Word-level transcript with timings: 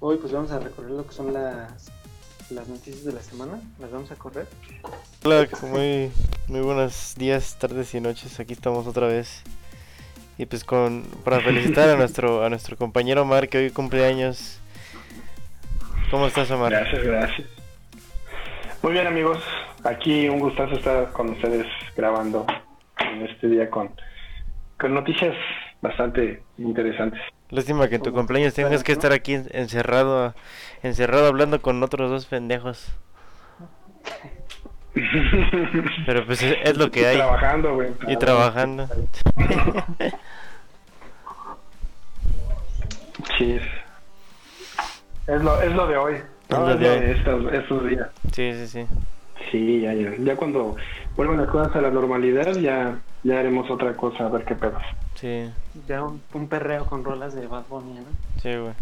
Hoy 0.00 0.16
pues 0.16 0.32
vamos 0.32 0.50
a 0.50 0.58
recorrer 0.58 0.90
lo 0.90 1.06
que 1.06 1.12
son 1.12 1.32
las, 1.32 1.90
las 2.50 2.66
noticias 2.68 3.04
de 3.04 3.12
la 3.12 3.20
semana. 3.20 3.60
Las 3.78 3.90
vamos 3.92 4.10
a 4.10 4.16
correr. 4.16 4.46
Hola, 5.24 5.48
muy, 5.62 6.10
muy 6.48 6.60
buenos 6.60 7.14
días, 7.16 7.56
tardes 7.58 7.94
y 7.94 8.00
noches. 8.00 8.40
Aquí 8.40 8.54
estamos 8.54 8.86
otra 8.86 9.06
vez. 9.06 9.42
Y 10.36 10.46
pues 10.46 10.64
con 10.64 11.04
para 11.24 11.40
felicitar 11.40 11.88
a 11.88 11.96
nuestro 11.96 12.44
a 12.44 12.48
nuestro 12.48 12.76
compañero 12.76 13.22
Omar 13.22 13.48
que 13.48 13.58
hoy 13.58 13.70
cumple 13.70 14.04
años. 14.04 14.60
¿Cómo 16.10 16.26
estás, 16.26 16.50
Omar? 16.50 16.72
Gracias, 16.72 17.02
gracias. 17.02 17.48
Muy 18.82 18.92
bien, 18.92 19.06
amigos. 19.06 19.38
Aquí 19.84 20.28
un 20.28 20.40
gustazo 20.40 20.74
estar 20.74 21.12
con 21.12 21.30
ustedes 21.30 21.66
grabando 21.96 22.46
en 22.98 23.26
este 23.26 23.48
día 23.48 23.70
con, 23.70 23.90
con 24.78 24.94
noticias 24.94 25.34
bastante 25.80 26.42
interesantes. 26.58 27.20
Lástima 27.50 27.88
que 27.88 27.96
en 27.96 28.02
tu 28.02 28.12
cumpleaños 28.12 28.54
tengas 28.54 28.84
que 28.84 28.92
estar 28.92 29.12
aquí 29.12 29.34
encerrado, 29.34 30.34
encerrado 30.82 31.26
hablando 31.26 31.60
con 31.62 31.82
otros 31.82 32.10
dos 32.10 32.26
pendejos. 32.26 32.92
Pero 36.06 36.26
pues 36.26 36.42
es, 36.42 36.56
es 36.64 36.76
lo 36.76 36.90
que 36.90 37.06
hay. 37.06 37.16
Trabajando, 37.16 37.74
güey. 37.74 37.90
Y 38.08 38.16
trabajando. 38.16 38.88
Sí. 43.36 43.58
Es 45.26 45.42
lo, 45.42 45.60
es 45.60 45.72
lo 45.74 45.86
de 45.86 45.96
hoy. 45.96 46.14
Es 46.14 46.58
¿no? 46.58 46.60
lo 46.66 46.70
Es 46.72 46.78
de 46.80 46.86
lo 46.86 46.92
hoy. 46.94 47.00
de 47.00 47.12
estos, 47.12 47.52
estos 47.52 47.88
días. 47.88 48.08
Sí, 48.32 48.52
sí, 48.54 48.66
sí. 48.66 48.86
Sí, 49.50 49.80
ya, 49.82 49.92
ya. 49.92 50.12
Ya 50.18 50.36
cuando 50.36 50.76
vuelvan 51.16 51.38
las 51.38 51.48
cosas 51.48 51.74
a 51.76 51.80
la 51.80 51.90
normalidad, 51.90 52.52
ya, 52.56 52.98
ya 53.22 53.38
haremos 53.40 53.70
otra 53.70 53.94
cosa, 53.94 54.26
a 54.26 54.28
ver 54.28 54.44
qué 54.44 54.54
pedo. 54.54 54.78
Sí, 55.20 55.50
Ya 55.88 56.02
un, 56.04 56.22
un 56.32 56.48
perreo 56.48 56.86
con 56.86 57.02
rolas 57.04 57.34
de 57.34 57.46
Bad 57.46 57.64
Bunny, 57.68 57.94
¿no? 57.94 58.06
sí, 58.40 58.54
güey. 58.56 58.72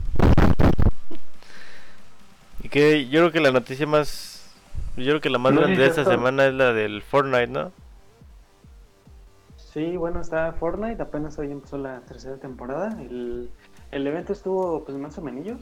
Y 2.62 2.69
que 2.69 3.06
yo 3.09 3.20
creo 3.20 3.33
que 3.33 3.41
la 3.41 3.53
noticia 3.53 3.87
más. 3.87 4.33
Yo 4.97 5.05
creo 5.05 5.20
que 5.20 5.31
la 5.31 5.39
más 5.39 5.53
No, 5.53 5.61
grande 5.61 5.78
de 5.81 5.87
esta 5.89 6.05
semana 6.05 6.47
es 6.47 6.55
la 6.55 6.73
del 6.73 7.03
Fortnite, 7.03 7.48
¿no? 7.48 7.70
Sí, 9.56 9.97
bueno, 9.97 10.20
está 10.20 10.53
Fortnite, 10.53 11.03
apenas 11.03 11.39
hoy 11.39 11.51
empezó 11.53 11.77
la 11.77 12.01
tercera 12.01 12.37
temporada. 12.37 12.98
El, 13.00 13.50
el 13.93 14.06
evento 14.06 14.33
estuvo 14.33 14.84
pues 14.84 14.97
más 14.97 15.17
o 15.19 15.23
menos. 15.23 15.61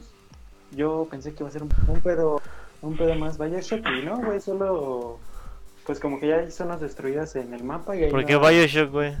Yo 0.71 1.07
pensé 1.11 1.33
que 1.33 1.43
iba 1.43 1.49
a 1.49 1.51
ser 1.51 1.63
un, 1.63 1.69
un 1.87 2.01
pedo 2.01 2.41
un 2.81 2.95
pedo 2.97 3.15
más 3.15 3.37
Bioshock 3.37 3.85
y 3.99 4.05
no, 4.05 4.17
güey, 4.17 4.39
solo 4.39 5.19
pues 5.85 5.99
como 5.99 6.19
que 6.19 6.27
ya 6.27 6.35
hay 6.37 6.51
zonas 6.51 6.79
destruidas 6.81 7.35
en 7.35 7.53
el 7.53 7.63
mapa 7.63 7.95
y 7.95 8.09
¿Por 8.09 8.25
qué 8.25 8.33
nuevas- 8.33 8.51
Bioshock, 8.51 8.91
güey? 8.91 9.13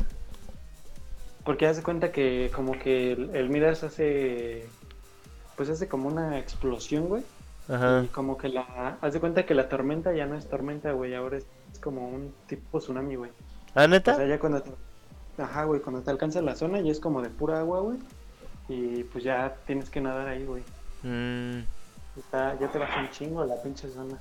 Porque 1.45 1.67
hace 1.67 1.83
cuenta 1.83 2.11
que 2.11 2.51
como 2.53 2.73
que 2.77 3.13
el, 3.13 3.35
el 3.35 3.49
Midas 3.49 3.83
hace 3.83 4.65
pues 5.55 5.69
hace 5.69 5.87
como 5.87 6.09
una 6.09 6.37
explosión, 6.39 7.07
güey. 7.07 7.23
Ajá. 7.69 8.03
Y 8.03 8.07
como 8.07 8.37
que 8.37 8.49
la 8.49 8.97
hace 9.01 9.19
cuenta 9.21 9.45
que 9.45 9.53
la 9.55 9.69
tormenta 9.69 10.13
ya 10.13 10.25
no 10.25 10.35
es 10.35 10.47
tormenta, 10.49 10.91
güey, 10.91 11.15
ahora 11.15 11.37
es, 11.37 11.45
es 11.71 11.79
como 11.79 12.09
un 12.09 12.33
tipo 12.47 12.79
tsunami, 12.79 13.15
güey. 13.15 13.31
¿Ah, 13.73 13.85
O 13.85 13.87
neta? 13.87 14.15
sea, 14.15 14.27
ya 14.27 14.39
cuando 14.39 14.61
te, 14.61 14.71
ajá, 15.41 15.63
güey, 15.63 15.79
cuando 15.81 16.01
te 16.01 16.11
alcanza 16.11 16.41
la 16.41 16.55
zona 16.55 16.81
ya 16.81 16.91
es 16.91 16.99
como 16.99 17.21
de 17.21 17.29
pura 17.29 17.59
agua, 17.59 17.79
güey. 17.81 17.97
Y 18.67 19.03
pues 19.05 19.23
ya 19.23 19.55
tienes 19.65 19.89
que 19.89 20.01
nadar 20.01 20.27
ahí, 20.27 20.43
güey. 20.45 20.63
Mm, 21.03 21.59
Está, 22.17 22.57
ya 22.59 22.71
te 22.71 22.79
baja 22.79 23.01
un 23.01 23.09
chingo 23.11 23.43
la 23.45 23.61
pinche 23.61 23.89
zona. 23.89 24.17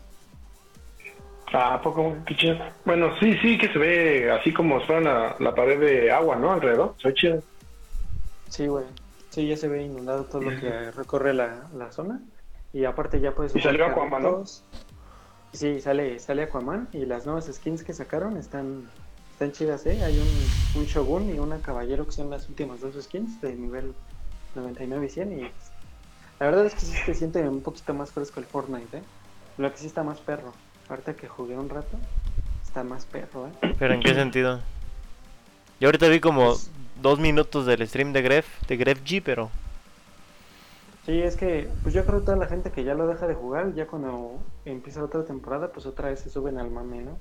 Ah, 1.54 1.74
¿a 1.74 1.82
poco? 1.82 2.16
Qué 2.26 2.34
chido. 2.34 2.58
Bueno, 2.84 3.16
sí, 3.20 3.38
sí, 3.38 3.56
que 3.56 3.68
se 3.68 3.78
ve 3.78 4.30
así 4.32 4.52
como 4.52 4.80
fuera 4.80 5.00
la, 5.00 5.36
la 5.38 5.54
pared 5.54 5.78
de 5.78 6.10
agua, 6.10 6.34
¿no? 6.34 6.50
Alrededor. 6.52 6.96
Soy 6.98 7.14
chido. 7.14 7.42
Sí, 8.48 8.66
güey. 8.66 8.84
Sí, 9.30 9.46
ya 9.46 9.56
se 9.56 9.68
ve 9.68 9.84
inundado 9.84 10.24
todo 10.24 10.42
lo 10.42 10.50
que 10.58 10.90
recorre 10.90 11.32
la, 11.32 11.68
la 11.76 11.92
zona. 11.92 12.20
Y 12.72 12.84
aparte 12.84 13.20
ya 13.20 13.32
puedes 13.32 13.54
Y 13.54 13.60
salió 13.60 13.86
Aquaman, 13.86 14.22
¿no? 14.22 14.44
Sí, 15.52 15.80
sale, 15.80 16.18
sale 16.18 16.42
Aquaman 16.42 16.88
y 16.92 17.06
las 17.06 17.24
nuevas 17.24 17.48
skins 17.52 17.84
que 17.84 17.92
sacaron 17.92 18.36
están, 18.36 18.88
están 19.30 19.52
chidas, 19.52 19.86
¿eh? 19.86 20.02
Hay 20.02 20.18
un, 20.18 20.80
un 20.80 20.86
Shogun 20.86 21.32
y 21.32 21.38
una 21.38 21.58
Caballero 21.58 22.04
que 22.04 22.12
son 22.12 22.30
las 22.30 22.48
últimas 22.48 22.80
dos 22.80 23.00
skins 23.00 23.40
de 23.40 23.54
nivel 23.54 23.94
99 24.56 25.06
y 25.06 25.08
100 25.08 25.38
y 25.38 25.42
la 26.40 26.46
verdad 26.46 26.66
es 26.66 26.74
que 26.74 26.80
sí 26.80 26.96
se 27.06 27.14
siente 27.14 27.48
un 27.48 27.60
poquito 27.62 27.94
más 27.94 28.10
fresco 28.10 28.40
el 28.40 28.46
Fortnite, 28.46 28.98
¿eh? 28.98 29.02
Lo 29.56 29.70
que 29.70 29.78
sí 29.78 29.86
está 29.86 30.02
más 30.02 30.18
perro. 30.18 30.52
Ahorita 30.88 31.14
que 31.14 31.28
jugué 31.28 31.56
un 31.56 31.68
rato, 31.68 31.98
está 32.62 32.84
más 32.84 33.06
perro, 33.06 33.48
¿eh? 33.48 33.74
¿Pero 33.78 33.94
en 33.94 34.00
qué 34.00 34.14
sentido? 34.14 34.60
Yo 35.80 35.88
ahorita 35.88 36.08
vi 36.08 36.20
como 36.20 36.56
dos 37.00 37.18
minutos 37.18 37.66
del 37.66 37.86
stream 37.86 38.12
de 38.12 38.22
Gref, 38.22 38.46
de 38.68 38.76
Gref 38.76 39.02
G, 39.02 39.22
pero... 39.24 39.50
Sí, 41.04 41.20
es 41.20 41.36
que 41.36 41.68
pues 41.82 41.94
yo 41.94 42.06
creo 42.06 42.20
que 42.20 42.24
toda 42.24 42.38
la 42.38 42.46
gente 42.46 42.70
que 42.70 42.82
ya 42.82 42.94
lo 42.94 43.06
deja 43.06 43.26
de 43.26 43.34
jugar, 43.34 43.74
ya 43.74 43.86
cuando 43.86 44.38
empieza 44.64 45.04
otra 45.04 45.22
temporada, 45.24 45.70
pues 45.70 45.84
otra 45.84 46.08
vez 46.08 46.20
se 46.20 46.30
suben 46.30 46.58
al 46.58 46.70
mame, 46.70 47.04
¿no? 47.04 47.18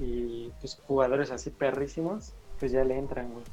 Y 0.00 0.52
pues 0.60 0.78
jugadores 0.86 1.32
así 1.32 1.50
perrísimos, 1.50 2.32
pues 2.60 2.70
ya 2.70 2.84
le 2.84 2.96
entran, 2.96 3.28
güey. 3.32 3.44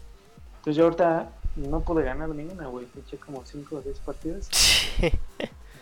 Entonces 0.58 0.76
yo 0.78 0.84
ahorita 0.84 1.32
no 1.56 1.82
pude 1.82 2.04
ganar 2.04 2.30
ninguna, 2.30 2.68
güey. 2.68 2.86
Eché 2.98 3.18
como 3.18 3.44
5 3.44 3.76
o 3.76 3.82
6 3.82 4.00
partidas. 4.06 4.50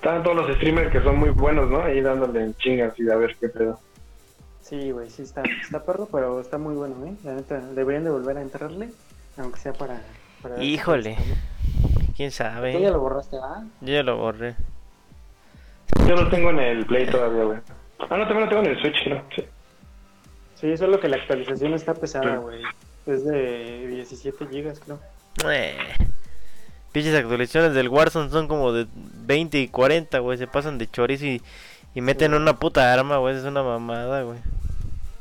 Están 0.02 0.24
todos 0.24 0.36
los 0.36 0.56
streamers 0.56 0.90
que 0.90 1.00
son 1.00 1.16
muy 1.16 1.30
buenos, 1.30 1.70
¿no? 1.70 1.80
Ahí 1.80 2.00
dándole 2.00 2.52
chingas 2.58 2.98
y 2.98 3.08
a 3.08 3.14
ver 3.14 3.36
qué 3.38 3.48
pedo. 3.48 3.78
Sí, 4.60 4.90
güey, 4.90 5.08
sí 5.08 5.22
está, 5.22 5.44
está 5.62 5.84
perro, 5.84 6.08
pero 6.10 6.40
está 6.40 6.58
muy 6.58 6.74
bueno, 6.74 7.06
¿eh? 7.06 7.14
La 7.22 7.34
neta, 7.34 7.60
deberían 7.60 8.02
de 8.02 8.10
volver 8.10 8.36
a 8.36 8.42
entrarle, 8.42 8.88
aunque 9.36 9.60
sea 9.60 9.72
para... 9.72 10.02
Híjole. 10.60 11.16
¿Quién 12.16 12.32
sabe? 12.32 12.72
Tú 12.72 12.80
ya 12.80 12.90
lo 12.90 12.98
borraste, 12.98 13.36
¿ah? 13.36 13.62
Yo 13.80 13.92
ya 13.92 14.02
lo 14.02 14.16
borré. 14.16 14.56
Yo 16.08 16.16
lo 16.16 16.28
tengo 16.30 16.50
en 16.50 16.58
el 16.58 16.84
Play 16.84 17.06
todavía, 17.06 17.44
güey. 17.44 17.58
Ah, 18.00 18.16
no, 18.16 18.26
también 18.26 18.40
lo 18.40 18.48
tengo 18.48 18.62
en 18.64 18.70
el 18.70 18.80
Switch, 18.80 19.06
¿no? 19.08 19.22
Sí. 19.36 19.44
Sí, 20.56 20.76
solo 20.76 20.98
que 20.98 21.08
la 21.08 21.18
actualización 21.18 21.74
está 21.74 21.94
pesada, 21.94 22.38
Sí. 22.38 22.42
güey. 22.42 22.62
Es 23.06 23.24
de 23.24 23.86
17 23.86 24.48
gigas, 24.48 24.80
creo. 24.80 24.98
Eh. 25.48 25.76
Pinches 26.92 27.14
actualizaciones 27.14 27.74
del 27.74 27.88
Warzone 27.88 28.30
son 28.30 28.48
como 28.48 28.72
de 28.72 28.86
20 29.24 29.58
y 29.58 29.68
40, 29.68 30.18
güey. 30.18 30.38
Se 30.38 30.46
pasan 30.46 30.78
de 30.78 30.90
chorizo 30.90 31.26
y, 31.26 31.42
y 31.94 32.00
meten 32.00 32.34
una 32.34 32.58
puta 32.58 32.92
arma, 32.92 33.16
güey. 33.16 33.36
Es 33.36 33.44
una 33.44 33.62
mamada, 33.62 34.22
güey. 34.22 34.38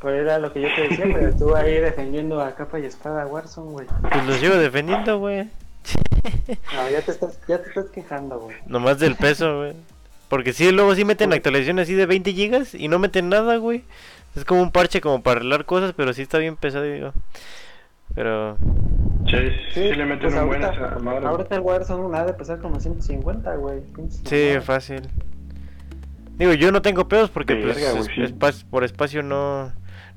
Pero 0.02 0.16
era 0.16 0.40
lo 0.40 0.52
que 0.52 0.62
yo 0.62 0.68
te 0.76 0.88
decía, 0.88 1.06
pero 1.14 1.34
tú 1.36 1.56
ahí 1.56 1.76
defendiendo 1.76 2.42
a 2.42 2.56
capa 2.56 2.80
y 2.80 2.86
espada 2.86 3.26
Warzone, 3.26 3.72
güey. 3.72 3.88
Pues 4.02 4.26
los 4.26 4.38
sigo 4.38 4.56
defendiendo, 4.56 5.20
güey. 5.20 5.48
No, 6.76 6.90
ya 6.90 7.02
te 7.02 7.12
estás, 7.12 7.40
ya 7.48 7.62
te 7.62 7.70
estás 7.70 7.86
quejando, 7.90 8.40
güey. 8.40 8.58
Nomás 8.66 9.00
del 9.00 9.16
peso, 9.16 9.58
güey. 9.60 9.74
Porque 10.28 10.54
sí, 10.54 10.72
luego 10.72 10.96
sí 10.96 11.06
meten 11.06 11.34
actualizaciones 11.34 11.84
así 11.84 11.94
de 11.94 12.06
20 12.06 12.34
gigas 12.34 12.74
y 12.74 12.88
no 12.88 13.00
meten 13.00 13.30
nada, 13.30 13.58
güey. 13.58 13.84
Es 14.36 14.46
como 14.46 14.62
un 14.62 14.72
parche 14.72 15.02
como 15.02 15.22
para 15.22 15.38
arreglar 15.38 15.66
cosas, 15.66 15.94
pero 15.96 16.14
sí 16.14 16.22
está 16.22 16.38
bien 16.38 16.56
pesado, 16.56 16.86
digo. 16.86 17.14
Pero... 18.16 18.58
Sí, 19.26 19.38
sí, 19.74 19.80
le 19.94 20.06
meten 20.06 20.30
pues 20.30 20.34
un 20.42 20.48
buen 20.48 20.64
ahorita, 20.64 20.86
esa 20.88 21.00
madre. 21.00 21.26
ahorita 21.28 21.56
el 21.56 21.62
Warzone 21.62 22.18
ha 22.18 22.26
de 22.26 22.34
pesar 22.34 22.60
como 22.60 22.80
150, 22.80 23.56
güey. 23.56 23.82
Sí, 24.26 24.54
fácil. 24.62 25.02
Digo, 26.38 26.54
yo 26.54 26.72
no 26.72 26.82
tengo 26.82 27.08
pedos 27.08 27.30
porque 27.30 27.56
pues, 27.56 27.78
es- 27.78 28.06
sí. 28.08 28.22
espa- 28.22 28.66
por 28.70 28.84
espacio 28.84 29.22
no, 29.22 29.72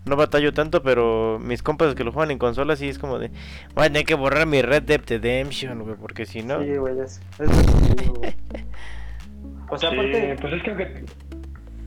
no 0.07 0.17
batallo 0.17 0.53
tanto, 0.55 0.83
pero 0.83 1.39
mis 1.39 1.63
compas 1.63 1.95
que 1.95 2.03
lo 2.03 2.13
juegan 2.13 2.31
en 2.31 2.39
consola 2.39 2.77
sí 2.77 2.89
es 2.89 2.99
como 2.99 3.19
de, 3.19 3.31
voy 3.75 3.85
a 3.85 3.89
tener 3.89 4.05
que 4.07 4.15
borrar 4.15 4.47
mi 4.47 4.63
Red 4.63 4.85
Dead 4.85 5.01
Redemption, 5.07 5.83
güey, 5.83 5.97
porque 5.97 6.25
si 6.25 6.43
no... 6.43 6.63
Sí, 6.63 6.75
güey, 6.77 6.99
es, 7.01 7.21
es. 7.39 8.35
O 9.71 9.79
sea, 9.79 9.91
Sí, 9.91 9.97
aparte, 9.97 10.37
pues 10.41 10.53
es 10.55 10.63
que 10.63 11.05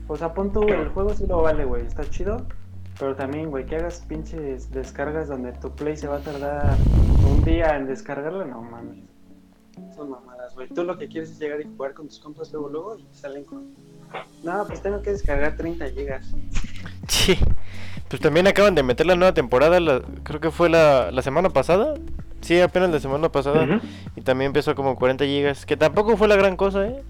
o 0.06 0.16
sea, 0.16 0.32
pon 0.32 0.52
tú, 0.52 0.62
el 0.62 0.88
juego 0.88 1.12
sí 1.14 1.26
lo 1.26 1.42
vale, 1.42 1.64
güey, 1.64 1.84
está 1.86 2.02
chido. 2.08 2.46
Pero 2.98 3.14
también, 3.14 3.50
güey, 3.50 3.64
que 3.64 3.76
hagas 3.76 4.04
pinches 4.08 4.70
descargas 4.72 5.28
donde 5.28 5.52
tu 5.52 5.70
play 5.70 5.96
se 5.96 6.08
va 6.08 6.16
a 6.16 6.20
tardar 6.20 6.76
un 7.30 7.44
día 7.44 7.76
en 7.76 7.86
descargarlo, 7.86 8.44
no 8.44 8.60
mames. 8.62 8.98
Son 9.94 10.10
mamadas, 10.10 10.54
güey. 10.54 10.68
Tú 10.68 10.82
lo 10.82 10.98
que 10.98 11.06
quieres 11.06 11.30
es 11.30 11.38
llegar 11.38 11.60
y 11.60 11.64
jugar 11.64 11.94
con 11.94 12.08
tus 12.08 12.18
compas 12.18 12.52
luego, 12.52 12.68
luego 12.68 12.96
y 12.98 13.06
salen 13.12 13.44
con... 13.44 13.68
No, 14.42 14.64
pues 14.66 14.82
tengo 14.82 15.00
que 15.02 15.10
descargar 15.10 15.56
30 15.56 15.88
gigas. 15.90 16.26
Sí. 17.08 17.38
Pues 18.08 18.20
también 18.20 18.46
acaban 18.46 18.74
de 18.74 18.82
meter 18.82 19.06
la 19.06 19.16
nueva 19.16 19.32
temporada, 19.32 19.80
la- 19.80 20.02
creo 20.24 20.40
que 20.40 20.50
fue 20.50 20.68
la, 20.68 21.10
la 21.10 21.22
semana 21.22 21.48
pasada. 21.48 21.94
Sí, 22.42 22.60
apenas 22.60 22.90
la 22.90 23.00
semana 23.00 23.30
pasada. 23.32 23.80
Y 24.14 24.20
también 24.20 24.48
empezó 24.48 24.74
como 24.74 24.94
40 24.94 25.24
gigas, 25.24 25.64
que 25.64 25.76
tampoco 25.78 26.18
fue 26.18 26.28
la 26.28 26.36
gran 26.36 26.56
cosa, 26.56 26.86
¿eh? 26.86 27.02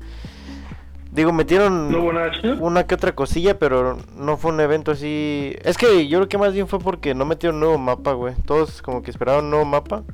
Digo, 1.10 1.32
metieron... 1.32 1.90
¿No 1.90 2.02
hubo 2.02 2.12
nada 2.12 2.30
chido? 2.32 2.56
una 2.60 2.86
que 2.86 2.94
otra 2.94 3.14
cosilla, 3.14 3.58
pero 3.58 3.98
no 4.16 4.36
fue 4.36 4.52
un 4.52 4.60
evento 4.60 4.90
así. 4.90 5.56
Es 5.64 5.78
que 5.78 6.06
yo 6.06 6.18
creo 6.18 6.28
que 6.28 6.38
más 6.38 6.52
bien 6.52 6.68
fue 6.68 6.78
porque 6.78 7.14
no 7.14 7.24
metieron 7.24 7.60
nuevo 7.60 7.78
mapa, 7.78 8.12
güey. 8.12 8.34
Todos 8.44 8.82
como 8.82 9.02
que 9.02 9.10
esperaban 9.10 9.44
un 9.44 9.50
nuevo 9.50 9.64
mapa. 9.64 10.04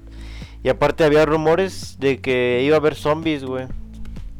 Y 0.62 0.68
aparte 0.68 1.04
había 1.04 1.26
rumores 1.26 1.98
de 1.98 2.20
que 2.20 2.62
iba 2.64 2.76
a 2.76 2.78
haber 2.78 2.94
zombies, 2.94 3.44
güey. 3.44 3.66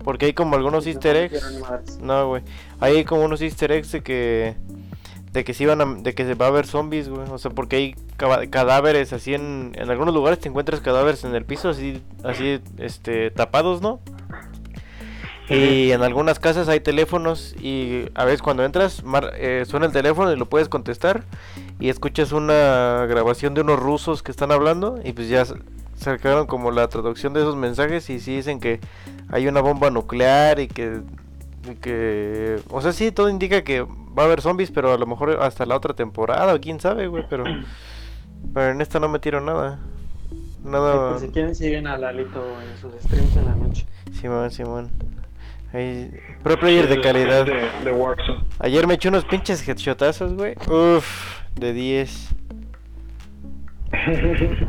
Porque 0.04 0.26
hay 0.26 0.32
como 0.32 0.54
algunos 0.54 0.84
No 0.84 0.90
easter 0.90 1.16
eggs. 1.16 1.98
No, 2.00 2.28
güey. 2.28 2.42
Hay 2.78 3.04
como 3.04 3.24
unos 3.24 3.42
easter 3.42 3.72
eggs 3.72 3.90
de 3.92 4.02
que 4.02 4.56
de 5.32 5.42
que 5.42 5.52
sí 5.52 5.66
van 5.66 5.80
a, 5.80 5.84
de 5.84 6.14
que 6.14 6.24
se 6.24 6.34
va 6.34 6.46
a 6.46 6.50
ver 6.50 6.64
zombies, 6.64 7.08
güey. 7.08 7.28
O 7.28 7.38
sea, 7.38 7.50
porque 7.50 7.76
hay 7.76 7.96
cadáveres 8.50 9.12
así 9.12 9.34
en, 9.34 9.72
en 9.74 9.90
algunos 9.90 10.14
lugares 10.14 10.38
te 10.38 10.48
encuentras 10.48 10.80
cadáveres 10.80 11.24
en 11.24 11.34
el 11.34 11.44
piso 11.44 11.70
así, 11.70 12.00
así, 12.22 12.60
este, 12.78 13.32
tapados, 13.32 13.82
¿no? 13.82 13.98
Y 15.48 15.90
en 15.92 16.02
algunas 16.02 16.38
casas 16.38 16.68
hay 16.68 16.80
teléfonos 16.80 17.54
y 17.60 18.06
a 18.14 18.24
veces 18.24 18.40
cuando 18.40 18.64
entras 18.64 19.04
mar- 19.04 19.32
eh, 19.36 19.64
suena 19.66 19.84
el 19.86 19.92
teléfono 19.92 20.32
y 20.32 20.36
lo 20.36 20.46
puedes 20.46 20.70
contestar 20.70 21.24
y 21.78 21.90
escuchas 21.90 22.32
una 22.32 23.04
grabación 23.06 23.52
de 23.52 23.60
unos 23.60 23.78
rusos 23.78 24.22
que 24.22 24.30
están 24.30 24.52
hablando 24.52 24.98
y 25.04 25.12
pues 25.12 25.28
ya 25.28 25.44
sacaron 25.98 26.46
como 26.46 26.70
la 26.70 26.88
traducción 26.88 27.34
de 27.34 27.40
esos 27.40 27.56
mensajes 27.56 28.08
y 28.08 28.20
sí 28.20 28.36
dicen 28.36 28.58
que 28.58 28.80
hay 29.28 29.46
una 29.46 29.60
bomba 29.60 29.90
nuclear 29.90 30.60
y 30.60 30.66
que, 30.68 31.00
y 31.70 31.74
que 31.74 32.58
o 32.70 32.80
sea 32.80 32.92
sí 32.92 33.12
todo 33.12 33.28
indica 33.28 33.62
que 33.64 33.82
va 33.82 34.22
a 34.22 34.24
haber 34.24 34.40
zombies 34.40 34.70
pero 34.70 34.94
a 34.94 34.98
lo 34.98 35.06
mejor 35.06 35.38
hasta 35.42 35.66
la 35.66 35.76
otra 35.76 35.92
temporada 35.92 36.54
o 36.54 36.60
quién 36.60 36.80
sabe 36.80 37.06
güey 37.06 37.24
pero 37.28 37.44
pero 38.54 38.70
en 38.72 38.80
esta 38.80 38.98
no 38.98 39.08
metieron 39.10 39.44
nada. 39.44 39.78
Nada. 40.64 41.10
Por 41.10 41.20
si 41.20 41.28
quieren, 41.28 41.54
siguen 41.54 41.86
a 41.86 41.98
Lalito 41.98 42.42
en 42.62 42.80
sus 42.80 42.94
streams 43.02 43.36
en 43.36 43.44
la 43.44 43.54
noche. 43.54 43.84
Simón 44.18 44.50
Simón 44.50 44.90
Ahí, 45.74 46.10
pro 46.42 46.58
player 46.58 46.88
de 46.88 47.00
calidad 47.00 47.44
De, 47.44 47.68
de 47.84 47.92
Warzone. 47.92 48.44
Ayer 48.60 48.86
me 48.86 48.94
eché 48.94 49.08
unos 49.08 49.24
pinches 49.24 49.66
headshotazos, 49.66 50.34
güey. 50.34 50.54
Uf, 50.70 51.40
de 51.56 51.72
10. 51.72 52.28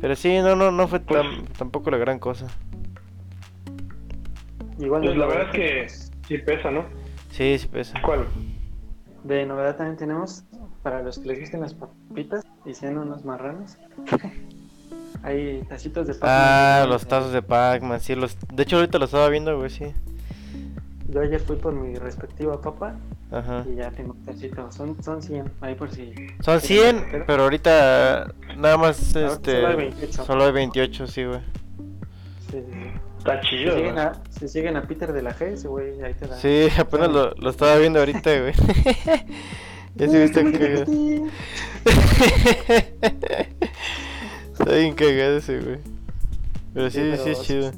Pero 0.00 0.16
sí, 0.16 0.38
no, 0.38 0.56
no, 0.56 0.70
no 0.70 0.88
fue 0.88 1.00
Pues- 1.00 1.22
tan- 1.22 1.44
tampoco 1.56 1.90
la 1.90 1.98
gran 1.98 2.18
cosa. 2.18 2.46
Igual 4.78 5.02
Pues 5.04 5.16
la 5.16 5.26
verdad 5.26 5.46
es 5.46 5.52
que 5.52 5.88
sí 6.28 6.38
pesa, 6.38 6.70
¿no? 6.70 6.84
Sí, 7.30 7.56
sí 7.58 7.68
pesa. 7.68 8.00
¿Cuál? 8.02 8.26
De 9.22 9.46
novedad 9.46 9.76
también 9.76 9.96
tenemos, 9.96 10.44
para 10.82 11.00
los 11.02 11.18
que 11.18 11.28
les 11.28 11.40
gusten 11.40 11.60
las 11.60 11.74
papitas 11.74 12.44
y 12.66 12.74
sean 12.74 12.98
unos 12.98 13.24
marranos, 13.24 13.78
hay 15.22 15.62
tacitos 15.68 16.06
de 16.08 16.14
Pac-Man. 16.14 16.30
Ah, 16.38 16.86
los 16.88 17.06
tazos 17.06 17.32
de 17.32 17.40
Pac-Man, 17.40 18.00
sí, 18.00 18.14
los... 18.16 18.36
De 18.52 18.64
hecho 18.64 18.76
ahorita 18.76 18.98
lo 18.98 19.04
estaba 19.06 19.28
viendo, 19.28 19.56
güey, 19.56 19.70
sí. 19.70 19.86
Yo 21.14 21.20
ayer 21.20 21.40
fui 21.40 21.54
por 21.54 21.72
mi 21.72 21.94
respectiva 21.94 22.60
papa 22.60 22.96
Ajá. 23.30 23.64
y 23.72 23.76
ya 23.76 23.88
tengo 23.92 24.14
un 24.14 24.24
tacito. 24.24 24.72
Son, 24.72 25.00
son 25.00 25.22
100, 25.22 25.48
ahí 25.60 25.76
por 25.76 25.88
si... 25.92 26.12
Son 26.40 26.60
100, 26.60 27.22
pero 27.24 27.44
ahorita 27.44 28.32
nada 28.56 28.76
más, 28.76 29.14
Ahora 29.14 29.28
este... 29.34 29.52
solo 29.60 29.68
hay 29.68 29.76
28. 29.76 30.24
Solo 30.24 30.44
hay 30.44 30.50
28, 30.52 31.06
sí, 31.06 31.24
güey. 31.24 31.38
Sí, 32.50 32.50
sí, 32.50 32.62
sí. 32.72 32.90
Está 33.18 33.40
Si, 33.42 33.48
chido. 33.48 33.76
siguen 33.76 33.94
¿no? 33.94 34.00
a, 34.00 34.12
si 34.28 34.48
siguen 34.48 34.76
a 34.76 34.82
Peter 34.82 35.12
de 35.12 35.22
la 35.22 35.32
G, 35.34 35.42
ese 35.52 35.68
güey 35.68 36.02
ahí 36.02 36.14
te 36.14 36.26
da. 36.26 36.36
Sí, 36.36 36.66
apenas 36.76 37.10
lo, 37.12 37.30
lo 37.34 37.50
estaba 37.50 37.76
viendo 37.78 38.00
ahorita, 38.00 38.40
güey. 38.40 38.52
ya 39.94 40.08
se 40.08 40.20
viste 40.20 40.52
cagado. 40.52 40.84
Está 44.52 44.74
bien 44.74 44.94
cagado 44.94 45.36
ese, 45.38 45.60
güey. 45.60 45.78
Pero 46.74 46.90
sí, 46.90 46.98
Sí, 47.00 47.12
sí, 47.12 47.18
pero- 47.22 47.30
es 47.32 47.42
chido. 47.42 47.70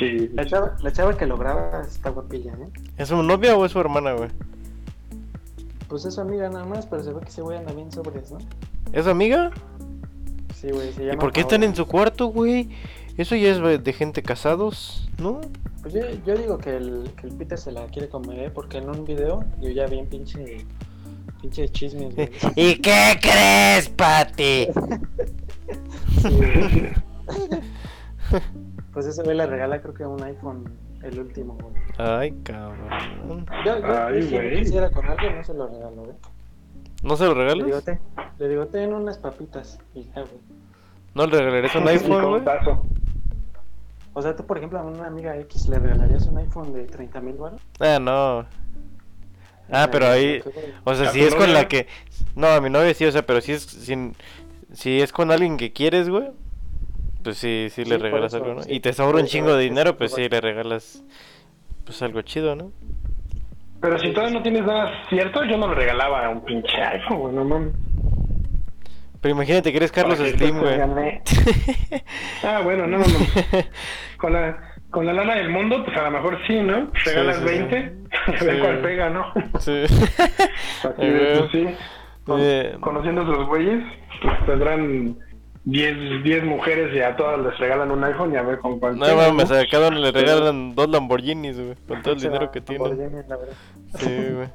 Sí. 0.00 0.30
La 0.32 0.46
chava, 0.46 0.76
la 0.82 0.92
chava 0.92 1.16
que 1.16 1.26
lo 1.26 1.36
graba 1.36 1.82
está 1.82 2.08
guapilla, 2.08 2.54
¿eh? 2.54 2.68
¿Es 2.96 3.08
su 3.08 3.22
novia 3.22 3.54
o 3.54 3.66
es 3.66 3.72
su 3.72 3.78
hermana, 3.78 4.14
güey? 4.14 4.30
Pues 5.88 6.06
es 6.06 6.14
su 6.14 6.22
amiga 6.22 6.48
nada 6.48 6.64
más, 6.64 6.86
pero 6.86 7.02
se 7.02 7.12
ve 7.12 7.20
que 7.20 7.28
ese 7.28 7.42
güey 7.42 7.58
anda 7.58 7.72
bien 7.72 7.92
sobres, 7.92 8.32
¿no? 8.32 8.38
¿Es 8.92 9.04
su 9.04 9.10
amiga? 9.10 9.50
Sí, 10.54 10.70
güey, 10.70 10.92
se 10.92 11.02
¿Y 11.02 11.06
llama 11.08 11.20
por 11.20 11.32
qué 11.32 11.42
están 11.42 11.62
en 11.62 11.76
su 11.76 11.86
cuarto, 11.86 12.28
güey? 12.28 12.70
Eso 13.18 13.36
ya 13.36 13.50
es 13.50 13.84
de 13.84 13.92
gente 13.92 14.22
casados, 14.22 15.06
¿no? 15.18 15.42
Pues 15.82 15.92
yo, 15.92 16.00
yo 16.26 16.34
digo 16.34 16.56
que 16.56 16.76
el, 16.76 17.10
que 17.20 17.26
el 17.26 17.34
Peter 17.34 17.58
se 17.58 17.70
la 17.70 17.86
quiere 17.86 18.08
comer, 18.08 18.38
¿eh? 18.38 18.50
porque 18.50 18.78
en 18.78 18.88
un 18.88 19.04
video 19.04 19.44
yo 19.60 19.68
ya 19.68 19.86
vi 19.86 19.98
un 19.98 20.06
pinche, 20.06 20.64
pinche 21.42 21.68
chismes, 21.68 22.14
güey. 22.14 22.30
¿Y 22.56 22.76
qué 22.76 23.18
crees, 23.20 23.90
Pati? 23.90 24.68
Sí. 26.20 26.28
pues 28.92 29.06
ese 29.06 29.22
güey 29.22 29.36
le 29.36 29.46
regala 29.46 29.80
creo 29.80 29.94
que 29.94 30.04
un 30.06 30.22
iPhone, 30.22 30.64
el 31.02 31.18
último, 31.18 31.56
güey. 31.60 31.74
Ay, 31.98 32.32
cabrón. 32.42 33.46
Yo, 33.64 33.78
yo, 33.78 33.86
Ay, 34.06 34.20
yo 34.22 34.28
si 34.28 34.34
güey. 34.34 34.58
quisiera 34.62 34.90
con 34.90 35.06
alguien, 35.06 35.36
no 35.36 35.44
se 35.44 35.54
lo 35.54 35.66
regalo, 35.68 36.02
güey. 36.02 36.16
¿No 37.02 37.16
se 37.16 37.24
lo 37.26 37.34
Le 37.34 37.54
digo, 37.54 37.64
regalas? 37.64 37.84
te, 37.84 37.98
le 38.38 38.48
digo, 38.48 38.66
ten 38.66 38.92
unas 38.92 39.18
papitas 39.18 39.78
y 39.94 40.04
ya, 40.04 40.22
güey. 40.22 40.40
¿No 41.14 41.26
le 41.26 41.38
regalarías 41.38 41.74
un 41.74 41.88
iPhone, 41.88 42.28
güey? 42.28 42.42
O 44.12 44.22
sea, 44.22 44.34
tú, 44.34 44.44
por 44.44 44.58
ejemplo, 44.58 44.78
a 44.78 44.82
una 44.82 45.06
amiga 45.06 45.36
X 45.38 45.68
le 45.68 45.78
regalarías 45.78 46.26
un 46.26 46.38
iPhone 46.38 46.72
de 46.72 46.84
30 46.84 47.20
mil 47.20 47.36
baros. 47.36 47.60
Ah, 47.78 47.98
no. 48.00 48.44
Ah, 49.70 49.88
pero 49.90 50.08
ahí... 50.08 50.42
O 50.84 50.94
sea, 50.94 51.10
¿A 51.10 51.12
si 51.12 51.20
es 51.22 51.34
con 51.34 51.52
la 51.52 51.68
que... 51.68 51.86
No, 52.34 52.48
a 52.48 52.60
mi 52.60 52.70
novia 52.70 52.92
sí, 52.92 53.04
o 53.04 53.12
sea, 53.12 53.24
pero 53.24 53.40
si 53.40 53.52
es, 53.52 53.62
si, 53.62 54.12
si 54.72 55.00
es 55.00 55.12
con 55.12 55.30
alguien 55.30 55.56
que 55.56 55.72
quieres, 55.72 56.08
güey, 56.08 56.28
pues 57.22 57.36
sí, 57.38 57.68
sí 57.70 57.84
le 57.84 57.96
Sí, 57.96 58.02
regalas 58.02 58.32
eso, 58.34 58.42
algo, 58.42 58.54
¿no? 58.56 58.62
sí, 58.62 58.72
Y 58.74 58.80
te 58.80 58.92
sobra 58.92 59.18
un 59.20 59.26
chingo 59.26 59.54
de 59.54 59.64
dinero, 59.64 59.96
pues 59.96 60.12
sí 60.14 60.28
le 60.28 60.40
regalas 60.40 61.04
pues 61.84 62.00
algo 62.02 62.22
chido, 62.22 62.54
¿no? 62.56 62.72
Pero 63.80 63.98
si 63.98 64.12
todavía 64.12 64.36
no 64.38 64.42
tienes 64.42 64.62
nada 64.64 64.92
cierto, 65.08 65.42
yo 65.44 65.56
no 65.56 65.68
le 65.68 65.74
regalaba 65.74 66.28
un 66.28 66.44
pinche 66.44 66.76
iPhone, 66.82 67.18
güey, 67.18 67.34
no 67.34 67.44
mames. 67.44 67.72
Pero 69.20 69.34
imagínate 69.34 69.70
que 69.70 69.76
eres 69.78 69.92
Carlos 69.92 70.18
Slim, 70.18 70.58
güey. 70.58 70.78
Ah, 72.44 72.60
bueno, 72.62 72.86
no, 72.86 72.98
no, 72.98 73.04
no. 73.04 73.18
Con 74.18 74.32
la, 74.32 74.58
con 74.90 75.04
la 75.06 75.12
lana 75.12 75.34
del 75.36 75.50
mundo, 75.50 75.84
pues 75.84 75.96
a 75.96 76.04
lo 76.04 76.10
mejor 76.10 76.38
sí, 76.46 76.60
¿no? 76.60 76.90
Regalas 77.04 77.36
sí, 77.36 77.42
sí. 77.42 77.48
20, 77.48 77.76
a 78.26 78.38
Sí. 78.38 78.44
ver 78.46 78.58
cuál 78.60 78.78
pega, 78.80 79.10
¿no? 79.10 79.32
Sí. 79.58 79.82
Así 79.84 81.06
de, 81.06 81.36
pues, 81.38 81.50
sí. 81.52 81.66
Con- 82.24 82.40
Eh. 82.42 82.76
Conociendo 82.80 83.22
a 83.22 83.24
esos 83.24 83.46
güeyes, 83.46 83.82
pues 84.22 84.46
tendrán 84.46 85.16
10, 85.64 86.22
10 86.24 86.44
mujeres 86.44 86.94
y 86.94 87.00
a 87.00 87.16
todas 87.16 87.38
les 87.40 87.58
regalan 87.58 87.90
un 87.90 88.02
iPhone 88.04 88.32
y 88.32 88.36
a 88.36 88.42
ver 88.42 88.58
con 88.58 88.78
cuál 88.80 88.98
No 88.98 89.14
mames, 89.14 89.50
a 89.50 89.66
cada 89.66 89.88
uno 89.88 89.98
le 89.98 90.10
regalan 90.10 90.74
dos 90.74 90.88
Lamborghinis, 90.88 91.56
güey, 91.56 91.74
con 91.86 92.02
todo 92.02 92.14
el 92.14 92.20
dinero 92.20 92.50
que 92.50 92.60
a 92.60 92.64
tiene. 92.64 92.88
Lamborghini, 92.88 93.22
la 93.28 93.36
verdad. 93.36 93.54
Sí, 93.98 94.06
güey. 94.34 94.48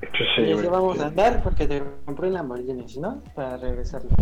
Pues 0.00 0.28
sí, 0.36 0.42
Y 0.42 0.52
así 0.52 0.66
vamos 0.66 1.00
a 1.00 1.06
andar 1.06 1.42
porque 1.42 1.66
te 1.66 1.82
compré 2.04 2.28
el 2.28 2.34
Lamborghini, 2.34 2.86
si 2.88 3.00
no, 3.00 3.22
para 3.34 3.56
regresarlo. 3.56 4.10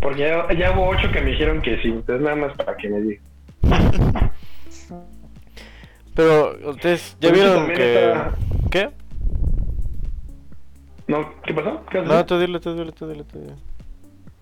Porque 0.00 0.20
ya, 0.20 0.52
ya 0.54 0.72
hubo 0.72 0.88
8 0.88 1.12
que 1.12 1.20
me 1.20 1.30
dijeron 1.30 1.60
que 1.60 1.76
sí, 1.82 1.88
entonces 1.88 2.20
nada 2.22 2.34
más 2.36 2.56
para 2.56 2.76
que 2.76 2.88
me 2.88 3.00
digan. 3.00 3.22
Pero 6.14 6.56
ustedes 6.70 7.16
ya 7.20 7.30
Pero 7.30 7.34
vieron 7.34 7.66
que 7.68 7.94
está- 7.94 8.32
¿Qué? 8.70 8.90
¿No? 11.08 11.32
¿Qué 11.42 11.54
pasó? 11.54 11.84
¿Qué 11.90 11.98
vas 11.98 12.10
a 12.10 12.14
No, 12.14 12.26
tú 12.26 12.38
dile, 12.38 12.60
tú 12.60 12.74
dile, 12.74 12.92
tú 12.92 13.08
dile, 13.08 13.24
tú 13.24 13.40
dile. 13.40 13.54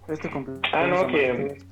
Este 0.08 0.30
Ah, 0.73 0.87
no, 0.87 1.06
que-. 1.06 1.58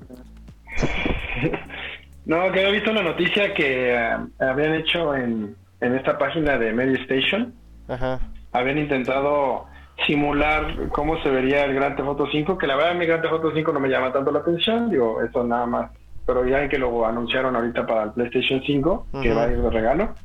No, 2.25 2.51
que 2.51 2.59
había 2.59 2.71
visto 2.71 2.89
una 2.89 3.03
noticia 3.03 3.53
que 3.53 3.93
eh, 3.93 4.17
habían 4.39 4.73
hecho 4.73 5.13
en, 5.15 5.55
en 5.79 5.95
esta 5.95 6.17
página 6.17 6.57
de 6.57 6.73
Media 6.73 6.99
Station. 7.03 7.53
Ajá. 7.87 8.19
Habían 8.51 8.79
intentado 8.79 9.67
simular 10.07 10.89
cómo 10.89 11.21
se 11.21 11.29
vería 11.29 11.65
el 11.65 11.75
Grand 11.75 11.95
Theft 11.95 12.07
Auto 12.07 12.27
5, 12.31 12.57
que 12.57 12.65
la 12.65 12.75
verdad 12.75 12.95
mi 12.95 13.05
Grand 13.05 13.21
Theft 13.21 13.33
Auto 13.33 13.51
5 13.53 13.71
no 13.73 13.79
me 13.79 13.89
llama 13.89 14.11
tanto 14.11 14.31
la 14.31 14.39
atención, 14.39 14.89
digo, 14.89 15.21
eso 15.21 15.43
nada 15.43 15.67
más. 15.67 15.91
Pero 16.25 16.47
ya 16.47 16.67
que 16.67 16.79
lo 16.79 17.05
anunciaron 17.05 17.55
ahorita 17.55 17.85
para 17.85 18.03
el 18.05 18.11
PlayStation 18.13 18.61
5, 18.65 19.07
que 19.21 19.31
va 19.31 19.43
a 19.43 19.51
ir 19.51 19.61
de 19.61 19.69
regalo. 19.69 20.15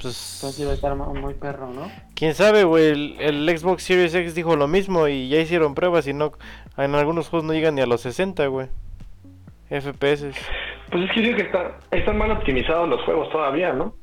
Pues. 0.01 0.35
Entonces 0.41 0.59
iba 0.59 0.71
a 0.71 0.73
estar 0.75 0.95
mu- 0.95 1.13
muy 1.15 1.33
perro, 1.35 1.71
¿no? 1.71 1.91
Quién 2.15 2.33
sabe, 2.33 2.63
güey. 2.63 2.85
El, 2.88 3.15
el 3.19 3.57
Xbox 3.57 3.83
Series 3.83 4.13
X 4.15 4.33
dijo 4.35 4.55
lo 4.55 4.67
mismo 4.67 5.07
y 5.07 5.27
ya 5.29 5.39
hicieron 5.39 5.75
pruebas 5.75 6.07
y 6.07 6.13
no. 6.13 6.31
En 6.77 6.95
algunos 6.95 7.29
juegos 7.29 7.45
no 7.45 7.53
llegan 7.53 7.75
ni 7.75 7.81
a 7.81 7.85
los 7.85 8.01
60, 8.01 8.47
güey. 8.47 8.67
FPS. 9.69 10.31
Pues 10.91 11.03
es 11.05 11.11
que 11.13 11.21
digo 11.21 11.35
que 11.38 11.43
está- 11.43 11.77
están 11.91 12.17
mal 12.17 12.31
optimizados 12.31 12.89
los 12.89 13.01
juegos 13.03 13.29
todavía, 13.31 13.73
¿no? 13.73 13.95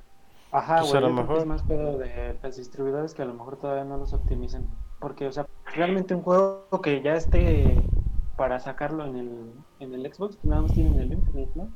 Ajá, 0.51 0.79
Pues 0.79 0.91
güey. 0.93 1.05
a 1.05 1.07
lo 1.09 1.13
mejor. 1.13 1.39
Es 1.39 1.47
más 1.47 1.63
pedo 1.63 1.99
de 1.99 2.37
los 2.43 2.57
distribuidores 2.57 3.15
que 3.15 3.23
a 3.23 3.27
lo 3.27 3.35
mejor 3.35 3.57
todavía 3.59 3.85
no 3.85 3.97
los 3.99 4.13
optimizan. 4.15 4.67
Porque, 4.99 5.27
o 5.27 5.33
sea, 5.33 5.47
realmente 5.75 6.15
un 6.15 6.23
juego 6.23 6.67
que 6.83 7.03
ya 7.03 7.15
esté 7.15 7.81
para 8.37 8.59
sacarlo 8.61 9.05
en 9.05 9.17
el, 9.17 9.53
en 9.81 9.95
el 9.95 10.13
Xbox, 10.13 10.37
pues 10.37 10.45
nada 10.47 10.63
más 10.63 10.73
tienen 10.73 10.99
el 11.01 11.13
Infinite, 11.13 11.53
¿no? 11.55 11.69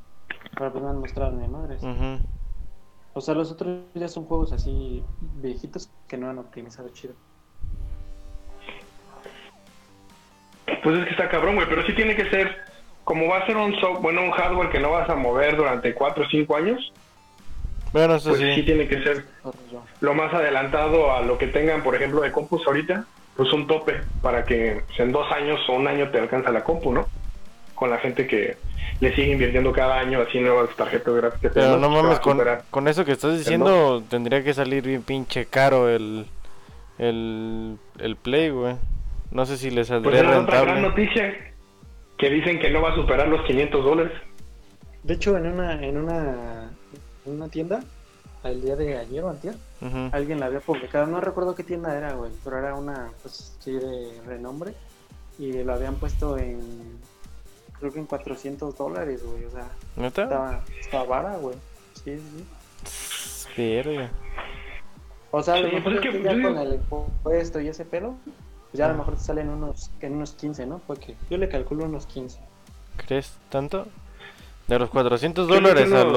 Pero 0.56 0.72
pues 0.72 0.82
no 0.82 0.90
han 0.90 0.98
mostrado 1.00 1.32
ni 1.32 1.46
madres. 1.48 1.82
O 3.14 3.20
sea, 3.20 3.34
los 3.34 3.52
otros 3.52 3.80
ya 3.94 4.08
son 4.08 4.24
juegos 4.24 4.52
así 4.52 5.04
viejitos 5.42 5.90
que 6.08 6.16
no 6.16 6.30
han 6.30 6.38
optimizado 6.38 6.88
chido. 6.90 7.14
Pues 10.82 10.98
es 10.98 11.04
que 11.04 11.10
está 11.10 11.28
cabrón, 11.28 11.56
güey, 11.56 11.68
pero 11.68 11.84
sí 11.84 11.94
tiene 11.94 12.16
que 12.16 12.28
ser, 12.30 12.56
como 13.04 13.28
va 13.28 13.38
a 13.38 13.46
ser 13.46 13.56
un 13.56 13.72
software, 13.74 14.00
bueno, 14.02 14.22
un 14.22 14.30
hardware 14.30 14.70
que 14.70 14.80
no 14.80 14.90
vas 14.92 15.08
a 15.10 15.14
mover 15.14 15.56
durante 15.56 15.94
4 15.94 16.24
o 16.24 16.28
5 16.28 16.56
años, 16.56 16.92
Bueno, 17.92 18.14
eso 18.16 18.30
pues 18.30 18.40
sí. 18.40 18.54
sí. 18.54 18.62
tiene 18.62 18.88
que 18.88 19.02
ser 19.02 19.24
lo 20.00 20.14
más 20.14 20.32
adelantado 20.32 21.12
a 21.12 21.22
lo 21.22 21.36
que 21.38 21.46
tengan, 21.48 21.82
por 21.82 21.94
ejemplo, 21.94 22.22
de 22.22 22.32
compus 22.32 22.66
ahorita, 22.66 23.04
pues 23.36 23.52
un 23.52 23.66
tope 23.66 24.00
para 24.22 24.44
que 24.44 24.82
pues, 24.86 25.00
en 25.00 25.12
dos 25.12 25.30
años 25.32 25.60
o 25.68 25.72
un 25.74 25.86
año 25.88 26.08
te 26.10 26.18
alcanza 26.18 26.50
la 26.50 26.64
compu, 26.64 26.92
¿no? 26.92 27.06
Con 27.74 27.90
la 27.90 27.98
gente 27.98 28.26
que 28.26 28.56
le 29.00 29.14
sigue 29.14 29.32
invirtiendo 29.32 29.72
cada 29.72 29.98
año 29.98 30.20
así 30.20 30.38
nuevas 30.40 30.70
tarjetas 30.76 31.14
gráficas. 31.14 31.52
Pero 31.54 31.76
no 31.78 31.88
pues, 31.90 32.02
mames, 32.02 32.20
con, 32.20 32.32
superar. 32.38 32.62
con 32.70 32.88
eso 32.88 33.04
que 33.04 33.12
estás 33.12 33.36
diciendo, 33.38 34.02
tendría 34.08 34.42
que 34.44 34.54
salir 34.54 34.84
bien 34.84 35.02
pinche 35.02 35.46
caro 35.46 35.88
el. 35.88 36.26
El. 36.98 37.76
El 37.98 38.16
Play, 38.16 38.50
güey. 38.50 38.76
No 39.30 39.46
sé 39.46 39.56
si 39.56 39.70
les 39.70 39.88
Pues 39.88 40.02
saldría 40.02 40.20
es 40.20 40.26
otra 40.26 40.60
gran 40.62 40.76
rentable. 40.76 40.80
noticia 40.82 41.34
que 42.18 42.30
dicen 42.30 42.60
que 42.60 42.70
no 42.70 42.82
va 42.82 42.92
a 42.92 42.94
superar 42.94 43.26
los 43.28 43.42
500 43.46 43.84
dólares. 43.84 44.12
De 45.02 45.14
hecho, 45.14 45.36
en 45.36 45.46
una, 45.46 45.82
en 45.84 45.96
una, 45.96 46.70
una 47.24 47.48
tienda, 47.48 47.82
el 48.44 48.60
día 48.60 48.76
de 48.76 48.98
ayer 48.98 49.22
o 49.24 49.30
antier, 49.30 49.54
Ujú. 49.80 50.08
alguien 50.12 50.40
la 50.40 50.46
había 50.46 50.60
publicado, 50.60 51.06
no 51.06 51.20
recuerdo 51.20 51.54
qué 51.54 51.62
tienda 51.64 51.96
era, 51.96 52.14
güey, 52.14 52.32
pero 52.42 52.58
era 52.58 52.74
una, 52.74 53.10
pues 53.22 53.56
sí, 53.60 53.72
de 53.72 54.20
renombre, 54.26 54.74
y 55.38 55.62
lo 55.62 55.72
habían 55.74 55.96
puesto 55.96 56.36
en, 56.38 56.98
creo 57.78 57.92
que 57.92 58.00
en 58.00 58.06
400 58.06 58.76
dólares, 58.76 59.22
güey, 59.24 59.44
o 59.44 59.50
sea, 59.50 59.68
¿Neta? 59.96 60.22
estaba, 60.22 60.60
estaba 60.80 61.04
vara, 61.04 61.36
güey. 61.36 61.56
Sí, 62.04 62.18
sí, 62.18 62.46
sí. 62.84 63.48
Verga. 63.56 64.10
O 65.30 65.42
sea, 65.42 65.54
a 65.54 65.60
lo 65.60 65.68
Sí, 65.68 65.74
mejor 65.76 65.92
es 65.94 66.00
que 66.00 66.22
ya 66.22 66.32
yo 66.32 66.42
con 66.42 66.58
el 66.58 66.74
impuesto 66.74 67.60
y 67.60 67.68
ese 67.68 67.84
pedo, 67.84 68.14
pues 68.24 68.78
ya 68.78 68.86
a 68.86 68.88
lo 68.88 68.98
mejor 68.98 69.14
te 69.14 69.20
salen 69.20 69.48
unos, 69.48 69.90
en 70.00 70.14
unos 70.14 70.32
15, 70.32 70.66
¿no? 70.66 70.80
Porque 70.86 71.16
yo 71.30 71.38
le 71.38 71.48
calculo 71.48 71.84
unos 71.84 72.06
15. 72.06 72.38
¿Crees 72.96 73.32
tanto? 73.48 73.86
De 74.68 74.78
los 74.78 74.90
400 74.90 75.48
Yo 75.48 75.58
creo 75.60 75.62
que 75.62 75.68
dólares 75.68 75.92
a 75.92 76.04
no. 76.04 76.12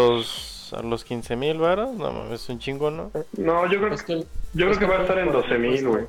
Los. 0.71 0.73
A 0.73 0.81
los 0.83 1.03
15 1.03 1.35
mil 1.35 1.57
varos, 1.57 1.93
no 1.95 2.11
mames, 2.11 2.41
es 2.43 2.49
un 2.49 2.59
chingo, 2.59 2.91
¿no? 2.91 3.11
No, 3.37 3.71
yo 3.71 3.79
creo, 3.79 3.93
Es 3.93 4.03
que 4.03 4.19
yo 4.53 4.65
creo 4.67 4.79
que 4.79 4.85
va 4.85 4.97
a 4.97 5.01
estar 5.01 5.17
en 5.19 5.25
por 5.27 5.35
el 5.35 5.41
12 5.41 5.57
mil, 5.57 5.75
impuesto, 5.75 5.89
güey. 5.91 6.05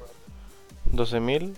12 0.93 1.21
mil. 1.21 1.55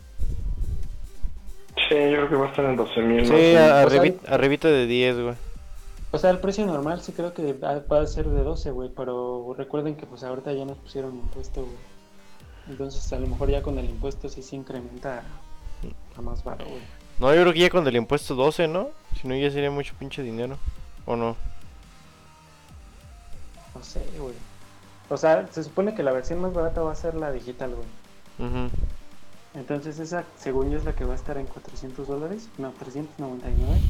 Sí, 1.88 1.95
yo 1.95 2.17
creo 2.17 2.28
que 2.28 2.35
va 2.37 2.47
a 2.47 2.49
estar 2.50 2.64
en 2.64 2.76
12 2.76 3.00
mil. 3.00 3.26
Sí, 3.26 3.33
a- 3.33 3.37
o 3.37 3.38
sea, 3.38 3.87
arribi- 3.87 4.19
arribita 4.28 4.69
de 4.69 4.87
10, 4.87 5.21
güey. 5.21 5.35
O 6.11 6.19
sea, 6.19 6.31
el 6.31 6.38
precio 6.38 6.64
normal 6.67 7.00
sí 7.02 7.12
creo 7.12 7.35
que 7.35 7.52
va 7.52 7.81
va 7.81 8.00
a 8.00 8.07
ser 8.07 8.26
de 8.26 8.43
12, 8.43 8.71
güey, 8.71 8.90
pero 8.95 9.55
recuerden 9.57 9.95
que 9.97 10.07
pues 10.07 10.23
ahorita 10.25 10.52
ya 10.52 10.64
nos 10.64 10.78
pusieron 10.78 11.14
impuesto, 11.14 11.62
güey. 11.62 11.75
Entonces 12.69 13.11
a 13.12 13.19
lo 13.19 13.26
mejor 13.26 13.50
ya 13.50 13.62
con 13.62 13.78
el 13.78 13.85
impuesto 13.88 14.28
sí 14.28 14.43
se 14.43 14.57
incrementa 14.57 15.23
a 16.17 16.21
más 16.23 16.43
baro, 16.45 16.64
güey. 16.67 16.81
No, 17.19 17.35
yo 17.35 17.40
creo 17.43 17.52
que 17.52 17.59
ya 17.61 17.71
con 17.71 17.87
el 17.87 17.97
impuesto 17.97 18.35
12, 18.35 18.69
¿no? 18.69 18.88
Si 19.21 19.26
no, 19.28 19.35
ya 19.37 19.50
sería 19.50 19.71
mucho 19.71 19.95
pinche 19.99 20.23
dinero. 20.23 20.57
¿O 21.07 21.17
no? 21.17 21.37
No 23.78 23.85
sé, 23.85 24.02
güey. 24.18 24.35
O 25.08 25.16
sea, 25.16 25.47
se 25.52 25.62
supone 25.62 25.94
que 25.94 26.02
la 26.02 26.11
versión 26.11 26.40
más 26.40 26.52
barata 26.52 26.82
va 26.82 26.90
a 26.90 26.97
ser 26.97 27.14
la 27.14 27.30
digital, 27.30 27.76
güey. 27.76 28.70
Entonces 29.54 30.00
esa, 30.00 30.25
según 30.37 30.70
yo, 30.70 30.78
es 30.78 30.85
la 30.85 30.94
que 30.94 31.04
va 31.04 31.12
a 31.12 31.16
estar 31.16 31.38
en 31.38 31.47
400 31.47 32.08
dólares. 32.08 32.49
No, 32.58 32.73
399. 32.73 33.80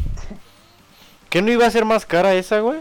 ¿Qué 1.30 1.40
no 1.40 1.50
iba 1.50 1.66
a 1.66 1.71
ser 1.71 1.87
más 1.87 2.04
cara 2.04 2.35
esa, 2.35 2.61
güey? 2.61 2.80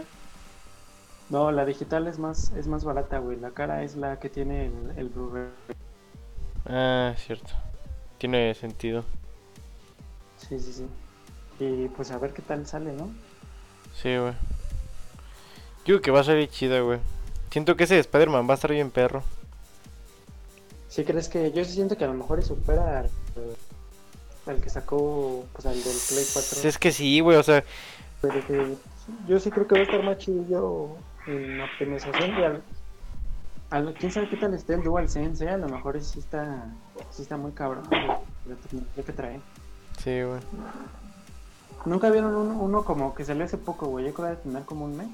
No, 1.30 1.50
la 1.50 1.64
digital 1.64 2.06
es 2.08 2.18
más, 2.18 2.52
es 2.52 2.66
más 2.66 2.84
barata, 2.84 3.18
güey. 3.18 3.38
La 3.38 3.52
cara 3.52 3.82
es 3.82 3.96
la 3.96 4.20
que 4.20 4.28
tiene 4.28 4.66
el, 4.66 4.92
el 4.96 5.08
Blu-ray. 5.08 5.48
Ah, 6.66 7.14
cierto. 7.16 7.54
Tiene 8.18 8.54
sentido. 8.54 9.04
Sí, 10.36 10.60
sí, 10.60 10.72
sí. 10.74 10.86
Y 11.58 11.88
pues 11.88 12.10
a 12.10 12.18
ver 12.18 12.34
qué 12.34 12.42
tal 12.42 12.66
sale, 12.66 12.92
¿no? 12.92 13.08
Sí, 13.94 14.14
güey. 14.14 14.34
Yo 15.88 15.94
creo 15.94 16.02
que 16.02 16.10
va 16.10 16.20
a 16.20 16.24
salir 16.24 16.50
chida, 16.50 16.80
güey. 16.80 16.98
Siento 17.50 17.74
que 17.74 17.84
ese 17.84 17.94
de 17.94 18.00
Spider-Man 18.00 18.46
va 18.46 18.52
a 18.52 18.56
estar 18.56 18.70
bien 18.70 18.90
perro. 18.90 19.22
¿Sí 20.90 21.02
crees 21.02 21.30
que 21.30 21.50
yo 21.52 21.64
sí 21.64 21.72
siento 21.72 21.96
que 21.96 22.04
a 22.04 22.08
lo 22.08 22.12
mejor 22.12 22.42
supera 22.42 23.00
al, 23.00 23.10
al 24.46 24.60
que 24.60 24.68
sacó, 24.68 25.46
pues 25.54 25.64
al 25.64 25.72
del 25.82 25.96
Play 26.10 26.26
4? 26.30 26.68
Es 26.68 26.76
que 26.78 26.92
sí, 26.92 27.20
güey, 27.20 27.38
o 27.38 27.42
sea, 27.42 27.64
Pero 28.20 28.46
que 28.46 28.74
yo 29.26 29.40
sí 29.40 29.50
creo 29.50 29.66
que 29.66 29.76
va 29.76 29.80
a 29.80 29.84
estar 29.84 30.02
más 30.02 30.18
chido 30.18 30.94
en 31.26 31.58
optimización 31.62 32.38
y 32.38 32.42
al, 32.44 32.62
al- 33.70 33.94
quién 33.94 34.12
sabe 34.12 34.28
qué 34.28 34.36
tal 34.36 34.52
esté 34.52 34.74
el 34.74 34.82
DualSense, 34.82 35.42
¿eh? 35.46 35.50
a 35.50 35.56
lo 35.56 35.70
mejor 35.70 35.98
sí 36.04 36.18
está, 36.18 36.66
sí 37.10 37.22
está 37.22 37.38
muy 37.38 37.52
cabrón 37.52 37.84
tecnología 37.88 39.04
que 39.06 39.12
trae. 39.14 39.40
sí, 40.04 40.20
güey. 40.22 40.40
Nunca 41.88 42.10
vieron 42.10 42.34
uno, 42.34 42.58
uno 42.58 42.84
como 42.84 43.14
que 43.14 43.24
salió 43.24 43.44
hace 43.44 43.56
poco, 43.58 43.86
güey, 43.86 44.06
yo 44.06 44.14
creo 44.14 44.30
que 44.30 44.36
tener 44.36 44.62
como 44.64 44.84
un 44.84 44.96
mes. 44.96 45.08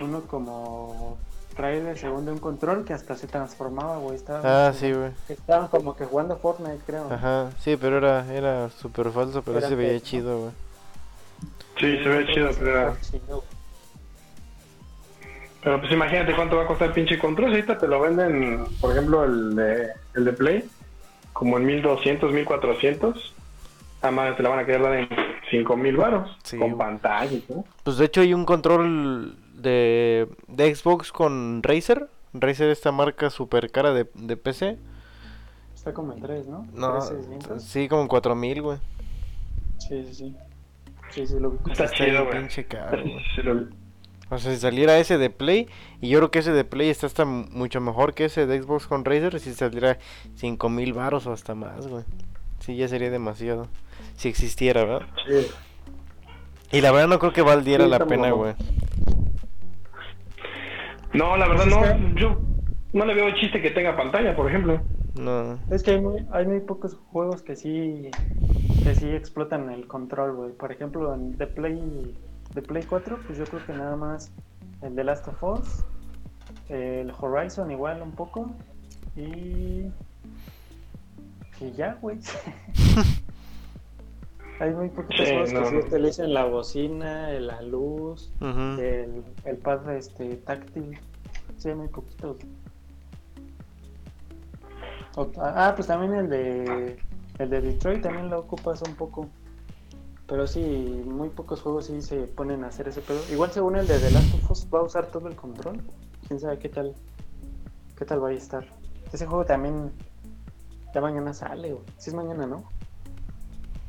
Uno 0.00 0.20
como 0.22 1.16
trae 1.56 1.80
de 1.82 1.96
segundo 1.96 2.32
un 2.32 2.38
control 2.38 2.84
que 2.84 2.92
hasta 2.92 3.14
se 3.16 3.26
transformaba, 3.26 3.96
güey. 3.98 4.16
Estaba, 4.16 4.68
Ah, 4.68 4.72
sí, 4.72 4.92
güey. 4.92 5.10
Estaban 5.28 5.68
como 5.68 5.96
que 5.96 6.04
jugando 6.04 6.36
Fortnite, 6.36 6.80
creo. 6.86 7.12
Ajá, 7.12 7.50
sí, 7.58 7.76
pero 7.76 7.98
era, 7.98 8.30
era 8.32 8.70
súper 8.70 9.10
falso, 9.10 9.42
pero 9.42 9.58
Era 9.58 9.66
sí 9.68 9.72
se 9.72 9.76
veía 9.76 10.00
chido, 10.00 10.38
güey. 10.38 10.50
Sí, 11.78 11.98
se 12.02 12.08
ve 12.08 12.26
chido, 12.32 12.50
pero, 12.58 12.96
Chido. 13.00 13.44
pero 15.62 15.80
pues 15.80 15.92
imagínate 15.92 16.34
cuánto 16.34 16.56
va 16.56 16.64
a 16.64 16.66
costar 16.66 16.88
el 16.88 16.94
pinche 16.94 17.18
control. 17.18 17.50
Si 17.50 17.56
Ahorita 17.56 17.78
te 17.78 17.88
lo 17.88 18.00
venden, 18.00 18.64
por 18.80 18.92
ejemplo, 18.92 19.24
el 19.24 19.54
de, 19.56 19.88
el 20.14 20.24
de 20.24 20.32
Play, 20.32 20.68
como 21.32 21.56
en 21.58 21.64
1200, 21.66 22.32
1400. 22.32 23.34
Además, 24.02 24.36
te 24.36 24.42
la 24.42 24.48
van 24.48 24.58
a 24.58 24.64
quedar 24.66 24.82
dar 24.82 24.94
en 24.94 25.08
5000 25.52 25.96
baros, 25.96 26.36
Sí, 26.42 26.58
con 26.58 26.72
güey. 26.72 26.78
pantalla 26.78 27.32
y 27.32 27.38
todo. 27.40 27.64
Pues 27.84 27.98
de 27.98 28.06
hecho 28.06 28.20
hay 28.22 28.34
un 28.34 28.44
control 28.44 29.36
de, 29.54 30.26
de 30.48 30.74
Xbox 30.74 31.12
con 31.12 31.62
Razer. 31.62 32.08
Razer 32.34 32.70
esta 32.70 32.90
marca 32.92 33.30
super 33.30 33.70
cara 33.70 33.92
de, 33.92 34.08
de 34.14 34.36
PC. 34.36 34.78
Está 35.74 35.92
como 35.94 36.12
en 36.14 36.20
3, 36.22 36.46
¿no? 36.48 36.66
No, 36.72 36.98
3,600. 36.98 37.62
sí, 37.62 37.88
como 37.88 38.08
4000, 38.08 38.62
güey. 38.62 38.78
Sí, 39.78 40.04
sí, 40.06 40.14
sí. 40.14 40.36
Sí, 41.10 41.26
sí, 41.26 41.34
lo 41.38 41.50
vi. 41.50 41.58
Está 41.70 41.84
Está 41.84 41.96
chido, 41.96 42.06
bien 42.10 42.24
güey. 42.26 42.38
pinche 42.40 42.64
caro, 42.68 43.02
güey. 43.02 43.18
Sí, 43.34 43.42
lo- 43.42 43.66
O 44.30 44.38
sea, 44.38 44.50
si 44.54 44.58
saliera 44.58 44.96
ese 44.98 45.18
de 45.18 45.28
Play, 45.28 45.68
y 46.00 46.08
yo 46.08 46.18
creo 46.20 46.30
que 46.30 46.38
ese 46.38 46.52
de 46.52 46.64
Play 46.64 46.88
está 46.88 47.06
hasta 47.06 47.26
mucho 47.26 47.80
mejor 47.82 48.14
que 48.14 48.24
ese 48.24 48.46
de 48.46 48.62
Xbox 48.62 48.86
con 48.86 49.04
Razer, 49.04 49.38
si 49.40 49.52
saliera 49.52 49.98
5000 50.36 50.92
baros 50.94 51.26
o 51.26 51.32
hasta 51.32 51.54
más, 51.54 51.86
güey. 51.86 52.04
Sí, 52.60 52.76
ya 52.76 52.88
sería 52.88 53.10
demasiado. 53.10 53.66
Si 54.16 54.28
existiera, 54.28 54.84
¿verdad? 54.84 55.06
sí. 55.26 55.46
Y 56.72 56.80
la 56.80 56.90
verdad 56.90 57.08
no 57.08 57.18
creo 57.18 57.34
que 57.34 57.42
valiera 57.42 57.84
Sí, 57.84 57.90
la 57.90 57.98
pena, 58.06 58.30
güey. 58.30 58.54
No, 61.12 61.36
la 61.36 61.46
verdad 61.46 61.66
no. 61.66 62.14
Yo 62.14 62.40
no 62.94 63.04
le 63.04 63.14
veo 63.14 63.30
chiste 63.34 63.60
que 63.60 63.70
tenga 63.70 63.94
pantalla, 63.94 64.34
por 64.34 64.48
ejemplo. 64.48 64.80
No. 65.14 65.58
Es 65.70 65.82
que 65.82 65.92
hay 65.92 66.00
muy, 66.00 66.26
hay 66.32 66.46
muy 66.46 66.60
pocos 66.60 66.96
juegos 67.10 67.42
que 67.42 67.56
sí 67.56 68.10
que 68.82 68.94
sí 68.94 69.10
explotan 69.10 69.70
el 69.70 69.86
control, 69.86 70.34
güey. 70.34 70.52
Por 70.52 70.72
ejemplo, 70.72 71.14
en 71.14 71.36
de 71.36 71.46
Play 71.46 72.16
de 72.54 72.62
Play 72.62 72.84
4, 72.88 73.18
pues 73.26 73.38
yo 73.38 73.44
creo 73.44 73.64
que 73.66 73.72
nada 73.74 73.96
más 73.96 74.32
el 74.80 74.96
de 74.96 75.04
Last 75.04 75.28
of 75.28 75.42
Us, 75.42 75.84
el 76.70 77.12
Horizon 77.18 77.70
igual 77.70 78.00
un 78.00 78.12
poco 78.12 78.50
y 79.14 79.90
y 81.60 81.72
ya, 81.76 81.98
güey. 82.00 82.18
hay 84.62 84.72
muy 84.72 84.88
poquitos 84.90 85.26
Sí, 85.26 85.32
juegos 85.34 85.52
no, 85.52 85.60
que 85.60 85.66
sí 85.66 85.74
no. 85.74 85.80
utilizan 85.80 86.32
la 86.34 86.44
bocina, 86.44 87.30
la 87.32 87.60
luz, 87.62 88.30
Ujú. 88.40 88.80
el, 88.80 89.24
el 89.44 89.56
pad 89.58 89.90
este 89.96 90.36
táctil. 90.36 90.98
Sí, 91.56 91.68
hay 91.68 91.74
muy 91.74 91.88
poquitos. 91.88 92.36
Ah, 95.38 95.72
pues 95.74 95.86
también 95.88 96.14
el 96.14 96.28
de 96.30 96.96
el 97.38 97.50
de 97.50 97.60
Detroit 97.60 98.02
también 98.02 98.30
lo 98.30 98.38
ocupas 98.40 98.80
un 98.82 98.94
poco. 98.94 99.28
Pero 100.26 100.46
sí, 100.46 101.02
muy 101.04 101.28
pocos 101.28 101.60
juegos 101.60 101.86
sí 101.86 102.00
se 102.00 102.22
ponen 102.28 102.64
a 102.64 102.68
hacer 102.68 102.88
ese 102.88 103.00
pedo. 103.00 103.20
Igual 103.30 103.50
según 103.50 103.76
el 103.76 103.86
de 103.86 103.98
The 103.98 104.10
Last 104.12 104.34
of 104.34 104.50
Us 104.50 104.66
va 104.72 104.78
a 104.78 104.82
usar 104.82 105.06
todo 105.06 105.28
el 105.28 105.36
control. 105.36 105.80
Quién 106.28 106.40
sabe 106.40 106.58
qué 106.58 106.68
tal 106.68 106.94
qué 107.98 108.04
tal 108.04 108.22
va 108.22 108.28
a 108.28 108.32
estar. 108.32 108.64
Ese 109.12 109.26
juego 109.26 109.44
también 109.44 109.90
ya 110.94 111.00
mañana 111.00 111.34
sale, 111.34 111.72
güey. 111.72 111.84
Sí 111.98 112.10
es 112.10 112.14
mañana, 112.14 112.46
¿no? 112.46 112.64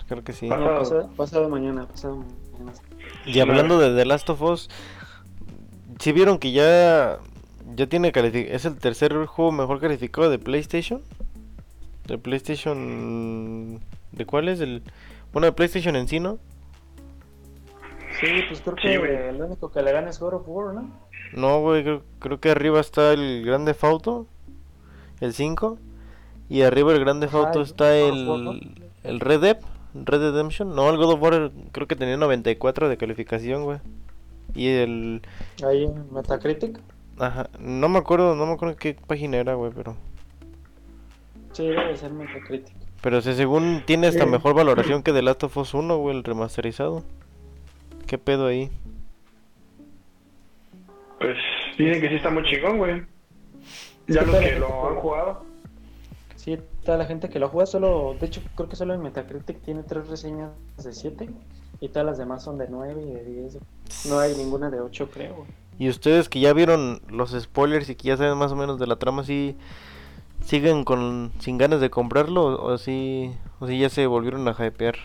Creo 0.07 0.23
que 0.23 0.33
sí. 0.33 0.49
Pasado, 0.49 1.09
pasado 1.15 1.49
mañana, 1.49 1.87
pasado 1.87 2.17
mañana. 2.17 2.77
Y 3.25 3.39
hablando 3.39 3.79
de 3.79 3.95
The 3.95 4.05
Last 4.05 4.29
of 4.29 4.41
Us, 4.41 4.69
¿sí 5.99 6.11
vieron 6.11 6.37
que 6.37 6.51
ya 6.51 7.19
ya 7.75 7.87
tiene? 7.87 8.11
¿Es 8.15 8.65
el 8.65 8.77
tercer 8.77 9.13
juego 9.25 9.51
mejor 9.51 9.79
calificado 9.79 10.29
de 10.29 10.39
PlayStation? 10.39 11.01
¿De 12.07 12.17
PlayStation? 12.17 13.79
¿De 14.11 14.25
cuál 14.25 14.49
es? 14.49 14.59
El... 14.59 14.83
Bueno, 15.31 15.47
de 15.47 15.53
PlayStation 15.53 15.95
en 15.95 16.07
sí, 16.07 16.19
¿no? 16.19 16.37
Sí, 18.19 18.27
pues 18.47 18.61
creo 18.61 18.75
que 18.75 19.29
el 19.29 19.41
único 19.41 19.71
que 19.71 19.81
le 19.81 19.91
gana 19.91 20.09
es 20.09 20.19
God 20.19 20.35
of 20.35 20.43
War, 20.45 20.75
¿no? 20.75 20.91
No, 21.33 21.61
güey, 21.61 21.83
creo, 22.19 22.39
que 22.39 22.51
arriba 22.51 22.79
está 22.79 23.11
el 23.11 23.43
Grande 23.43 23.73
Fauto, 23.73 24.27
el 25.19 25.33
5. 25.33 25.79
Y 26.49 26.61
arriba 26.61 26.93
el 26.93 26.99
Grande 26.99 27.27
Fauto 27.27 27.61
está 27.61 27.95
el, 27.97 28.77
el 29.03 29.19
Red 29.19 29.41
Dead, 29.41 29.57
Red 29.93 30.31
Redemption. 30.31 30.75
No, 30.75 30.89
el 30.89 30.97
God 30.97 31.13
of 31.13 31.21
War 31.21 31.51
creo 31.71 31.87
que 31.87 31.95
tenía 31.95 32.17
94 32.17 32.89
de 32.89 32.97
calificación, 32.97 33.63
güey. 33.63 33.79
Y 34.55 34.67
el... 34.69 35.21
Ahí 35.65 35.89
Metacritic. 36.11 36.79
Ajá, 37.19 37.49
no 37.59 37.89
me 37.89 37.99
acuerdo, 37.99 38.35
no 38.35 38.45
me 38.45 38.53
acuerdo 38.53 38.75
qué 38.75 38.95
página 38.95 39.37
era, 39.37 39.53
güey, 39.53 39.71
pero... 39.73 39.95
Sí, 41.51 41.67
debe 41.67 41.95
ser 41.95 42.11
Metacritic. 42.11 42.75
Pero 43.01 43.21
si 43.21 43.33
según 43.33 43.83
tiene 43.85 44.07
esta 44.07 44.25
mejor 44.25 44.53
valoración 44.53 45.03
que 45.03 45.11
The 45.11 45.21
Last 45.21 45.43
of 45.43 45.57
Us 45.57 45.73
1, 45.73 45.97
güey, 45.97 46.15
el 46.15 46.23
remasterizado. 46.23 47.03
¿Qué 48.07 48.17
pedo 48.17 48.47
ahí? 48.47 48.71
Pues 51.19 51.37
dicen 51.77 52.01
que 52.01 52.09
sí 52.09 52.15
está 52.15 52.29
muy 52.29 52.43
chingón, 52.43 52.77
güey. 52.77 53.03
Ya 54.07 54.21
los 54.23 54.35
que 54.37 54.57
lo 54.57 54.89
han 54.89 54.95
jugado. 54.95 55.52
Sí, 56.83 56.85
toda 56.85 56.97
la 56.97 57.05
gente 57.05 57.29
que 57.29 57.39
lo 57.39 57.49
juega 57.49 57.65
solo, 57.65 58.15
de 58.19 58.25
hecho 58.25 58.41
creo 58.55 58.67
que 58.67 58.75
solo 58.75 58.93
en 58.93 59.01
Metacritic 59.01 59.61
tiene 59.61 59.83
tres 59.83 60.07
reseñas 60.07 60.51
de 60.83 60.93
7 60.93 61.29
y 61.79 61.89
todas 61.89 62.05
las 62.05 62.17
demás 62.17 62.43
son 62.43 62.57
de 62.57 62.67
9 62.67 63.01
y 63.01 63.13
de 63.13 63.23
10. 63.23 63.57
No 64.09 64.19
hay 64.19 64.35
ninguna 64.35 64.69
de 64.69 64.79
8 64.79 65.09
creo. 65.11 65.45
Y 65.79 65.89
ustedes 65.89 66.29
que 66.29 66.39
ya 66.39 66.53
vieron 66.53 67.01
los 67.09 67.31
spoilers 67.31 67.89
y 67.89 67.95
que 67.95 68.09
ya 68.09 68.17
saben 68.17 68.37
más 68.37 68.51
o 68.51 68.55
menos 68.55 68.79
de 68.79 68.87
la 68.87 68.97
trama, 68.97 69.23
¿sí 69.23 69.57
siguen 70.43 70.83
con 70.83 71.31
sin 71.39 71.57
ganas 71.57 71.79
de 71.79 71.89
comprarlo 71.89 72.61
o 72.61 72.77
si, 72.77 73.31
o 73.59 73.67
si 73.67 73.79
ya 73.79 73.89
se 73.89 74.05
volvieron 74.05 74.47
a 74.47 74.51
hypear? 74.51 74.95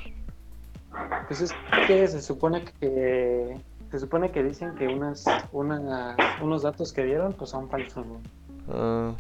Pues 1.29 1.41
es 1.41 1.55
que 1.87 2.09
se 2.09 2.21
supone 2.21 2.65
que 2.81 3.57
se 3.91 3.99
supone 3.99 4.31
que 4.31 4.43
dicen 4.43 4.75
que 4.75 4.89
unas, 4.89 5.25
unos 5.53 6.63
datos 6.63 6.93
que 6.93 7.05
dieron 7.05 7.33
pues 7.35 7.51
son 7.51 7.69
falsos. 7.71 8.05
Ah. 8.69 9.13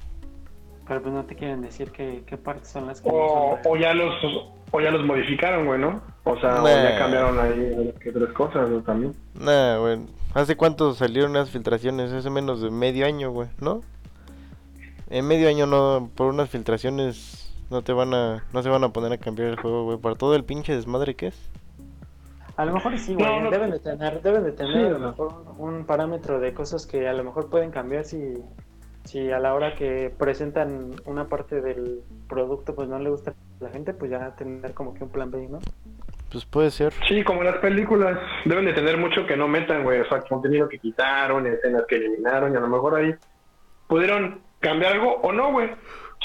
Pero 0.88 1.02
pues 1.02 1.14
no 1.14 1.24
te 1.24 1.36
quieren 1.36 1.60
decir 1.60 1.92
qué, 1.92 2.22
qué 2.26 2.38
partes 2.38 2.68
son 2.68 2.86
las 2.86 3.02
que 3.02 3.10
o, 3.12 3.58
o 3.62 3.76
ya 3.76 3.92
los 3.92 4.14
o 4.70 4.80
ya 4.80 4.90
los 4.90 5.04
modificaron, 5.04 5.66
güey, 5.66 5.78
¿no? 5.78 6.00
O 6.24 6.38
sea, 6.40 6.62
o 6.62 6.66
ya 6.66 6.98
cambiaron 6.98 7.38
ahí 7.38 7.94
otras 8.08 8.32
cosas 8.32 8.68
también. 8.84 9.14
Nah, 9.34 9.78
güey. 9.78 9.98
¿Hace 10.34 10.56
cuánto 10.56 10.94
salieron 10.94 11.34
las 11.34 11.50
filtraciones? 11.50 12.12
Hace 12.12 12.30
menos 12.30 12.62
de 12.62 12.70
medio 12.70 13.06
año, 13.06 13.30
güey, 13.30 13.48
¿no? 13.60 13.82
En 15.10 15.26
medio 15.26 15.48
año 15.48 15.66
no, 15.66 16.10
por 16.14 16.28
unas 16.28 16.48
filtraciones 16.48 17.54
no 17.70 17.82
te 17.82 17.92
van 17.92 18.14
a, 18.14 18.44
no 18.52 18.62
se 18.62 18.68
van 18.68 18.84
a 18.84 18.90
poner 18.90 19.12
a 19.12 19.18
cambiar 19.18 19.48
el 19.48 19.56
juego, 19.56 19.84
güey, 19.84 19.98
para 19.98 20.14
todo 20.14 20.34
el 20.34 20.44
pinche 20.44 20.74
desmadre 20.74 21.14
que 21.14 21.28
es. 21.28 21.50
A 22.56 22.64
lo 22.64 22.72
mejor 22.72 22.98
sí, 22.98 23.14
güey, 23.14 23.50
deben 23.50 23.70
de 23.70 23.78
tener, 23.78 24.22
deben 24.22 24.44
de 24.44 24.52
tener 24.52 24.86
a 24.86 24.90
lo 24.90 24.98
mejor 24.98 25.44
un 25.58 25.84
parámetro 25.84 26.40
de 26.40 26.52
cosas 26.54 26.86
que 26.86 27.08
a 27.08 27.12
lo 27.12 27.24
mejor 27.24 27.48
pueden 27.48 27.70
cambiar 27.70 28.04
si, 28.04 28.34
si 29.08 29.30
a 29.30 29.38
la 29.38 29.54
hora 29.54 29.74
que 29.74 30.12
presentan 30.18 30.90
una 31.06 31.28
parte 31.28 31.62
del 31.62 32.02
producto 32.28 32.74
pues 32.74 32.88
no 32.88 32.98
le 32.98 33.08
gusta 33.08 33.30
a 33.30 33.64
la 33.64 33.70
gente, 33.70 33.94
pues 33.94 34.10
ya 34.10 34.34
tener 34.36 34.74
como 34.74 34.92
que 34.92 35.04
un 35.04 35.10
plan 35.10 35.30
B, 35.30 35.48
¿no? 35.48 35.60
Pues 36.30 36.44
puede 36.44 36.70
ser. 36.70 36.92
Sí, 37.08 37.24
como 37.24 37.42
las 37.42 37.56
películas, 37.56 38.18
deben 38.44 38.66
de 38.66 38.74
tener 38.74 38.98
mucho 38.98 39.26
que 39.26 39.34
no 39.34 39.48
metan, 39.48 39.82
güey, 39.82 40.00
o 40.00 40.08
sea, 40.08 40.20
contenido 40.20 40.68
que 40.68 40.78
quitaron, 40.78 41.46
escenas 41.46 41.84
que 41.88 41.96
eliminaron, 41.96 42.52
y 42.52 42.56
a 42.56 42.60
lo 42.60 42.68
mejor 42.68 42.96
ahí 42.96 43.14
pudieron 43.86 44.42
cambiar 44.60 44.92
algo 44.92 45.14
o 45.22 45.32
no, 45.32 45.52
güey. 45.52 45.70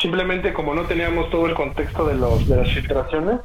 Simplemente 0.01 0.51
como 0.51 0.73
no 0.73 0.83
teníamos 0.83 1.29
todo 1.29 1.45
el 1.45 1.53
contexto 1.53 2.05
de, 2.05 2.15
los, 2.15 2.49
de 2.49 2.57
las 2.57 2.69
filtraciones, 2.73 3.39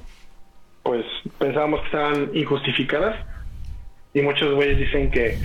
pues 0.83 1.05
pensábamos 1.38 1.81
que 1.81 1.87
estaban 1.87 2.31
injustificadas. 2.35 3.24
Y 4.14 4.22
muchos 4.22 4.53
güeyes 4.57 4.79
dicen 4.79 5.12
que, 5.12 5.38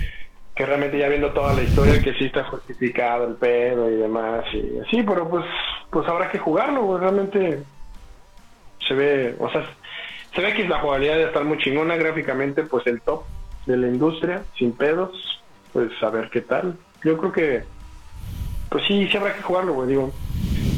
que 0.54 0.66
realmente 0.66 0.98
ya 0.98 1.08
viendo 1.08 1.32
toda 1.32 1.52
la 1.54 1.62
historia, 1.62 2.00
que 2.00 2.14
sí 2.14 2.26
está 2.26 2.44
justificado 2.44 3.26
el 3.26 3.34
pedo 3.34 3.90
y 3.90 3.96
demás. 3.96 4.44
Y 4.52 4.78
así, 4.80 5.02
pero 5.02 5.28
pues, 5.28 5.44
pues 5.90 6.08
habrá 6.08 6.30
que 6.30 6.38
jugarlo, 6.38 6.82
güey. 6.82 7.00
Realmente 7.00 7.62
se 8.86 8.94
ve, 8.94 9.34
o 9.38 9.50
sea, 9.50 9.66
se 10.34 10.40
ve 10.40 10.54
que 10.54 10.68
la 10.68 10.80
jugabilidad 10.80 11.16
de 11.16 11.24
estar 11.24 11.44
muy 11.44 11.58
chingona 11.58 11.96
gráficamente, 11.96 12.62
pues 12.62 12.86
el 12.86 13.00
top 13.00 13.24
de 13.66 13.76
la 13.76 13.88
industria, 13.88 14.44
sin 14.56 14.72
pedos. 14.72 15.42
Pues 15.72 15.90
a 16.02 16.10
ver 16.10 16.30
qué 16.30 16.40
tal. 16.40 16.76
Yo 17.02 17.16
creo 17.16 17.32
que 17.32 17.74
pues 18.74 18.86
sí, 18.88 19.06
sí 19.06 19.16
habrá 19.16 19.32
que 19.34 19.42
jugarlo, 19.42 19.72
güey, 19.72 19.88
digo. 19.88 20.12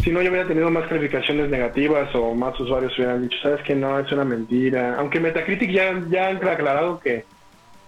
Si 0.04 0.10
no, 0.10 0.20
yo 0.20 0.28
hubiera 0.28 0.46
tenido 0.46 0.70
más 0.70 0.86
calificaciones 0.86 1.48
negativas 1.48 2.14
o 2.14 2.34
más 2.34 2.60
usuarios 2.60 2.92
hubieran 2.98 3.22
dicho, 3.22 3.38
sabes 3.42 3.62
que 3.62 3.74
no, 3.74 3.98
es 3.98 4.12
una 4.12 4.24
mentira. 4.24 4.96
Aunque 4.98 5.18
Metacritic 5.18 5.70
ya, 5.70 5.98
ya 6.10 6.28
han 6.28 6.46
aclarado 6.46 7.00
que, 7.00 7.24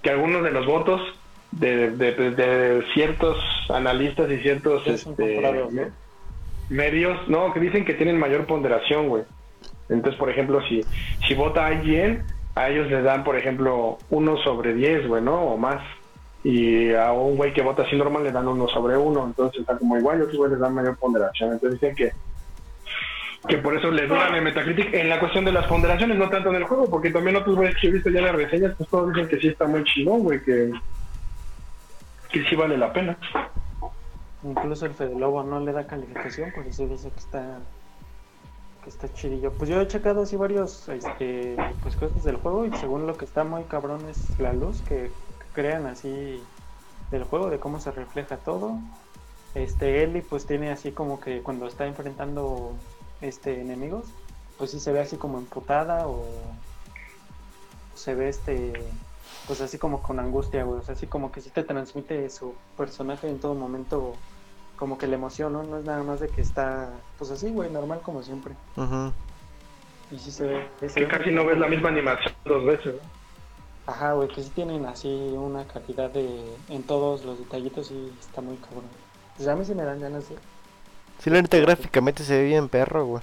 que 0.03 0.09
algunos 0.09 0.43
de 0.45 0.51
los 0.51 0.65
votos 0.65 1.03
de, 1.53 1.91
de, 1.91 2.85
ciertos 2.95 3.39
analistas 3.69 4.31
y 4.31 4.39
ciertos 4.39 4.87
este, 4.87 5.41
medios, 6.69 7.29
no, 7.29 7.53
que 7.53 7.61
dicen 7.61 7.85
que 7.85 7.95
tienen 7.95 8.19
mayor 8.19 8.47
ponderación, 8.47 9.09
güey. 9.09 9.25
Entonces, 9.89 10.19
por 10.19 10.31
ejemplo, 10.31 10.61
si, 10.69 10.83
si 11.27 11.35
vota 11.35 11.73
IGN, 11.73 12.23
a 12.55 12.69
ellos 12.69 12.91
les 12.91 13.03
dan, 13.03 13.25
por 13.25 13.37
ejemplo, 13.37 13.99
uno 14.11 14.37
sobre 14.39 14.75
10, 14.75 15.09
güey, 15.09 15.23
¿no? 15.23 15.41
O 15.41 15.57
más 15.57 15.81
y 16.45 16.93
a 16.95 17.13
un 17.13 17.37
güey 17.37 17.53
que 17.53 17.63
vota 17.63 17.83
así 17.83 17.97
normal 17.97 18.23
le 18.23 18.31
dan 18.33 18.47
uno 18.47 18.69
sobre 18.69 18.97
uno, 18.97 19.27
entonces 19.27 19.61
está 19.61 19.77
como 19.77 19.99
igual, 19.99 20.19
y 20.19 20.23
otros 20.23 20.37
güeyes 20.37 20.53
les 20.53 20.61
dan 20.61 20.75
mayor 20.75 20.97
ponderación. 20.97 21.53
Entonces 21.53 21.81
dicen 21.81 21.97
que 21.97 22.13
que 23.47 23.59
por 23.59 23.77
eso 23.77 23.91
les 23.91 24.09
duran 24.09 24.35
en 24.35 24.45
Metacritic 24.45 24.93
en 24.93 25.09
la 25.09 25.21
cuestión 25.21 25.45
de 25.45 25.53
las 25.53 25.67
ponderaciones, 25.67 26.19
no 26.19 26.29
tanto 26.29 26.51
en 26.51 26.57
el 26.57 26.65
juego, 26.65 26.91
porque 26.91 27.11
también 27.11 27.37
otros 27.37 27.55
güeyes 27.55 27.77
que 27.77 27.87
he 27.87 27.93
visto 27.93 28.11
ya 28.11 28.21
las 28.21 28.35
reseñas, 28.35 28.75
pues 28.77 28.89
todos 28.91 29.13
dicen 29.13 29.29
que 29.29 29.39
sí 29.39 29.49
está 29.49 29.67
muy 29.67 29.85
chingón, 29.85 30.25
güey, 30.25 30.43
que, 30.43 30.73
que 32.31 32.45
sí 32.45 32.57
vale 32.57 32.77
la 32.77 32.93
pena. 32.93 33.19
Incluso 34.43 34.87
el 34.87 34.95
Fede 34.95 35.19
Lobo 35.19 35.43
no 35.43 35.61
le 35.61 35.73
da 35.73 35.87
calificación, 35.87 36.53
por 36.53 36.67
eso 36.67 36.87
dice 36.87 37.11
que 37.11 37.19
está 37.19 37.59
que 38.85 38.91
está 38.91 39.13
chidillo. 39.13 39.53
Pues 39.53 39.69
yo 39.69 39.81
he 39.81 39.89
checado 39.89 40.23
así 40.23 40.37
varios 40.37 40.89
este, 40.89 41.57
pues 41.83 41.97
cosas 41.97 42.23
del 42.23 42.37
juego 42.37 42.65
y 42.65 42.73
según 42.77 43.07
lo 43.07 43.17
que 43.17 43.25
está 43.25 43.43
muy 43.45 43.65
cabrón 43.65 44.01
es 44.09 44.39
la 44.39 44.53
luz 44.53 44.81
que 44.83 45.11
crean 45.53 45.87
así 45.87 46.41
del 47.11 47.25
juego, 47.25 47.51
de 47.51 47.59
cómo 47.59 47.81
se 47.81 47.91
refleja 47.91 48.37
todo. 48.37 48.79
Este 49.55 50.05
Ellie 50.05 50.23
pues 50.23 50.47
tiene 50.47 50.71
así 50.71 50.93
como 50.93 51.21
que 51.21 51.43
cuando 51.43 51.67
está 51.67 51.87
enfrentando 51.87 52.75
este 53.21 53.61
enemigos, 53.61 54.05
pues 54.57 54.71
sí 54.71 54.79
se 54.79 54.93
ve 54.93 55.01
así 55.01 55.17
como 55.17 55.39
emputada 55.39 56.07
o 56.07 56.25
se 57.95 58.15
ve 58.15 58.29
este 58.29 58.73
pues 59.49 59.63
así 59.63 59.79
como 59.79 60.03
con 60.03 60.21
angustia, 60.21 60.63
güey, 60.63 60.83
así 60.87 61.07
como 61.07 61.33
que 61.33 61.41
sí 61.41 61.49
te 61.49 61.65
transmite 61.65 62.29
su 62.29 62.55
personaje 62.77 63.29
en 63.29 63.41
todo 63.41 63.55
momento 63.55 64.15
como 64.77 64.99
que 64.99 65.07
la 65.07 65.17
emoción, 65.17 65.55
¿no? 65.55 65.65
No 65.65 65.79
es 65.79 65.85
nada 65.85 66.03
más 66.03 66.21
de 66.21 66.29
que 66.29 66.43
está 66.43 66.91
pues 67.17 67.31
así, 67.31 67.51
güey, 67.51 67.71
normal 67.71 68.01
como 68.03 68.23
siempre. 68.23 68.55
Y 70.11 70.19
sí 70.19 70.31
se 70.31 70.47
ve. 70.47 70.69
que 70.95 71.09
casi 71.09 71.31
no 71.31 71.47
ves 71.47 71.59
la 71.59 71.67
misma 71.67 71.89
animación 71.89 72.33
dos 72.45 72.65
veces, 72.65 72.95
Ajá, 73.87 74.13
güey, 74.13 74.29
que 74.29 74.43
sí 74.43 74.51
tienen 74.55 74.85
así 74.85 75.09
una 75.09 75.65
cantidad 75.65 76.11
de. 76.11 76.55
En 76.69 76.83
todos 76.83 77.25
los 77.25 77.39
detallitos 77.39 77.91
y 77.91 78.13
está 78.21 78.43
muy 78.43 78.57
cabrón. 78.57 78.85
Pues 79.35 79.49
a 79.49 79.57
mí 79.57 79.65
sí 79.65 79.75
me 79.75 79.83
dan 79.83 79.99
ganas 79.99 80.29
de. 80.29 80.37
Sí, 81.21 81.31
la 81.31 81.41
neta 81.41 81.57
gráficamente 81.57 82.23
se 82.23 82.37
ve 82.37 82.45
bien 82.45 82.69
perro, 82.69 83.07
güey. 83.07 83.23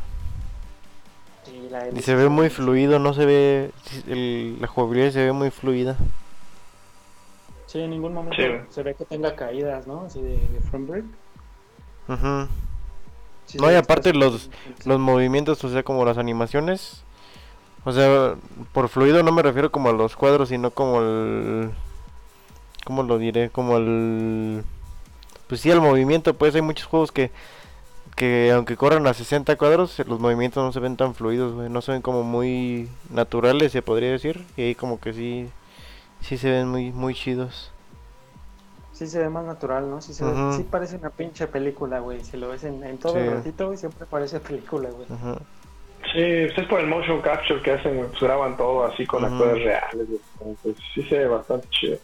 Sí, 1.45 1.67
la 1.69 1.89
y 1.89 2.01
se 2.01 2.15
ve 2.15 2.29
muy 2.29 2.49
fluido, 2.49 2.99
no 2.99 3.13
se 3.13 3.25
ve. 3.25 3.71
la 4.59 4.67
jugabilidad 4.67 5.11
se 5.11 5.25
ve 5.25 5.31
muy 5.31 5.51
fluida. 5.51 5.95
Sí, 7.67 7.79
en 7.79 7.91
ningún 7.91 8.13
momento 8.13 8.41
se 8.69 8.83
ve 8.83 8.95
que 8.95 9.05
tenga 9.05 9.35
caídas, 9.35 9.85
¿no? 9.87 10.01
Así 10.01 10.21
de, 10.21 10.37
de 10.37 10.59
front 10.69 10.89
break. 10.89 11.05
Ajá. 12.07 12.47
no, 13.59 13.71
y 13.71 13.75
aparte 13.75 14.13
los, 14.13 14.49
los 14.85 14.99
movimientos, 14.99 15.63
o 15.63 15.69
sea, 15.69 15.83
como 15.83 16.05
las 16.05 16.17
animaciones, 16.17 17.03
o 17.83 17.91
sea, 17.91 18.35
por 18.73 18.89
fluido 18.89 19.21
no 19.21 19.31
me 19.31 19.43
refiero 19.43 19.71
como 19.71 19.89
a 19.89 19.93
los 19.93 20.15
cuadros, 20.15 20.49
sino 20.49 20.71
como 20.71 21.01
el... 21.01 21.71
¿Cómo 22.83 23.03
lo 23.03 23.19
diré? 23.19 23.49
Como 23.51 23.77
el... 23.77 24.63
Pues 25.47 25.61
sí, 25.61 25.69
el 25.69 25.81
movimiento, 25.81 26.33
pues 26.33 26.55
hay 26.55 26.61
muchos 26.61 26.87
juegos 26.87 27.11
que, 27.11 27.31
que 28.15 28.51
aunque 28.51 28.77
corran 28.77 29.05
a 29.07 29.13
60 29.13 29.55
cuadros, 29.57 29.99
los 30.07 30.19
movimientos 30.19 30.63
no 30.63 30.71
se 30.71 30.79
ven 30.79 30.95
tan 30.97 31.13
fluidos, 31.15 31.53
güey. 31.53 31.69
No 31.69 31.81
se 31.81 31.91
ven 31.91 32.01
como 32.01 32.23
muy 32.23 32.89
naturales, 33.09 33.71
se 33.71 33.81
podría 33.81 34.11
decir. 34.11 34.45
Y 34.55 34.61
ahí 34.63 34.75
como 34.75 34.99
que 34.99 35.13
sí, 35.13 35.49
sí 36.21 36.37
se 36.37 36.49
ven 36.49 36.67
muy, 36.69 36.91
muy 36.91 37.13
chidos. 37.13 37.71
Sí 38.93 39.07
se 39.07 39.19
ve 39.19 39.27
más 39.29 39.43
natural, 39.43 39.89
¿no? 39.89 40.01
Sí, 40.01 40.13
se 40.13 40.23
ve- 40.23 40.53
sí 40.55 40.63
parece 40.63 40.95
una 40.95 41.09
pinche 41.09 41.47
película, 41.47 41.99
güey. 41.99 42.23
Si 42.23 42.37
lo 42.37 42.47
ves 42.49 42.63
en, 42.63 42.81
en 42.85 42.97
todo 42.97 43.13
Sí. 43.13 43.19
el 43.19 43.31
ratito, 43.31 43.65
güey, 43.67 43.77
siempre 43.77 44.05
parece 44.05 44.39
película, 44.39 44.89
güey. 44.89 45.05
Ajá. 45.11 45.35
Sí, 46.13 46.45
pues 46.45 46.57
es 46.59 46.67
por 46.69 46.79
el 46.79 46.87
motion 46.87 47.19
capture 47.21 47.61
que 47.61 47.71
hacen, 47.73 47.97
güey, 47.97 48.07
pues 48.09 48.21
graban 48.21 48.55
todo 48.55 48.85
así 48.85 49.05
con 49.05 49.25
actores 49.25 49.61
reales, 49.65 50.07
güey. 50.07 50.19
Entonces, 50.39 50.81
sí 50.93 51.03
se 51.03 51.17
ve 51.19 51.27
bastante 51.27 51.67
chido. 51.71 51.97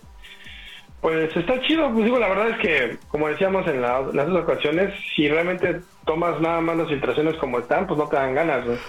Pues 1.01 1.35
está 1.35 1.59
chido, 1.61 1.91
pues 1.93 2.05
digo, 2.05 2.19
la 2.19 2.29
verdad 2.29 2.49
es 2.51 2.59
que, 2.59 2.99
como 3.07 3.27
decíamos 3.29 3.67
en, 3.67 3.81
la- 3.81 3.99
en 4.01 4.15
las 4.17 4.27
otras 4.29 4.43
ocasiones, 4.43 4.93
si 5.15 5.27
realmente 5.29 5.83
tomas 6.05 6.39
nada 6.41 6.61
más 6.61 6.77
las 6.77 6.89
filtraciones 6.89 7.37
como 7.37 7.59
están, 7.59 7.87
pues 7.87 7.97
no 7.99 8.09
te 8.09 8.17
dan 8.17 8.35
ganas, 8.35 8.65
güey. 8.65 8.79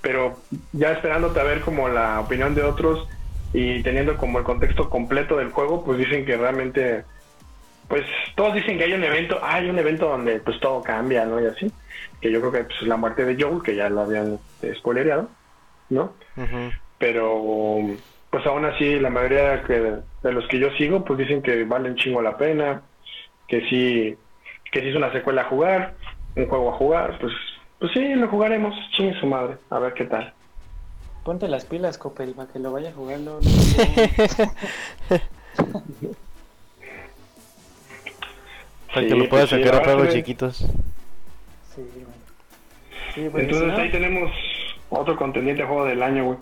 Pero 0.00 0.46
ya 0.72 0.92
esperándote 0.92 1.40
a 1.40 1.44
ver 1.44 1.62
como 1.62 1.88
la 1.88 2.20
opinión 2.20 2.54
de 2.54 2.62
otros 2.64 3.06
y 3.52 3.82
teniendo 3.82 4.16
como 4.18 4.38
el 4.38 4.44
contexto 4.46 4.90
completo 4.90 5.36
del 5.36 5.52
juego, 5.52 5.84
pues 5.84 5.98
dicen 5.98 6.26
que 6.26 6.36
realmente, 6.38 7.06
pues 7.88 8.04
todos 8.36 8.54
dicen 8.54 8.78
que 8.78 8.84
hay 8.84 8.94
un 8.94 9.04
evento, 9.04 9.40
hay 9.42 9.70
un 9.70 9.78
evento 9.78 10.08
donde 10.08 10.40
pues 10.40 10.60
todo 10.60 10.82
cambia, 10.82 11.26
¿no? 11.26 11.40
Y 11.42 11.46
así, 11.46 11.74
que 12.20 12.32
yo 12.32 12.40
creo 12.40 12.52
que 12.52 12.64
pues, 12.64 12.82
la 12.82 12.96
muerte 12.98 13.24
de 13.26 13.42
Joel, 13.42 13.62
que 13.62 13.76
ya 13.76 13.90
lo 13.90 14.02
habían 14.02 14.40
eh, 14.62 14.74
spoilereado, 14.78 15.36
¿no? 15.90 16.18
Pero 16.98 17.42
pues 18.30 18.46
aún 18.46 18.64
así 18.66 18.98
la 19.00 19.10
mayoría 19.10 19.64
que, 19.64 20.00
de 20.22 20.32
los 20.32 20.46
que 20.48 20.58
yo 20.58 20.70
sigo 20.72 21.04
pues 21.04 21.18
dicen 21.18 21.42
que 21.42 21.64
vale 21.64 21.90
un 21.90 21.96
chingo 21.96 22.20
la 22.22 22.36
pena 22.36 22.82
que 23.46 23.60
sí 23.68 24.16
que 24.72 24.80
sí 24.80 24.88
es 24.88 24.96
una 24.96 25.12
secuela 25.12 25.42
a 25.42 25.48
jugar 25.48 25.94
un 26.36 26.46
juego 26.46 26.70
a 26.70 26.76
jugar 26.76 27.18
pues 27.20 27.32
pues 27.78 27.92
sí 27.92 28.14
lo 28.14 28.28
jugaremos 28.28 28.74
chingue 28.96 29.18
su 29.20 29.26
madre 29.26 29.56
a 29.70 29.78
ver 29.78 29.94
qué 29.94 30.04
tal 30.04 30.32
Ponte 31.24 31.46
las 31.46 31.66
pilas, 31.66 31.98
Copel, 31.98 32.32
para 32.32 32.50
que 32.50 32.58
lo 32.58 32.72
vaya 32.72 32.88
a 32.88 32.92
jugar 32.94 33.18
luego, 33.20 33.40
luego. 33.42 35.28
Para 38.88 39.02
que 39.02 39.08
Sí, 39.12 39.18
lo 39.18 39.28
puedas 39.28 39.50
pues 39.50 39.60
sí, 39.60 39.66
sacar 39.66 39.82
a 39.82 39.84
que- 40.06 40.12
chiquitos. 40.14 40.56
Sí, 41.74 43.28
pues, 43.30 43.44
entonces 43.44 43.58
si 43.60 43.66
no, 43.66 43.76
ahí 43.76 43.90
tenemos 43.90 44.30
otro 44.90 45.16
contendiente 45.16 45.62
a 45.62 45.66
juego 45.66 45.84
del 45.84 46.02
año 46.02 46.24
güey 46.24 46.38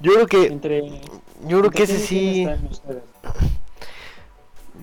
Yo 0.00 0.12
creo 0.12 0.26
que, 0.26 0.46
entre, 0.46 0.88
yo 1.46 1.58
creo 1.58 1.64
entre 1.64 1.70
que 1.70 1.82
ese 1.84 1.98
sí. 1.98 2.42
están 2.42 2.66
ustedes? 2.66 3.02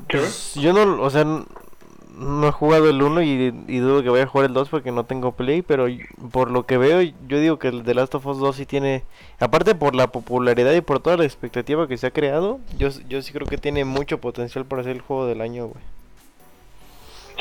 ¿Qué 0.07 0.17
Pues, 0.17 0.55
yo 0.55 0.73
no, 0.73 1.01
o 1.01 1.09
sea, 1.09 1.23
no 1.23 2.47
he 2.47 2.51
jugado 2.51 2.89
el 2.89 3.01
1 3.01 3.21
y, 3.23 3.53
y 3.67 3.77
dudo 3.79 4.03
que 4.03 4.09
vaya 4.09 4.23
a 4.23 4.27
jugar 4.27 4.47
el 4.47 4.53
2 4.53 4.69
porque 4.69 4.91
no 4.91 5.05
tengo 5.05 5.31
play, 5.31 5.61
pero 5.61 5.87
por 6.31 6.51
lo 6.51 6.65
que 6.65 6.77
veo, 6.77 7.01
yo 7.01 7.39
digo 7.39 7.57
que 7.57 7.69
el 7.69 7.83
The 7.83 7.93
Last 7.95 8.15
of 8.15 8.25
Us 8.25 8.37
2 8.37 8.55
sí 8.55 8.65
tiene, 8.65 9.03
aparte 9.39 9.75
por 9.75 9.95
la 9.95 10.07
popularidad 10.07 10.73
y 10.73 10.81
por 10.81 10.99
toda 10.99 11.17
la 11.17 11.25
expectativa 11.25 11.87
que 11.87 11.97
se 11.97 12.07
ha 12.07 12.11
creado, 12.11 12.59
yo, 12.77 12.89
yo 13.07 13.21
sí 13.21 13.33
creo 13.33 13.47
que 13.47 13.57
tiene 13.57 13.85
mucho 13.85 14.19
potencial 14.19 14.65
para 14.65 14.83
ser 14.83 14.93
el 14.93 15.01
juego 15.01 15.25
del 15.25 15.41
año, 15.41 15.67
güey. 15.67 15.83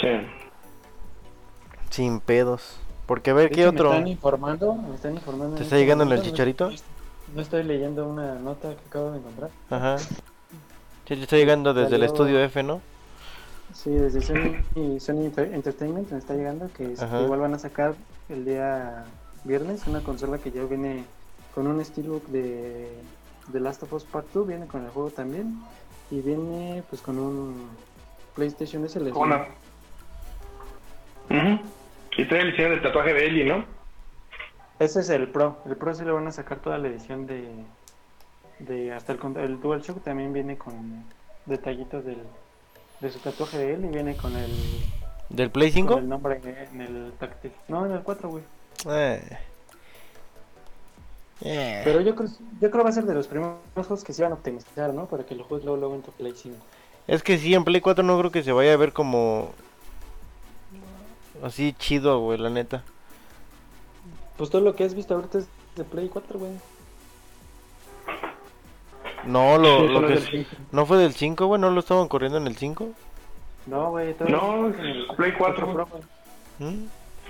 sí 0.01 0.09
Sin 1.91 2.21
pedos. 2.21 2.79
Porque 3.07 3.31
a 3.31 3.35
ver, 3.35 3.51
¿qué 3.51 3.63
hecho, 3.63 3.71
otro? 3.71 3.91
Me 3.91 3.97
están 3.97 4.09
informando, 4.09 4.75
me 4.75 4.95
están 4.95 5.15
informando. 5.15 5.57
¿Te 5.57 5.65
está 5.65 5.77
este 5.77 5.85
llegando 5.85 6.05
en 6.05 6.13
el 6.13 6.23
chicharito? 6.23 6.71
No 7.35 7.40
estoy 7.42 7.62
leyendo 7.62 8.07
una 8.07 8.35
nota 8.35 8.71
que 8.75 8.87
acabo 8.88 9.11
de 9.12 9.18
encontrar. 9.18 9.51
Ajá. 9.71 9.99
Sí, 9.99 11.16
le 11.16 11.23
está 11.23 11.37
llegando 11.37 11.73
desde 11.75 11.97
el 11.97 12.03
estudio 12.03 12.38
F, 12.40 12.62
¿no? 12.62 12.81
Sí, 13.73 13.90
desde 13.90 14.21
Sony, 14.21 14.57
y 14.75 15.01
Sony 15.01 15.25
Enter- 15.31 15.53
Entertainment 15.55 16.11
me 16.11 16.18
está 16.18 16.35
llegando 16.35 16.71
que, 16.77 16.95
Ajá. 16.99 17.23
igual 17.23 17.40
van 17.40 17.55
a 17.55 17.59
sacar 17.59 17.95
el 18.29 18.45
día 18.45 19.05
viernes 19.45 19.87
una 19.87 20.01
consola 20.03 20.38
que 20.38 20.51
ya 20.51 20.62
viene 20.64 21.05
con 21.55 21.66
un 21.66 21.81
estilo 21.81 22.21
de 22.29 22.90
The 23.51 23.61
Last 23.61 23.83
of 23.83 23.92
Us 23.95 24.05
Part 24.05 24.27
2, 24.35 24.47
viene 24.47 24.66
con 24.66 24.85
el 24.85 24.90
juego 24.90 25.11
también 25.11 25.59
y 26.11 26.21
viene 26.21 26.83
pues 26.90 27.01
con 27.01 27.18
un 27.18 27.68
PlayStation 28.35 28.85
S. 28.85 29.01
les- 29.01 29.14
Una. 29.14 29.47
Ujú. 31.31 31.59
y 32.18 32.25
trae 32.29 32.42
el 32.42 32.51
diseño 32.51 32.71
del 32.71 32.83
tatuaje 32.83 33.14
de 33.14 33.27
Ellie 33.27 33.45
¿no? 33.47 33.64
Ese 34.83 35.01
es 35.01 35.11
el 35.11 35.29
Pro, 35.29 35.59
el 35.64 35.77
Pro 35.77 35.95
sí 35.95 36.05
le 36.05 36.11
van 36.11 36.27
a 36.27 36.33
sacar 36.33 36.59
toda 36.59 36.77
la 36.77 36.88
edición 36.88 37.27
de, 37.27 37.49
de 38.59 38.92
hasta 38.92 39.12
el, 39.12 39.21
el 39.37 39.61
DualShock 39.61 40.03
también 40.03 40.33
viene 40.33 40.59
con 40.59 41.05
detallitos 41.47 42.05
del, 42.05 42.18
de 43.01 43.11
su 43.11 43.21
tatuaje 43.21 43.59
de 43.59 43.75
él 43.75 43.85
y 43.85 43.88
viene 43.88 44.16
con 44.16 44.35
el, 44.37 44.51
¿Del 45.29 45.51
Play 45.51 45.71
con 45.71 45.88
5? 45.88 45.99
el 45.99 46.09
nombre 46.09 46.40
en 46.45 46.81
el 46.81 47.12
táctil. 47.18 47.53
No, 47.68 47.87
en 47.87 47.92
el 47.92 48.03
4, 48.03 48.29
güey. 48.29 48.42
Eh. 48.88 49.38
Eh. 51.42 51.81
Pero 51.85 52.01
yo 52.01 52.16
creo, 52.16 52.29
yo 52.61 52.71
creo 52.71 52.85
va 52.85 52.90
a 52.90 52.92
ser 52.92 53.05
de 53.05 53.14
los 53.14 53.29
primeros 53.29 53.59
juegos 53.75 54.03
que 54.03 54.12
se 54.12 54.23
van 54.23 54.33
a 54.33 54.35
optimizar, 54.35 54.92
¿no? 54.92 55.07
Para 55.07 55.25
que 55.25 55.37
lo 55.37 55.45
juegues 55.45 55.64
luego, 55.64 55.79
luego 55.79 55.95
en 55.95 56.03
tu 56.03 56.11
Play 56.11 56.35
5. 56.37 56.57
Es 57.07 57.23
que 57.23 57.38
sí, 57.38 57.55
en 57.55 57.62
Play 57.62 57.81
4 57.81 58.03
no 58.03 58.18
creo 58.18 58.33
que 58.33 58.42
se 58.42 58.51
vaya 58.51 58.73
a 58.73 58.77
ver 58.77 58.92
como... 58.92 59.53
Así 61.42 61.73
chido, 61.79 62.21
güey, 62.21 62.38
la 62.38 62.51
neta. 62.51 62.83
Pues 64.42 64.50
todo 64.50 64.62
lo 64.62 64.74
que 64.74 64.83
has 64.83 64.92
visto 64.92 65.14
ahorita 65.14 65.38
es 65.38 65.48
de 65.76 65.85
Play 65.85 66.09
4, 66.09 66.37
güey. 66.37 66.50
No, 69.24 69.57
lo, 69.57 69.87
lo 69.87 70.09
que... 70.09 70.14
es 70.14 70.28
¿No 70.72 70.85
fue 70.85 70.96
del 70.96 71.12
5, 71.12 71.46
güey? 71.46 71.61
¿No 71.61 71.70
lo 71.70 71.78
estaban 71.78 72.09
corriendo 72.09 72.38
en 72.38 72.48
el 72.48 72.57
5? 72.57 72.88
No, 73.66 73.90
güey. 73.90 74.14
todo 74.14 74.28
No, 74.28 74.68
es 74.68 74.78
en 74.81 74.85
el 74.85 75.07
Play 75.16 75.35
4, 75.38 75.72
Pro, 75.72 75.87
güey. 75.87 76.02
¿Mm? 76.59 76.88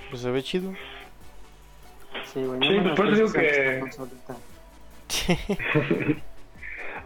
Pues 0.08 0.22
se 0.22 0.30
ve 0.30 0.42
chido. 0.42 0.72
Sí, 2.32 2.42
güey. 2.46 2.60
Sí, 2.62 2.78
no 2.78 2.82
pues 2.82 2.94
por 2.94 3.06
eso 3.08 3.16
digo 3.16 3.32
que-. 3.34 3.82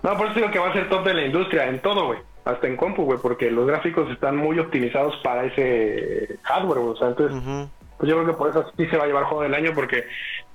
No, 0.04 0.16
por 0.16 0.26
eso 0.28 0.34
digo 0.36 0.52
que 0.52 0.60
va 0.60 0.70
a 0.70 0.72
ser 0.72 0.88
top 0.88 1.04
de 1.04 1.14
la 1.14 1.26
industria, 1.26 1.66
en 1.66 1.80
todo, 1.80 2.06
güey. 2.06 2.20
Hasta 2.44 2.68
en 2.68 2.76
compu, 2.76 3.02
güey, 3.02 3.18
porque 3.18 3.50
los 3.50 3.66
gráficos 3.66 4.08
están 4.12 4.36
muy 4.36 4.60
optimizados 4.60 5.16
para 5.24 5.46
ese 5.46 6.38
hardware, 6.44 6.78
güey. 6.78 6.92
O 6.92 6.96
sea, 6.96 7.08
entonces, 7.08 7.36
Ujú. 7.38 7.68
Pues 7.98 8.10
yo 8.10 8.16
creo 8.16 8.26
que 8.26 8.32
por 8.38 8.50
eso 8.50 8.64
sí 8.76 8.86
se 8.86 8.96
va 8.96 9.04
a 9.04 9.06
llevar 9.06 9.24
juego 9.24 9.42
del 9.42 9.54
año, 9.54 9.70
porque 9.74 10.04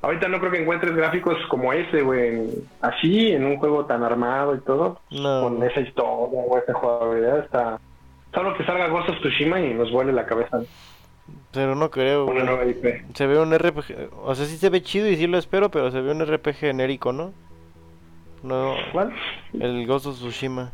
ahorita 0.01 0.27
no 0.27 0.39
creo 0.39 0.51
que 0.51 0.61
encuentres 0.61 0.95
gráficos 0.95 1.37
como 1.49 1.73
ese, 1.73 2.01
güey. 2.01 2.41
Así, 2.81 3.31
en 3.31 3.45
un 3.45 3.57
juego 3.57 3.85
tan 3.85 4.03
armado 4.03 4.55
y 4.55 4.59
todo, 4.61 4.99
No. 5.09 5.41
con 5.43 5.63
esa 5.63 5.79
historia, 5.81 6.41
güey, 6.47 6.61
esa 6.63 6.73
jugabilidad, 6.73 7.39
está... 7.39 7.79
Solo 8.33 8.55
que 8.55 8.63
salga 8.65 8.87
Ghost 8.87 9.09
of 9.09 9.19
Tsushima 9.19 9.59
y 9.59 9.73
nos 9.73 9.91
vuele 9.91 10.13
la 10.13 10.25
cabeza 10.25 10.61
Pero 11.51 11.75
no 11.75 11.89
creo, 11.91 12.25
una 12.25 12.33
güey. 12.33 12.45
nueva 12.45 12.65
IP. 12.65 13.13
Se 13.15 13.27
ve 13.27 13.37
un 13.39 13.53
RPG... 13.57 14.09
O 14.23 14.33
sea, 14.35 14.45
sí 14.45 14.55
se 14.57 14.69
ve 14.69 14.81
chido 14.81 15.07
y 15.09 15.17
sí 15.17 15.27
lo 15.27 15.37
espero, 15.37 15.69
pero 15.69 15.91
se 15.91 15.99
ve 15.99 16.11
un 16.11 16.25
RPG 16.25 16.53
genérico, 16.55 17.11
¿no? 17.11 17.33
No, 18.43 18.73
¿Cuál? 18.91 19.13
el 19.59 19.85
Ghost 19.85 20.05
of 20.07 20.15
Tsushima. 20.15 20.71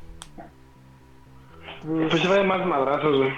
Pues 1.83 2.21
se 2.21 2.27
ve 2.27 2.43
más 2.43 2.65
madrazos, 2.65 3.17
güey. 3.17 3.31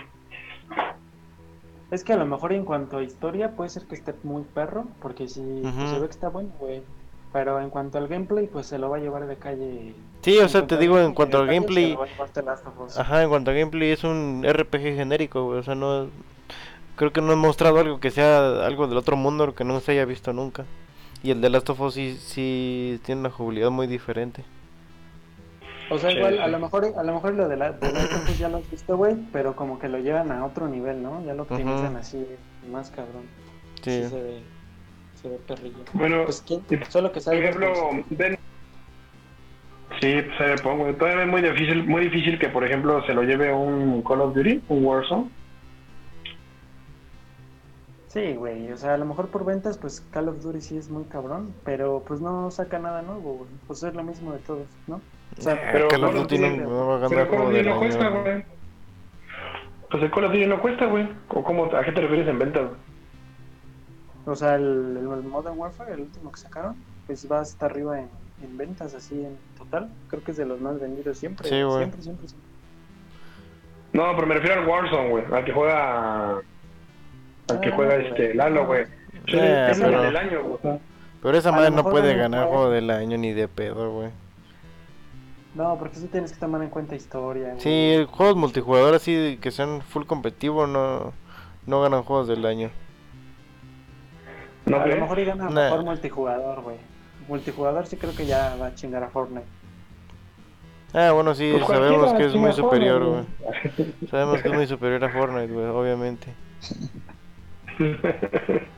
Es 1.91 2.03
que 2.03 2.13
a 2.13 2.17
lo 2.17 2.25
mejor 2.25 2.53
en 2.53 2.65
cuanto 2.65 2.97
a 2.97 3.03
historia 3.03 3.55
puede 3.55 3.69
ser 3.69 3.83
que 3.83 3.95
esté 3.95 4.13
muy 4.23 4.43
perro, 4.43 4.85
porque 5.01 5.27
si 5.27 5.41
Ujú. 5.41 5.87
se 5.87 5.99
ve 5.99 6.05
que 6.05 6.11
está 6.11 6.29
bueno, 6.29 6.49
güey. 6.59 6.83
Pero 7.31 7.59
en 7.59 7.69
cuanto 7.69 7.97
al 7.97 8.07
gameplay, 8.07 8.47
pues 8.47 8.67
se 8.67 8.79
lo 8.79 8.89
va 8.89 8.97
a 8.97 8.99
llevar 8.99 9.27
de 9.27 9.35
calle. 9.35 9.93
Sí, 10.21 10.37
o 10.39 10.49
sea, 10.49 10.65
te 10.65 10.77
digo, 10.77 10.99
en 10.99 11.13
cuanto 11.13 11.37
al 11.37 11.47
gameplay... 11.47 11.95
Ajá, 12.97 13.23
en 13.23 13.29
cuanto 13.29 13.51
a 13.51 13.53
gameplay 13.53 13.91
es 13.91 14.03
un 14.03 14.43
RPG 14.47 14.95
genérico, 14.95 15.45
güey. 15.45 15.59
O 15.59 15.63
sea, 15.63 15.75
no... 15.75 16.07
Creo 16.95 17.13
que 17.13 17.21
no 17.21 17.31
han 17.31 17.39
mostrado 17.39 17.79
algo 17.79 17.99
que 17.99 18.11
sea 18.11 18.65
algo 18.65 18.87
del 18.87 18.97
otro 18.97 19.15
mundo 19.15 19.53
que 19.55 19.63
no 19.63 19.79
se 19.79 19.93
haya 19.93 20.05
visto 20.05 20.33
nunca. 20.33 20.65
Y 21.23 21.31
el 21.31 21.39
de 21.39 21.49
Last 21.49 21.69
of 21.69 21.79
Us 21.81 21.93
sí, 21.93 22.17
sí 22.19 22.99
tiene 23.05 23.21
una 23.21 23.29
jugabilidad 23.29 23.69
muy 23.69 23.87
diferente. 23.87 24.43
O 25.91 25.97
sea, 25.97 26.11
Sí, 26.11 26.17
igual, 26.17 26.39
a 26.39 26.47
lo 26.47 26.59
mejor, 26.59 26.85
a 26.97 27.03
lo 27.03 27.13
mejor 27.13 27.33
lo 27.33 27.47
de 27.47 27.57
la, 27.57 27.71
de 27.71 27.91
ya 28.37 28.47
lo 28.49 28.57
has 28.57 28.69
visto, 28.69 28.95
güey, 28.97 29.15
pero 29.31 29.55
como 29.55 29.79
que 29.79 29.87
lo 29.89 29.97
llevan 29.97 30.31
a 30.31 30.45
otro 30.45 30.67
nivel, 30.67 31.01
¿no? 31.01 31.23
Ya 31.25 31.33
lo 31.33 31.43
optimizan 31.43 31.95
así, 31.97 32.25
más 32.71 32.89
cabrón. 32.91 33.23
Sí. 33.81 34.03
se 34.03 34.21
ve, 34.21 34.41
se 35.21 35.29
ve 35.29 35.39
perrillo. 35.47 35.77
Bueno, 35.93 36.25
Pues 36.25 36.43
quién, 36.45 36.61
solo 36.89 37.09
que 37.11 37.15
Por 37.15 37.23
salga. 37.23 37.39
ejemplo, 37.49 37.73
ven- 38.11 38.37
Sí, 39.99 40.15
pues 40.21 40.39
ahí 40.41 40.55
le 40.55 40.61
pongo. 40.61 40.83
güey. 40.83 40.95
Todavía 40.95 41.23
es 41.23 41.29
muy 41.29 41.41
difícil, 41.41 41.83
muy 41.87 42.01
difícil 42.03 42.37
que, 42.39 42.47
por 42.49 42.63
ejemplo, 42.63 43.03
se 43.05 43.13
lo 43.13 43.23
lleve 43.23 43.51
un 43.51 44.01
Call 44.03 44.21
of 44.21 44.35
Duty, 44.35 44.61
un 44.69 44.85
Warzone. 44.85 45.29
Sí, 48.07 48.33
güey, 48.33 48.71
o 48.71 48.77
sea, 48.77 48.95
a 48.95 48.97
lo 48.97 49.05
mejor 49.05 49.27
por 49.29 49.45
ventas, 49.45 49.77
pues 49.77 50.01
Call 50.11 50.29
of 50.29 50.41
Duty 50.41 50.61
sí 50.61 50.77
es 50.77 50.89
muy 50.89 51.03
cabrón, 51.05 51.53
pero 51.63 52.03
pues 52.07 52.21
no 52.21 52.49
saca 52.49 52.79
nada 52.79 53.01
nuevo, 53.03 53.33
güey. 53.39 53.49
Pues 53.67 53.83
es 53.83 53.93
lo 53.93 54.03
mismo 54.03 54.31
de 54.33 54.39
todos, 54.39 54.67
¿no? 54.87 54.99
O 55.37 55.41
sea, 55.41 55.53
Eh, 55.53 55.69
pero 55.71 55.87
Call 55.87 56.03
of 56.03 56.15
Duty 56.15 56.37
no, 56.39 56.49
no 56.57 56.87
va 56.87 56.95
a 56.95 56.99
ganar 56.99 57.09
Pero 57.09 57.25
juego 57.27 57.63
no 57.63 57.79
cuesta, 57.79 58.09
güey. 58.09 58.43
Pues 59.91 60.03
el 60.03 60.11
Call 60.11 60.23
of 60.25 60.31
Duty 60.31 60.45
no 60.45 60.61
cuesta, 60.61 60.85
güey. 60.85 61.07
¿O 61.29 61.43
cómo, 61.43 61.65
¿A 61.65 61.83
qué 61.83 61.91
te 61.91 62.01
refieres 62.01 62.27
en 62.27 62.39
ventas? 62.39 62.63
güey? 62.63 62.89
o 64.25 64.35
sea 64.35 64.55
el, 64.55 64.63
el 64.97 65.23
Modern 65.23 65.57
Warfare, 65.57 65.93
el 65.93 66.01
último 66.01 66.31
que 66.31 66.37
sacaron, 66.39 66.75
pues 67.07 67.27
va 67.31 67.39
hasta 67.39 67.65
arriba 67.65 67.99
en, 67.99 68.09
en 68.43 68.57
ventas, 68.57 68.93
así 68.93 69.25
en 69.25 69.35
total. 69.57 69.89
Creo 70.09 70.23
que 70.23 70.31
es 70.31 70.37
de 70.37 70.45
los 70.45 70.61
más 70.61 70.79
vendidos 70.79 71.17
siempre. 71.17 71.49
Sí, 71.49 71.63
güey. 71.63 71.77
Siempre, 71.79 72.01
siempre, 72.03 72.27
siempre. 72.27 72.49
No, 73.93 74.13
pero 74.15 74.27
me 74.27 74.35
refiero 74.35 74.61
al 74.61 74.67
Warzone, 74.67 75.09
güey. 75.09 75.23
Al 75.33 75.43
que 75.45 75.51
juega. 75.51 76.31
Al 77.49 77.59
que 77.61 77.69
Ah, 77.69 77.73
juega 77.75 77.95
este 77.95 78.35
Lalo, 78.35 78.67
güey. 78.67 78.85
Sí, 79.27 79.37
es 79.39 79.79
el 79.79 79.85
pero- 79.85 80.01
del 80.03 80.15
año, 80.17 80.43
güey. 80.43 80.79
Pero 81.23 81.37
esa 81.37 81.51
madre 81.51 81.71
no 81.71 81.83
puede 81.83 82.15
ganar 82.15 82.45
juego 82.47 82.69
del 82.69 82.91
año 82.91 83.17
ni 83.17 83.33
de 83.33 83.47
pedo, 83.47 83.91
güey. 83.93 84.09
No, 85.55 85.77
porque 85.77 85.95
sí 85.95 86.07
tienes 86.07 86.31
que 86.31 86.39
tomar 86.39 86.61
en 86.61 86.69
cuenta 86.69 86.95
historia. 86.95 87.49
güey. 87.49 87.59
Sí, 87.61 88.05
juegos 88.11 88.35
multijugador 88.35 88.93
así 88.95 89.37
que 89.41 89.51
sean 89.51 89.81
full 89.81 90.05
competitivo 90.05 90.67
no, 90.67 91.11
no 91.65 91.81
ganan 91.81 92.03
juegos 92.03 92.27
del 92.27 92.45
año. 92.45 92.69
¿No 94.65 94.79
a 94.79 94.85
lo 94.85 94.95
mejor 94.97 95.19
y 95.19 95.25
gana 95.25 95.45
Nah. 95.49 95.63
mejor 95.63 95.83
multijugador, 95.83 96.61
güey. 96.61 96.77
Multijugador 97.27 97.87
sí 97.87 97.97
creo 97.97 98.15
que 98.15 98.25
ya 98.27 98.55
va 98.61 98.67
a 98.67 98.75
chingar 98.75 99.03
a 99.03 99.09
Fortnite. 99.09 99.47
Ah, 100.93 101.11
bueno, 101.11 101.33
sí, 101.35 101.51
Pues 101.53 101.67
sabemos 101.67 102.13
que 102.13 102.25
es 102.25 102.35
muy 102.35 102.51
superior, 102.53 103.03
güey. 103.05 103.23
Sabemos 104.09 104.41
que 104.41 104.47
es 104.49 104.53
muy 104.53 104.67
superior 104.67 105.03
a 105.03 105.09
Fortnite, 105.09 105.51
güey, 105.53 105.65
obviamente. 105.67 106.27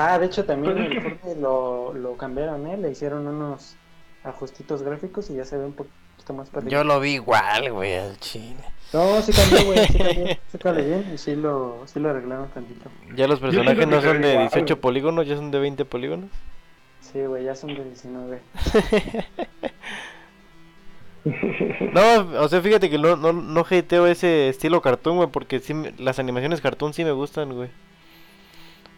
Ah, 0.00 0.16
de 0.16 0.26
hecho 0.26 0.44
también 0.44 0.74
Pues 0.74 0.86
es 0.90 0.92
el 0.96 1.02
Fortnite 1.02 1.40
lo, 1.40 1.92
lo 1.92 2.16
cambiaron, 2.16 2.64
¿eh? 2.68 2.76
Le 2.76 2.90
hicieron 2.92 3.26
unos 3.26 3.74
ajustitos 4.24 4.82
gráficos 4.82 5.30
y 5.30 5.34
ya 5.36 5.44
se 5.44 5.56
ve 5.56 5.64
un 5.64 5.72
poquito 5.72 6.32
más 6.34 6.48
perdido. 6.50 6.70
Yo 6.72 6.84
lo 6.84 7.00
vi 7.00 7.14
igual, 7.14 7.72
güey, 7.72 7.94
al 7.94 8.18
chile. 8.18 8.56
No, 8.92 9.20
sí 9.22 9.32
cambió, 9.32 9.64
güey, 9.66 9.86
sí 9.86 9.98
cambió. 9.98 10.26
Sí 10.52 10.58
cambió 10.58 10.84
bien 10.84 11.10
y 11.14 11.18
sí 11.18 11.36
lo, 11.36 11.82
sí 11.86 12.00
lo 12.00 12.10
arreglaron 12.10 12.48
tantito. 12.50 12.90
Ya 13.14 13.26
los 13.28 13.38
personajes 13.40 13.86
no 13.86 14.00
son 14.02 14.22
de 14.22 14.30
igual, 14.30 14.48
18 14.48 14.74
güey. 14.74 14.80
polígonos, 14.80 15.26
ya 15.26 15.36
son 15.36 15.50
de 15.50 15.58
20 15.58 15.84
polígonos. 15.84 16.30
Sí, 17.00 17.20
güey, 17.24 17.44
ya 17.44 17.54
son 17.54 17.74
de 17.74 17.84
19. 17.84 18.40
No, 21.92 22.40
o 22.40 22.48
sea, 22.48 22.60
fíjate 22.62 22.88
que 22.88 22.96
no, 22.98 23.16
no, 23.16 23.32
no 23.32 23.66
hateo 23.68 24.06
ese 24.06 24.48
estilo 24.48 24.80
cartoon, 24.80 25.16
güey, 25.16 25.28
porque 25.28 25.58
sí, 25.60 25.74
me- 25.74 25.92
las 25.98 26.18
animaciones 26.18 26.60
cartoon 26.60 26.94
sí 26.94 27.04
me 27.04 27.12
gustan, 27.12 27.52
güey. 27.54 27.68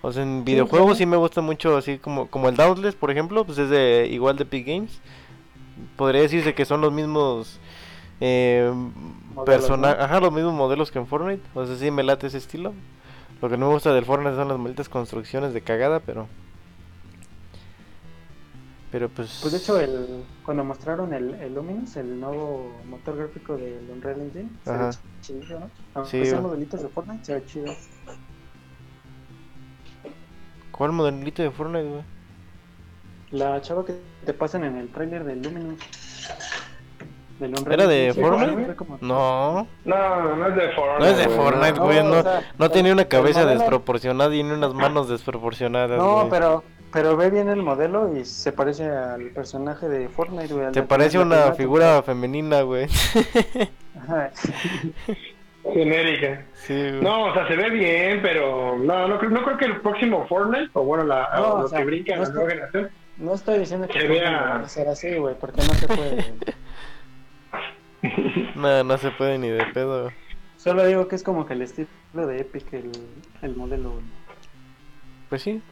O 0.03 0.13
sea, 0.13 0.23
en 0.23 0.45
videojuegos 0.45 0.97
sí 0.99 1.05
me 1.07 1.17
gusta 1.17 1.41
mucho, 1.43 1.77
así 1.77 1.99
como, 1.99 2.29
como 2.29 2.49
el 2.49 2.57
Dauntless, 2.57 2.95
por 2.95 3.11
ejemplo, 3.11 3.45
pues 3.45 3.59
es 3.59 3.69
de 3.69 4.09
igual 4.11 4.37
de 4.37 4.45
Epic 4.45 4.67
Games. 4.67 5.01
Podría 5.97 6.23
decirse 6.23 6.55
que 6.55 6.65
son 6.65 6.81
los 6.81 6.93
mismos 6.93 7.59
eh, 8.21 8.71
Modelos, 9.35 9.45
persona- 9.45 9.95
¿no? 9.95 10.03
ajá, 10.05 10.21
los 10.21 10.33
mismos 10.33 10.55
modelos 10.55 10.91
que 10.91 10.99
en 10.99 11.07
Fortnite. 11.07 11.43
O 11.55 11.67
sea, 11.67 11.77
sí 11.77 11.91
me 11.91 12.03
late 12.03 12.27
ese 12.29 12.39
estilo. 12.39 12.73
Lo 13.43 13.49
que 13.49 13.57
no 13.57 13.69
me 13.69 13.75
gusta 13.75 13.93
del 13.93 14.05
Fortnite 14.05 14.37
son 14.37 14.49
las 14.49 14.59
malditas 14.59 14.89
construcciones 14.89 15.53
de 15.55 15.61
cagada, 15.63 16.01
pero... 16.01 16.27
Pero 18.91 19.09
pues... 19.09 19.39
Pues 19.41 19.53
de 19.53 19.59
hecho, 19.59 19.79
el, 19.79 20.25
cuando 20.45 20.65
mostraron 20.65 21.15
el, 21.15 21.35
el 21.35 21.55
Luminous, 21.55 21.97
el 21.97 22.19
nuevo 22.19 22.73
motor 22.89 23.17
gráfico 23.17 23.57
del 23.57 23.89
Unreal 23.89 24.21
Engine, 24.21 24.49
se 24.65 24.73
ve 24.73 24.91
chido, 25.21 25.61
¿no? 25.61 25.71
Aunque 25.95 26.25
Sí, 26.25 26.31
sean 26.31 26.43
modelitos 26.43 26.83
de 26.83 26.89
Fortnite, 26.89 27.25
se 27.25 27.35
ve 27.35 27.45
chido. 27.47 27.73
¿Cuál 30.73 30.93
modelito 30.93 31.43
de 31.43 31.51
Fortnite, 31.51 31.89
güey? 31.89 32.03
La 33.33 33.61
chava 33.61 33.85
que 33.85 33.95
te 34.25 34.33
pasan 34.35 34.65
en 34.65 34.77
el 34.77 34.89
tráiler 34.89 35.25
del 35.25 35.43
Luminous. 35.43 35.79
Del 37.39 37.55
¿Era 37.73 37.87
de 37.87 38.13
sí, 38.15 38.21
Fortnite? 38.21 38.75
No, 39.01 39.67
No, 39.85 40.37
no 40.37 40.47
es 40.49 40.55
de 40.57 40.69
Fortnite. 40.73 40.99
no 40.99 41.05
es 41.07 41.17
de 41.19 41.25
güey, 41.27 41.37
Fortnite, 41.37 41.73
no, 41.79 41.85
güey. 41.85 41.99
o 41.99 42.05
No, 42.05 42.23
sea, 42.23 42.53
no 42.59 42.71
tenía 42.71 42.93
una 42.93 43.05
cabeza 43.07 43.41
modelo- 43.45 43.59
desproporcionada 43.61 44.35
y 44.35 44.43
ni 44.43 44.51
unas 44.53 44.75
manos 44.75 45.09
desproporcionadas, 45.09 45.97
No, 45.99 46.17
güey. 46.17 46.29
pero, 46.31 46.65
pero 46.93 47.17
ve 47.17 47.31
bien 47.31 47.49
el 47.49 47.63
modelo 47.63 48.15
y 48.17 48.25
se 48.27 48.53
parece 48.53 48.91
al 48.91 49.31
personaje 49.31 49.89
de 49.89 50.09
Fortnite, 50.09 50.53
güey. 50.53 50.73
de 50.73 50.83
parece 50.83 51.19
una 51.19 51.53
figura 51.53 52.03
femenina, 52.03 52.61
güey. 52.63 52.89
Genérica. 55.65 56.43
Sí, 56.55 56.75
güey. 56.75 57.01
No, 57.03 57.25
o 57.25 57.35
sea, 57.35 57.47
se 57.49 57.55
ve 57.57 57.71
bien, 57.71 58.21
pero 58.23 58.77
no, 58.79 59.07
no, 59.09 59.19
creo- 59.19 59.31
no 59.31 59.43
creo 59.45 59.57
que 59.59 59.65
el 59.67 59.81
próximo 59.81 60.27
Fortnite, 60.27 60.71
o 60.73 60.83
bueno, 60.85 61.05
la, 61.05 61.29
No, 61.37 61.43
o 61.43 61.55
o 61.59 61.63
los 61.63 61.71
sea, 61.71 61.81
que 61.81 61.85
brincan 61.85 62.17
no 62.17 62.23
la 62.23 62.29
es 62.29 62.35
nueva 62.35 62.51
generación, 62.51 62.91
No 63.19 63.35
estoy 63.35 63.59
diciendo 63.59 63.87
que 63.89 63.99
Que 63.99 64.09
vea- 64.09 64.63
ser 64.67 64.89
así, 64.89 65.15
güey, 65.17 65.35
porque 65.39 65.59
no 65.63 65.75
se 65.75 65.87
puede. 65.87 66.25
No, 68.55 68.83
no 68.85 68.97
se 68.99 69.11
puede 69.11 69.39
ni 69.39 69.49
de 69.51 69.65
pedo. 69.75 70.11
Solo 70.57 70.87
digo 70.87 71.07
que 71.09 71.17
es 71.17 71.23
como 71.23 71.47
que 71.47 71.53
el 71.55 71.63
estilo 71.63 71.89
de 72.15 72.41
Epic, 72.41 72.73
el, 72.73 72.91
el 73.43 73.57
modelo. 73.57 73.91
güey. 73.93 74.05
Pues 75.29 75.43
sí. 75.43 75.63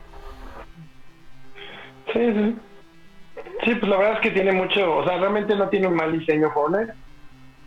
Sí, 2.12 2.32
sí. 2.32 2.56
Sí, 3.64 3.74
pues 3.74 3.90
la 3.90 3.96
verdad 3.96 4.14
es 4.14 4.20
que 4.20 4.30
tiene 4.30 4.52
mucho, 4.52 4.96
o 4.98 5.04
sea, 5.06 5.18
realmente 5.18 5.54
no 5.54 5.68
tiene 5.68 5.86
un 5.86 5.94
mal 5.94 6.12
diseño 6.18 6.50
Fortnite. 6.52 6.92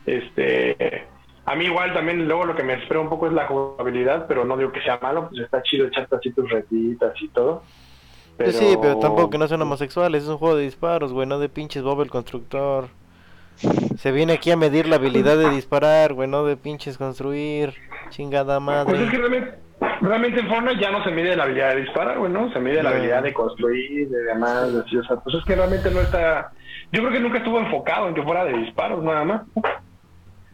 Este, 0.05 1.05
a 1.45 1.55
mí 1.55 1.65
igual 1.65 1.93
también 1.93 2.27
luego 2.27 2.45
lo 2.45 2.55
que 2.55 2.63
me 2.63 2.73
espera 2.73 2.99
un 2.99 3.09
poco 3.09 3.27
es 3.27 3.33
la 3.33 3.47
jugabilidad, 3.47 4.27
pero 4.27 4.45
no 4.45 4.57
digo 4.57 4.71
que 4.71 4.81
sea 4.81 4.99
malo, 5.01 5.29
pues 5.29 5.41
está 5.41 5.61
chido 5.63 5.87
echarte 5.87 6.15
así 6.15 6.31
tus 6.31 6.49
retitas 6.49 7.13
y 7.21 7.27
todo. 7.29 7.63
Pues 8.37 8.55
sí, 8.55 8.77
pero 8.81 8.97
tampoco 8.97 9.29
que 9.29 9.37
no 9.37 9.47
sean 9.47 9.61
homosexuales. 9.61 10.23
Es 10.23 10.29
un 10.29 10.37
juego 10.37 10.55
de 10.55 10.63
disparos, 10.63 11.13
güey, 11.13 11.27
no 11.27 11.39
de 11.39 11.49
pinches 11.49 11.83
Bob 11.83 12.01
el 12.01 12.09
constructor. 12.09 12.87
Se 13.97 14.11
viene 14.11 14.33
aquí 14.33 14.49
a 14.51 14.57
medir 14.57 14.87
la 14.87 14.95
habilidad 14.95 15.37
de 15.37 15.49
disparar, 15.49 16.13
güey, 16.13 16.27
no 16.27 16.43
de 16.45 16.57
pinches 16.57 16.97
construir. 16.97 17.73
Chingada 18.09 18.59
Pues 18.59 18.99
es 18.99 19.09
que 19.09 19.17
madre. 19.17 19.29
realmente, 19.29 19.59
realmente 20.01 20.39
en 20.39 20.47
Fortnite 20.47 20.81
ya 20.81 20.91
no 20.91 21.03
se 21.03 21.11
mide 21.11 21.35
la 21.35 21.43
habilidad 21.43 21.75
de 21.75 21.81
disparar, 21.81 22.17
güey, 22.17 22.31
¿no? 22.31 22.51
Se 22.51 22.59
mide 22.59 22.81
la 22.81 22.89
habilidad 22.89 23.23
de 23.23 23.33
construir, 23.33 24.09
de 24.09 24.23
demás, 24.23 24.73
de 24.73 24.79
así, 24.79 24.97
o 24.97 25.03
sea, 25.03 25.17
pues 25.17 25.35
es 25.35 25.45
que 25.45 25.55
realmente 25.55 25.91
no 25.91 26.01
está... 26.01 26.51
Yo 26.91 27.01
creo 27.01 27.11
que 27.11 27.19
nunca 27.19 27.37
estuvo 27.37 27.59
enfocado 27.59 28.07
en 28.07 28.15
que 28.15 28.23
fuera 28.23 28.43
de 28.43 28.57
disparos, 28.57 29.03
nada 29.03 29.23
más. 29.23 29.41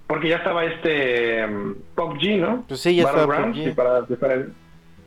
Porque 0.08 0.30
ya 0.30 0.38
estaba 0.38 0.64
este 0.64 1.46
um, 1.46 1.76
PUBG, 1.96 2.38
¿no? 2.40 2.64
Pues 2.68 2.80
sí, 2.80 2.96
ya 2.96 3.04
estaba. 3.04 3.50
Y 3.54 3.72
para, 3.72 4.02
diferen- 4.08 4.54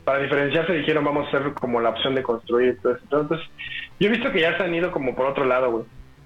para 0.05 0.19
diferenciarse 0.19 0.73
dijeron 0.73 1.03
vamos 1.03 1.25
a 1.25 1.27
hacer 1.37 1.53
como 1.53 1.81
la 1.81 1.89
opción 1.89 2.13
de 2.15 2.21
construir. 2.23 2.77
todo 2.81 2.93
eso. 2.93 3.01
Entonces, 3.03 3.39
yo 3.99 4.07
he 4.07 4.11
visto 4.11 4.31
que 4.31 4.41
ya 4.41 4.55
se 4.57 4.63
han 4.63 4.73
ido 4.75 4.91
como 4.91 5.15
por 5.15 5.25
otro 5.25 5.45
lado, 5.45 5.71
güey. 5.71 5.83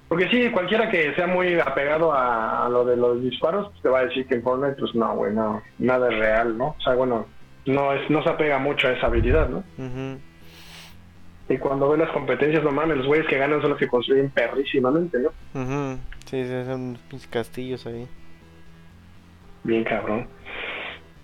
Porque 0.08 0.30
sí, 0.30 0.50
cualquiera 0.52 0.90
que 0.92 1.16
sea 1.16 1.26
muy 1.26 1.60
apegado 1.60 2.14
a, 2.14 2.66
a 2.66 2.70
lo 2.70 2.86
de 2.86 2.96
los 2.96 3.22
disparos, 3.24 3.70
pues 3.70 3.82
te 3.82 3.90
va 3.90 4.00
a 4.00 4.06
decir 4.06 4.28
que 4.28 4.36
en 4.36 4.44
Fortnite, 4.44 4.76
pues 4.80 4.94
no, 4.94 5.16
güey, 5.16 5.34
no, 5.34 5.64
nada 5.80 6.12
es 6.12 6.20
real, 6.20 6.56
¿no? 6.58 6.76
O 6.78 6.82
sea, 6.82 6.94
bueno, 6.94 7.26
no 7.66 7.92
es 7.94 8.08
no 8.12 8.22
se 8.24 8.30
apega 8.30 8.60
mucho 8.60 8.88
a 8.88 8.92
esa 8.92 9.08
habilidad, 9.08 9.50
¿no? 9.50 9.64
Ujú. 9.80 10.20
Y 11.50 11.58
cuando 11.58 11.90
ves 11.90 12.00
las 12.00 12.10
competencias, 12.12 12.64
no 12.64 12.72
mames, 12.72 12.98
los 12.98 13.08
güeyes 13.08 13.28
que 13.28 13.38
ganan 13.38 13.62
son 13.62 13.72
los 13.72 13.80
que 13.80 13.88
construyen 13.88 14.30
perrísimamente, 14.30 15.18
¿no? 15.20 15.30
Ujú. 15.60 15.98
Sí, 16.26 16.44
sí, 16.44 16.66
son 16.66 16.98
pinches 17.10 17.28
castillos 17.30 17.86
ahí. 17.88 18.08
Bien 19.66 19.84
cabrón. 19.84 20.28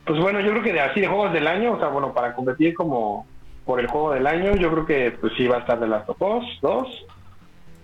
Pues 0.06 0.20
bueno, 0.20 0.42
yo 0.42 0.50
creo 0.52 0.64
que 0.64 0.74
de 0.74 0.82
así 0.82 1.00
de 1.00 1.08
juegos 1.08 1.32
del 1.32 1.48
año, 1.48 1.74
o 1.74 1.80
sea, 1.80 1.90
bueno, 1.90 2.12
para 2.12 2.34
competir 2.34 2.74
como 2.74 3.28
por 3.66 3.80
el 3.80 3.88
juego 3.88 4.14
del 4.14 4.26
año, 4.26 4.56
yo 4.56 4.72
creo 4.72 4.86
que 4.86 5.12
pues 5.12 5.34
sí 5.38 5.48
va 5.48 5.58
a 5.58 5.60
estar 5.60 5.80
de 5.80 5.88
of 5.88 6.22
Us 6.22 6.60
2. 6.62 7.06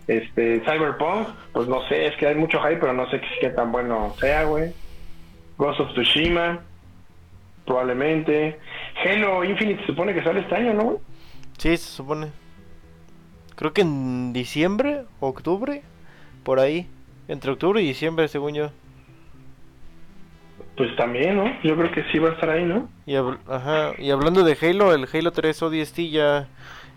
Este, 0.08 0.62
Cyberpunk, 0.62 1.28
pues 1.52 1.68
no 1.68 1.88
sé, 1.88 2.08
es 2.08 2.16
que 2.16 2.28
hay 2.28 2.36
mucho 2.36 2.60
hype, 2.60 2.78
pero 2.78 2.94
no 2.94 3.10
sé 3.10 3.22
qué, 3.22 3.28
qué 3.42 3.50
tan 3.50 3.72
bueno 3.72 4.16
sea, 4.20 4.46
güey. 4.46 4.74
Ghost 5.58 5.80
of 5.80 5.92
Tsushima, 5.92 6.62
probablemente. 7.66 8.58
Halo 9.06 9.44
Infinite 9.44 9.82
se 9.82 9.88
supone 9.88 10.14
que 10.14 10.24
sale 10.24 10.40
este 10.40 10.56
año, 10.56 10.74
¿no? 10.74 10.84
güey? 10.84 10.98
Sí, 11.58 11.78
se 11.78 11.92
supone. 11.98 12.32
Creo 13.56 13.74
que 13.74 13.82
en 13.82 14.34
diciembre, 14.34 15.04
octubre, 15.20 15.84
por 16.44 16.60
ahí. 16.60 16.88
Entre 17.28 17.52
octubre 17.52 17.82
y 17.82 17.88
diciembre, 17.88 18.28
según 18.28 18.54
yo. 18.54 18.72
Pues 20.78 20.96
también, 20.96 21.36
¿no? 21.36 21.46
Yo 21.64 21.76
creo 21.76 21.92
que 21.92 22.04
sí 22.12 22.20
va 22.20 22.30
a 22.30 22.34
estar 22.34 22.52
ahí, 22.52 22.64
¿no? 22.64 22.88
Y, 23.08 23.16
ajá, 23.16 23.94
y 23.98 24.12
hablando 24.12 24.44
de 24.44 24.56
Halo, 24.62 24.94
el 24.94 25.08
Halo 25.12 25.32
3 25.32 25.64
ODST 25.64 25.98
ya 26.12 26.48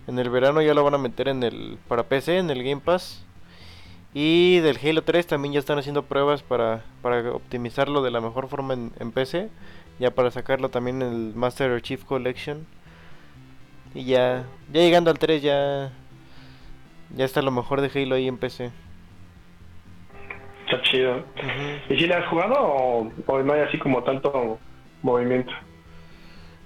en 0.07 0.19
el 0.19 0.29
verano 0.29 0.61
ya 0.61 0.75
lo 0.75 0.85
van 0.85 0.95
a 0.95 0.99
meter 0.99 1.29
en 1.29 1.43
el 1.43 1.79
para 1.89 2.03
PC, 2.03 2.39
en 2.39 2.51
el 2.51 2.63
Game 2.63 2.83
Pass. 2.85 3.25
Y 4.13 4.59
del 4.59 4.77
Halo 4.77 5.03
3 5.03 5.27
también 5.27 5.55
ya 5.55 5.61
están 5.61 5.79
haciendo 5.79 6.05
pruebas 6.05 6.43
para, 6.43 6.85
para 7.01 7.33
optimizarlo 7.33 8.03
de 8.03 8.11
la 8.11 8.21
mejor 8.21 8.49
forma 8.49 8.75
en, 8.75 8.93
en 9.01 9.13
PC. 9.13 9.49
Ya 9.99 10.11
para 10.11 10.31
sacarlo 10.31 10.69
también 10.69 11.01
en 11.01 11.13
el 11.13 11.35
Master 11.35 11.81
Chief 11.81 12.05
Collection. 12.05 12.67
Y 13.95 14.05
ya, 14.05 14.45
ya 14.73 14.81
llegando 14.83 15.11
al 15.11 15.19
3 15.19 15.41
ya, 15.41 15.93
ya 17.17 17.25
está 17.25 17.41
lo 17.41 17.51
mejor 17.51 17.81
de 17.81 17.91
Halo 17.99 18.17
ahí 18.17 18.29
en 18.29 18.37
PC. 18.37 18.73
Está 20.71 20.83
chido. 20.83 21.25
¿Y 21.89 21.97
si 21.97 22.07
le 22.07 22.15
has 22.15 22.29
jugado 22.29 22.55
o, 22.57 23.13
o 23.27 23.43
no 23.43 23.53
hay 23.53 23.63
así 23.63 23.77
como 23.79 24.05
tanto 24.05 24.59
movimiento? 25.03 25.53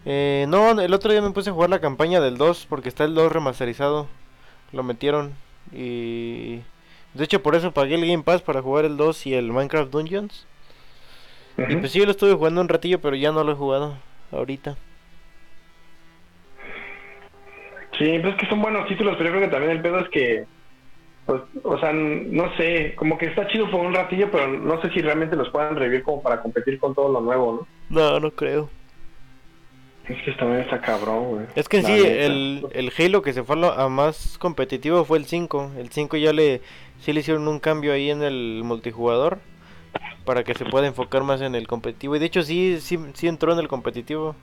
Eh, 0.05 0.45
no, 0.49 0.79
el 0.79 0.93
otro 0.93 1.11
día 1.11 1.23
me 1.23 1.31
puse 1.31 1.49
a 1.49 1.55
jugar 1.55 1.71
la 1.71 1.81
campaña 1.81 2.21
del 2.21 2.37
2 2.37 2.67
porque 2.69 2.91
está 2.91 3.05
el 3.05 3.15
2 3.15 3.33
remasterizado. 3.33 4.09
Lo 4.73 4.83
metieron 4.83 5.35
y... 5.73 6.61
De 7.15 7.25
hecho 7.25 7.43
por 7.43 7.55
eso 7.55 7.73
pagué 7.73 7.95
el 7.95 8.07
Game 8.07 8.25
Pass 8.25 8.43
para 8.43 8.61
jugar 8.61 8.85
el 8.85 8.97
2 8.97 9.27
y 9.29 9.35
el 9.35 9.53
Minecraft 9.53 9.91
Dungeons. 9.91 10.47
Y 11.57 11.77
pues 11.77 11.93
sí, 11.93 12.05
lo 12.05 12.11
estuve 12.11 12.35
jugando 12.35 12.61
un 12.61 12.69
ratillo, 12.69 13.01
pero 13.01 13.15
ya 13.15 13.31
no 13.31 13.45
lo 13.45 13.53
he 13.53 13.57
jugado 13.57 13.97
ahorita. 14.33 14.77
Sí, 17.97 18.19
pues 18.21 18.35
es 18.35 18.41
que 18.41 18.49
son 18.49 18.61
buenos 18.61 18.89
títulos, 18.89 19.15
pero 19.17 19.31
yo 19.31 19.37
creo 19.37 19.49
que 19.49 19.53
también 19.53 19.71
el 19.71 19.81
pedo 19.81 20.01
es 20.01 20.09
que 20.09 20.45
Pues, 21.27 21.41
o 21.63 21.79
sea, 21.79 21.93
no 21.93 22.55
sé, 22.57 22.95
como 22.97 23.17
que 23.17 23.27
está 23.27 23.47
chido 23.49 23.71
por 23.71 23.81
un 23.81 23.95
ratillo, 23.95 24.31
pero 24.31 24.47
no 24.47 24.81
sé 24.83 24.91
si 24.91 25.01
realmente 25.01 25.37
los 25.37 25.49
puedan 25.49 25.77
revivir 25.77 26.03
como 26.03 26.23
para 26.23 26.43
competir 26.43 26.79
con 26.79 26.95
todo 26.95 27.11
lo 27.11 27.21
nuevo, 27.21 27.67
¿no? 27.91 28.11
No, 28.11 28.21
no 28.21 28.31
creo. 28.31 28.69
Es 30.09 30.23
que 30.23 30.33
también 30.33 30.61
está 30.61 30.81
cabrón, 30.83 31.31
güey. 31.31 31.47
Es 31.55 31.67
que 31.67 31.79
en 31.79 31.87
sí, 31.87 31.93
el, 31.93 32.67
el, 32.73 32.93
Halo 32.99 33.23
que 33.23 33.33
se 33.33 33.43
fue 33.43 33.57
a, 33.67 33.89
más 33.89 34.37
competitivo 34.37 35.05
fue 35.07 35.17
el 35.17 35.25
5. 35.25 35.73
El 35.79 35.89
5 35.91 36.19
ya 36.19 36.35
le, 36.35 36.61
sí 37.01 37.15
le 37.15 37.21
hicieron 37.21 37.49
un 37.49 37.59
cambio 37.59 37.95
ahí 37.95 38.11
en 38.11 38.23
el 38.23 38.61
multijugador 38.65 39.39
para 40.27 40.45
que 40.45 40.53
se 40.53 40.67
pueda 40.67 40.87
enfocar 40.87 41.23
más 41.23 41.41
en 41.41 41.55
el 41.55 41.67
competitivo. 41.67 42.17
Y 42.17 42.19
de 42.19 42.27
hecho 42.27 42.43
sí, 42.43 42.79
sí, 42.81 42.99
sí 43.15 43.29
entró 43.29 43.55
en 43.55 43.59
el 43.59 43.69
competitivo. 43.69 44.37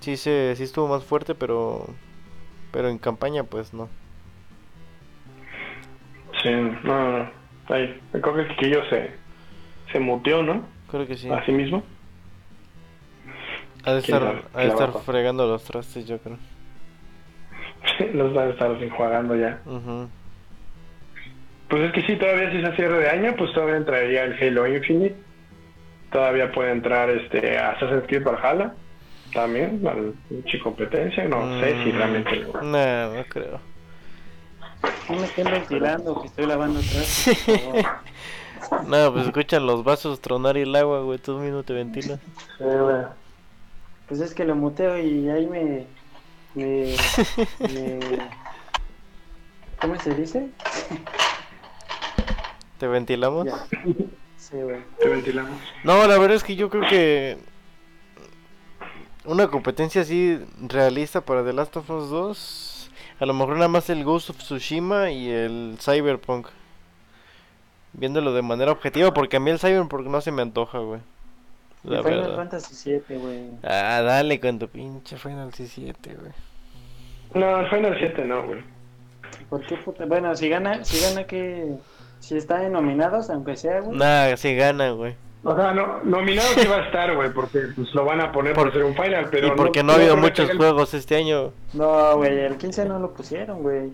Sí, 0.00 0.18
se, 0.18 0.54
sí 0.56 0.64
estuvo 0.64 0.88
más 0.88 1.04
fuerte, 1.04 1.34
pero, 1.34 1.86
pero 2.70 2.90
en 2.90 2.98
campaña 2.98 3.44
pues 3.44 3.72
no. 3.72 3.88
Sí, 6.42 6.50
no, 6.84 7.18
no. 7.18 7.30
Ahí, 7.68 8.00
creo 8.10 8.34
que 8.34 8.66
el 8.66 8.88
se, 8.88 9.10
se 9.92 10.00
muteó, 10.00 10.42
¿no? 10.42 10.64
Creo 10.90 11.06
que 11.06 11.16
sí. 11.16 11.28
Así 11.30 11.52
mismo. 11.52 11.82
Ha 13.84 13.92
de 13.92 14.00
estar, 14.00 14.42
ha 14.52 14.60
de 14.60 14.68
estar 14.68 14.92
fregando 15.04 15.46
los 15.46 15.64
trastes, 15.64 16.06
yo 16.06 16.18
creo. 16.18 16.36
los 18.14 18.36
va 18.36 18.42
a 18.42 18.48
estar 18.48 18.70
enjuagando 18.82 19.36
ya. 19.36 19.60
Pues 21.68 21.82
es 21.84 21.92
que 21.92 22.02
sí, 22.02 22.16
todavía 22.16 22.50
si 22.50 22.58
es 22.58 22.64
a 22.64 22.74
cierre 22.74 22.98
de 22.98 23.08
año, 23.08 23.34
pues 23.36 23.52
todavía 23.52 23.76
entraría 23.76 24.24
el 24.24 24.34
Halo 24.34 24.66
Infinite. 24.66 25.16
Todavía 26.10 26.50
puede 26.50 26.72
entrar 26.72 27.08
este 27.08 27.56
Assassin's 27.56 28.04
Creed 28.08 28.24
Valhalla. 28.24 28.74
También, 29.32 29.80
al 29.86 30.14
competencia. 30.60 31.24
No 31.24 31.60
sé 31.60 31.84
si 31.84 31.92
mm, 31.92 31.96
realmente. 31.96 32.46
No, 32.62 33.14
no 33.14 33.24
creo. 33.28 33.69
No 35.08 35.16
me 35.16 35.24
estén 35.24 35.50
ventilando, 35.50 36.20
que 36.20 36.28
estoy 36.28 36.46
lavando 36.46 36.78
atrás. 36.78 37.30
no, 38.86 39.12
pues 39.12 39.26
escuchan 39.26 39.66
los 39.66 39.84
vasos 39.84 40.20
tronar 40.20 40.56
y 40.56 40.62
el 40.62 40.74
agua, 40.76 41.00
güey. 41.00 41.18
Tú 41.18 41.38
mismo 41.38 41.62
te 41.62 41.72
ventilas. 41.72 42.20
Pues 44.08 44.20
es 44.20 44.34
que 44.34 44.44
lo 44.44 44.54
muteo 44.54 44.98
y 44.98 45.28
ahí 45.28 45.46
me. 45.46 45.86
me, 46.54 46.94
me 47.58 48.00
¿Cómo 49.80 49.98
se 50.00 50.14
dice? 50.14 50.48
¿Te 52.78 52.86
ventilamos? 52.86 53.48
Sí, 54.36 54.56
güey. 54.56 54.82
Te 55.00 55.08
ventilamos. 55.08 55.58
No, 55.84 56.06
la 56.06 56.18
verdad 56.18 56.36
es 56.36 56.44
que 56.44 56.56
yo 56.56 56.70
creo 56.70 56.88
que. 56.88 57.38
Una 59.24 59.48
competencia 59.48 60.02
así 60.02 60.38
realista 60.60 61.20
para 61.20 61.44
The 61.44 61.52
Last 61.52 61.76
of 61.76 61.90
Us 61.90 62.10
2 62.10 62.69
a 63.20 63.26
lo 63.26 63.34
mejor 63.34 63.54
nada 63.56 63.68
más 63.68 63.90
el 63.90 64.02
Ghost 64.02 64.30
of 64.30 64.38
Tsushima 64.38 65.10
y 65.10 65.28
el 65.30 65.76
Cyberpunk. 65.78 66.48
Viéndolo 67.92 68.32
de 68.32 68.42
manera 68.42 68.72
objetiva, 68.72 69.12
porque 69.12 69.36
a 69.36 69.40
mí 69.40 69.50
el 69.50 69.58
Cyberpunk 69.58 70.06
no 70.06 70.20
se 70.20 70.32
me 70.32 70.42
antoja, 70.42 70.78
güey. 70.78 71.00
La 71.84 72.02
Final 72.02 72.34
Fantasy 72.36 72.74
7, 72.74 73.16
güey. 73.18 73.50
Ah, 73.62 74.02
dale 74.02 74.40
con 74.40 74.58
tu 74.58 74.68
pinche 74.68 75.16
Final 75.16 75.52
7, 75.52 76.16
güey. 76.18 76.32
No, 77.34 77.60
el 77.60 77.68
Final 77.68 77.96
7 77.98 78.24
no, 78.24 78.46
güey. 78.46 78.62
¿Por 79.48 79.66
qué 79.66 79.76
puta? 79.76 80.04
Bueno, 80.06 80.34
si 80.36 80.48
gana, 80.48 80.84
si 80.84 81.00
gana 81.00 81.26
que... 81.26 81.74
Si 82.20 82.36
está 82.36 82.64
en 82.64 82.72
nominados, 82.72 83.30
aunque 83.30 83.56
sea, 83.56 83.80
güey. 83.80 83.98
Nah, 83.98 84.36
si 84.36 84.54
gana, 84.54 84.90
güey. 84.90 85.14
O 85.42 85.56
sea, 85.56 85.72
no, 85.72 86.00
nominado 86.04 86.48
sí 86.54 86.66
va 86.70 86.76
a 86.76 86.86
estar, 86.86 87.14
güey, 87.14 87.32
porque 87.32 87.60
pues, 87.74 87.94
lo 87.94 88.04
van 88.04 88.20
a 88.20 88.30
poner 88.30 88.54
por, 88.54 88.72
ser 88.72 88.84
un 88.84 88.94
final, 88.94 89.28
pero... 89.30 89.48
Y 89.48 89.50
porque 89.52 89.82
no, 89.82 89.92
ha 89.92 89.96
habido 89.96 90.16
muchos 90.16 90.50
juegos 90.56 90.92
este 90.94 91.16
año. 91.16 91.52
No, 91.72 92.16
güey, 92.16 92.38
el 92.40 92.56
15 92.56 92.84
no 92.84 92.98
lo 92.98 93.12
pusieron, 93.12 93.62
güey. 93.62 93.92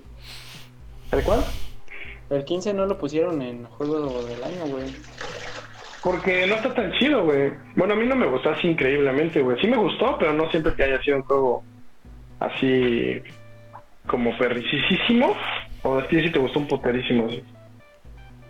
¿El 1.13 1.23
cuál? 1.23 1.45
El 2.31 2.45
15 2.45 2.75
no 2.75 2.87
lo 2.87 2.99
pusieron 2.99 3.41
en 3.43 3.65
juego 3.65 4.23
del 4.25 4.43
año, 4.43 4.67
güey. 4.67 4.87
Porque 6.03 6.47
no 6.47 6.57
está 6.57 6.75
tan 6.75 6.93
chido, 6.93 7.25
güey. 7.25 7.53
Bueno, 7.77 7.95
a 7.95 7.97
mí 7.97 8.07
no 8.07 8.17
me 8.17 8.27
gustó 8.27 8.51
así 8.51 8.69
increíblemente, 8.69 9.43
güey. 9.43 9.61
Sí 9.61 9.69
me 9.69 9.77
gustó, 9.77 10.17
pero 10.19 10.33
no 10.33 10.51
siento 10.51 10.75
que 10.75 10.85
haya 10.85 11.01
sido 11.03 11.19
un 11.19 11.23
juego 11.23 11.63
así 12.41 13.23
como 14.07 14.37
perricísimo. 14.37 15.37
O 15.83 15.99
a 15.99 16.09
ti 16.09 16.21
sí 16.21 16.31
te 16.31 16.39
gustó 16.39 16.59
un 16.59 16.69
poterísimo, 16.69 17.29
sí. 17.29 17.43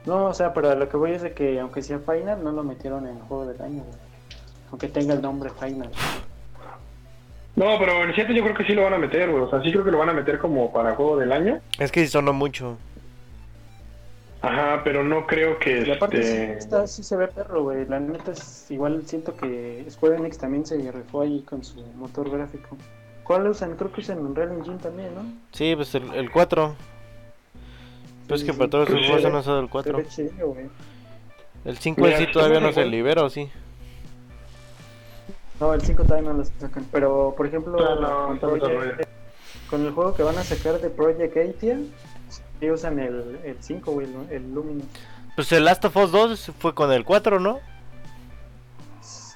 No, 0.06 0.26
o 0.26 0.34
sea, 0.34 0.54
pero 0.54 0.74
lo 0.74 0.88
que 0.88 0.96
voy 0.96 1.12
es 1.12 1.22
de 1.22 1.32
que 1.32 1.58
aunque 1.60 1.82
sea 1.82 1.98
Final, 1.98 2.42
no 2.42 2.52
lo 2.52 2.62
metieron 2.62 3.06
en 3.06 3.16
el 3.16 3.22
juego 3.22 3.46
del 3.46 3.60
año, 3.60 3.84
Aunque 4.70 4.88
tenga 4.88 5.14
el 5.14 5.22
nombre 5.22 5.50
Final. 5.50 5.90
No, 7.56 7.78
pero 7.78 8.04
el 8.04 8.14
7 8.14 8.34
yo 8.34 8.42
creo 8.42 8.54
que 8.54 8.64
sí 8.64 8.74
lo 8.74 8.84
van 8.84 8.94
a 8.94 8.98
meter, 8.98 9.30
güey. 9.30 9.42
O 9.42 9.50
sea, 9.50 9.62
sí 9.62 9.72
creo 9.72 9.84
que 9.84 9.90
lo 9.90 9.98
van 9.98 10.10
a 10.10 10.12
meter 10.12 10.38
como 10.38 10.72
para 10.72 10.94
juego 10.94 11.16
del 11.16 11.32
año. 11.32 11.60
Es 11.78 11.90
que 11.90 12.06
sonó 12.06 12.32
mucho. 12.32 12.76
Ajá, 14.42 14.82
pero 14.84 15.02
no 15.02 15.26
creo 15.26 15.58
que. 15.58 15.80
Y 15.80 15.90
aparte 15.90 16.58
este... 16.58 16.86
sí, 16.86 17.02
se 17.02 17.16
ve 17.16 17.26
perro, 17.28 17.64
güey. 17.64 17.86
La 17.86 17.98
neta 17.98 18.32
es 18.32 18.70
igual 18.70 19.02
siento 19.06 19.34
que 19.34 19.84
Square 19.90 20.16
Enix 20.16 20.38
también 20.38 20.66
se 20.66 20.76
rifó 20.92 21.22
ahí 21.22 21.42
con 21.42 21.64
su 21.64 21.80
motor 21.96 22.30
gráfico. 22.30 22.76
¿Cuál 23.24 23.48
usan? 23.48 23.74
Creo 23.74 23.90
que 23.90 24.02
usan 24.02 24.18
Unreal 24.18 24.52
Engine 24.52 24.76
también, 24.76 25.14
¿no? 25.14 25.22
Sí, 25.50 25.74
pues 25.74 25.94
el, 25.94 26.12
el 26.14 26.30
4. 26.30 26.76
Pues 28.28 28.44
que 28.44 28.52
para 28.52 28.68
todos 28.68 28.88
los 28.90 29.06
juegos 29.06 29.24
han 29.24 29.34
usado 29.34 29.60
el 29.60 29.68
4. 29.68 29.98
El 31.64 31.78
5 31.78 32.06
sí 32.18 32.26
todavía 32.32 32.60
no 32.60 32.72
se 32.72 32.84
libera, 32.84 33.24
¿o 33.24 33.30
sí? 33.30 33.50
No, 35.60 35.72
el 35.72 35.80
5 35.80 36.04
todavía 36.04 36.30
no 36.30 36.38
lo 36.38 36.44
sacan. 36.44 36.86
Pero, 36.92 37.34
por 37.36 37.46
ejemplo, 37.46 37.76
con, 39.70 39.84
el 39.84 39.92
juego 39.92 40.14
que 40.14 40.22
van 40.22 40.38
a 40.38 40.44
sacar 40.44 40.80
de 40.80 40.90
Project 40.90 41.36
Athia, 41.36 41.78
sí 42.60 42.70
usan 42.70 42.98
el, 42.98 43.38
el 43.44 43.56
5, 43.58 43.90
güey, 43.90 44.06
el 44.30 44.54
Luminous. 44.54 44.86
Pues 45.34 45.50
el 45.52 45.64
Last 45.64 45.84
of 45.84 45.96
Us 45.96 46.12
2 46.12 46.52
fue 46.58 46.74
con 46.74 46.92
el 46.92 47.04
4, 47.04 47.40
¿no? 47.40 47.60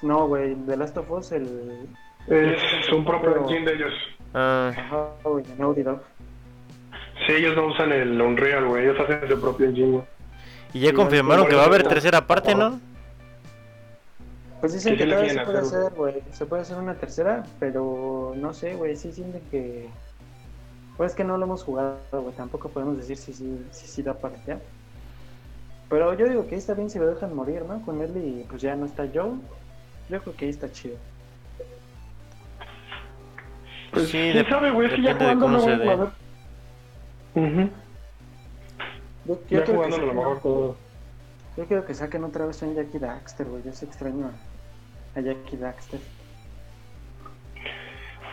No, 0.01 0.27
güey, 0.27 0.55
The 0.65 0.77
Last 0.77 0.97
of 0.97 1.11
Us, 1.11 1.31
el. 1.31 1.87
Es 2.27 2.91
un 2.91 3.03
propio 3.03 3.35
engine 3.37 3.65
de 3.65 3.73
ellos. 3.73 3.93
Ah. 4.33 4.71
Ajá, 4.75 5.09
güey, 5.23 5.43
Naughty 5.57 5.83
Dog. 5.83 6.01
Sí, 7.25 7.33
ellos 7.33 7.55
no 7.55 7.67
usan 7.67 7.91
el 7.91 8.19
Unreal, 8.19 8.65
güey. 8.65 8.85
Ellos 8.85 8.99
hacen 8.99 9.27
su 9.29 9.39
propio 9.39 9.67
engine. 9.67 10.01
Y 10.73 10.79
ya 10.79 10.93
confirmaron 10.93 11.47
que 11.47 11.55
va 11.55 11.63
a 11.63 11.65
haber 11.65 11.83
tercera 11.83 12.25
parte, 12.25 12.55
¿no? 12.55 12.79
Pues 14.59 14.73
dicen 14.73 14.95
que 14.95 15.05
todavía 15.05 15.33
se 15.33 15.39
puede 15.41 15.59
hacer, 15.59 15.93
güey. 15.93 16.23
Se 16.31 16.45
puede 16.45 16.61
hacer 16.61 16.77
una 16.77 16.95
tercera, 16.95 17.43
pero 17.59 18.33
no 18.35 18.53
sé, 18.53 18.75
güey. 18.75 18.95
Sí 18.95 19.11
sienten 19.11 19.41
que. 19.51 19.89
Pues 20.97 21.11
es 21.11 21.17
que 21.17 21.23
no 21.23 21.37
lo 21.37 21.45
hemos 21.45 21.63
jugado, 21.63 21.97
güey. 22.11 22.33
Tampoco 22.35 22.69
podemos 22.69 22.97
decir 22.97 23.17
si 23.17 23.33
sí 23.33 23.65
si, 23.71 23.87
si, 23.87 24.03
da 24.03 24.13
parte 24.13 24.39
ya. 24.45 24.59
Pero 25.89 26.13
yo 26.13 26.27
digo 26.27 26.47
que 26.47 26.55
ahí 26.55 26.59
está 26.59 26.73
bien 26.73 26.89
si 26.89 26.99
lo 26.99 27.07
dejan 27.07 27.35
morir, 27.35 27.63
¿no? 27.67 27.81
Con 27.81 28.01
él 28.01 28.11
y 28.15 28.45
pues 28.47 28.61
ya 28.61 28.75
no 28.75 28.85
está 28.85 29.07
Joe. 29.13 29.31
Yo 30.09 30.21
creo 30.21 30.35
que 30.35 30.45
ahí 30.45 30.51
está 30.51 30.71
chido. 30.71 30.95
Pues 33.91 34.07
sí, 34.07 34.29
¿quién 34.31 34.47
sabe, 34.47 34.71
güey? 34.71 34.89
Si 34.95 35.01
ya 35.01 35.15
jugando 35.15 35.49
no 35.49 35.59
voy 35.59 35.71
a 35.71 36.11
ver 37.35 37.69
yo, 39.25 39.39
quiero 39.47 39.65
que 39.65 39.91
saquen, 39.91 40.15
yo 41.57 41.65
quiero 41.67 41.85
que 41.85 41.93
saquen 41.93 42.23
otra 42.23 42.45
vez 42.45 42.63
a 42.63 42.73
Jackie 42.73 42.99
Daxter, 42.99 43.47
güey. 43.47 43.63
Yo 43.63 43.71
se 43.71 43.85
extraño 43.85 44.31
a 45.15 45.21
Jackie 45.21 45.57
Daxter. 45.57 45.99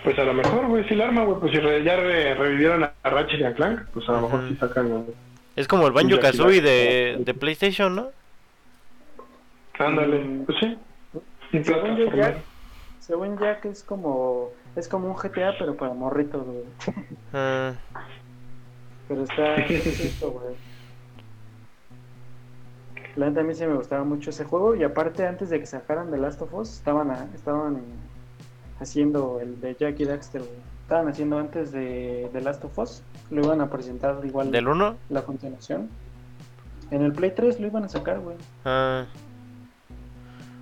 Pues 0.05 0.19
a 0.19 0.25
lo 0.25 0.33
mejor, 0.33 0.67
güey, 0.67 0.89
si 0.89 0.95
la 0.95 1.07
arma, 1.07 1.25
güey. 1.25 1.39
Pues 1.41 1.53
si 1.53 1.61
ya 1.61 1.97
revivieron 1.97 2.85
a 2.85 2.93
Ratchet 3.11 3.41
y 3.41 3.45
a 3.45 3.55
Clank, 3.55 3.83
pues 3.93 4.09
a 4.09 4.13
lo 4.13 4.23
mejor 4.23 4.49
sí 4.49 4.57
sacan. 4.57 5.07
Es 5.57 5.69
como 5.69 5.87
el 5.87 5.93
Banjo 5.93 6.19
Kazooie 6.21 6.61
de, 6.61 7.19
de 7.21 7.35
PlayStation, 7.35 7.95
¿no? 7.95 8.09
Ándale, 9.79 10.19
mm. 10.21 10.45
pues 10.45 10.59
sí. 10.61 10.79
Según 11.63 11.97
yo, 11.97 12.13
Jack, 12.15 12.37
según 13.01 13.39
Jack 13.39 13.65
es 13.65 13.83
como 13.83 14.51
es 14.77 14.87
como 14.87 15.09
un 15.09 15.17
GTA 15.17 15.55
pero 15.59 15.77
para 15.77 15.95
morritos, 15.95 16.45
güey. 16.45 16.65
Ah. 17.33 17.75
Pero 19.09 19.25
está 19.25 19.57
esto, 19.57 20.31
güey. 20.31 20.55
La 23.17 23.29
neta 23.29 23.41
a 23.41 23.45
mí 23.45 23.55
sí 23.55 23.67
me 23.67 23.75
gustaba 23.75 24.05
mucho 24.05 24.31
ese 24.31 24.45
juego 24.45 24.77
y 24.77 24.85
aparte 24.85 25.27
antes 25.27 25.51
de 25.51 25.59
que 25.59 25.67
sacaran 25.67 26.11
The 26.11 26.19
Last 26.19 26.41
of 26.41 26.55
Us 26.55 26.75
estaban 26.75 27.11
estaban 27.35 27.83
haciendo 28.81 29.41
el 29.41 29.61
de 29.61 29.75
Jackie 29.75 30.05
Daxter, 30.05 30.43
Estaban 30.83 31.09
haciendo 31.09 31.39
antes 31.39 31.73
de 31.73 32.31
The 32.33 32.41
Last 32.41 32.65
of 32.65 32.79
Us, 32.79 33.03
lo 33.31 33.43
iban 33.43 33.61
a 33.61 33.69
presentar 33.69 34.25
igual 34.25 34.51
¿Del 34.51 34.69
1? 34.69 34.97
La 35.11 35.23
continuación. 35.23 35.91
En 36.91 37.03
el 37.03 37.13
Play 37.13 37.33
3 37.33 37.61
lo 37.61 37.67
iban 37.67 37.85
a 37.85 37.89
sacar, 37.89 38.21
güey. 38.21 38.37
Ah. 38.65 39.05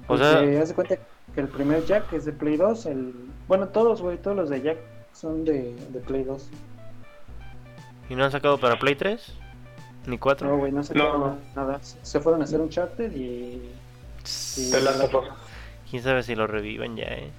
O 0.08 0.16
sea, 0.16 0.40
haz 0.60 0.68
de 0.70 0.74
cuenta 0.74 0.96
que 1.34 1.40
el 1.40 1.48
primer 1.48 1.84
Jack 1.84 2.12
es 2.12 2.24
de 2.24 2.32
Play 2.32 2.56
2, 2.56 2.86
el 2.86 3.14
bueno, 3.46 3.68
todos, 3.68 4.02
güey, 4.02 4.16
todos 4.18 4.36
los 4.36 4.50
de 4.50 4.62
Jack 4.62 4.78
son 5.12 5.44
de, 5.44 5.76
de 5.90 6.00
Play 6.00 6.24
2. 6.24 6.50
¿Y 8.08 8.14
no 8.14 8.24
han 8.24 8.30
sacado 8.30 8.58
para 8.58 8.78
Play 8.78 8.94
3? 8.94 9.34
¿Ni 10.06 10.18
4? 10.18 10.48
No, 10.48 10.56
güey, 10.58 10.72
no 10.72 10.82
sacaron 10.82 11.40
nada. 11.54 11.80
Se 11.80 12.20
fueron 12.20 12.40
a 12.40 12.44
hacer 12.44 12.60
un 12.60 12.68
charter 12.68 13.12
y. 13.12 13.70
y 14.56 14.72
Quién 15.90 16.02
sabe 16.02 16.22
si 16.22 16.34
lo 16.34 16.46
revivan 16.46 16.96
ya, 16.96 17.04
eh. 17.04 17.30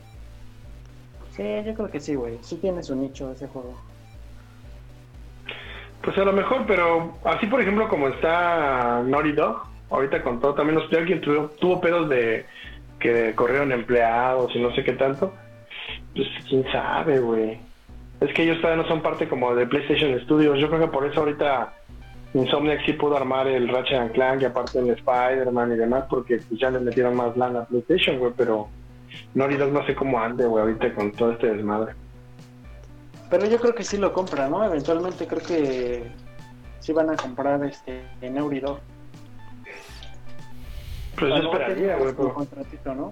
Sí, 1.35 1.43
yo 1.65 1.73
creo 1.73 1.89
que 1.89 1.99
sí, 1.99 2.15
güey. 2.15 2.39
Sí 2.41 2.57
tiene 2.57 2.83
su 2.83 2.95
nicho 2.95 3.31
ese 3.31 3.47
juego. 3.47 3.75
Pues 6.01 6.17
a 6.17 6.23
lo 6.23 6.33
mejor, 6.33 6.65
pero 6.65 7.17
así 7.23 7.47
por 7.47 7.61
ejemplo 7.61 7.87
como 7.89 8.07
está 8.07 9.03
Naughty 9.05 9.33
Dog, 9.33 9.63
ahorita 9.89 10.23
con 10.23 10.39
todo, 10.39 10.53
también 10.53 10.79
los 10.79 10.91
alguien 10.93 11.21
tuvo, 11.21 11.49
tuvo 11.59 11.81
pedos 11.81 12.09
de 12.09 12.45
que 12.99 13.35
corrieron 13.35 13.71
empleados 13.71 14.55
y 14.55 14.59
no 14.59 14.73
sé 14.73 14.83
qué 14.83 14.93
tanto. 14.93 15.33
Pues 16.15 16.27
quién 16.47 16.63
sabe, 16.71 17.19
güey. 17.19 17.59
Es 18.19 18.33
que 18.33 18.43
ellos 18.43 18.59
todavía 18.61 18.83
no 18.83 18.89
son 18.89 19.01
parte 19.01 19.27
como 19.27 19.53
de 19.53 19.67
PlayStation 19.67 20.19
Studios. 20.21 20.59
Yo 20.59 20.69
creo 20.69 20.81
que 20.81 20.87
por 20.87 21.05
eso 21.05 21.19
ahorita 21.19 21.73
Insomniac 22.33 22.85
sí 22.85 22.93
pudo 22.93 23.15
armar 23.15 23.47
el 23.47 23.67
Ratchet 23.67 23.99
and 23.99 24.11
Clank 24.11 24.41
y 24.41 24.45
aparte 24.45 24.79
el 24.79 24.89
Spider-Man 24.89 25.73
y 25.73 25.75
demás, 25.77 26.05
porque 26.09 26.37
pues, 26.37 26.59
ya 26.59 26.69
le 26.69 26.79
metieron 26.79 27.15
más 27.15 27.37
lana 27.37 27.61
a 27.61 27.65
PlayStation, 27.65 28.19
güey, 28.19 28.33
pero 28.35 28.67
Naughty 29.33 29.55
Dog 29.55 29.71
no 29.71 29.85
sé 29.85 29.95
cómo 29.95 30.19
ande, 30.19 30.45
güey, 30.45 30.61
ahorita 30.63 30.93
con 30.93 31.11
todo 31.11 31.31
este 31.31 31.53
desmadre. 31.53 31.93
Pero 33.29 33.45
yo 33.45 33.59
creo 33.59 33.75
que 33.75 33.83
sí 33.83 33.97
lo 33.97 34.13
compra, 34.13 34.49
¿no? 34.49 34.63
Eventualmente 34.63 35.27
creo 35.27 35.41
que 35.41 36.03
sí 36.79 36.93
van 36.93 37.09
a 37.09 37.15
comprar 37.15 37.63
este 37.63 38.03
en 38.21 38.35
Naughty 38.35 38.59
Dog. 38.59 38.79
Pues 41.17 41.29
yo 41.29 41.51
esperaría, 41.51 41.95
güey, 41.97 42.09
un 42.09 42.15
pero, 42.15 42.33
contratito, 42.33 42.95
¿no? 42.95 43.11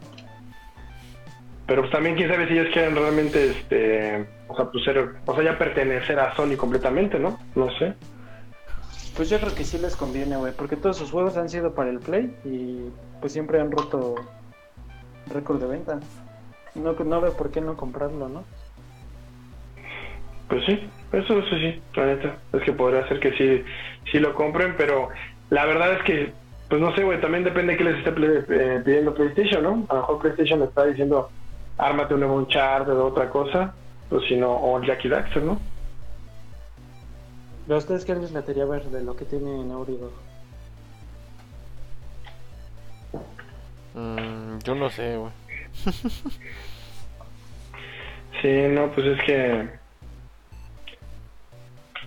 Pero 1.68 1.82
pues 1.82 1.92
también 1.92 2.16
quién 2.16 2.30
sabe 2.30 2.48
si 2.48 2.54
ellos 2.54 2.72
quieren 2.72 2.96
realmente, 2.96 3.52
este, 3.52 4.28
o 4.48 4.56
sea, 4.56 4.66
pues 4.66 4.84
ser, 4.84 5.16
o 5.26 5.36
sea, 5.36 5.44
ya 5.44 5.58
pertenecer 5.58 6.20
a 6.20 6.36
Sony 6.36 6.56
completamente, 6.56 7.20
¿no? 7.20 7.40
No 7.56 7.70
sé. 7.78 7.94
Pues 9.16 9.30
yo 9.30 9.40
creo 9.40 9.56
que 9.56 9.64
sí 9.64 9.78
les 9.78 9.96
conviene, 9.96 10.36
güey, 10.36 10.54
porque 10.54 10.76
todos 10.76 10.98
sus 10.98 11.10
juegos 11.10 11.38
han 11.38 11.50
sido 11.50 11.74
para 11.74 11.90
el 11.90 12.00
Play 12.00 12.36
y 12.44 12.90
pues 13.20 13.34
siempre 13.34 13.60
han 13.60 13.72
roto 13.72 14.16
récord 15.34 15.60
de 15.60 15.68
venta. 15.68 16.00
No, 16.76 16.94
no 16.94 17.22
veo 17.22 17.34
por 17.34 17.50
qué 17.50 17.62
no 17.62 17.78
comprarlo, 17.78 18.28
¿no? 18.28 18.44
Pues 20.50 20.64
sí, 20.66 20.80
eso, 21.14 21.40
eso 21.40 21.56
sí, 21.56 21.82
la 21.96 22.06
neta. 22.06 22.38
Es 22.54 22.62
que 22.62 22.74
podría 22.74 23.08
ser 23.08 23.20
que 23.20 23.32
sí, 23.34 23.64
sí 24.12 24.20
lo 24.20 24.36
compren, 24.36 24.76
pero 24.78 25.10
la 25.50 25.66
verdad 25.66 25.94
es 25.94 26.04
que, 26.04 26.34
pues 26.70 26.82
no 26.82 26.94
sé, 26.94 27.04
güey, 27.04 27.20
también 27.22 27.44
depende 27.44 27.74
de 27.74 27.78
qué 27.78 27.84
les 27.86 27.98
esté 27.98 28.12
eh, 28.50 28.82
pidiendo 28.84 29.16
PlayStation, 29.16 29.64
¿no? 29.64 29.86
A 29.90 29.96
lo 29.96 30.02
mejor 30.02 30.20
PlayStation 30.20 30.60
le 30.60 30.66
está 30.66 30.86
diciendo, 30.86 31.32
ármate 31.78 32.14
un 32.14 32.22
nuevo 32.22 32.36
Uncharted 32.36 32.94
o 32.94 33.06
otra 33.06 33.30
cosa, 33.30 33.74
pues 34.10 34.28
si 34.28 34.36
no, 34.36 34.52
o 34.52 34.82
Jackie 34.82 35.10
Daxter, 35.10 35.44
¿no? 35.44 35.60
¿A 37.70 37.78
ustedes 37.78 38.06
qué 38.06 38.14
les 38.16 38.32
latería 38.32 38.66
ver 38.66 38.84
de 38.86 39.04
lo 39.04 39.16
que 39.16 39.26
tiene 39.26 39.64
Naughty 39.64 39.98
Dog? 39.98 40.12
Mm, 43.96 44.60
yo 44.64 44.76
no 44.76 44.90
sé, 44.90 45.18
güey. 45.18 45.32
Sí, 48.42 48.68
no, 48.70 48.92
pues 48.92 49.08
es 49.08 49.24
que 49.24 49.70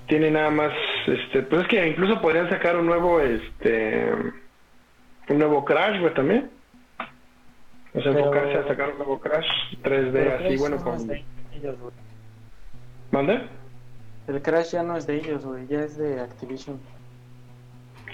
tiene 0.07 0.31
nada 0.31 0.51
más, 0.51 0.73
este, 1.07 1.43
pues 1.43 1.63
es 1.63 1.69
que 1.69 1.89
incluso 1.89 2.21
podrían 2.21 2.49
sacar 2.49 2.77
un 2.77 2.87
nuevo, 2.87 3.21
este, 3.21 4.13
un 5.29 5.39
nuevo 5.39 5.65
Crash, 5.65 6.01
güey, 6.01 6.15
también. 6.15 6.51
O 7.95 8.01
sea, 8.03 8.13
Pero- 8.13 8.19
enfocarse 8.19 8.59
a 8.59 8.67
sacar 8.69 8.91
un 8.91 8.99
nuevo 8.99 9.19
Crash 9.21 9.47
3D 9.83 10.11
Pero 10.13 10.35
así, 10.35 10.45
Crash 10.45 10.59
bueno, 10.59 10.77
no 10.77 10.85
con... 10.85 11.07
de 11.07 11.25
ellos. 11.55 11.77
¿Mande? 13.11 13.41
El 14.29 14.43
Crash 14.43 14.73
ya 14.73 14.83
no 14.83 14.97
es 14.97 15.07
de 15.07 15.17
ellos, 15.17 15.45
güey, 15.45 15.67
ya 15.69 15.81
es 15.81 15.97
de 15.97 16.21
Activision. 16.21 16.79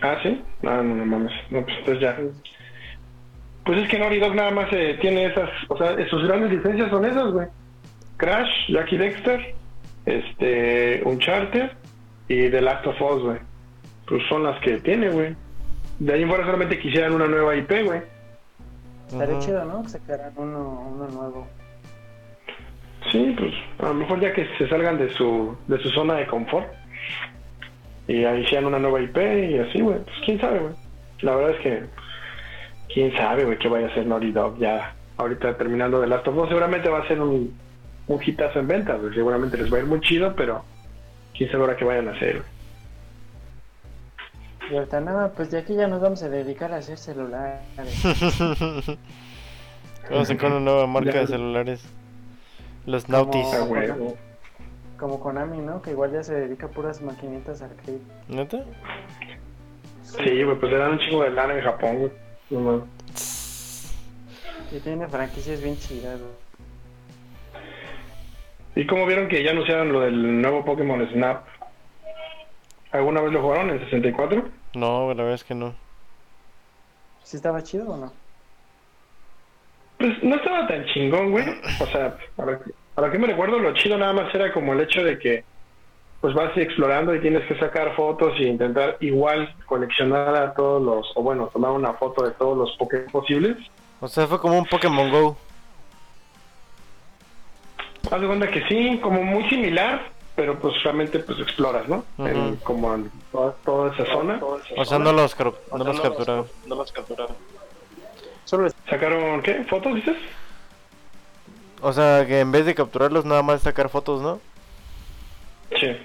Ah, 0.00 0.16
¿sí? 0.22 0.42
No, 0.62 0.82
no, 0.82 0.94
no 0.94 1.06
mames. 1.06 1.32
No, 1.50 1.62
pues 1.64 1.76
entonces 1.78 2.02
ya. 2.02 2.16
Pues 3.64 3.78
es 3.78 3.88
que 3.88 3.98
Naughty 3.98 4.18
Dog 4.20 4.34
nada 4.34 4.50
más 4.50 4.68
eh, 4.72 4.98
tiene 5.00 5.26
esas, 5.26 5.48
o 5.68 5.76
sea, 5.76 5.96
sus 6.08 6.26
grandes 6.26 6.52
licencias 6.52 6.90
son 6.90 7.04
esas, 7.04 7.32
güey. 7.32 7.48
Crash, 8.18 8.50
Jackie 8.68 8.98
Dexter, 8.98 9.54
este, 10.06 11.02
Uncharted 11.04 11.70
y 12.28 12.48
The 12.50 12.60
Last 12.60 12.86
of 12.86 13.00
Us, 13.00 13.22
güey. 13.22 13.38
Pues 14.06 14.22
son 14.28 14.44
las 14.44 14.60
que 14.60 14.78
tiene, 14.80 15.08
güey. 15.10 15.34
De 15.98 16.12
ahí 16.12 16.22
en 16.22 16.28
fuera 16.28 16.44
solamente 16.44 16.78
quisieran 16.78 17.14
una 17.14 17.26
nueva 17.26 17.56
IP, 17.56 17.84
güey. 17.84 18.02
Estaría 19.14 19.38
chido, 19.40 19.64
¿no? 19.64 19.82
Que 19.82 19.88
sacaran 19.88 20.32
uno, 20.36 20.92
uno 20.94 21.08
nuevo. 21.08 21.46
Sí, 23.10 23.34
pues 23.38 23.52
a 23.78 23.88
lo 23.88 23.94
mejor 23.94 24.20
ya 24.20 24.32
que 24.32 24.46
se 24.58 24.68
salgan 24.68 24.98
de 24.98 25.10
su, 25.10 25.56
de 25.68 25.78
su 25.78 25.90
zona 25.90 26.14
de 26.14 26.26
confort 26.26 26.66
y 28.08 28.24
ahí 28.24 28.46
sean 28.46 28.64
una 28.66 28.78
nueva 28.78 29.00
IP 29.00 29.16
y 29.16 29.58
así, 29.58 29.80
güey. 29.80 29.98
Pues 29.98 30.16
quién 30.24 30.40
sabe, 30.40 30.58
güey. 30.58 30.74
La 31.20 31.36
verdad 31.36 31.52
es 31.52 31.60
que 31.60 31.82
quién 32.92 33.12
sabe, 33.16 33.44
güey, 33.44 33.58
qué 33.58 33.68
vaya 33.68 33.86
a 33.86 33.90
hacer 33.90 34.06
Naughty 34.06 34.32
Dog 34.32 34.58
ya. 34.58 34.94
Ahorita 35.16 35.56
terminando 35.56 36.00
de 36.00 36.08
Last 36.08 36.26
of 36.26 36.36
Us, 36.36 36.48
seguramente 36.48 36.88
va 36.88 37.00
a 37.00 37.08
ser 37.08 37.20
un, 37.20 37.56
un 38.08 38.20
hitazo 38.24 38.58
en 38.58 38.68
ventas, 38.68 39.00
güey. 39.00 39.14
Seguramente 39.14 39.56
les 39.56 39.72
va 39.72 39.76
a 39.76 39.80
ir 39.80 39.86
muy 39.86 40.00
chido, 40.00 40.34
pero 40.34 40.64
quién 41.36 41.50
sabe 41.50 41.62
ahora 41.62 41.76
qué 41.76 41.84
vayan 41.84 42.08
a 42.08 42.12
hacer, 42.12 42.38
güey. 42.38 42.53
Y 44.70 44.74
ahorita 44.76 45.00
nada, 45.00 45.32
pues 45.32 45.50
de 45.50 45.58
aquí 45.58 45.74
ya 45.74 45.86
nos 45.88 46.00
vamos 46.00 46.22
a 46.22 46.28
dedicar 46.28 46.72
a 46.72 46.76
hacer 46.76 46.98
celulares. 46.98 47.62
Vamos 50.10 50.28
a 50.30 50.34
sacar 50.34 50.50
una 50.50 50.60
nueva 50.60 50.86
marca 50.86 51.20
de 51.20 51.26
celulares. 51.26 51.82
Los 52.84 53.04
Como- 53.06 53.16
Nautis. 53.16 53.46
Güey. 53.68 53.90
Como 54.98 55.18
Konami, 55.18 55.58
¿no? 55.58 55.80
Que 55.80 55.92
igual 55.92 56.12
ya 56.12 56.22
se 56.22 56.34
dedica 56.34 56.66
a 56.66 56.68
puras 56.70 57.00
maquinitas 57.00 57.62
arcade. 57.62 58.00
¿Neta? 58.28 58.64
Sí, 60.02 60.42
güey, 60.44 60.58
pues 60.58 60.70
le 60.72 60.78
dan 60.78 60.92
un 60.92 60.98
chingo 60.98 61.22
de 61.24 61.30
lana 61.30 61.54
en 61.54 61.64
Japón, 61.64 61.96
güey. 61.98 62.12
No. 62.50 62.86
Y 64.72 64.78
tiene 64.80 65.08
franquicias 65.08 65.62
bien 65.62 65.78
chidas, 65.78 66.20
güey. 66.20 66.32
¿Y 68.76 68.86
cómo 68.86 69.06
vieron 69.06 69.28
que 69.28 69.42
ya 69.42 69.52
anunciaron 69.52 69.92
lo 69.92 70.00
del 70.00 70.42
nuevo 70.42 70.64
Pokémon 70.66 71.08
Snap? 71.12 71.46
¿Alguna 72.94 73.22
vez 73.22 73.32
lo 73.32 73.42
jugaron 73.42 73.70
en 73.70 73.80
64? 73.80 74.44
No, 74.74 75.08
la 75.08 75.14
verdad 75.14 75.34
es 75.34 75.42
que 75.42 75.56
no. 75.56 75.74
¿Sí 77.24 77.36
estaba 77.36 77.60
chido 77.60 77.90
o 77.90 77.96
no? 77.96 78.12
Pues 79.98 80.22
no 80.22 80.36
estaba 80.36 80.68
tan 80.68 80.84
chingón, 80.86 81.32
güey. 81.32 81.44
O 81.80 81.86
sea, 81.86 82.16
a 82.38 82.44
lo, 82.44 82.62
que, 82.62 82.70
a 82.94 83.00
lo 83.00 83.10
que 83.10 83.18
me 83.18 83.26
recuerdo, 83.26 83.58
lo 83.58 83.74
chido 83.74 83.98
nada 83.98 84.12
más 84.12 84.32
era 84.32 84.52
como 84.52 84.74
el 84.74 84.80
hecho 84.80 85.02
de 85.02 85.18
que 85.18 85.42
pues 86.20 86.34
vas 86.34 86.56
explorando 86.56 87.12
y 87.12 87.20
tienes 87.20 87.44
que 87.48 87.58
sacar 87.58 87.96
fotos 87.96 88.32
y 88.38 88.44
intentar 88.44 88.96
igual 89.00 89.52
coleccionar 89.66 90.36
a 90.36 90.54
todos 90.54 90.80
los, 90.80 91.12
o 91.16 91.22
bueno, 91.22 91.48
tomar 91.48 91.72
una 91.72 91.94
foto 91.94 92.24
de 92.24 92.30
todos 92.30 92.56
los 92.56 92.76
Pokémon 92.76 93.10
posibles. 93.10 93.56
O 94.00 94.06
sea, 94.06 94.28
fue 94.28 94.38
como 94.38 94.56
un 94.56 94.66
Pokémon 94.66 95.10
Go. 95.10 95.36
Haz 98.08 98.20
de 98.20 98.26
cuenta 98.28 98.48
que 98.52 98.62
sí, 98.68 99.00
como 99.02 99.20
muy 99.20 99.48
similar, 99.48 100.13
pero 100.36 100.58
pues 100.58 100.74
realmente 100.82 101.18
pues 101.20 101.38
exploras, 101.40 101.88
¿no? 101.88 102.04
En- 102.18 102.56
como 102.56 102.94
en 102.94 103.10
toda, 103.32 103.52
toda 103.64 103.92
esa 103.94 104.04
zona. 104.06 104.40
O 104.76 104.84
sea, 104.84 104.98
no 104.98 105.12
los, 105.12 105.36
cro- 105.36 105.54
no 105.76 105.84
los 105.84 106.00
capturaron. 106.00 106.46
Solo 108.44 108.68
¿Sacaron 108.88 109.42
qué? 109.42 109.64
¿Fotos, 109.64 109.94
dices? 109.94 110.16
O 111.80 111.92
sea, 111.92 112.26
que 112.26 112.40
en 112.40 112.50
vez 112.52 112.66
de 112.66 112.74
capturarlos, 112.74 113.24
nada 113.24 113.42
más 113.42 113.62
sacar 113.62 113.88
fotos, 113.88 114.20
¿no? 114.22 114.40
Sí. 115.78 115.96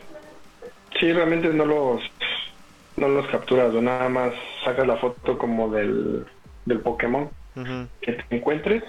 Sí, 1.00 1.14
realmente 1.14 1.50
no 1.50 1.66
los 1.66 2.02
no 2.98 3.08
los 3.08 3.28
capturas, 3.28 3.74
o 3.74 3.82
nada 3.82 4.10
más 4.10 4.34
sacas 4.66 4.86
la 4.86 4.98
foto 4.98 5.38
como 5.38 5.70
del, 5.70 6.26
del 6.66 6.80
Pokémon 6.82 7.30
que 8.02 8.12
te 8.14 8.36
encuentres. 8.36 8.84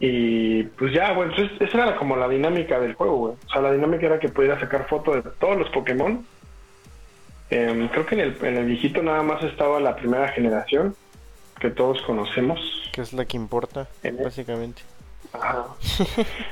Y 0.00 0.62
pues 0.62 0.92
ya, 0.92 1.12
bueno, 1.12 1.32
pues 1.34 1.50
esa 1.60 1.82
era 1.82 1.96
como 1.96 2.14
la 2.16 2.28
dinámica 2.28 2.78
del 2.78 2.94
juego, 2.94 3.16
güey. 3.16 3.34
O 3.46 3.50
sea, 3.50 3.60
la 3.62 3.72
dinámica 3.72 4.06
era 4.06 4.20
que 4.20 4.28
pudieras 4.28 4.60
sacar 4.60 4.86
fotos 4.88 5.16
de 5.24 5.30
todos 5.40 5.58
los 5.58 5.68
Pokémon. 5.70 6.24
Em, 7.50 7.88
creo 7.88 8.06
que 8.06 8.14
en 8.14 8.20
el, 8.20 8.36
en 8.42 8.56
el 8.58 8.66
viejito 8.66 9.02
nada 9.02 9.22
más 9.22 9.42
estaba 9.42 9.80
la 9.80 9.96
primera 9.96 10.28
generación 10.28 10.94
que 11.58 11.70
todos 11.70 12.00
conocemos. 12.02 12.60
Que 12.92 13.00
es 13.00 13.12
la 13.12 13.24
que 13.24 13.36
importa, 13.36 13.88
En- 14.02 14.22
básicamente. 14.22 14.82
Ajá. 15.32 15.66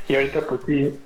y 0.09 0.15
ahorita 0.17 0.41
pues 0.49 0.61
sí, 0.67 0.99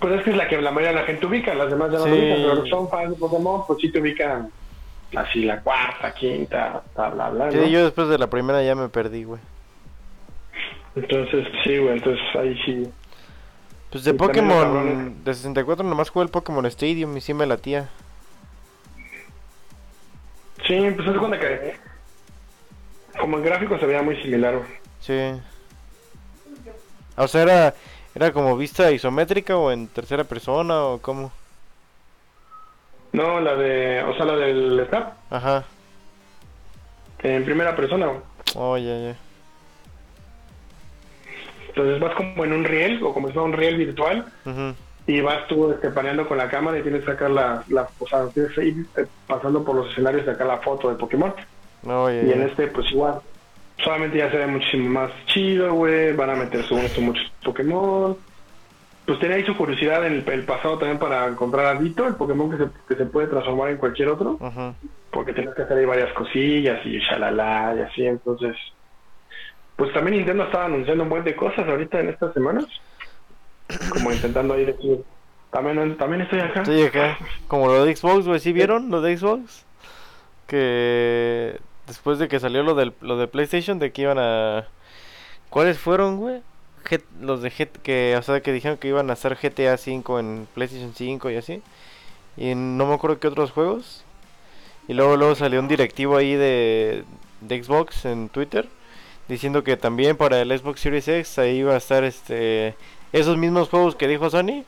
pues 0.00 0.14
es 0.14 0.22
que 0.24 0.30
es 0.30 0.36
la 0.36 0.48
que 0.48 0.60
la 0.62 0.70
mayoría 0.70 0.94
de 0.96 1.00
la 1.00 1.06
gente 1.06 1.26
ubica, 1.26 1.52
las 1.54 1.68
demás 1.70 1.90
ya 1.92 1.98
no 1.98 2.04
Sí. 2.04 2.10
lo 2.10 2.16
ubican, 2.16 2.42
pero 2.42 2.66
son 2.68 2.88
fans 2.88 3.10
de 3.10 3.16
Pokémon 3.16 3.66
pues 3.66 3.80
sí 3.80 3.90
te 3.92 4.00
ubican 4.00 4.50
así 5.14 5.42
la 5.44 5.60
cuarta, 5.60 6.14
quinta, 6.14 6.82
bla 6.94 7.08
bla 7.10 7.30
bla. 7.30 7.50
Sí, 7.50 7.58
¿no? 7.58 7.66
yo 7.66 7.84
después 7.84 8.08
de 8.08 8.18
la 8.18 8.28
primera 8.28 8.62
ya 8.62 8.74
me 8.74 8.88
perdí, 8.88 9.24
güey. 9.24 9.40
Entonces 10.96 11.46
sí, 11.64 11.78
güey, 11.78 11.94
entonces 11.94 12.20
ahí 12.36 12.58
sí. 12.64 12.88
Pues 13.90 14.04
de 14.04 14.10
Y 14.10 14.14
Pokémon 14.14 15.24
de 15.24 15.34
64 15.34 15.84
nomás 15.84 16.10
jugué 16.10 16.24
el 16.24 16.30
Pokémon 16.30 16.66
Stadium 16.66 17.16
y 17.16 17.20
sí 17.20 17.32
me 17.34 17.46
latía. 17.46 17.88
Sí, 20.66 20.78
pues 20.96 21.08
es 21.08 21.16
cuenta 21.18 21.38
que 21.38 21.76
como 23.18 23.38
en 23.38 23.44
gráfico 23.44 23.78
se 23.78 23.86
veía 23.86 24.02
muy 24.02 24.16
similar. 24.22 24.56
güey. 24.56 24.68
Sí. 25.00 25.40
O 27.16 27.26
sea, 27.26 27.42
era, 27.42 27.74
era 28.14 28.32
como 28.32 28.56
vista 28.56 28.90
isométrica 28.92 29.56
o 29.56 29.70
en 29.72 29.88
tercera 29.88 30.24
persona 30.24 30.82
o 30.84 30.98
cómo. 31.00 31.32
No, 33.12 33.40
la 33.40 33.54
de, 33.56 34.02
o 34.02 34.14
sea, 34.16 34.26
la 34.26 34.36
del 34.36 34.86
Snap, 34.88 35.14
Ajá. 35.30 35.64
en 37.20 37.44
primera 37.44 37.74
persona. 37.74 38.06
güey. 38.06 38.20
Oh, 38.54 38.76
ya, 38.76 38.98
ya. 38.98 39.16
Entonces 41.78 42.00
vas 42.00 42.14
como 42.16 42.44
en 42.44 42.52
un 42.52 42.64
riel 42.64 43.00
o 43.04 43.14
como 43.14 43.28
si 43.28 43.34
fuera 43.34 43.46
un 43.46 43.52
riel 43.52 43.76
virtual 43.76 44.24
y 45.06 45.20
vas 45.20 45.46
tú 45.46 45.70
este, 45.70 45.90
paneando 45.90 46.26
con 46.26 46.36
la 46.36 46.48
cámara 46.50 46.78
y 46.78 46.82
tienes 46.82 47.02
que 47.04 47.12
sacar 47.12 47.30
la, 47.30 47.62
la 47.68 47.88
o 48.00 48.06
sea, 48.08 48.26
tienes 48.34 48.52
que 48.52 48.64
ir 48.64 48.86
eh, 48.96 49.06
pasando 49.28 49.62
por 49.62 49.76
los 49.76 49.90
escenarios 49.92 50.24
y 50.24 50.26
sacar 50.26 50.48
la 50.48 50.58
foto 50.58 50.90
de 50.90 50.96
Pokémon. 50.96 51.32
Y 52.26 52.32
en 52.32 52.42
este, 52.42 52.66
pues 52.66 52.90
igual, 52.90 53.20
solamente 53.82 54.18
ya 54.18 54.28
se 54.28 54.38
ve 54.38 54.46
muchísimo 54.48 54.88
más 54.90 55.12
chido, 55.26 55.72
güey, 55.72 56.12
van 56.14 56.30
a 56.30 56.34
meter 56.34 56.66
según 56.66 56.84
esto 56.84 57.00
muchos 57.00 57.30
Pokémon. 57.44 58.16
Pues 59.06 59.20
tenía 59.20 59.36
ahí 59.36 59.44
su 59.44 59.56
curiosidad 59.56 60.04
en 60.04 60.14
el, 60.14 60.28
el 60.28 60.44
pasado 60.44 60.78
también 60.78 60.98
para 60.98 61.28
encontrar 61.28 61.64
a 61.64 61.78
Dito, 61.78 62.08
el 62.08 62.16
Pokémon 62.16 62.50
que 62.50 62.56
se, 62.56 62.70
que 62.88 62.96
se 62.96 63.06
puede 63.06 63.28
transformar 63.28 63.70
en 63.70 63.76
cualquier 63.76 64.08
otro, 64.08 64.36
porque 65.12 65.32
tienes 65.32 65.54
que 65.54 65.62
hacer 65.62 65.78
ahí 65.78 65.86
varias 65.86 66.12
cosillas 66.12 66.84
y 66.84 66.98
shalala 66.98 67.76
y 67.78 67.80
así, 67.82 68.04
entonces... 68.04 68.56
Pues 69.78 69.92
también 69.92 70.16
Nintendo 70.16 70.42
estaba 70.42 70.64
anunciando 70.64 71.04
un 71.04 71.08
buen 71.08 71.22
de 71.22 71.36
cosas 71.36 71.68
ahorita 71.68 72.00
en 72.00 72.08
estas 72.08 72.34
semanas, 72.34 72.66
como 73.90 74.10
intentando 74.10 74.54
ahí 74.54 74.64
decir, 74.64 75.04
también, 75.52 75.96
también 75.96 76.22
estoy 76.22 76.40
acá. 76.40 76.62
Estoy 76.62 76.82
acá. 76.82 77.16
Como 77.46 77.68
lo 77.68 77.84
de 77.84 77.94
Xbox, 77.94 78.26
güey. 78.26 78.40
¿Sí 78.40 78.52
vieron 78.52 78.90
lo 78.90 79.00
de 79.02 79.16
Xbox? 79.16 79.64
Que 80.48 81.60
después 81.86 82.18
de 82.18 82.26
que 82.26 82.40
salió 82.40 82.64
lo, 82.64 82.74
del, 82.74 82.92
lo 83.00 83.18
de 83.18 83.28
PlayStation, 83.28 83.78
de 83.78 83.92
que 83.92 84.02
iban 84.02 84.18
a... 84.18 84.66
¿Cuáles 85.48 85.78
fueron, 85.78 86.16
güey? 86.16 86.42
Los 87.20 87.40
de 87.42 87.52
que, 87.52 88.16
o 88.18 88.22
sea, 88.22 88.40
que 88.40 88.52
dijeron 88.52 88.78
que 88.78 88.88
iban 88.88 89.10
a 89.10 89.12
hacer 89.12 89.38
GTA 89.40 89.76
5 89.76 90.18
en 90.18 90.48
PlayStation 90.54 90.92
5 90.92 91.30
y 91.30 91.36
así. 91.36 91.62
Y 92.36 92.56
no 92.56 92.84
me 92.86 92.94
acuerdo 92.94 93.20
qué 93.20 93.28
otros 93.28 93.52
juegos. 93.52 94.04
Y 94.88 94.94
luego 94.94 95.16
luego 95.16 95.36
salió 95.36 95.60
un 95.60 95.68
directivo 95.68 96.16
ahí 96.16 96.34
de, 96.34 97.04
de 97.42 97.62
Xbox 97.62 98.06
en 98.06 98.28
Twitter 98.28 98.68
diciendo 99.28 99.62
que 99.62 99.76
también 99.76 100.16
para 100.16 100.40
el 100.40 100.56
Xbox 100.56 100.80
Series 100.80 101.08
X 101.08 101.38
ahí 101.38 101.58
iba 101.58 101.74
a 101.74 101.78
estar 101.78 102.04
este 102.04 102.74
esos 103.12 103.36
mismos 103.36 103.68
juegos 103.68 103.96
que 103.96 104.08
dijo 104.08 104.30
Sony. 104.30 104.64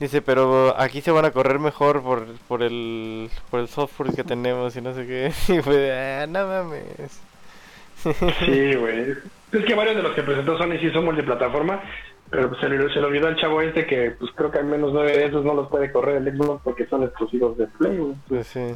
Dice, 0.00 0.22
pero 0.22 0.74
aquí 0.76 1.00
se 1.00 1.12
van 1.12 1.24
a 1.24 1.30
correr 1.30 1.60
mejor 1.60 2.02
por, 2.02 2.26
por 2.48 2.62
el 2.62 3.30
por 3.50 3.60
el 3.60 3.68
software 3.68 4.12
que 4.14 4.24
tenemos 4.24 4.74
y 4.76 4.80
no 4.80 4.94
sé 4.94 5.06
qué. 5.06 5.32
Y 5.52 5.62
fue, 5.62 5.76
de, 5.76 5.92
ah, 5.92 6.26
no 6.26 6.46
mames. 6.46 7.20
Sí, 8.02 8.74
güey. 8.74 9.14
Es 9.52 9.64
que 9.64 9.74
varios 9.74 9.96
de 9.96 10.02
los 10.02 10.12
que 10.12 10.22
presentó 10.22 10.58
Sony 10.58 10.78
sí 10.80 10.90
son 10.90 11.04
multiplataforma, 11.04 11.80
pero 12.28 12.48
pues 12.48 12.60
se 12.60 12.68
le, 12.68 12.92
se 12.92 13.00
le 13.00 13.06
olvidó 13.06 13.28
al 13.28 13.36
chavo 13.36 13.60
este 13.62 13.86
que 13.86 14.10
pues 14.18 14.32
creo 14.34 14.50
que 14.50 14.58
al 14.58 14.64
menos 14.64 14.92
nueve 14.92 15.16
de 15.16 15.26
esos 15.26 15.44
no 15.44 15.54
los 15.54 15.68
puede 15.68 15.92
correr 15.92 16.16
el 16.16 16.36
Xbox 16.36 16.60
porque 16.64 16.86
son 16.86 17.04
exclusivos 17.04 17.56
de 17.56 17.66
Play, 17.66 17.96
güey. 17.96 18.14
Pues 18.28 18.46
sí. 18.48 18.74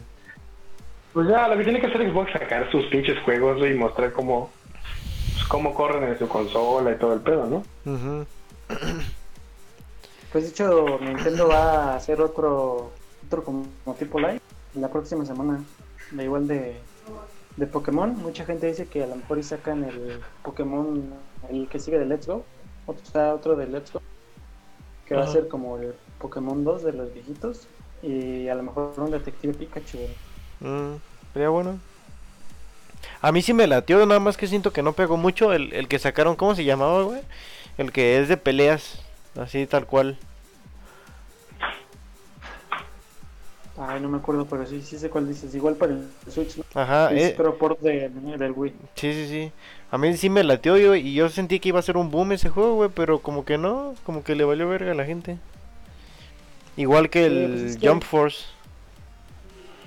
Pues 1.12 1.28
ya, 1.28 1.48
lo 1.48 1.58
que 1.58 1.64
tiene 1.64 1.80
que 1.80 1.88
hacer 1.88 2.08
Xbox 2.08 2.28
es 2.32 2.40
sacar 2.40 2.70
sus 2.70 2.86
pinches 2.86 3.18
juegos 3.24 3.58
y 3.66 3.74
mostrar 3.74 4.12
cómo, 4.12 4.52
pues, 5.38 5.48
cómo 5.48 5.74
corren 5.74 6.04
en 6.04 6.18
su 6.18 6.28
consola 6.28 6.92
y 6.92 6.98
todo 6.98 7.14
el 7.14 7.20
pedo, 7.20 7.46
¿no? 7.46 7.62
Pues 10.30 10.44
de 10.44 10.50
hecho, 10.50 10.98
Nintendo 11.00 11.48
va 11.48 11.92
a 11.92 11.96
hacer 11.96 12.20
otro, 12.20 12.90
otro 13.26 13.42
como, 13.42 13.64
como 13.82 13.96
tipo 13.96 14.20
live 14.20 14.42
la 14.74 14.90
próxima 14.90 15.24
semana, 15.24 15.64
de 16.10 16.24
igual 16.24 16.46
de, 16.46 16.76
de 17.56 17.66
Pokémon. 17.66 18.14
Mucha 18.18 18.44
gente 18.44 18.66
dice 18.66 18.86
que 18.88 19.04
a 19.04 19.06
lo 19.06 19.16
mejor 19.16 19.38
y 19.38 19.42
sacan 19.42 19.84
el 19.84 20.20
Pokémon, 20.42 21.14
el 21.48 21.66
que 21.68 21.80
sigue 21.80 21.98
de 21.98 22.04
Let's 22.04 22.26
Go, 22.26 22.44
otro, 22.84 23.02
está 23.02 23.34
otro 23.34 23.56
de 23.56 23.68
Let's 23.68 23.90
Go, 23.90 24.02
que 25.06 25.14
va 25.14 25.24
a 25.24 25.28
ser 25.28 25.48
como 25.48 25.78
el 25.78 25.94
Pokémon 26.18 26.62
2 26.62 26.82
de 26.82 26.92
los 26.92 27.14
viejitos, 27.14 27.66
y 28.02 28.48
a 28.48 28.54
lo 28.54 28.64
mejor 28.64 28.92
un 28.98 29.10
detective 29.10 29.54
Pikachu. 29.54 29.98
Mm, 30.60 30.96
sería 31.32 31.48
bueno. 31.48 31.78
A 33.20 33.32
mí 33.32 33.42
sí 33.42 33.52
me 33.52 33.66
latió, 33.66 34.04
nada 34.06 34.20
más 34.20 34.36
que 34.36 34.46
siento 34.46 34.72
que 34.72 34.82
no 34.82 34.92
pegó 34.92 35.16
mucho 35.16 35.52
el, 35.52 35.72
el 35.72 35.88
que 35.88 35.98
sacaron, 35.98 36.36
¿cómo 36.36 36.54
se 36.54 36.64
llamaba, 36.64 37.02
güey? 37.02 37.20
El 37.76 37.92
que 37.92 38.18
es 38.20 38.28
de 38.28 38.36
peleas, 38.36 39.00
así 39.40 39.66
tal 39.66 39.86
cual. 39.86 40.18
Ay, 43.80 44.00
no 44.00 44.08
me 44.08 44.18
acuerdo, 44.18 44.44
pero 44.46 44.66
sí, 44.66 44.82
sí 44.82 44.98
sé 44.98 45.08
cuál 45.08 45.28
dices. 45.28 45.54
Igual 45.54 45.76
para 45.76 45.92
el 45.92 46.08
Switch, 46.28 46.56
¿no? 46.56 46.64
Ajá, 46.74 47.12
Es 47.12 47.30
eh, 47.30 47.34
creo 47.36 47.56
port 47.58 47.78
de, 47.80 48.08
del 48.08 48.50
Wii. 48.52 48.74
sí, 48.96 49.12
sí, 49.12 49.28
sí. 49.28 49.52
A 49.92 49.98
mí 49.98 50.16
sí 50.16 50.28
me 50.28 50.42
latió 50.42 50.76
yo, 50.76 50.96
y 50.96 51.14
yo 51.14 51.28
sentí 51.28 51.60
que 51.60 51.68
iba 51.68 51.78
a 51.78 51.82
ser 51.82 51.96
un 51.96 52.10
boom 52.10 52.32
ese 52.32 52.48
juego, 52.48 52.74
güey, 52.74 52.90
pero 52.92 53.20
como 53.20 53.44
que 53.44 53.56
no, 53.56 53.94
como 54.04 54.24
que 54.24 54.34
le 54.34 54.44
valió 54.44 54.68
verga 54.68 54.90
a 54.92 54.94
la 54.96 55.04
gente. 55.04 55.38
Igual 56.76 57.08
que 57.08 57.20
Sí, 57.28 57.36
el 57.36 57.50
pues 57.50 57.62
es 57.62 57.76
que- 57.76 57.88
Jump 57.88 58.02
Force. 58.02 58.46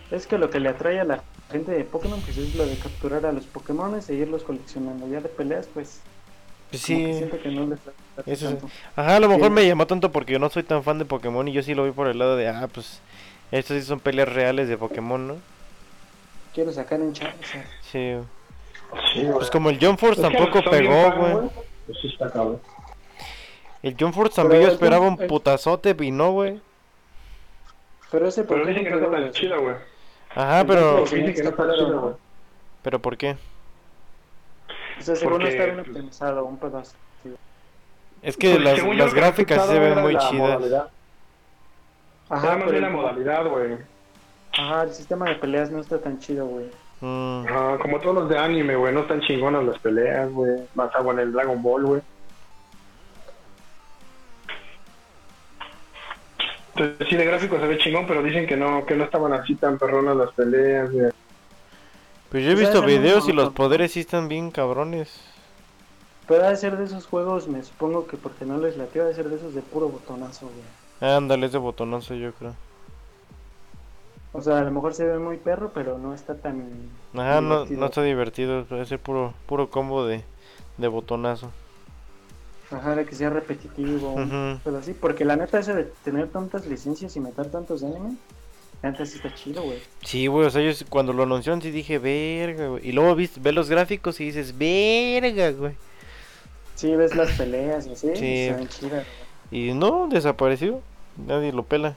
Es 0.09 0.25
que 0.25 0.37
lo 0.37 0.49
que 0.49 0.59
le 0.61 0.69
atrae 0.69 0.99
a 0.99 1.03
la 1.05 1.23
gente 1.51 1.71
de 1.71 1.83
Pokémon 1.83 2.19
pues 2.21 2.37
es 2.37 2.55
lo 2.55 2.65
de 2.65 2.75
capturar 2.77 3.25
a 3.25 3.31
los 3.31 3.45
Pokémon 3.45 3.99
e 4.07 4.13
irlos 4.13 4.43
coleccionando. 4.43 5.07
Ya 5.07 5.21
de 5.21 5.29
peleas, 5.29 5.67
pues 5.73 6.01
Pues 6.69 6.81
que 6.81 6.87
sí. 6.87 7.13
siento 7.13 7.39
que 7.39 7.49
no 7.49 7.67
les 7.67 7.79
Eso. 8.25 8.57
Ajá, 8.95 9.17
a 9.17 9.19
lo 9.19 9.27
mejor 9.29 9.45
Sí. 9.47 9.49
me 9.51 9.67
llamó 9.67 9.85
tanto 9.87 10.11
porque 10.11 10.33
yo 10.33 10.39
no 10.39 10.49
soy 10.49 10.63
tan 10.63 10.83
fan 10.83 10.97
de 10.99 11.05
Pokémon 11.05 11.47
y 11.47 11.51
yo 11.53 11.61
sí 11.63 11.75
lo 11.75 11.83
vi 11.85 11.91
por 11.91 12.07
el 12.07 12.17
lado 12.19 12.35
de, 12.35 12.47
ah, 12.47 12.67
pues, 12.73 12.99
estos 13.51 13.77
sí 13.77 13.83
son 13.83 13.99
peleas 13.99 14.29
reales 14.29 14.67
de 14.69 14.77
Pokémon, 14.77 15.27
¿no? 15.27 15.35
Quiero 16.53 16.71
sacar 16.71 16.99
un 16.99 17.13
Charizard. 17.13 17.65
Sí. 17.91 18.15
Sí. 19.13 19.27
Pues 19.33 19.49
como 19.49 19.69
el 19.69 19.79
Jump 19.79 19.99
Force 19.99 20.21
que 20.21 20.27
tampoco 20.27 20.61
que 20.61 20.69
pegó, 20.69 21.11
güey. 21.13 21.49
Pues 21.85 21.97
sí 22.01 22.07
está 22.07 22.29
cabrón. 22.29 22.59
El 23.83 23.95
Jump 23.99 24.13
Force 24.13 24.35
también 24.35 24.59
Pero 24.61 24.69
yo 24.69 24.73
esperaba 24.73 25.07
un 25.07 25.17
putazote 25.17 25.95
y 26.01 26.11
no, 26.11 26.31
güey. 26.33 26.59
Pero 28.11 28.27
ese 28.27 28.43
Pero 28.43 28.59
Pokémon 28.63 28.67
dicen 28.67 28.83
que 28.83 28.89
no 28.91 28.97
está 29.05 29.11
tan 29.11 29.31
chido, 29.31 29.61
güey. 29.61 29.75
Ajá, 30.35 30.63
pero... 30.65 31.03
Que 31.05 31.43
no 31.43 31.51
güey. 32.01 32.13
¿Pero 32.83 32.99
por 32.99 33.17
qué? 33.17 33.37
O 34.97 35.01
sea, 35.01 35.15
según 35.15 35.33
no 35.33 35.39
Porque- 35.39 35.51
está 35.51 35.65
bien 35.65 35.79
optimizado, 35.79 36.45
un 36.45 36.57
pedazo. 36.57 36.95
Es 38.21 38.37
que 38.37 38.51
Pues, 38.53 38.63
las, 38.63 38.95
las 38.97 39.13
gráficas 39.15 39.65
se 39.67 39.79
ven 39.79 39.99
muy 39.99 40.13
la 40.13 40.19
chidas. 40.19 40.33
modalidad. 40.59 40.89
Ajá, 42.29 42.55
bien 42.55 42.81
la 42.83 42.89
modalidad, 42.89 43.47
güey. 43.47 43.77
Ajá, 44.57 44.83
el 44.83 44.93
sistema 44.93 45.27
de 45.27 45.35
peleas 45.35 45.71
no 45.71 45.79
está 45.81 45.99
tan 45.99 46.19
chido, 46.19 46.45
güey. 46.45 46.65
Mm, 47.01 47.45
Ajá, 47.47 47.79
como 47.79 47.99
todos 47.99 48.13
los 48.15 48.29
de 48.29 48.37
anime, 48.37 48.75
güey, 48.75 48.93
no 48.93 49.01
están 49.01 49.21
chingonas 49.21 49.63
las 49.65 49.79
peleas, 49.79 50.31
güey. 50.31 50.61
Más 50.75 50.93
agua 50.95 51.13
en 51.13 51.19
el 51.19 51.31
Dragon 51.33 51.61
Ball, 51.63 51.83
güey. 51.85 52.01
Entonces, 56.81 57.07
sí, 57.09 57.15
de 57.15 57.25
gráfico 57.25 57.59
se 57.59 57.67
ve 57.67 57.77
chingón, 57.77 58.07
pero 58.07 58.23
dicen 58.23 58.47
que 58.47 58.57
no, 58.57 58.85
que 58.85 58.95
no 58.95 59.03
estaban 59.03 59.33
así 59.33 59.55
tan 59.55 59.77
perronas 59.77 60.15
las 60.17 60.31
peleas. 60.31 60.89
Pues 62.29 62.43
yo 62.43 62.51
he 62.51 62.55
Pues 62.55 62.69
visto 62.69 62.81
videos 62.81 63.27
y 63.27 63.33
los 63.33 63.53
poderes 63.53 63.91
sí 63.91 63.99
están 64.01 64.27
bien 64.27 64.51
cabrones. 64.51 65.21
Pero 66.27 66.45
ha 66.45 66.49
de 66.49 66.55
ser 66.55 66.77
de 66.77 66.85
esos 66.85 67.05
juegos, 67.05 67.47
me 67.47 67.61
supongo 67.61 68.07
que 68.07 68.17
porque 68.17 68.45
no 68.45 68.57
les 68.57 68.77
latió, 68.77 69.05
de 69.05 69.13
ser 69.13 69.29
de 69.29 69.35
esos 69.35 69.53
de 69.53 69.61
puro 69.61 69.89
botonazo, 69.89 70.47
güey. 70.47 70.65
Ándale, 71.01 71.47
ese 71.47 71.57
botonazo 71.57 72.13
yo 72.15 72.33
creo. 72.33 72.55
O 74.33 74.41
sea, 74.41 74.59
a 74.59 74.63
lo 74.63 74.71
mejor 74.71 74.93
se 74.93 75.05
ve 75.05 75.19
muy 75.19 75.37
perro, 75.37 75.71
pero 75.73 75.97
no 75.97 76.13
está 76.13 76.35
tan. 76.35 76.89
Ajá, 77.13 77.41
no 77.41 77.65
está 77.85 78.01
divertido, 78.01 78.63
puede 78.65 78.85
ser 78.85 78.99
puro, 78.99 79.33
puro 79.45 79.69
combo 79.69 80.05
de, 80.05 80.23
de 80.77 80.87
botonazo. 80.87 81.51
Ajá, 82.71 82.95
de 82.95 83.05
que 83.05 83.15
sea 83.15 83.29
repetitivo. 83.29 84.15
Pero 84.63 84.77
así, 84.77 84.93
porque 84.93 85.25
la 85.25 85.35
neta, 85.35 85.59
ese 85.59 85.73
de 85.73 85.83
tener 86.03 86.29
tantas 86.29 86.65
licencias 86.67 87.15
y 87.15 87.19
meter 87.19 87.51
tantos 87.51 87.83
anime, 87.83 88.15
la 88.81 88.91
neta 88.91 89.05
sí 89.05 89.17
está 89.17 89.33
chido, 89.35 89.61
güey. 89.63 89.79
Sí, 90.03 90.27
güey, 90.27 90.47
o 90.47 90.49
sea, 90.49 90.61
yo 90.61 90.71
cuando 90.89 91.11
lo 91.13 91.23
anunciaron 91.23 91.61
sí 91.61 91.69
dije, 91.71 91.99
verga, 91.99 92.67
güey. 92.67 92.87
Y 92.87 92.91
luego 92.93 93.13
vis, 93.15 93.41
ves 93.41 93.53
los 93.53 93.69
gráficos 93.69 94.19
y 94.21 94.25
dices, 94.25 94.57
verga, 94.57 95.51
güey. 95.51 95.73
Sí, 96.75 96.95
ves 96.95 97.15
las 97.15 97.31
peleas 97.33 97.85
y 97.87 97.91
así, 97.91 98.07
Sí. 98.15 98.47
se 98.47 98.53
ven 98.57 98.67
chidas. 98.69 99.05
güey. 99.51 99.69
Y 99.69 99.73
no, 99.73 100.07
desapareció. 100.09 100.81
Nadie 101.27 101.51
lo 101.51 101.63
pela. 101.63 101.95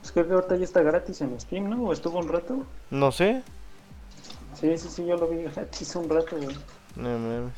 Pues 0.00 0.12
creo 0.12 0.28
que 0.28 0.34
ahorita 0.34 0.56
ya 0.56 0.64
está 0.64 0.82
gratis 0.82 1.20
en 1.22 1.40
Steam, 1.40 1.68
¿no? 1.70 1.82
¿O 1.82 1.92
estuvo 1.92 2.18
un 2.18 2.28
rato? 2.28 2.64
No 2.90 3.10
sé. 3.10 3.42
Sí, 4.54 4.76
sí, 4.76 4.88
sí, 4.90 5.06
yo 5.06 5.16
lo 5.16 5.28
vi 5.28 5.42
gratis 5.54 5.96
un 5.96 6.08
rato, 6.08 6.36
güey. 6.36 6.56
No 6.94 7.08
mames. 7.18 7.52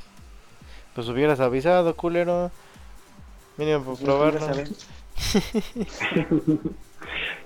Pues 1.00 1.08
hubieras 1.08 1.40
avisado, 1.40 1.96
culero. 1.96 2.50
Mínimo 3.56 3.78
por 3.82 3.94
Pues, 3.94 4.04
probarlo. 4.04 4.40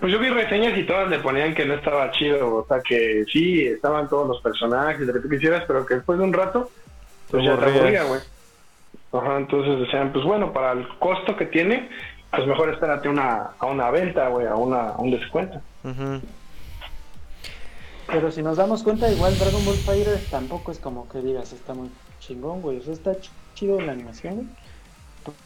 Pues 0.00 0.12
yo 0.12 0.18
vi 0.18 0.28
reseñas 0.28 0.76
y 0.76 0.82
todas 0.82 1.08
le 1.08 1.20
ponían 1.20 1.54
que 1.54 1.64
no 1.64 1.74
estaba 1.74 2.10
chido, 2.10 2.56
o 2.56 2.66
sea 2.66 2.80
que 2.80 3.24
sí, 3.32 3.64
estaban 3.64 4.08
todos 4.08 4.26
los 4.26 4.40
personajes, 4.42 5.06
lo 5.06 5.22
que 5.22 5.28
quisieras, 5.28 5.62
pero 5.68 5.86
que 5.86 5.94
después 5.94 6.18
de 6.18 6.24
un 6.24 6.32
rato, 6.32 6.68
pues 7.30 7.44
ya 7.44 7.56
te 7.56 7.64
aburría, 7.64 8.02
güey. 8.04 8.20
Ajá, 9.12 9.36
entonces 9.38 9.78
decían, 9.78 10.12
pues 10.12 10.24
bueno, 10.24 10.52
para 10.52 10.72
el 10.72 10.86
costo 10.98 11.36
que 11.36 11.46
tiene, 11.46 11.88
pues 12.32 12.46
mejor 12.48 12.70
espérate 12.70 13.08
una, 13.08 13.50
a 13.58 13.66
una 13.66 13.88
venta, 13.90 14.26
güey, 14.28 14.48
a, 14.48 14.56
una, 14.56 14.88
a 14.90 14.98
un 14.98 15.12
descuento. 15.12 15.60
Pero 18.08 18.32
si 18.32 18.42
nos 18.42 18.56
damos 18.56 18.82
cuenta, 18.82 19.10
igual 19.10 19.38
Dragon 19.38 19.64
Ball 19.64 19.76
Fighter 19.76 20.20
tampoco 20.30 20.72
es 20.72 20.78
como 20.80 21.08
que 21.08 21.20
digas, 21.20 21.52
está 21.52 21.72
muy 21.72 21.88
chingón, 22.18 22.60
güey. 22.60 22.78
O 22.78 22.82
sea, 22.82 22.92
está 22.92 23.12
ch- 23.12 23.30
chido 23.54 23.80
la 23.80 23.92
animación, 23.92 24.34
güey. 24.36 24.46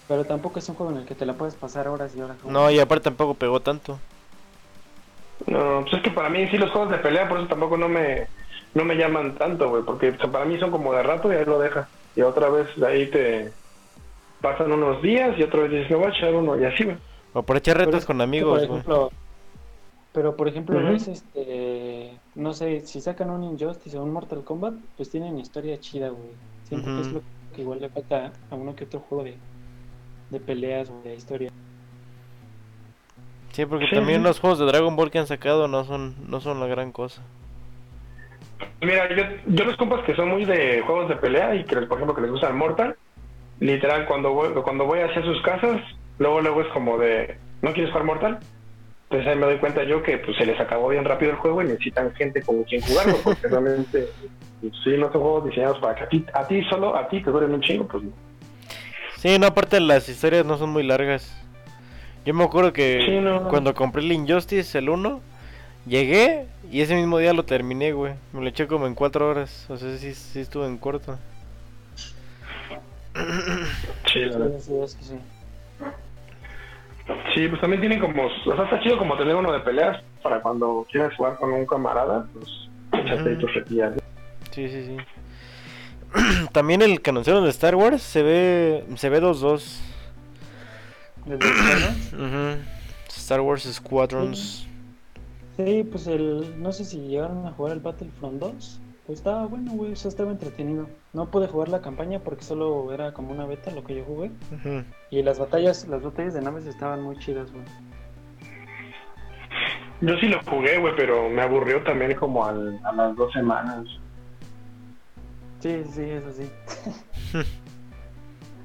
Pero 0.09 0.25
tampoco 0.25 0.59
es 0.59 0.69
un 0.69 0.75
juego 0.75 0.93
en 0.93 0.99
el 0.99 1.07
que 1.07 1.15
te 1.15 1.27
la 1.27 1.35
puedes 1.35 1.55
pasar 1.55 1.87
horas 1.89 2.15
y 2.17 2.21
horas. 2.21 2.37
No, 2.45 2.71
y 2.71 2.81
aparte 2.81 3.05
tampoco 3.05 3.35
pegó 3.35 3.61
tanto. 3.61 3.99
No, 5.47 5.83
pues 5.83 5.95
es 5.95 6.03
que 6.03 6.11
para 6.11 6.29
mí 6.29 6.47
sí 6.49 6.59
los 6.59 6.71
juegos 6.71 6.91
de 6.91 6.99
pelea, 6.99 7.29
por 7.29 7.39
eso 7.39 7.49
tampoco 7.49 7.77
no 7.77 7.89
me, 7.89 8.27
no 8.75 8.85
me 8.85 8.97
llaman 8.97 9.37
tanto, 9.37 9.71
güey, 9.71 9.83
porque 9.83 10.11
o 10.11 10.17
sea, 10.19 10.31
para 10.31 10.45
mí 10.45 10.59
son 10.59 10.71
como 10.71 10.93
de 10.93 11.03
rato 11.03 11.33
y 11.33 11.37
ahí 11.37 11.45
lo 11.45 11.59
dejas. 11.59 11.89
Y 12.17 12.23
otra 12.23 12.49
vez 12.49 12.67
de 12.77 12.87
ahí 12.87 13.11
te 13.11 13.53
pasan 14.41 14.73
unos 14.73 15.01
días 15.03 15.39
y 15.39 15.43
otra 15.43 15.63
vez 15.63 15.71
dices, 15.71 15.91
me 15.91 15.97
voy 15.97 16.07
a 16.07 16.11
echar 16.11 16.35
uno 16.35 16.59
y 16.59 16.65
así, 16.65 16.85
güey. 16.85 16.97
O 17.35 17.43
por 17.43 17.57
echar 17.57 17.79
retos 17.79 18.05
con 18.05 18.21
amigos, 18.21 18.67
por 18.67 18.83
güey. 18.85 19.09
pero 20.13 20.37
por 20.37 20.49
ejemplo, 20.49 20.79
Ujú. 20.79 20.89
ves, 20.89 21.09
este, 21.09 22.19
no 22.35 22.53
sé, 22.53 22.81
si 22.81 23.01
sacan 23.01 23.31
un 23.31 23.45
Injustice 23.45 23.97
o 23.97 24.03
un 24.03 24.13
Mortal 24.13 24.43
Kombat, 24.43 24.75
pues 24.97 25.11
tienen 25.11 25.39
historia 25.39 25.79
chida, 25.79 26.09
güey. 26.09 26.31
Siento 26.65 26.95
que 26.95 27.01
es 27.01 27.13
lo 27.13 27.21
que 27.21 27.38
igual 27.59 27.81
le 27.81 27.89
falta 27.89 28.33
a 28.51 28.55
uno 28.55 28.75
que 28.75 28.85
otro 28.85 29.01
juego 29.01 29.25
de, 29.25 29.37
de 30.31 30.41
peleas 30.41 30.91
o 30.91 31.03
de 31.03 31.15
historia. 31.15 31.51
Sí, 33.53 33.67
porque 33.67 33.87
Sí, 33.87 33.97
también 33.97 34.23
los 34.23 34.41
juegos 34.41 34.59
de 34.59 34.67
Dragon 34.67 34.95
Ball 34.95 35.11
que 35.11 35.19
han 35.19 35.27
sacado 35.27 35.67
no 35.69 35.85
son, 35.85 36.15
no 36.29 36.41
son 36.41 36.61
la 36.61 36.67
gran 36.67 36.93
cosa. 36.93 37.23
Mira, 38.81 39.09
yo, 39.15 39.25
yo 39.47 39.65
los 39.65 39.77
compas 39.77 40.05
que 40.05 40.15
son 40.15 40.29
muy 40.29 40.45
de 40.45 40.83
juegos 40.83 41.09
de 41.09 41.17
pelea 41.17 41.55
y 41.55 41.65
que, 41.65 41.77
por 41.77 41.99
ejemplo, 41.99 42.15
que 42.15 42.23
les 42.23 42.31
gusta 42.31 42.49
el 42.49 42.55
Mortal, 42.55 42.97
literal, 43.59 44.07
cuando 44.07 44.33
voy, 44.33 44.53
cuando 44.63 44.85
voy 44.85 45.01
hacia 45.01 45.23
sus 45.23 45.41
casas, 45.43 45.81
luego 46.19 46.41
luego 46.41 46.63
es 46.63 46.69
como 46.69 46.99
de, 46.99 47.37
¿no 47.63 47.73
quieres 47.73 47.91
jugar 47.91 48.07
Mortal? 48.07 48.39
Entonces 49.11 49.27
ahí 49.29 49.39
me 49.39 49.47
doy 49.47 49.57
cuenta 49.57 49.85
yo 49.85 50.03
que 50.03 50.19
pues 50.19 50.37
se 50.37 50.45
les 50.45 50.61
acabó 50.61 50.89
bien 50.91 51.05
rápido 51.05 51.31
el 51.31 51.39
juego 51.39 51.63
y 51.63 51.67
necesitan 51.69 52.15
gente 52.15 52.43
con 52.43 52.63
quien 52.65 52.83
jugarlo, 52.83 53.17
porque 53.25 53.49
realmente, 53.49 54.07
pues, 54.61 54.73
sí, 54.85 54.91
no 54.99 55.11
son 55.11 55.23
juegos 55.23 55.45
diseñados 55.47 55.79
para 55.79 55.95
que 55.95 56.05
a 56.05 56.09
ti, 56.09 56.27
a 56.35 56.47
ti 56.47 56.63
solo, 56.65 56.95
a 56.95 57.09
ti 57.09 57.23
te 57.23 57.31
duren 57.31 57.55
un 57.55 57.61
chingo, 57.63 57.87
pues 57.89 58.05
no. 58.05 58.11
Sí, 59.17 59.39
no, 59.39 59.47
aparte 59.47 59.81
las 59.81 60.09
historias 60.09 60.45
no 60.45 60.59
son 60.59 60.71
muy 60.71 60.83
largas. 60.83 61.35
Yo 62.27 62.35
me 62.35 62.45
acuerdo 62.45 62.73
que 62.75 63.03
Sí, 63.07 63.19
no, 63.19 63.41
no. 63.41 63.49
cuando 63.49 63.73
compré 63.75 64.03
el 64.03 64.13
Injustice, 64.13 64.77
el 64.79 64.91
1, 64.91 65.21
llegué 65.87 66.47
y 66.71 66.83
ese 66.83 66.95
mismo 66.95 67.17
día 67.19 67.33
lo 67.33 67.45
terminé, 67.45 67.93
güey. 67.93 68.13
Me 68.35 68.43
lo 68.43 68.49
eché 68.49 68.67
como 68.67 68.87
en 68.87 68.95
4 68.95 69.27
horas. 69.27 69.65
O 69.71 69.79
sea, 69.79 69.97
sí, 69.97 70.13
sí 70.15 70.41
estuvo 70.41 70.67
en 70.67 70.77
corto. 70.77 71.19
Sí, 74.13 74.21
la 74.21 74.39
verdad. 74.39 74.59
Sí, 74.61 74.67
sí, 74.67 74.75
es 74.85 74.95
que 74.95 75.05
sí. 75.05 75.15
Sí, 77.35 77.49
pues 77.49 77.61
también 77.61 77.81
tienen 77.81 78.01
como, 78.01 78.27
o 78.27 78.55
sea, 78.57 78.65
está 78.65 78.81
chido 78.81 78.99
como 78.99 79.17
tener 79.17 79.35
uno 79.35 79.53
de 79.53 79.61
peleas 79.61 80.03
para 80.23 80.41
cuando 80.43 80.87
quieras 80.91 81.15
jugar 81.17 81.37
con 81.37 81.53
un 81.53 81.65
camarada, 81.65 82.27
pues 82.35 82.69
échate 82.93 83.31
ahí 83.31 83.39
tus 83.39 83.55
retillas. 83.55 83.95
Sí, 84.51 84.69
sí, 84.69 84.85
sí. 84.85 84.97
También 86.53 86.83
el 86.83 87.01
que 87.01 87.11
anunciaron 87.11 87.45
de 87.45 87.51
Star 87.51 87.75
Wars 87.75 88.03
se 88.03 88.23
ve 88.23 88.85
se 88.97 89.09
ve 89.09 89.23
2-2. 89.23 89.81
¿Desde 91.27 91.47
el 91.47 91.55
Squadrons? 91.55 92.13
Ujú. 92.13 92.63
Star 93.09 93.41
Wars 93.41 93.63
Squadrons. 93.63 94.67
Sí, 95.57 95.85
pues 95.91 96.07
el, 96.07 96.63
no 96.63 96.73
sé 96.73 96.85
si 96.85 96.99
llegaron 97.01 97.47
a 97.47 97.53
jugar 97.53 97.73
el 97.73 97.81
Battlefront 97.81 98.41
2. 98.41 98.81
Pues 99.07 99.19
estaba 99.19 99.47
bueno, 99.47 99.73
güey, 99.73 99.93
o 99.93 99.97
sea, 99.97 100.09
estaba 100.09 100.31
entretenido. 100.31 100.89
No 101.13 101.31
pude 101.31 101.49
jugar 101.49 101.69
la 101.69 101.81
campaña 101.81 102.21
porque 102.21 102.45
solo 102.45 102.93
era 102.93 103.13
como 103.13 103.33
una 103.33 103.47
beta 103.47 103.71
lo 103.71 103.83
que 103.85 103.97
yo 103.97 104.05
jugué. 104.05 104.31
Y 105.11 105.23
las 105.23 105.39
batallas, 105.39 105.87
las 105.89 106.03
batallas 106.03 106.35
de 106.35 106.43
naves 106.43 106.67
estaban 106.67 107.03
muy 107.03 107.17
chidas, 107.19 107.51
güey. 107.53 107.65
Yo 110.01 110.17
sí 110.19 110.29
lo 110.29 110.41
jugué, 110.45 110.79
güey, 110.79 110.95
pero 110.97 111.29
me 111.29 111.43
aburrió 111.43 111.83
también 111.83 112.15
como 112.15 112.45
al- 112.45 112.79
a 112.85 112.93
las 112.93 113.17
dos 113.17 113.33
semanas. 113.33 113.85
Sí, 115.61 115.83
sí, 115.93 116.03
eso 116.03 116.31
sí. 116.33 116.49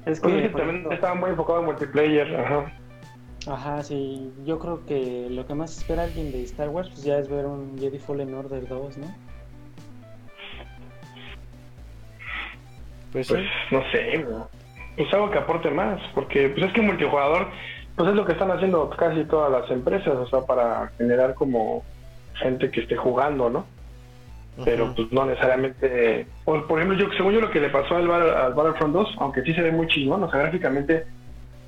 es 0.06 0.20
Pues 0.20 0.20
que, 0.20 0.38
es 0.38 0.42
que 0.42 0.48
por 0.50 0.60
también 0.60 0.76
ejemplo, 0.76 0.92
estaba 0.92 1.14
muy 1.14 1.30
enfocado 1.30 1.58
en 1.60 1.64
multiplayer, 1.64 2.36
ajá. 2.36 2.72
ajá, 3.48 3.82
sí, 3.82 4.32
yo 4.44 4.58
creo 4.60 4.84
que 4.86 5.28
lo 5.30 5.44
que 5.46 5.54
más 5.54 5.76
espera 5.76 6.04
alguien 6.04 6.30
de 6.30 6.42
Star 6.44 6.68
Wars 6.68 6.88
pues 6.90 7.02
ya 7.02 7.18
es 7.18 7.28
ver 7.28 7.46
un 7.46 7.76
Jedi 7.78 7.98
Fallen 7.98 8.32
Order 8.34 8.68
2, 8.68 8.98
¿no? 8.98 9.06
Pues 13.14 13.28
sí. 13.28 13.34
Pues 13.34 13.46
no 13.70 13.82
sé, 13.90 14.22
güey. 14.22 14.42
Pues 14.96 15.14
algo 15.14 15.30
que 15.30 15.38
aporte 15.38 15.70
más, 15.70 15.98
porque 16.14 16.50
pues 16.50 16.66
es 16.66 16.72
que 16.74 16.82
multijugador, 16.82 17.48
pues 17.96 18.10
es 18.10 18.14
lo 18.14 18.26
que 18.26 18.32
están 18.32 18.50
haciendo 18.50 18.90
casi 18.90 19.24
todas 19.24 19.50
las 19.50 19.70
empresas, 19.70 20.14
o 20.14 20.26
sea, 20.26 20.42
para 20.42 20.92
generar 20.98 21.34
como 21.34 21.82
gente 22.34 22.70
que 22.70 22.82
esté 22.82 22.96
jugando, 22.96 23.48
¿no? 23.48 23.64
pero 24.62 24.94
pues 24.94 25.10
no 25.10 25.26
necesariamente. 25.26 26.26
o, 26.44 26.60
por 26.62 26.78
ejemplo, 26.78 26.98
yo 26.98 27.12
según 27.16 27.32
yo 27.32 27.40
lo 27.40 27.50
que 27.50 27.60
le 27.60 27.70
pasó 27.70 27.96
al, 27.96 28.10
al 28.10 28.54
Battlefront 28.54 28.94
2, 28.94 29.16
aunque 29.18 29.42
sí 29.42 29.52
se 29.54 29.62
ve 29.62 29.72
muy 29.72 29.88
chingón, 29.88 30.22
o 30.22 30.30
sea, 30.30 30.40
gráficamente, 30.40 31.06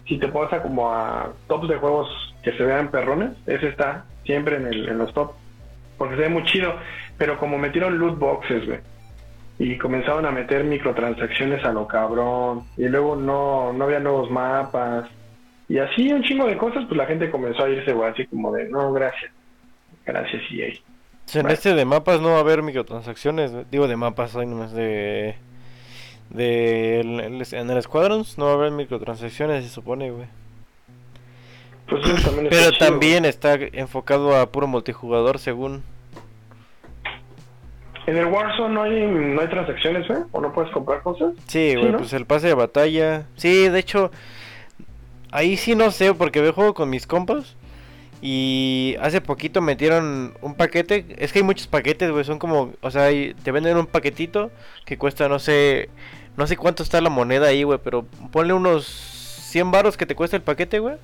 si 0.07 0.19
te 0.19 0.29
pasa 0.29 0.63
como 0.63 0.93
a 0.93 1.33
tops 1.49 1.69
de 1.69 1.77
juegos 1.77 2.09
que 2.43 2.53
se 2.53 2.63
vean 2.63 2.91
perrones, 2.91 3.31
ese 3.47 3.69
está 3.69 4.05
siempre 4.25 4.57
en, 4.57 4.67
el, 4.69 4.89
en 4.89 4.99
los 4.99 5.13
top, 5.13 5.33
porque 5.99 6.15
se 6.15 6.23
ve 6.23 6.29
muy 6.29 6.45
chido, 6.45 6.75
pero 7.19 7.39
como 7.39 7.59
metieron 7.59 7.99
loot 7.99 8.19
boxes, 8.19 8.67
güey, 8.67 8.79
y 9.59 9.79
comenzaron 9.79 10.27
a 10.27 10.31
meter 10.31 10.65
microtransacciones 10.65 11.65
a 11.65 11.73
lo 11.73 11.87
cabrón, 11.87 12.65
y 12.77 12.89
luego 12.89 13.17
no, 13.17 13.73
no 13.73 13.85
había 13.85 14.01
nuevos 14.01 14.31
mapas, 14.31 15.09
y 15.69 15.79
así 15.79 16.13
un 16.13 16.23
chingo 16.23 16.47
de 16.47 16.57
cosas, 16.57 16.85
pues 16.87 16.97
la 16.97 17.07
gente 17.07 17.31
comenzó 17.31 17.65
a 17.65 17.69
irse, 17.69 17.93
güey, 17.93 18.11
así 18.11 18.27
como 18.27 18.53
de, 18.53 18.69
no, 18.69 18.93
gracias, 18.93 19.33
gracias. 20.05 20.43
O 21.27 21.29
sea, 21.29 21.41
en 21.41 21.51
este 21.51 21.75
de 21.75 21.85
mapas 21.85 22.21
no 22.21 22.31
va 22.31 22.37
a 22.37 22.41
haber 22.41 22.63
microtransacciones. 22.63 23.53
Digo 23.71 23.89
de 23.89 23.97
mapas, 23.97 24.37
hay 24.37 24.47
nomás 24.47 24.73
de. 24.73 25.35
de 26.31 27.01
en 27.01 27.71
el 27.71 27.83
Squadrons 27.83 28.39
no 28.39 28.45
va 28.45 28.53
a 28.53 28.55
haber 28.55 28.71
microtransacciones, 28.71 29.65
se 29.65 29.71
supone, 29.71 30.13
güey. 30.13 30.27
Pues 31.89 32.03
también 32.25 32.49
Pero 32.49 32.71
chido, 32.71 32.79
también 32.79 33.25
está 33.25 33.55
enfocado 33.55 34.37
a 34.37 34.47
puro 34.53 34.69
multijugador, 34.69 35.41
según. 35.41 35.83
En 38.07 38.17
el 38.17 38.27
Warzone 38.27 38.73
no 38.73 38.83
hay, 38.83 39.05
no 39.05 39.41
hay 39.41 39.49
transacciones, 39.49 40.09
¿eh? 40.11 40.25
¿O 40.31 40.41
no 40.41 40.53
puedes 40.53 40.71
comprar 40.71 41.03
cosas? 41.03 41.35
Sí, 41.49 41.75
güey, 41.75 41.91
¿no? 41.91 41.99
pues 41.99 42.13
el 42.13 42.25
pase 42.25 42.47
de 42.47 42.55
batalla. 42.55 43.27
Sí, 43.35 43.69
de 43.69 43.79
hecho, 43.79 44.13
ahí 45.33 45.57
sí 45.57 45.75
no 45.75 45.91
sé, 45.91 46.15
porque 46.15 46.41
veo 46.41 46.53
juego 46.53 46.75
con 46.75 46.89
mis 46.89 47.07
compas. 47.07 47.57
Y 48.23 48.97
hace 49.01 49.21
poquito 49.21 49.61
metieron 49.61 50.35
un 50.41 50.55
paquete. 50.55 51.05
Es 51.19 51.33
que 51.33 51.41
hay 51.41 51.45
muchos 51.45 51.67
paquetes, 51.67 52.11
güey. 52.11 52.25
Son 52.25 52.39
como, 52.39 52.73
o 52.81 52.91
sea, 52.91 53.09
te 53.43 53.53
venden 53.53 53.77
un 53.77 53.87
paquetito 53.87 54.51
que 54.85 54.97
cuesta, 54.97 55.29
no 55.29 55.39
sé, 55.39 55.91
no 56.37 56.47
sé 56.47 56.57
cuánto 56.57 56.83
está 56.83 57.01
la 57.01 57.11
moneda 57.11 57.49
ahí, 57.49 57.65
güey. 57.65 57.81
Pero 57.83 58.07
ponle 58.31 58.53
unos 58.53 58.87
100 58.87 59.71
baros 59.71 59.97
que 59.97 60.07
te 60.07 60.15
cuesta 60.15 60.37
el 60.37 60.43
paquete, 60.43 60.79
güey. 60.79 60.97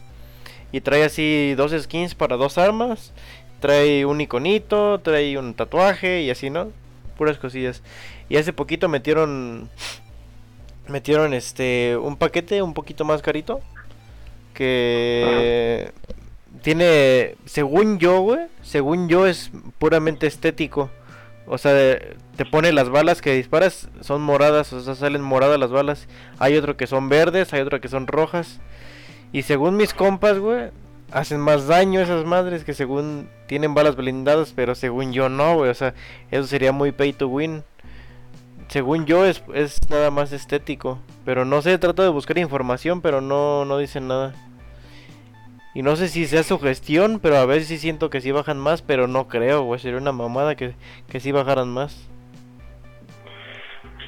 Y 0.70 0.80
trae 0.80 1.04
así 1.04 1.54
dos 1.56 1.72
skins 1.72 2.14
para 2.14 2.36
dos 2.36 2.58
armas. 2.58 3.12
Trae 3.60 4.06
un 4.06 4.20
iconito, 4.20 5.00
trae 5.00 5.36
un 5.36 5.54
tatuaje 5.54 6.22
y 6.22 6.30
así, 6.30 6.48
¿no? 6.48 6.70
Puras 7.22 7.38
cosillas. 7.38 7.84
Y 8.28 8.36
hace 8.36 8.52
poquito 8.52 8.88
metieron 8.88 9.70
metieron 10.88 11.34
este 11.34 11.96
un 11.96 12.16
paquete 12.16 12.62
un 12.62 12.74
poquito 12.74 13.04
más 13.04 13.22
carito 13.22 13.60
que 14.54 15.92
tiene 16.62 17.36
según 17.44 18.00
yo 18.00 18.22
güey 18.22 18.48
según 18.62 19.08
yo 19.08 19.28
es 19.28 19.52
puramente 19.78 20.26
estético. 20.26 20.90
O 21.46 21.58
sea 21.58 21.72
te 22.34 22.44
pone 22.44 22.72
las 22.72 22.88
balas 22.88 23.22
que 23.22 23.32
disparas 23.36 23.88
son 24.00 24.20
moradas 24.20 24.72
o 24.72 24.80
sea 24.80 24.96
salen 24.96 25.22
moradas 25.22 25.60
las 25.60 25.70
balas. 25.70 26.08
Hay 26.40 26.56
otro 26.56 26.76
que 26.76 26.88
son 26.88 27.08
verdes 27.08 27.52
hay 27.52 27.60
otro 27.60 27.80
que 27.80 27.86
son 27.86 28.08
rojas. 28.08 28.58
Y 29.30 29.42
según 29.42 29.76
mis 29.76 29.94
compas 29.94 30.40
güey 30.40 30.70
hacen 31.12 31.40
más 31.40 31.66
daño 31.66 32.00
esas 32.00 32.24
madres 32.24 32.64
que 32.64 32.74
según 32.74 33.28
tienen 33.46 33.74
balas 33.74 33.96
blindadas 33.96 34.52
pero 34.54 34.74
según 34.74 35.12
yo 35.12 35.28
no 35.28 35.56
güey 35.56 35.70
o 35.70 35.74
sea 35.74 35.94
eso 36.30 36.46
sería 36.46 36.72
muy 36.72 36.92
pay 36.92 37.12
to 37.12 37.28
win 37.28 37.64
según 38.72 39.04
yo 39.04 39.26
es, 39.26 39.44
es 39.52 39.78
nada 39.90 40.10
más 40.10 40.32
estético. 40.32 40.98
Pero 41.26 41.44
no 41.44 41.60
sé, 41.60 41.76
trato 41.76 42.02
de 42.02 42.08
buscar 42.08 42.38
información, 42.38 43.02
pero 43.02 43.20
no, 43.20 43.66
no 43.66 43.76
dicen 43.76 44.08
nada. 44.08 44.32
Y 45.74 45.82
no 45.82 45.94
sé 45.94 46.08
si 46.08 46.24
sea 46.24 46.42
su 46.42 46.58
gestión, 46.58 47.20
pero 47.22 47.36
a 47.36 47.44
veces 47.44 47.68
sí 47.68 47.76
siento 47.76 48.08
que 48.08 48.22
sí 48.22 48.30
bajan 48.30 48.58
más, 48.58 48.80
pero 48.80 49.06
no 49.08 49.28
creo, 49.28 49.62
güey. 49.64 49.78
Sería 49.78 49.98
una 49.98 50.12
mamada 50.12 50.54
que, 50.54 50.72
que 51.10 51.20
sí 51.20 51.32
bajaran 51.32 51.68
más. 51.68 52.08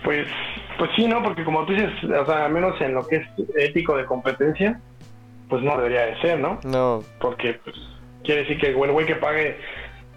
Pues, 0.02 0.26
pues 0.78 0.90
sí, 0.96 1.06
¿no? 1.08 1.22
Porque 1.22 1.44
como 1.44 1.66
tú 1.66 1.74
dices, 1.74 1.92
o 2.04 2.24
sea, 2.24 2.46
al 2.46 2.52
menos 2.52 2.80
en 2.80 2.94
lo 2.94 3.06
que 3.06 3.16
es 3.16 3.26
ético 3.56 3.98
de 3.98 4.06
competencia, 4.06 4.80
pues 5.48 5.62
no 5.62 5.76
debería 5.76 6.06
de 6.06 6.20
ser, 6.20 6.38
¿no? 6.40 6.58
No, 6.64 7.02
Porque 7.20 7.54
pues, 7.64 7.76
quiere 8.24 8.42
decir 8.42 8.58
que 8.58 8.68
el 8.68 8.76
güey- 8.76 9.06
que 9.06 9.16
pague 9.16 9.58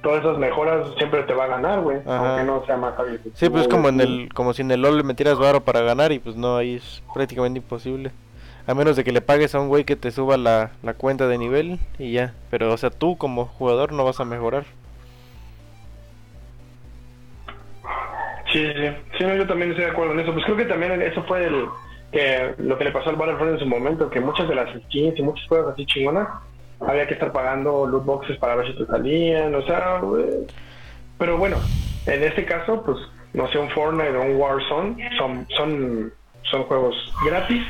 todas 0.01 0.23
esas 0.23 0.37
mejoras 0.37 0.87
siempre 0.97 1.23
te 1.23 1.33
va 1.33 1.45
a 1.45 1.47
ganar, 1.47 1.81
güey. 1.81 1.97
Aunque 2.05 2.43
no 2.43 2.65
sea 2.65 2.77
más 2.77 2.97
hábil. 2.97 3.19
que 3.19 3.29
sí, 3.33 3.49
pues 3.49 3.63
es 3.63 3.67
como 3.67 3.89
en 3.89 3.99
el, 3.99 4.29
como 4.33 4.53
si 4.53 4.61
en 4.61 4.71
el 4.71 4.81
LOL 4.81 4.97
le 4.97 5.03
metieras 5.03 5.37
varo 5.37 5.61
para 5.61 5.81
ganar 5.81 6.11
y 6.11 6.19
pues 6.19 6.35
no, 6.35 6.57
ahí 6.57 6.75
es 6.75 7.03
prácticamente 7.13 7.59
imposible. 7.59 8.11
A 8.67 8.73
menos 8.73 8.95
de 8.97 9.03
que 9.03 9.11
le 9.13 9.21
pagues 9.21 9.55
a 9.55 9.59
un 9.61 9.69
güey 9.69 9.85
que 9.85 9.95
te 9.95 10.11
suba 10.11 10.35
la, 10.37 10.71
la 10.83 10.93
cuenta 10.93 11.27
de 11.27 11.37
nivel 11.37 11.79
y 11.97 12.11
ya. 12.11 12.33
Pero, 12.49 12.73
o 12.73 12.77
sea, 12.77 12.89
tú 12.89 13.17
como 13.17 13.45
jugador 13.45 13.93
no 13.93 14.03
vas 14.03 14.19
a 14.19 14.25
mejorar. 14.25 14.65
Sí, 18.51 18.65
sí, 18.65 18.73
sí. 18.75 18.87
Sí, 19.17 19.23
no, 19.25 19.35
yo 19.35 19.47
también 19.47 19.71
estoy 19.71 19.85
de 19.85 19.91
acuerdo 19.91 20.13
en 20.13 20.19
eso. 20.21 20.33
Pues 20.33 20.45
creo 20.45 20.57
que 20.57 20.65
también 20.65 21.01
eso 21.01 21.23
fue 21.23 21.45
el, 21.45 21.65
que 22.11 22.53
lo 22.57 22.77
que 22.77 22.85
le 22.85 22.91
pasó 22.91 23.09
al 23.09 23.15
Battlefront 23.15 23.53
en 23.53 23.59
su 23.59 23.65
momento, 23.65 24.09
que 24.09 24.19
muchas 24.19 24.47
de 24.47 24.55
las 24.55 24.69
skins 24.83 25.17
y 25.19 25.21
muchas 25.21 25.45
cosas 25.47 25.73
así 25.73 25.85
chingonas, 25.85 26.27
había 26.79 27.07
que 27.07 27.15
estar 27.15 27.31
pagando 27.31 27.85
loot 27.85 28.05
boxes 28.05 28.37
para 28.37 28.55
ver 28.55 28.67
si 28.67 28.77
te 28.77 28.85
salían, 28.85 29.53
o 29.55 29.61
sea, 29.63 29.99
güey. 29.99 30.25
pero 31.17 31.37
bueno, 31.37 31.57
en 32.05 32.23
este 32.23 32.45
caso, 32.45 32.83
pues, 32.83 32.97
no 33.33 33.47
sé, 33.49 33.57
un 33.57 33.69
Fortnite 33.69 34.15
o 34.15 34.21
un 34.21 34.35
Warzone 34.35 35.09
son, 35.17 35.47
son, 35.55 36.13
son 36.43 36.63
juegos 36.63 36.95
gratis 37.25 37.63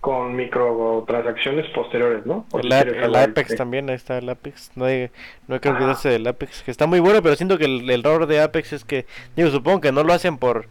con 0.00 0.34
microtransacciones 0.34 1.64
posteriores, 1.70 2.26
¿no? 2.26 2.44
Por 2.50 2.66
El, 2.66 2.72
si 2.72 2.88
el 2.88 3.14
Apex 3.14 3.54
también, 3.54 3.88
ahí 3.88 3.94
está 3.94 4.18
el 4.18 4.28
Apex. 4.28 4.72
No 4.74 4.86
hay, 4.86 5.10
no 5.46 5.54
hay 5.54 5.60
que 5.60 5.68
olvidarse 5.68 6.08
del 6.08 6.26
Apex, 6.26 6.64
que 6.64 6.72
está 6.72 6.88
muy 6.88 6.98
bueno, 6.98 7.22
pero 7.22 7.36
siento 7.36 7.56
que 7.56 7.66
el, 7.66 7.88
el 7.88 8.00
error 8.00 8.26
de 8.26 8.40
Apex 8.40 8.72
es 8.72 8.84
que, 8.84 9.06
digo, 9.36 9.50
supongo 9.50 9.80
que 9.80 9.92
no 9.92 10.02
lo 10.02 10.12
hacen 10.12 10.38
por, 10.38 10.66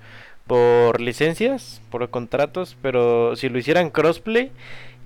por 0.47 1.01
licencias, 1.01 1.81
por 1.89 2.09
contratos, 2.09 2.77
pero 2.81 3.35
si 3.35 3.49
lo 3.49 3.57
hicieran 3.57 3.89
crossplay, 3.89 4.51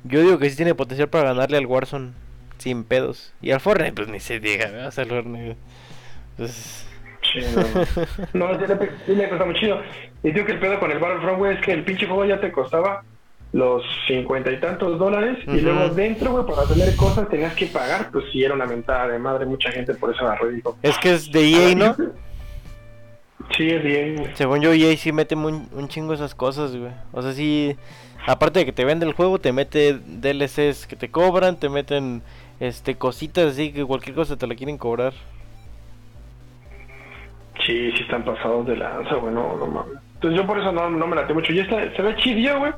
yo 0.04 0.22
digo 0.22 0.40
que 0.40 0.50
sí 0.50 0.56
tiene 0.56 0.76
potencial 0.76 1.10
para 1.10 1.30
ganarle 1.30 1.58
al 1.58 1.66
Warzone 1.66 2.12
sin 2.58 2.84
pedos. 2.84 3.34
Y 3.42 3.52
al 3.52 3.60
Fortnite, 3.60 3.94
pues 3.94 4.08
ni 4.08 4.20
se 4.20 4.40
diga, 4.40 4.70
¿verdad? 4.70 4.88
O 4.88 4.92
sea, 4.92 5.06
Fortnite. 5.06 5.58
Pues, 6.38 6.86
Sí, 7.34 7.40
no. 8.34 8.48
no, 8.48 8.60
sí 8.60 9.16
le, 9.16 9.28
cuesta 9.28 9.46
muy 9.46 9.56
chido. 9.56 9.82
Y 10.24 10.32
digo 10.32 10.46
que 10.46 10.54
el 10.54 10.60
pedo 10.60 10.80
con 10.80 10.92
el 10.92 11.00
Battlefront, 11.00 11.38
güey, 11.38 11.56
es 11.56 11.62
que 11.62 11.72
el 11.72 11.84
pinche 11.84 12.06
juego 12.06 12.26
ya 12.26 12.40
te 12.40 12.52
costaba 12.52 13.04
los 13.52 13.84
cincuenta 14.06 14.52
y 14.52 14.60
tantos 14.60 15.00
dólares 15.00 15.38
y 15.48 15.62
luego 15.62 15.90
dentro, 15.90 16.32
güey, 16.32 16.46
para 16.46 16.68
tener 16.68 16.94
cosas 16.96 17.30
tenías 17.30 17.54
que 17.54 17.68
pagar, 17.68 18.12
pues 18.12 18.26
sí 18.32 18.44
era 18.44 18.54
una 18.54 18.66
mentada 18.66 19.08
de 19.08 19.18
madre, 19.18 19.46
mucha 19.46 19.72
gente 19.72 19.94
por 19.94 20.14
eso 20.14 20.26
y 20.52 20.56
dijo. 20.56 20.78
es 20.82 20.98
que 20.98 21.14
es 21.14 21.32
de 21.32 21.52
EA, 21.52 21.76
¿no? 21.76 21.96
Sí, 23.56 23.68
es 23.70 23.84
bien. 23.84 24.32
Según 24.36 24.62
yo, 24.62 24.74
EA 24.74 24.96
sí 24.98 25.12
mete 25.12 25.36
un, 25.36 25.68
un 25.72 25.88
chingo 25.88 26.14
esas 26.14 26.36
cosas, 26.36 26.76
güey. 26.76 26.92
O 27.14 27.22
sea, 27.22 27.32
sí. 27.32 27.76
Aparte 28.28 28.60
de 28.60 28.66
que 28.66 28.72
te 28.72 28.86
vende 28.86 29.06
el 29.06 29.14
juego, 29.14 29.40
te 29.40 29.54
mete 29.54 29.94
DLCs 29.94 30.88
que 30.88 30.96
te 30.96 31.12
cobran, 31.12 31.58
te 31.60 31.70
meten 31.70 32.24
este 32.60 32.96
cositas 32.96 33.52
así 33.52 33.72
que 33.72 33.86
cualquier 33.86 34.16
cosa 34.16 34.36
te 34.36 34.48
la 34.48 34.56
quieren 34.56 34.78
cobrar. 34.80 35.14
Sí, 37.66 37.92
sí 37.94 38.04
están 38.04 38.26
pasados 38.26 38.66
de 38.68 38.78
lanza, 38.78 39.16
güey, 39.16 39.34
no, 39.34 39.56
no 39.58 39.68
mames. 39.68 39.94
Entonces 40.16 40.40
yo 40.40 40.48
por 40.48 40.60
eso 40.60 40.72
no, 40.72 40.90
no 40.90 41.08
me 41.08 41.16
late 41.16 41.34
mucho. 41.34 41.54
Y 41.54 41.60
esta 41.60 41.96
se 41.96 42.02
ve 42.02 42.16
chidillo, 42.18 42.60
güey. 42.60 42.72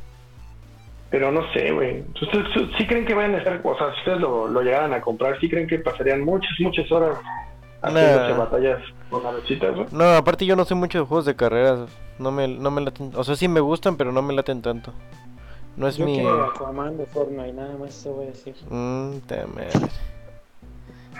Pero 1.10 1.32
no 1.32 1.50
sé, 1.54 1.72
güey. 1.72 2.04
¿Ustedes 2.22 2.46
sí- 2.78 2.86
creen 2.86 3.06
que 3.06 3.14
vayan 3.14 3.36
a 3.36 3.38
estar, 3.38 3.62
o 3.64 3.78
sea, 3.78 3.94
si 3.94 4.00
ustedes 4.00 4.20
lo, 4.20 4.48
lo 4.50 4.62
llegaran 4.62 4.94
a 4.94 5.00
comprar, 5.02 5.40
sí 5.40 5.50
creen 5.50 5.68
que 5.68 5.80
pasarían 5.80 6.24
muchas, 6.26 6.52
muchas 6.60 6.92
horas 6.92 7.18
Nah. 7.82 8.34
batallas 8.38 8.80
con 9.10 9.24
navecitas, 9.24 9.76
güey? 9.76 9.88
No, 9.92 10.04
aparte 10.16 10.46
yo 10.46 10.56
no 10.56 10.66
soy 10.66 10.78
mucho 10.78 11.00
de 11.00 11.06
juegos 11.06 11.26
de 11.26 11.36
carreras. 11.36 11.90
No 12.20 12.32
me, 12.32 12.48
no 12.48 12.72
me 12.72 12.82
laten. 12.82 13.12
O 13.16 13.24
sea, 13.24 13.36
sí 13.36 13.48
me 13.48 13.60
gustan, 13.60 13.96
pero 13.98 14.12
no 14.12 14.22
me 14.22 14.34
laten 14.34 14.62
tanto. 14.62 14.92
No 15.76 15.88
es 15.88 15.98
Yo 15.98 16.06
mi. 16.06 16.16
quiero 16.16 16.46
Aquaman 16.46 16.98
de 16.98 17.06
Fortnite, 17.06 17.54
nada 17.54 17.78
más 17.78 17.90
eso 17.92 18.14
voy 18.14 18.26
a 18.26 18.30
decir. 18.30 18.56
Mmm, 18.70 19.18
te 19.28 19.46
madre. 19.46 19.70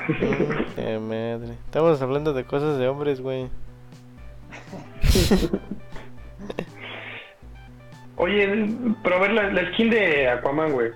Mm, 0.10 0.76
te 0.76 1.00
madre. 1.00 1.54
Estamos 1.66 2.02
hablando 2.02 2.34
de 2.34 2.44
cosas 2.44 2.78
de 2.80 2.88
hombres, 2.88 3.22
güey. 3.22 3.50
Oye, 8.18 8.70
pero 9.04 9.16
a 9.18 9.20
ver, 9.20 9.32
la, 9.32 9.52
la 9.54 9.72
skin 9.74 9.90
de 9.92 10.28
Aquaman, 10.28 10.72
güey. 10.74 10.92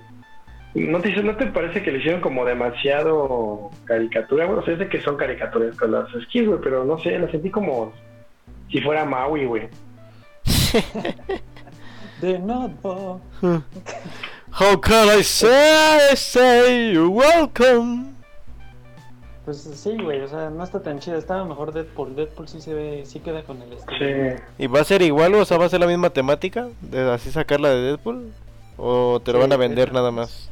¿No 0.74 1.00
te, 1.00 1.22
¿No 1.22 1.36
te 1.36 1.46
parece 1.46 1.82
que 1.82 1.92
le 1.92 1.98
hicieron 1.98 2.20
como 2.22 2.44
demasiado 2.46 3.70
caricatura, 3.84 4.46
güey? 4.46 4.58
O 4.58 4.64
sea, 4.64 4.72
es 4.74 4.78
de 4.80 4.88
que 4.88 5.00
son 5.02 5.16
caricaturas 5.16 5.76
con 5.76 5.92
las 5.92 6.08
skins, 6.24 6.48
güey, 6.48 6.60
pero 6.62 6.84
no 6.84 6.98
sé, 6.98 7.18
la 7.18 7.30
sentí 7.30 7.50
como 7.50 7.92
si 8.70 8.80
fuera 8.80 9.04
Maui, 9.04 9.44
güey. 9.44 9.68
De 12.20 12.38
nada. 12.38 12.70
How 14.60 14.80
can 14.80 15.18
I 15.18 15.22
say, 15.22 16.14
say 16.14 16.92
you're 16.92 17.08
welcome? 17.08 18.12
Pues 19.44 19.58
sí, 19.58 19.96
güey, 20.00 20.20
o 20.20 20.28
sea, 20.28 20.50
no 20.50 20.62
está 20.62 20.80
tan 20.80 21.00
chida. 21.00 21.18
Estaba 21.18 21.44
mejor 21.44 21.72
Deadpool. 21.72 22.14
Deadpool 22.14 22.46
sí 22.46 22.60
se 22.60 22.72
ve, 22.74 23.02
sí 23.04 23.18
queda 23.18 23.42
con 23.42 23.60
el 23.60 23.72
estilo. 23.72 23.98
Sí. 23.98 24.42
¿Y 24.58 24.66
va 24.68 24.80
a 24.80 24.84
ser 24.84 25.02
igual, 25.02 25.34
o 25.34 25.44
sea, 25.44 25.58
va 25.58 25.64
a 25.64 25.68
ser 25.68 25.80
la 25.80 25.86
misma 25.88 26.10
temática? 26.10 26.68
¿De 26.80 27.10
así 27.10 27.32
sacarla 27.32 27.70
de 27.70 27.82
Deadpool? 27.82 28.30
¿O 28.76 29.20
te 29.20 29.32
lo 29.32 29.38
Sí, 29.38 29.42
van 29.42 29.52
a 29.52 29.56
vender 29.56 29.92
nada 29.92 30.12
más? 30.12 30.51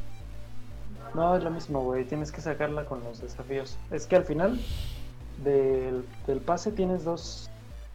No, 1.15 1.37
es 1.37 1.43
lo 1.43 1.51
mismo, 1.51 1.83
güey. 1.83 2.05
Tienes 2.05 2.31
que 2.33 2.41
sacarla 2.41 2.85
con 2.85 3.03
los 3.03 3.21
desafíos. 3.21 3.77
Es 3.91 4.07
que 4.07 4.17
al 4.17 4.25
final 4.25 4.61
del, 5.45 6.05
del 6.27 6.41
pase 6.41 6.73
tienes 6.73 7.05
dos. 7.05 7.51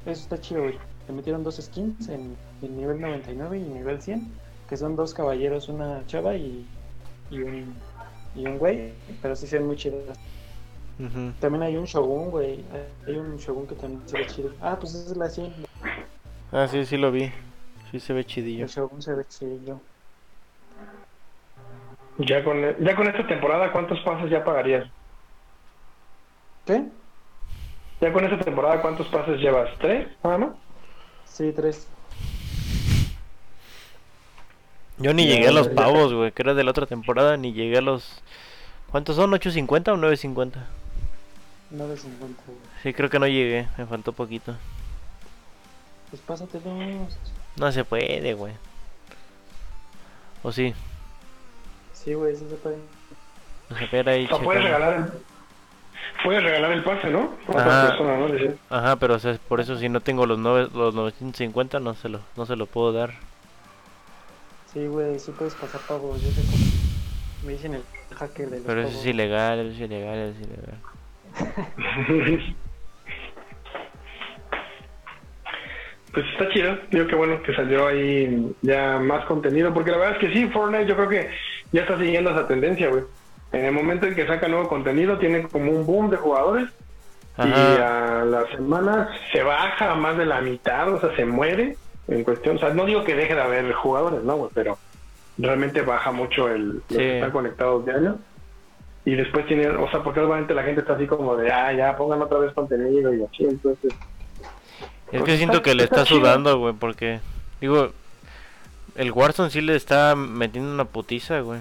Eso 0.05 0.21
está 0.21 0.39
chido, 0.39 0.63
güey. 0.63 0.77
Te 1.07 1.13
metieron 1.13 1.43
dos 1.43 1.57
skins 1.57 2.09
en, 2.09 2.35
en 2.61 2.77
nivel 2.77 2.99
99 2.99 3.57
y 3.57 3.61
nivel 3.61 4.01
100, 4.01 4.27
que 4.67 4.77
son 4.77 4.95
dos 4.95 5.13
caballeros, 5.13 5.69
una 5.69 6.05
chava 6.07 6.35
y, 6.35 6.65
y 7.29 7.39
un 7.41 7.75
y 8.35 8.45
un 8.45 8.57
güey, 8.57 8.93
pero 9.21 9.35
sí 9.35 9.47
se 9.47 9.57
ven 9.57 9.67
muy 9.67 9.77
chidas. 9.77 10.17
También 11.39 11.63
hay 11.63 11.75
un 11.75 11.85
Shogun, 11.85 12.31
güey. 12.31 12.63
Hay 13.05 13.15
un 13.17 13.37
Shogun 13.37 13.67
que 13.67 13.75
también 13.75 14.01
se 14.05 14.17
ve 14.17 14.27
chido. 14.27 14.51
Ah, 14.61 14.77
pues 14.79 14.93
esa 14.95 15.11
es 15.11 15.17
la 15.17 15.29
100. 15.29 15.53
Ah, 16.51 16.67
sí, 16.69 16.85
sí 16.85 16.97
lo 16.97 17.11
vi. 17.11 17.31
Sí 17.91 17.99
se 17.99 18.13
ve 18.13 18.25
chidillo. 18.25 18.63
El 18.63 18.69
Shogun 18.69 19.01
se 19.01 19.13
ve 19.13 19.25
chido. 19.25 19.79
Ya 22.17 22.43
con, 22.43 22.61
ya 22.83 22.95
con 22.95 23.07
esta 23.07 23.27
temporada, 23.27 23.71
¿cuántos 23.71 23.99
pases 24.01 24.29
ya 24.29 24.43
pagarías? 24.43 24.87
¿Qué? 26.65 26.83
Ya 28.01 28.13
con 28.13 28.23
esta 28.23 28.39
temporada, 28.39 28.81
¿cuántos 28.81 29.07
pases 29.07 29.39
llevas? 29.39 29.69
¿Tres? 29.79 30.07
¿Nada 30.23 30.37
más? 30.37 30.49
Sí, 31.25 31.51
tres. 31.55 31.87
Yo 34.97 35.13
ni 35.13 35.27
llegué 35.27 35.49
a 35.49 35.51
los 35.51 35.67
pavos, 35.67 36.13
güey, 36.13 36.31
que 36.31 36.41
era 36.41 36.53
de 36.53 36.63
la 36.63 36.71
otra 36.71 36.85
temporada, 36.85 37.35
ni 37.35 37.51
llegué 37.51 37.77
a 37.77 37.81
los... 37.81 38.21
¿Cuántos 38.91 39.17
son? 39.17 39.31
¿8.50 39.31 39.89
o 39.89 39.97
9.50? 39.97 40.51
9.50, 41.73 42.07
güey. 42.19 42.57
Sí, 42.81 42.93
creo 42.93 43.09
que 43.09 43.19
no 43.19 43.27
llegué, 43.27 43.67
me 43.77 43.85
faltó 43.85 44.13
poquito. 44.13 44.55
Pues 46.09 46.21
pásatelo. 46.21 46.71
No 47.57 47.71
se 47.73 47.83
puede, 47.83 48.33
güey. 48.35 48.53
¿O 50.43 50.51
sí? 50.53 50.73
Sí, 52.05 52.13
güey, 52.13 52.35
sí 52.35 52.45
se 52.49 52.55
puede. 52.55 52.77
Espera 53.81 54.11
ahí. 54.13 54.25
O 54.25 54.27
sea, 54.29 54.37
puedes 54.39 54.63
regalar 54.63 54.93
el, 54.93 55.05
puedes 56.23 56.43
regalar 56.43 56.71
el 56.71 56.83
pase, 56.83 57.09
¿no? 57.09 57.33
A 57.53 57.59
Ajá. 57.59 57.87
persona, 57.89 58.17
¿no? 58.17 58.27
Decía. 58.29 58.53
Ajá, 58.69 58.95
pero 58.97 59.15
o 59.15 59.19
sea, 59.19 59.37
por 59.49 59.59
eso 59.59 59.77
si 59.77 59.89
no 59.89 59.99
tengo 60.01 60.25
los, 60.27 60.37
nueve, 60.39 60.69
los 60.73 60.93
950 60.93 61.79
no 61.79 61.95
se 61.95 62.09
lo, 62.09 62.19
no 62.37 62.45
se 62.45 62.55
lo 62.55 62.67
puedo 62.67 62.93
dar. 62.93 63.13
Sí, 64.71 64.85
güey, 64.87 65.17
sí 65.19 65.31
puedes 65.31 65.55
pasar 65.55 65.81
pagos. 65.81 66.21
Yo 66.21 66.29
sé 66.29 66.41
cómo. 66.41 66.63
Me 67.45 67.53
dicen 67.53 67.73
el 67.75 67.83
hacker 68.15 68.49
de 68.49 68.57
los 68.57 68.65
Pero 68.67 68.81
eso 68.81 68.89
pagos. 68.89 69.01
es 69.05 69.07
ilegal, 69.11 69.59
eso 69.59 69.69
es 69.71 69.79
ilegal, 69.81 70.17
eso 70.17 70.39
es 70.39 70.47
ilegal. 70.47 70.79
Pues 76.13 76.25
está 76.31 76.47
chido, 76.53 76.77
digo 76.91 77.07
que 77.07 77.15
bueno 77.15 77.43
que 77.43 77.53
salió 77.53 77.87
ahí 77.87 78.55
ya 78.61 78.99
más 78.99 79.25
contenido, 79.25 79.73
porque 79.73 79.91
la 79.91 79.97
verdad 79.97 80.13
es 80.15 80.19
que 80.29 80.33
sí, 80.33 80.47
Fortnite 80.47 80.85
yo 80.85 80.95
creo 80.95 81.09
que 81.09 81.29
ya 81.75 81.81
está 81.81 81.97
siguiendo 81.97 82.31
esa 82.31 82.47
tendencia, 82.47 82.89
güey. 82.89 83.03
En 83.51 83.65
el 83.65 83.71
momento 83.73 84.05
en 84.07 84.15
que 84.15 84.25
saca 84.25 84.47
nuevo 84.47 84.67
contenido, 84.67 85.17
tiene 85.17 85.43
como 85.43 85.71
un 85.71 85.85
boom 85.85 86.09
de 86.09 86.17
jugadores 86.17 86.69
y 87.37 87.41
a 87.41 88.23
las 88.25 88.49
semanas 88.51 89.09
se 89.33 89.43
baja 89.43 89.91
a 89.91 89.95
más 89.95 90.17
de 90.17 90.25
la 90.25 90.39
mitad, 90.39 90.93
o 90.93 90.99
sea, 91.01 91.13
se 91.17 91.25
muere 91.25 91.75
en 92.07 92.23
cuestión. 92.23 92.55
O 92.55 92.59
sea, 92.59 92.69
no 92.73 92.85
digo 92.85 93.03
que 93.03 93.13
deje 93.15 93.35
de 93.35 93.41
haber 93.41 93.73
jugadores, 93.73 94.23
no, 94.23 94.37
güey, 94.37 94.51
pero 94.53 94.77
realmente 95.37 95.81
baja 95.81 96.11
mucho 96.11 96.49
el 96.49 96.75
los 96.75 96.83
Sí. 96.87 96.95
que 96.97 97.15
están 97.15 97.31
conectados 97.31 97.85
diario. 97.85 98.17
Y 99.03 99.15
después 99.15 99.45
tiene, 99.47 99.67
o 99.67 99.89
sea, 99.91 100.01
porque 100.01 100.21
obviamente 100.21 100.53
la 100.53 100.63
gente 100.63 100.81
está 100.81 100.93
así 100.93 101.05
como 101.07 101.35
de, 101.35 101.51
ah, 101.51 101.73
ya 101.73 101.95
pongan 101.97 102.21
otra 102.21 102.39
vez 102.39 102.53
contenido 102.53 103.13
y 103.13 103.21
así, 103.21 103.43
entonces. 103.43 103.93
Es 105.11 105.21
que 105.23 105.37
siento 105.37 105.61
que 105.61 105.75
le 105.75 105.83
está 105.83 106.05
sudando, 106.05 106.57
güey, 106.57 106.73
porque... 106.73 107.19
Digo, 107.61 107.89
el 108.95 109.11
Warzone 109.11 109.49
sí 109.49 109.61
le 109.61 109.75
está 109.75 110.15
metiendo 110.15 110.71
una 110.71 110.85
putiza, 110.85 111.41
güey. 111.41 111.59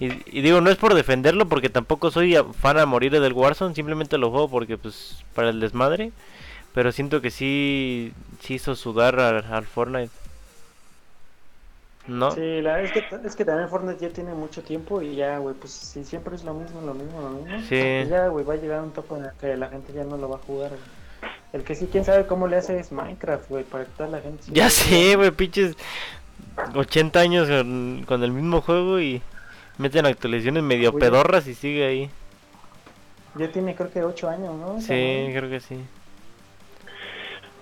Y, 0.00 0.38
y 0.38 0.42
digo, 0.42 0.60
no 0.60 0.70
es 0.70 0.76
por 0.76 0.94
defenderlo, 0.94 1.48
porque 1.48 1.70
tampoco 1.70 2.10
soy 2.10 2.36
fan 2.58 2.78
a 2.78 2.86
morir 2.86 3.12
del 3.12 3.32
Warzone, 3.32 3.74
simplemente 3.74 4.16
lo 4.16 4.30
juego 4.30 4.48
porque, 4.48 4.78
pues, 4.78 5.24
para 5.34 5.50
el 5.50 5.58
desmadre. 5.58 6.12
Pero 6.72 6.92
siento 6.92 7.20
que 7.20 7.30
sí, 7.30 8.12
sí 8.40 8.54
hizo 8.54 8.76
sudar 8.76 9.18
al, 9.18 9.44
al 9.52 9.66
Fortnite. 9.66 10.12
¿No? 12.06 12.30
Sí, 12.30 12.62
la, 12.62 12.80
es, 12.80 12.92
que, 12.92 13.04
es 13.24 13.36
que 13.36 13.44
también 13.44 13.68
Fortnite 13.68 14.08
ya 14.08 14.12
tiene 14.12 14.32
mucho 14.32 14.62
tiempo 14.62 15.02
y 15.02 15.16
ya, 15.16 15.38
güey, 15.38 15.54
pues 15.54 15.72
si 15.72 16.04
siempre 16.04 16.36
es 16.36 16.44
lo 16.44 16.54
mismo, 16.54 16.80
lo 16.80 16.94
mismo, 16.94 17.20
lo 17.20 17.30
mismo. 17.30 17.58
Sí. 17.68 17.80
pues 17.80 18.08
ya, 18.08 18.28
güey, 18.28 18.44
va 18.44 18.54
a 18.54 18.56
llegar 18.56 18.82
un 18.82 18.92
topo 18.92 19.16
en 19.16 19.24
el 19.24 19.32
que 19.32 19.56
la 19.56 19.68
gente 19.68 19.92
ya 19.92 20.04
no 20.04 20.16
lo 20.16 20.28
va 20.28 20.36
a 20.36 20.40
jugar, 20.40 20.70
güey. 20.70 20.97
El 21.52 21.64
que 21.64 21.74
sí, 21.74 21.88
quién 21.90 22.04
sabe 22.04 22.26
cómo 22.26 22.46
le 22.46 22.56
hace 22.56 22.78
es 22.78 22.92
Minecraft, 22.92 23.48
güey, 23.48 23.64
para 23.64 23.84
que 23.84 23.90
toda 23.96 24.08
la 24.10 24.20
gente... 24.20 24.44
Ya 24.48 24.68
sé, 24.68 25.16
güey, 25.16 25.30
pinches 25.30 25.76
80 26.74 27.18
años 27.20 27.48
con, 27.48 28.04
con 28.06 28.22
el 28.22 28.32
mismo 28.32 28.60
juego 28.60 29.00
y 29.00 29.22
meten 29.78 30.06
actualizaciones 30.06 30.62
medio 30.62 30.92
pedorras 30.92 31.46
y 31.46 31.54
sigue 31.54 31.86
ahí. 31.86 32.10
Ya 33.36 33.50
tiene 33.50 33.74
creo 33.74 33.90
que 33.90 34.02
8 34.02 34.28
años, 34.28 34.54
¿no? 34.56 34.80
Sí, 34.80 35.30
creo 35.32 35.48
que 35.48 35.60
sí. 35.60 35.78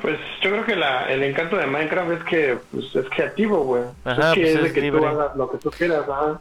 Pues 0.01 0.19
yo 0.43 0.51
creo 0.51 0.65
que 0.65 0.77
la, 0.77 1.11
el 1.11 1.23
encanto 1.23 1.57
de 1.57 1.67
Minecraft 1.67 2.11
es 2.13 2.25
que 2.25 2.59
pues, 2.71 2.95
es 2.95 3.09
creativo, 3.09 3.65
güey. 3.65 3.83
Ajá, 4.05 4.31
es 4.31 4.35
que 4.35 4.41
pues 4.41 4.55
es 4.55 4.63
de 4.63 4.73
que 4.73 4.81
libre. 4.81 5.01
tú 5.01 5.07
hagas 5.07 5.37
lo 5.37 5.51
que 5.51 5.59
tú 5.59 5.71
quieras, 5.71 6.09
ajá. 6.09 6.41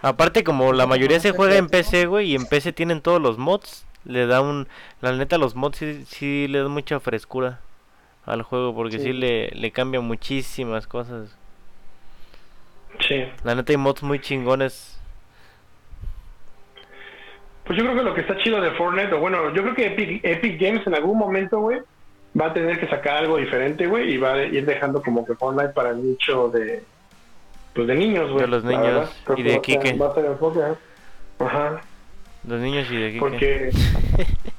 Aparte, 0.00 0.44
como 0.44 0.72
la 0.72 0.86
mayoría 0.86 1.18
se 1.18 1.32
juega 1.32 1.56
en. 1.56 1.68
PC, 1.68 2.06
güey, 2.06 2.30
y 2.30 2.34
en 2.36 2.46
PC 2.46 2.72
tienen 2.72 3.00
todos 3.00 3.20
los 3.20 3.36
mods, 3.36 3.84
le 4.08 4.26
da 4.26 4.40
un... 4.40 4.66
La 5.00 5.12
neta, 5.12 5.38
los 5.38 5.54
mods 5.54 5.78
sí, 5.78 6.04
sí 6.06 6.48
le 6.48 6.58
dan 6.62 6.72
mucha 6.72 6.98
frescura 6.98 7.60
al 8.26 8.42
juego, 8.42 8.74
porque 8.74 8.98
sí, 8.98 9.04
Sí. 9.04 9.12
le, 9.12 9.50
le 9.50 9.70
cambian 9.70 10.04
muchísimas 10.04 10.86
cosas. 10.88 11.36
Sí. 13.06 13.24
La 13.44 13.54
neta 13.54 13.72
hay 13.72 13.76
mods 13.76 14.02
muy 14.02 14.18
chingones. 14.20 14.98
Pues 17.64 17.78
yo 17.78 17.84
creo 17.84 17.96
que 17.96 18.02
lo 18.02 18.14
que 18.14 18.22
está 18.22 18.36
chido 18.38 18.60
de 18.60 18.70
Fortnite, 18.72 19.12
o 19.14 19.20
bueno, 19.20 19.52
yo 19.54 19.62
creo 19.62 19.74
que 19.74 19.86
Epic, 19.88 20.24
Epic 20.24 20.60
Games 20.60 20.86
en 20.86 20.94
algún 20.94 21.18
momento, 21.18 21.60
güey, 21.60 21.80
va 22.38 22.46
a 22.46 22.54
tener 22.54 22.80
que 22.80 22.88
sacar 22.88 23.18
algo 23.18 23.36
diferente, 23.36 23.86
güey, 23.86 24.14
y 24.14 24.16
va 24.16 24.32
a 24.34 24.44
ir 24.44 24.64
dejando 24.64 25.02
como 25.02 25.24
que 25.26 25.34
Fortnite 25.34 25.74
para 25.74 25.90
el 25.90 26.02
nicho 26.02 26.48
de, 26.48 26.82
pues 27.74 27.86
de 27.86 27.94
niños, 27.94 28.30
güey. 28.30 28.40
De 28.42 28.48
los 28.48 28.64
niños 28.64 28.82
verdad. 28.82 29.10
Y 29.36 29.42
de. 29.42 29.96
Va 30.00 30.06
a 30.08 30.14
ser 30.14 30.24
enfoque, 30.24 30.60
¿eh? 30.60 30.74
Ajá. 31.40 31.80
Los 32.48 32.60
niños 32.60 32.86
y 32.90 32.96
de 32.96 33.08
Kike. 33.08 33.20
Porque 33.20 33.70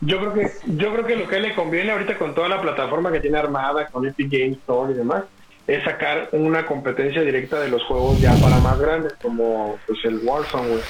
yo 0.02 0.20
creo 0.20 0.34
que 0.34 0.52
yo 0.68 0.94
creo 0.94 1.06
que 1.08 1.16
lo 1.16 1.28
que 1.28 1.40
le 1.40 1.56
conviene 1.56 1.92
ahorita 1.92 2.20
con 2.20 2.36
toda 2.36 2.48
la 2.48 2.62
plataforma 2.62 3.12
que 3.12 3.20
tiene 3.20 3.40
armada, 3.40 3.88
con 3.88 4.06
Epic 4.08 4.32
Games 4.32 4.58
Store 4.60 4.94
y 4.94 4.96
demás, 4.96 5.24
es 5.66 5.84
sacar 5.84 6.30
una 6.32 6.68
competencia 6.68 7.24
directa 7.24 7.60
de 7.60 7.70
los 7.70 7.84
juegos 7.86 8.22
ya 8.22 8.36
para 8.36 8.60
más 8.60 8.80
grandes, 8.80 9.14
como 9.20 9.80
pues 9.88 9.98
el 10.06 10.20
Warzone, 10.24 10.70
güey. 10.70 10.82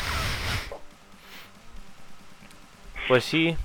Pues 3.08 3.24
sí. 3.24 3.56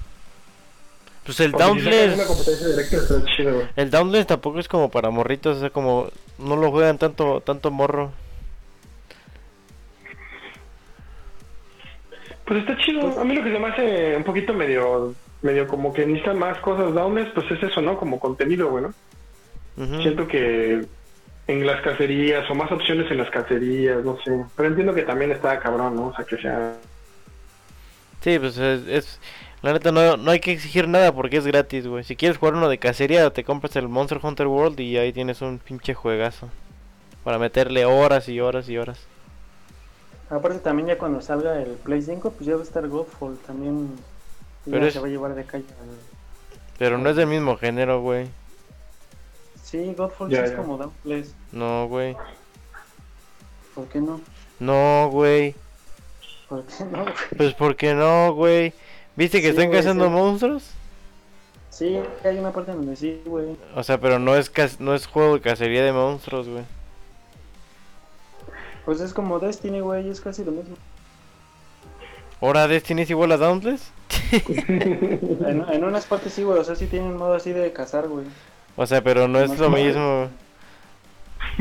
Pues 1.25 1.41
el 1.41 1.51
Porque 1.51 1.65
Dauntless. 1.65 2.67
directa 2.77 3.33
chido. 3.37 3.63
El 3.75 3.91
Dauntless 3.91 4.29
tampoco 4.29 4.61
es 4.61 4.69
como 4.69 4.91
para 4.93 5.11
morritos, 5.11 5.57
o 5.57 5.61
sea, 5.61 5.71
como 5.71 6.09
no 6.39 6.55
lo 6.55 6.71
juegan 6.71 6.99
tanto 6.99 7.41
tanto 7.41 7.73
morro. 7.73 8.13
Pues 12.45 12.61
está 12.61 12.77
chido. 12.79 13.19
A 13.21 13.25
mí 13.25 13.35
lo 13.35 13.43
que 13.43 13.53
se 13.53 13.59
me 13.59 13.69
hace 13.69 14.17
un 14.17 14.25
poquito 14.25 14.53
medio 14.53 15.15
medio 15.43 15.67
como 15.69 15.93
que 15.93 16.07
necesitan 16.07 16.39
más 16.39 16.59
cosas 16.61 16.95
Downless, 16.95 17.29
pues 17.35 17.51
es 17.51 17.63
eso, 17.63 17.83
¿no? 17.83 17.99
Como 17.99 18.19
contenido, 18.19 18.71
güey, 18.71 18.85
¿no? 18.85 18.95
Ujú. 19.77 20.03
Siento 20.03 20.27
que 20.27 20.85
en 21.47 21.67
las 21.67 21.83
cacerías 21.83 22.49
o 22.51 22.55
más 22.55 22.73
opciones 22.73 23.11
en 23.11 23.19
las 23.19 23.29
cacerías, 23.31 24.03
no 24.05 24.17
sé. 24.25 24.43
Pero 24.57 24.69
entiendo 24.69 24.95
que 24.95 25.03
también 25.03 25.33
está 25.33 25.59
cabrón, 25.61 25.97
¿no? 25.97 26.07
O 26.09 26.15
sea, 26.17 26.25
que 26.25 26.39
sea... 26.39 26.75
Sí, 28.23 28.39
pues 28.39 28.57
es, 28.57 28.87
es- 28.89 29.21
la 29.61 29.73
neta 29.73 29.93
no, 29.93 30.17
no 30.19 30.31
hay 30.31 30.41
que 30.41 30.53
exigir 30.53 30.89
nada 30.89 31.13
porque 31.15 31.39
es 31.39 31.47
gratis, 31.47 31.87
güey. 31.87 32.05
Si 32.05 32.17
quieres 32.17 32.37
jugar 32.39 32.55
uno 32.55 32.69
de 32.69 32.77
cacería, 32.79 33.29
te 33.31 33.45
compras 33.45 33.77
el 33.77 33.89
Monster 33.89 34.21
Hunter 34.23 34.47
World 34.47 34.79
y 34.81 34.99
ahí 34.99 35.13
tienes 35.13 35.41
un 35.43 35.59
pinche 35.59 35.95
juegazo. 35.95 36.51
Para 37.23 37.39
meterle 37.39 37.87
horas 37.87 38.29
y 38.29 38.41
horas 38.41 38.69
y 38.69 38.77
horas. 38.77 39.07
Aparte 40.35 40.59
también 40.59 40.89
ya 40.89 40.99
cuando 40.99 41.21
salga 41.21 41.61
el 41.63 41.71
Play 41.73 42.03
5, 42.03 42.31
pues 42.33 42.47
ya 42.47 42.55
va 42.57 42.61
a 42.61 42.65
estar 42.65 42.87
Godfall 42.89 43.39
también. 43.47 43.91
y 44.67 44.71
Pero 44.71 44.83
ya 44.83 44.89
es- 44.89 44.95
se 44.95 45.01
va 45.01 45.07
a 45.07 45.11
llevar 45.11 45.35
de 45.35 45.45
calle. 45.45 45.65
al- 45.81 46.77
Pero 46.79 46.99
no 46.99 47.09
es 47.11 47.17
del 47.17 47.27
mismo 47.27 47.57
género, 47.57 48.01
güey. 48.01 48.27
Sí, 49.63 49.95
Godfall 49.97 50.31
Ya, 50.31 50.41
sí 50.47 50.53
es 50.53 50.57
como 50.57 50.77
Dauntless. 50.79 51.35
No, 51.53 51.87
güey. 51.89 52.17
¿Por 53.75 53.87
qué 53.89 54.01
no? 54.01 54.21
No, 54.61 55.09
güey. 55.11 55.55
¿Por 56.49 56.65
qué 56.65 56.85
no? 56.85 57.03
güey? 57.03 57.15
Pues 57.37 57.55
porque 57.55 57.95
no, 57.95 58.33
güey. 58.35 58.73
¿Viste 59.17 59.39
que 59.41 59.49
Sí, 59.49 59.51
están 59.51 59.69
güey, 59.69 59.81
cazando 59.81 60.05
sí. 60.07 60.11
monstruos? 60.11 60.71
Sí, 61.71 61.99
hay 62.25 62.39
una 62.39 62.53
parte 62.53 62.73
donde 62.73 62.95
sí, 62.97 63.21
güey. 63.27 63.57
O 63.75 63.83
sea, 63.83 63.99
pero 64.01 64.19
no 64.19 64.37
es 64.37 64.51
no 64.81 64.95
es 64.95 65.07
juego 65.07 65.35
de 65.35 65.41
cacería 65.41 65.85
de 65.85 65.93
monstruos, 65.93 66.49
güey. 66.49 66.65
Pues 68.85 69.01
es 69.01 69.15
como 69.15 69.39
Destiny, 69.39 69.81
güey, 69.81 70.09
es 70.09 70.21
casi 70.21 70.45
lo 70.45 70.53
mismo. 70.53 70.77
¿Ahora 72.41 72.67
Destiny 72.69 73.03
es 73.03 73.11
igual 73.11 73.33
a 73.33 73.37
Dauntless? 73.39 73.91
En, 74.33 75.65
en 75.71 75.85
unas 75.85 76.07
partes 76.07 76.33
sí, 76.33 76.43
güey, 76.43 76.59
o 76.59 76.65
sea, 76.65 76.75
sí 76.75 76.87
tienen 76.87 77.17
modo 77.17 77.35
así 77.35 77.53
de 77.53 77.73
cazar, 77.73 78.09
güey. 78.09 78.27
O 78.77 78.87
sea, 78.87 79.03
pero 79.03 79.29
no 79.29 79.39
es 79.41 79.51
No 79.51 79.69
lo 79.69 79.71
mismo. 79.71 80.29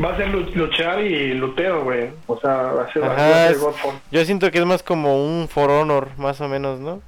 Va 0.02 0.10
a 0.12 0.16
ser 0.16 0.28
lu- 0.28 0.50
luchar 0.54 1.00
y 1.02 1.34
luteo, 1.34 1.84
güey. 1.84 2.10
O 2.26 2.38
sea, 2.40 2.54
va 2.72 2.82
a 2.84 2.92
ser, 2.92 3.04
Ajá, 3.04 3.14
va 3.14 3.44
a 3.44 3.46
ser 3.46 3.52
es- 3.52 3.60
Godfall. 3.60 3.94
Yo 4.10 4.24
siento 4.24 4.50
que 4.50 4.58
es 4.58 4.66
más 4.66 4.82
como 4.82 5.24
un 5.24 5.48
For 5.48 5.70
Honor, 5.70 6.08
más 6.16 6.40
o 6.40 6.48
menos, 6.48 6.80
¿no? 6.80 7.00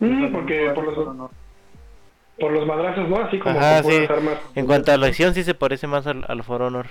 Mm, 0.00 0.32
porque 0.32 0.70
por 0.74 0.84
los, 0.84 1.30
por 2.38 2.52
los 2.52 2.66
madrazos, 2.66 3.08
¿no? 3.08 3.16
Así 3.24 3.38
como 3.38 3.58
Ajá, 3.58 3.82
sí. 3.82 4.06
armar. 4.08 4.40
En 4.54 4.66
cuanto 4.66 4.92
a 4.92 4.96
la 4.96 5.06
acción, 5.06 5.34
sí 5.34 5.44
se 5.44 5.54
parece 5.54 5.86
más 5.86 6.06
al, 6.06 6.24
al 6.28 6.42
For 6.42 6.60
Honor. 6.62 6.86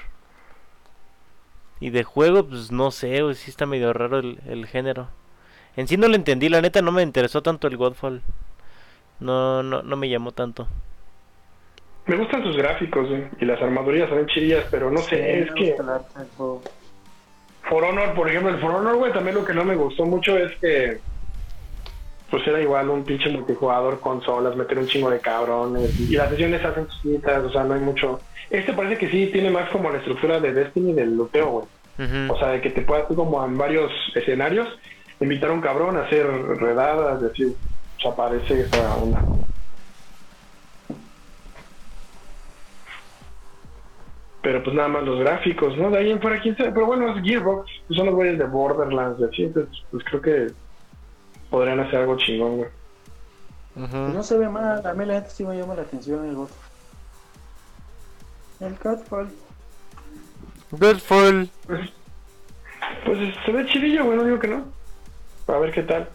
Y 1.84 1.90
de 1.90 2.06
juego, 2.06 2.46
pues 2.46 2.72
no 2.72 2.92
sé, 2.92 3.22
güey, 3.24 3.36
sí 3.36 3.52
está 3.52 3.66
medio 3.66 3.92
raro 3.92 4.20
el, 4.20 4.40
el 4.48 4.68
género. 4.68 5.10
En 5.76 5.90
sí 5.90 5.98
no 5.98 6.08
lo 6.08 6.16
entendí, 6.16 6.48
la 6.48 6.62
neta 6.62 6.82
no 6.82 6.94
me 6.94 7.02
interesó 7.02 7.44
tanto 7.44 7.68
el 7.68 7.76
Godfall. 7.76 8.22
No, 9.20 9.62
no, 9.64 9.84
no 9.84 9.98
me 9.98 10.08
llamó 10.08 10.32
tanto. 10.32 10.66
Me 12.06 12.16
gustan 12.16 12.42
sus 12.42 12.56
gráficos, 12.56 13.10
güey. 13.10 13.26
Y 13.42 13.44
las 13.44 13.62
armadurillas 13.62 14.08
son 14.08 14.26
chidillas, 14.28 14.66
pero 14.72 14.90
no 14.90 15.00
sé, 15.00 15.18
Sí, 15.18 15.50
es 15.50 15.54
que... 15.56 15.76
For 17.64 17.84
Honor, 17.84 18.14
por 18.14 18.30
ejemplo, 18.30 18.54
el 18.54 18.62
For 18.62 18.72
Honor, 18.76 18.96
güey, 18.96 19.12
también 19.12 19.36
lo 19.36 19.44
que 19.44 19.54
no 19.54 19.66
me 19.66 19.76
gustó 19.76 20.06
mucho 20.06 20.38
es 20.38 20.58
que 20.60 21.02
pues 22.30 22.48
era 22.48 22.62
igual 22.62 22.90
un 22.90 23.04
pinche 23.04 23.30
multijugador 23.30 24.00
consolas, 24.00 24.56
meter 24.56 24.80
un 24.80 24.88
chingo 24.88 25.10
de 25.10 25.20
cabrones 25.20 26.00
y 26.00 26.16
las 26.16 26.30
sesiones 26.30 26.62
se 26.62 26.68
hacen 26.68 26.88
chiquitas, 26.88 27.44
o 27.44 27.52
sea, 27.52 27.66
no 27.66 27.74
hay 27.74 27.82
mucho. 27.82 28.22
Este 28.50 28.74
parece 28.74 28.98
que 28.98 29.10
sí 29.10 29.30
tiene 29.32 29.50
más 29.50 29.70
como 29.70 29.90
la 29.90 29.98
estructura 29.98 30.40
de 30.40 30.54
Destiny 30.54 30.94
del 30.94 31.16
luteo, 31.16 31.50
güey. 31.50 31.66
O 32.30 32.38
sea, 32.38 32.50
de 32.50 32.62
que 32.62 32.72
te 32.72 32.82
puedas 32.82 33.08
tú 33.08 33.16
como 33.16 33.44
en 33.46 33.58
varios 33.58 33.92
escenarios 34.16 34.68
invitar 35.20 35.52
a 35.52 35.54
un 35.54 35.62
cabrón 35.62 35.96
a 35.96 36.04
hacer 36.04 36.26
redadas, 36.28 37.22
decir, 37.22 37.56
o 37.98 38.02
sea, 38.02 38.16
parece 38.16 38.62
esa 38.62 38.96
onda. 38.96 39.24
Pero 44.42 44.62
pues 44.62 44.76
nada 44.76 44.90
más 44.90 45.04
los 45.04 45.20
gráficos, 45.20 45.78
¿no? 45.78 45.90
De 45.90 46.00
ahí 46.00 46.12
en 46.12 46.20
fuera, 46.20 46.42
quién 46.42 46.58
sabe. 46.58 46.72
Pero 46.74 46.86
bueno, 46.86 47.16
es 47.16 47.24
Gearbox, 47.24 47.72
pues 47.88 47.98
son 47.98 48.08
los 48.08 48.16
güeyes 48.16 48.38
de 48.38 48.46
Borderlands, 48.46 49.20
de 49.20 49.28
así, 49.28 49.44
entonces, 49.44 49.84
pues 49.90 50.04
creo 50.04 50.22
que 50.22 50.48
podrían 51.50 51.80
hacer 51.80 52.02
algo 52.02 52.18
chingón, 52.18 52.58
güey. 52.58 52.70
Pues 53.76 53.90
no 53.92 54.22
se 54.22 54.38
ve 54.38 54.50
mal, 54.50 54.86
a 54.86 54.94
mí 54.94 55.06
la 55.06 55.14
gente 55.14 55.30
sí 55.30 55.46
me 55.46 55.58
llama 55.58 55.76
la 55.76 55.84
atención 55.84 56.28
el 56.28 56.36
Godfall. 56.36 56.73
El 58.60 58.76
Godfall. 58.82 59.30
Godfall. 60.72 61.50
Pues, 61.68 61.90
pues 63.06 63.18
se 63.46 63.52
ve 63.52 63.66
chidillo, 63.68 64.06
güey, 64.06 64.18
no 64.18 64.24
digo 64.24 64.40
que 64.40 64.48
no. 64.48 64.66
A 65.48 65.58
ver 65.58 65.72
qué 65.72 65.84
tal. 65.84 66.10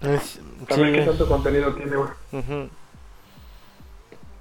Es- 0.00 0.40
A 0.70 0.76
ver 0.76 0.92
qué 0.92 1.02
tanto 1.02 1.28
contenido 1.28 1.74
tiene, 1.74 1.96
güey. 1.96 2.68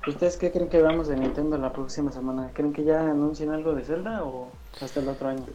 ¿Ustedes 0.08 0.38
qué 0.38 0.52
creen 0.52 0.70
que 0.70 0.82
veamos 0.82 1.08
de 1.08 1.18
Nintendo 1.18 1.58
la 1.58 1.72
próxima 1.74 2.12
semana? 2.12 2.50
¿Creen 2.54 2.74
que 2.74 2.84
ya 2.84 3.02
anuncien 3.02 3.52
algo 3.52 3.74
de 3.74 3.84
Zelda 3.84 4.24
o 4.24 4.50
hasta 4.82 5.02
el 5.02 5.10
otro 5.10 5.28
año? 5.28 5.46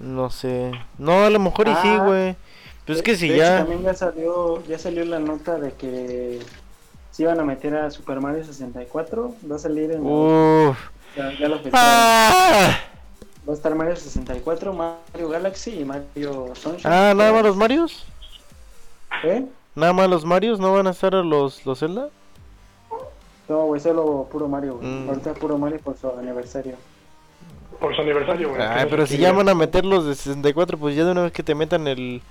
No 0.00 0.30
sé. 0.30 0.70
No, 0.98 1.24
a 1.24 1.30
lo 1.30 1.40
mejor 1.40 1.66
y 1.68 1.72
sí, 1.76 1.88
Ah. 1.88 2.04
güey. 2.06 2.36
Pues 2.86 2.98
es 2.98 3.02
que 3.04 3.16
si 3.16 3.28
De 3.28 3.36
hecho, 3.36 3.44
ya. 3.44 3.58
también 3.58 3.82
ya 3.82 3.94
salió, 3.94 4.64
ya 4.66 4.78
salió 4.78 5.04
la 5.04 5.18
nota 5.18 5.58
de 5.58 5.72
que 5.72 6.40
se 7.20 7.24
iban 7.24 7.38
a 7.38 7.44
meter 7.44 7.76
a 7.76 7.90
Super 7.90 8.18
Mario 8.18 8.42
64. 8.42 9.34
Va 9.50 9.56
a 9.56 9.58
salir 9.58 9.92
en. 9.92 10.00
Uf. 10.02 10.78
ya, 11.14 11.30
ya 11.38 11.48
lo. 11.48 11.60
Ah, 11.74 12.78
Va 13.46 13.52
a 13.52 13.56
estar 13.56 13.74
Mario 13.74 13.94
64, 13.94 14.72
Mario 14.72 15.28
Galaxy 15.28 15.80
y 15.80 15.84
Mario 15.84 16.54
Sunshine. 16.54 16.90
Ah, 16.90 17.12
nada 17.14 17.30
más 17.32 17.42
los 17.42 17.56
Marios. 17.56 18.06
¿Eh? 19.22 19.44
Nada 19.74 19.92
más 19.92 20.08
los 20.08 20.24
Marios, 20.24 20.60
no 20.60 20.72
van 20.72 20.86
a 20.86 20.90
estar 20.90 21.12
los, 21.12 21.66
los 21.66 21.78
Zelda. 21.78 22.08
No, 23.50 23.64
güey, 23.64 23.82
solo 23.82 24.26
puro 24.32 24.48
Mario. 24.48 24.76
güey. 24.76 24.88
Mm. 24.88 25.08
Ahorita 25.10 25.34
puro 25.34 25.58
Mario 25.58 25.78
por 25.80 25.98
su 25.98 26.10
aniversario. 26.10 26.76
Por 27.78 27.94
su 27.94 28.00
aniversario, 28.00 28.48
güey. 28.48 28.62
Ay, 28.62 28.86
pero 28.88 29.06
si 29.06 29.18
ya 29.18 29.32
van 29.32 29.48
a 29.50 29.54
meter 29.54 29.84
los 29.84 30.06
de 30.06 30.14
64, 30.14 30.78
pues 30.78 30.96
ya 30.96 31.04
de 31.04 31.12
una 31.12 31.22
vez 31.24 31.32
que 31.32 31.42
te 31.42 31.54
metan 31.54 31.86
el, 31.86 32.22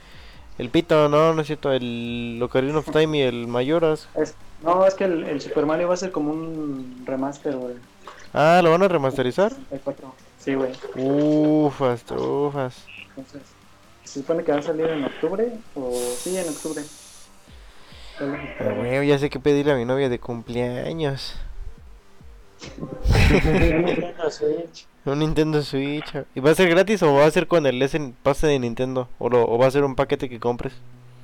el 0.59 0.69
pito, 0.69 1.07
no, 1.09 1.33
no 1.33 1.41
es 1.41 1.47
cierto, 1.47 1.71
el 1.71 2.39
Ocarina 2.43 2.77
of 2.77 2.91
Time 2.91 3.17
y 3.17 3.21
el 3.21 3.47
Mayoras. 3.47 4.09
Es, 4.13 4.35
no, 4.61 4.85
es 4.85 4.93
que 4.93 5.05
el, 5.05 5.23
el 5.23 5.39
Super 5.39 5.65
Mario 5.65 5.87
va 5.87 5.93
a 5.93 5.97
ser 5.97 6.11
como 6.11 6.31
un 6.31 7.03
remaster, 7.05 7.55
güey. 7.55 7.75
Ah, 8.33 8.59
¿lo 8.61 8.69
van 8.69 8.83
a 8.83 8.87
remasterizar? 8.89 9.51
64. 9.53 10.13
Sí, 10.37 10.53
güey. 10.55 10.71
Ufas, 10.95 12.03
ufas. 12.11 12.85
Entonces, 13.09 13.41
se 14.03 14.19
supone 14.19 14.43
que 14.43 14.51
va 14.51 14.59
a 14.59 14.61
salir 14.61 14.85
en 14.85 15.05
octubre 15.05 15.51
o 15.75 15.91
sí, 16.17 16.37
en 16.37 16.49
octubre. 16.49 16.83
Pero, 18.57 18.75
güey, 18.75 19.07
ya 19.07 19.17
sé 19.17 19.29
que 19.29 19.39
pedirle 19.39 19.71
a 19.71 19.75
mi 19.75 19.85
novia 19.85 20.09
de 20.09 20.19
cumpleaños. 20.19 21.35
Nintendo 23.85 24.29
Switch. 24.31 24.85
Un 25.05 25.19
Nintendo 25.19 25.61
Switch. 25.63 26.13
¿Y 26.35 26.39
va 26.39 26.51
a 26.51 26.55
ser 26.55 26.69
gratis 26.69 27.01
o 27.03 27.13
va 27.13 27.25
a 27.25 27.31
ser 27.31 27.47
con 27.47 27.65
el 27.65 27.81
S 27.81 28.13
pase 28.23 28.47
de 28.47 28.59
Nintendo? 28.59 29.07
¿O, 29.17 29.29
lo- 29.29 29.47
o 29.49 29.57
va 29.57 29.67
a 29.67 29.71
ser 29.71 29.83
un 29.83 29.95
paquete 29.95 30.29
que 30.29 30.39
compres? 30.39 30.73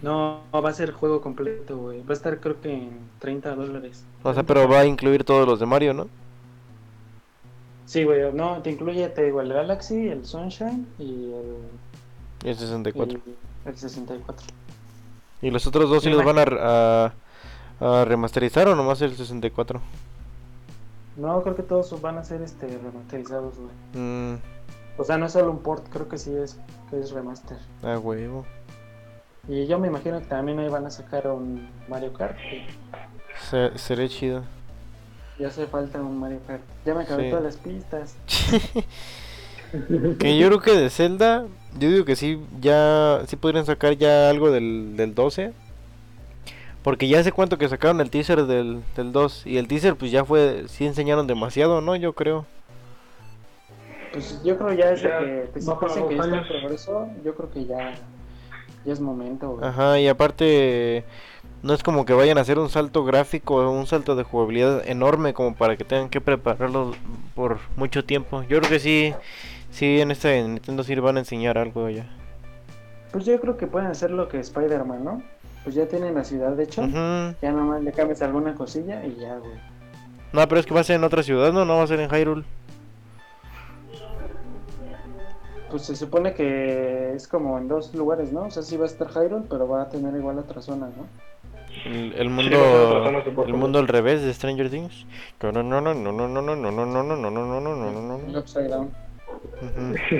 No, 0.02 0.42
va 0.54 0.70
a 0.70 0.74
ser 0.74 0.92
juego 0.92 1.22
completo, 1.22 1.78
güey. 1.78 2.02
Va 2.04 2.12
a 2.12 2.14
estar 2.14 2.40
creo 2.40 2.60
que 2.62 2.72
en 2.74 2.98
30 3.20 3.56
dólares. 3.56 4.04
O 4.24 4.34
sea, 4.34 4.44
pero 4.44 4.68
va 4.68 4.80
a 4.82 4.86
incluir 4.86 5.24
todos 5.24 5.48
los 5.48 5.60
de 5.60 5.66
Mario, 5.66 5.94
¿no? 5.94 6.08
Sí, 7.86 8.04
güey. 8.04 8.32
No, 8.34 8.62
te 8.62 8.72
incluye, 8.72 9.08
te 9.10 9.24
digo, 9.26 9.42
el 9.42 9.54
Galaxy, 9.54 10.08
el 10.10 10.26
Sunshine 10.26 10.88
y 11.00 11.32
el, 11.32 11.58
Y 12.44 12.50
el 12.50 12.56
64. 12.58 13.20
el, 13.26 13.36
el 13.72 13.78
64. 13.78 14.46
¿Y 15.42 15.52
los 15.52 15.68
otros 15.68 15.90
dos 15.90 16.04
sí 16.04 16.10
los 16.10 16.24
van 16.24 16.40
a, 16.40 17.14
a, 17.80 18.00
a 18.02 18.06
remasterizar 18.06 18.68
o 18.68 18.76
nomás 18.76 19.02
el 19.02 19.16
64? 19.16 19.82
No, 21.18 21.42
creo 21.44 21.56
que 21.56 21.64
todos 21.64 22.00
van 22.02 22.18
a 22.18 22.24
ser 22.24 22.42
este 22.42 22.68
remasterizados, 22.68 23.56
güey. 23.58 23.74
Mm, 24.04 24.38
O 24.98 25.04
sea, 25.04 25.18
no 25.18 25.26
es 25.28 25.32
solo 25.34 25.52
un 25.52 25.60
port, 25.60 25.88
creo 25.90 26.08
que 26.10 26.18
sí 26.18 26.34
es, 26.36 26.58
que 26.90 27.00
es 27.00 27.12
remaster. 27.12 27.58
a 27.84 27.98
huevo. 28.00 28.46
Y 29.48 29.68
yo 29.68 29.78
me 29.80 29.88
imagino 29.88 30.20
que 30.20 30.26
también 30.26 30.58
ahí 30.60 30.70
van 30.70 30.86
a 30.86 30.90
sacar 30.92 31.28
un 31.28 31.70
Mario 31.88 32.12
Kart. 32.14 32.36
que 32.38 32.66
Se- 33.50 33.78
seré 33.78 34.10
chido. 34.10 34.44
Ya 35.38 35.48
hace 35.50 35.68
falta 35.68 36.02
un 36.02 36.18
Mario 36.18 36.40
Kart. 36.48 36.62
Ya 36.86 36.94
me 36.96 37.04
acabé 37.04 37.26
Sí. 37.26 37.30
todas 37.30 37.44
las 37.44 37.58
pistas. 37.58 38.16
Que 40.20 40.38
yo 40.38 40.48
creo 40.48 40.62
que 40.62 40.72
de 40.72 40.90
Zelda, 40.90 41.46
yo 41.78 41.90
digo 41.90 42.06
que 42.06 42.16
sí, 42.16 42.42
ya, 42.62 43.22
sí 43.28 43.36
podrían 43.36 43.66
sacar 43.66 43.98
ya 43.98 44.30
algo 44.30 44.50
del, 44.52 44.96
del 44.96 45.14
12. 45.14 45.52
Porque 46.86 47.08
ya 47.08 47.20
hace 47.20 47.32
cuánto 47.32 47.58
que 47.58 47.68
sacaron 47.68 48.00
el 48.00 48.12
teaser 48.12 48.46
del, 48.46 48.84
del 48.96 49.12
2. 49.12 49.48
Y 49.48 49.58
el 49.58 49.68
teaser 49.68 49.96
pues 49.96 50.12
ya 50.12 50.24
fue, 50.24 50.66
sí 50.68 50.86
enseñaron 50.86 51.26
demasiado, 51.26 51.82
¿no? 51.82 51.96
Yo 51.96 52.14
creo. 52.14 52.46
Pues 54.14 54.40
yo 54.44 54.56
creo 54.56 54.72
ya 54.72 54.92
desde 54.92 55.10
Ya, 55.10 55.20
que 55.20 55.50
pues, 55.52 55.66
dicen 55.66 56.08
que 56.08 56.16
ya 56.16 56.22
está 56.22 56.28
en 56.28 56.34
años. 56.36 56.48
progreso, 56.48 57.10
yo 57.24 57.34
creo 57.34 57.50
que 57.50 57.66
ya, 57.66 57.96
ya 58.86 58.94
es 58.94 59.00
momento, 59.00 59.50
güey. 59.50 59.68
Ajá, 59.68 60.00
y 60.00 60.08
aparte 60.08 61.06
no 61.64 61.74
es 61.74 61.82
como 61.82 62.06
que 62.06 62.14
vayan 62.14 62.38
a 62.38 62.42
hacer 62.42 62.60
un 62.60 62.70
salto 62.70 63.04
gráfico 63.04 63.56
o 63.56 63.72
un 63.72 63.88
salto 63.88 64.16
de 64.16 64.22
jugabilidad 64.22 64.88
enorme 64.88 65.34
como 65.34 65.56
para 65.56 65.78
que 65.78 65.86
tengan 65.86 66.10
que 66.10 66.22
prepararlo 66.22 66.92
por 67.34 67.58
mucho 67.78 68.06
tiempo. 68.06 68.44
Yo 68.44 68.60
creo 68.60 68.70
que 68.70 68.80
sí, 68.80 69.16
sí 69.72 70.02
en 70.02 70.12
este 70.12 70.40
Nintendo 70.44 70.84
sí 70.84 70.94
van 70.94 71.18
a 71.18 71.22
enseñar 71.22 71.58
algo 71.58 71.90
ya. 71.90 72.06
Pues 73.12 73.26
yo 73.26 73.42
creo 73.42 73.58
que 73.58 73.66
pueden 73.66 73.90
hacer 73.90 74.12
lo 74.12 74.30
que 74.30 74.40
Spider-Man, 74.40 75.04
¿no? 75.04 75.35
Pues 75.66 75.76
ya 75.76 75.88
tienen 75.88 76.14
la 76.14 76.24
ciudad 76.24 76.52
de 76.52 76.64
hecho. 76.64 76.82
Ujú. 76.82 77.36
Ya 77.42 77.52
nomás 77.52 77.84
le 77.84 77.92
cambias 77.92 78.22
alguna 78.22 78.54
cosilla 78.54 79.04
y 79.04 79.16
ya, 79.16 79.38
güey. 79.40 79.60
No, 80.32 80.48
pero 80.48 80.60
es 80.60 80.66
que 80.66 80.74
va 80.74 80.82
a 80.82 80.84
ser 80.84 80.98
en 80.98 81.04
otra 81.04 81.24
ciudad, 81.24 81.52
no, 81.52 81.66
no 81.66 81.78
va 81.78 81.84
a 81.84 81.88
ser 81.88 82.00
en 82.00 82.10
Hyrule. 82.10 82.44
Pues 85.72 85.82
se 85.82 85.96
supone 85.96 86.36
que 86.36 87.14
es 87.16 87.28
como 87.28 87.58
en 87.58 87.68
dos 87.68 87.94
lugares, 87.96 88.32
¿no? 88.32 88.44
O 88.44 88.52
sea, 88.52 88.62
sí 88.62 88.78
va 88.78 88.84
a 88.84 88.88
estar 88.88 89.10
Hyrule, 89.10 89.46
pero 89.50 89.68
va 89.68 89.82
a 89.82 89.90
tener 89.90 90.16
igual 90.16 90.38
otra 90.38 90.62
zona, 90.62 90.88
¿no? 90.88 91.08
El, 91.84 92.30
mundo 92.30 93.44
el 93.46 93.54
mundo 93.54 93.80
al 93.80 93.88
revés 93.88 94.22
de 94.22 94.34
Stranger 94.34 94.70
Things. 94.70 95.06
No, 95.42 95.52
no, 95.52 95.64
no, 95.64 95.82
no, 95.82 95.94
no, 95.94 96.12
no, 96.12 96.28
no, 96.28 96.42
no, 96.42 96.56
no, 96.56 96.72
no, 96.72 96.86
no, 96.86 97.04
no, 97.04 97.32
no, 97.32 97.60
no, 97.60 97.76
no, 97.76 97.92
no, 97.92 98.18
no. 98.18 98.40
Upside 98.40 98.70
Down. 98.70 98.92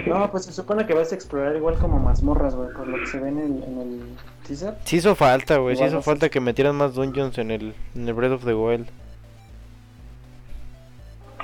No, 0.08 0.32
pues 0.32 0.46
se 0.46 0.52
supone 0.52 0.86
que 0.86 0.94
vas 0.94 1.12
a 1.12 1.16
explorar 1.16 1.56
igual 1.56 1.78
como 1.78 2.00
mazmorras, 2.00 2.56
güey, 2.56 2.70
por 2.74 2.88
lo 2.88 3.00
que 3.00 3.08
se 3.08 3.20
ve 3.20 3.30
en 3.30 3.40
el, 3.40 3.64
en 3.64 3.80
el 3.80 4.02
teaser. 4.48 4.76
Sí 4.86 4.98
hizo 4.98 5.16
falta, 5.16 5.58
güey, 5.58 5.76
sí 5.76 5.84
hizo 5.84 5.96
no 5.96 6.02
falta 6.02 6.30
que 6.30 6.40
metieran 6.40 6.76
más 6.76 6.94
dungeons 6.96 7.38
en 7.38 7.52
el, 7.52 7.74
en 7.96 8.08
el 8.08 8.14
Breath 8.14 8.34
of 8.34 8.46
the 8.46 8.54
Wild. 8.54 8.88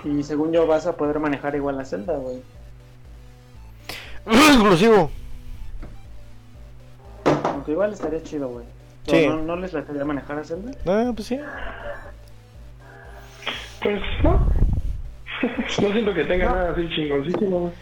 Y 0.04 0.24
según 0.24 0.52
yo 0.52 0.66
vas 0.66 0.88
a 0.88 0.96
poder 0.96 1.20
manejar 1.20 1.56
igual 1.56 1.78
la 1.78 1.86
celda, 1.86 2.14
güey. 2.18 2.42
Exclusivo. 4.26 5.12
Aunque 7.46 7.72
igual 7.72 7.94
estaría 7.94 8.24
chido, 8.24 8.48
güey. 8.50 8.66
¿O 9.08 9.12
Sí. 9.12 9.28
¿No, 9.28 9.42
¿No 9.42 9.56
les 9.56 9.74
lataría 9.74 10.06
manejar 10.06 10.40
a 10.40 10.44
celda? 10.44 10.72
Ah, 10.86 11.12
pues 11.16 11.28
sí. 11.28 11.40
Pues 13.82 14.02
no. 14.24 14.48
no 15.82 15.92
siento 15.92 16.14
que 16.14 16.24
tenga 16.26 16.46
nada 16.46 16.72
así 16.72 16.88
chingoncísimo. 16.90 17.60
güey. 17.60 17.74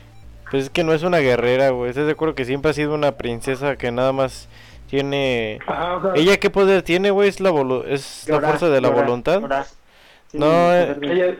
Pues 0.49 0.63
es 0.63 0.69
que 0.69 0.83
no 0.83 0.93
es 0.93 1.03
una 1.03 1.19
guerrera, 1.19 1.69
güey. 1.69 1.89
¿Estás 1.89 2.05
de 2.05 2.13
acuerdo 2.13 2.35
que 2.35 2.45
siempre 2.45 2.71
ha 2.71 2.73
sido 2.73 2.95
una 2.95 3.13
princesa 3.13 3.75
que 3.75 3.91
nada 3.91 4.13
más 4.13 4.47
tiene... 4.89 5.59
Ajá, 5.67 5.95
o 5.97 6.01
sea, 6.01 6.11
¿Ella 6.21 6.37
qué 6.37 6.49
poder 6.49 6.81
tiene, 6.81 7.11
güey? 7.11 7.29
¿Es 7.29 7.39
la, 7.39 7.51
volu- 7.51 7.85
es 7.87 8.25
la 8.27 8.35
Llorar, 8.35 8.49
fuerza 8.51 8.69
de 8.69 8.81
la 8.81 8.89
llorar, 8.89 9.05
voluntad? 9.05 9.39
llorar. 9.41 9.65
No, 10.33 10.73
eh, 10.73 10.97
ella... 11.01 11.35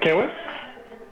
¿Qué, 0.00 0.12
güey? 0.12 0.28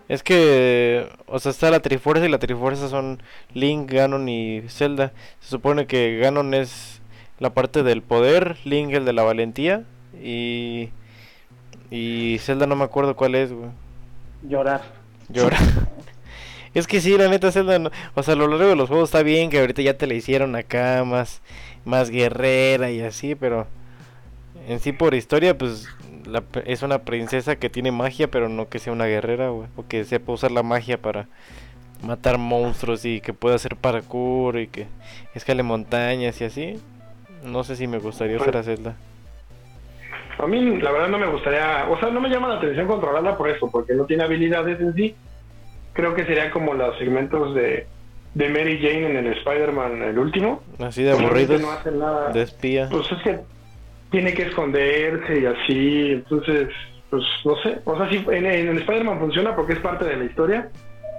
Es 0.09 0.23
que, 0.23 1.07
o 1.27 1.39
sea, 1.39 1.51
está 1.51 1.71
la 1.71 1.81
Trifuerza 1.81 2.25
y 2.25 2.31
la 2.31 2.39
Trifuerza 2.39 2.89
son 2.89 3.23
Link, 3.53 3.93
Ganon 3.93 4.27
y 4.29 4.63
Zelda. 4.69 5.13
Se 5.41 5.51
supone 5.51 5.87
que 5.87 6.19
Ganon 6.19 6.55
es 6.55 7.03
la 7.39 7.51
parte 7.51 7.83
del 7.83 8.01
poder, 8.03 8.57
Link 8.65 8.93
el 8.95 9.05
de 9.05 9.13
la 9.13 9.23
valentía 9.23 9.85
y... 10.23 10.91
Y 11.91 12.37
Zelda 12.41 12.67
no 12.67 12.77
me 12.77 12.85
acuerdo 12.85 13.17
cuál 13.17 13.35
es, 13.35 13.51
güey. 13.53 13.71
Llorar. 14.43 14.83
Llora. 15.31 15.57
es 16.75 16.87
que 16.87 17.01
sí, 17.01 17.17
la 17.17 17.29
neta 17.29 17.53
Zelda, 17.53 17.91
o 18.15 18.23
sea, 18.23 18.35
a 18.35 18.37
lo 18.37 18.49
largo 18.49 18.69
de 18.69 18.77
los 18.77 18.89
juegos 18.89 19.09
está 19.09 19.23
bien 19.23 19.51
que 19.51 19.61
ahorita 19.61 19.83
ya 19.83 19.97
te 19.97 20.07
la 20.07 20.15
hicieron 20.15 20.55
acá 20.57 21.05
más, 21.05 21.43
más 21.85 22.11
guerrera 22.11 22.91
y 22.91 23.01
así, 23.01 23.35
pero 23.35 23.67
en 24.69 24.81
sí 24.81 24.93
por 24.93 25.15
historia, 25.15 25.57
pues 25.57 25.89
la 26.27 26.43
es 26.67 26.83
una 26.83 27.01
princesa 27.01 27.57
que 27.57 27.71
tiene 27.71 27.91
magia, 27.91 28.31
pero 28.31 28.49
no 28.49 28.69
que 28.69 28.79
sea 28.79 28.93
una 28.93 29.07
guerrera, 29.07 29.49
güey, 29.49 29.69
o 29.77 29.87
que 29.87 30.05
sepa 30.05 30.33
usar 30.33 30.51
la 30.51 30.63
magia 30.63 31.01
para 31.01 31.27
matar 32.03 32.39
monstruos 32.39 33.05
y 33.05 33.21
que 33.21 33.33
pueda 33.33 33.57
hacer 33.57 33.77
parkour 33.77 34.59
y 34.59 34.69
que 34.69 34.87
escale 35.35 35.63
montañas 35.63 36.41
y 36.41 36.45
así. 36.45 36.81
No 37.45 37.65
sé 37.65 37.77
si 37.77 37.87
me 37.87 37.99
gustaría 37.99 38.37
usar 38.37 38.57
a 38.57 38.63
Zelda. 38.63 38.97
A 40.39 40.47
mí, 40.47 40.81
la 40.81 40.93
verdad, 40.93 41.09
no 41.09 41.19
me 41.19 41.27
gustaría. 41.27 41.87
O 41.89 41.99
sea, 41.99 42.11
no 42.11 42.21
me 42.21 42.29
llama 42.29 42.49
la 42.49 42.57
atención 42.57 42.87
controlarla 42.87 43.37
por 43.37 43.49
eso, 43.49 43.71
porque 43.71 43.95
no 43.95 44.05
tiene 44.05 44.25
habilidades 44.25 44.81
en 44.81 44.95
sí. 44.95 45.15
Creo 45.99 46.15
que 46.15 46.25
sería 46.27 46.53
como 46.53 46.75
los 46.75 46.97
segmentos 46.97 47.57
de, 47.57 47.85
de 48.35 48.49
Mary 48.51 48.79
Jane 48.81 49.19
en 49.19 49.27
el 49.27 49.33
Spider-Man, 49.39 50.01
el 50.01 50.17
último. 50.17 50.63
Así 50.79 51.03
de 51.03 51.11
aburridos, 51.11 51.61
No 51.61 51.73
hacen 51.73 51.99
nada. 51.99 52.31
de 52.31 52.43
espía. 52.43 52.89
Pues 52.89 53.11
es 53.11 53.21
que 53.25 53.41
tiene 54.13 54.33
que 54.33 54.43
esconderse 54.45 55.41
y 55.41 55.47
así. 55.47 56.13
Entonces, 56.13 56.69
pues 57.11 57.25
no 57.45 57.57
sé. 57.65 57.81
O 57.85 57.97
sea, 57.97 58.09
sí, 58.09 58.25
en, 58.31 58.47
en 58.47 58.69
el 58.69 58.79
Spider-Man 58.79 59.19
funciona 59.19 59.57
porque 59.57 59.73
es 59.73 59.81
parte 59.81 60.05
de 60.05 60.17
la 60.19 60.25
historia. 60.25 60.69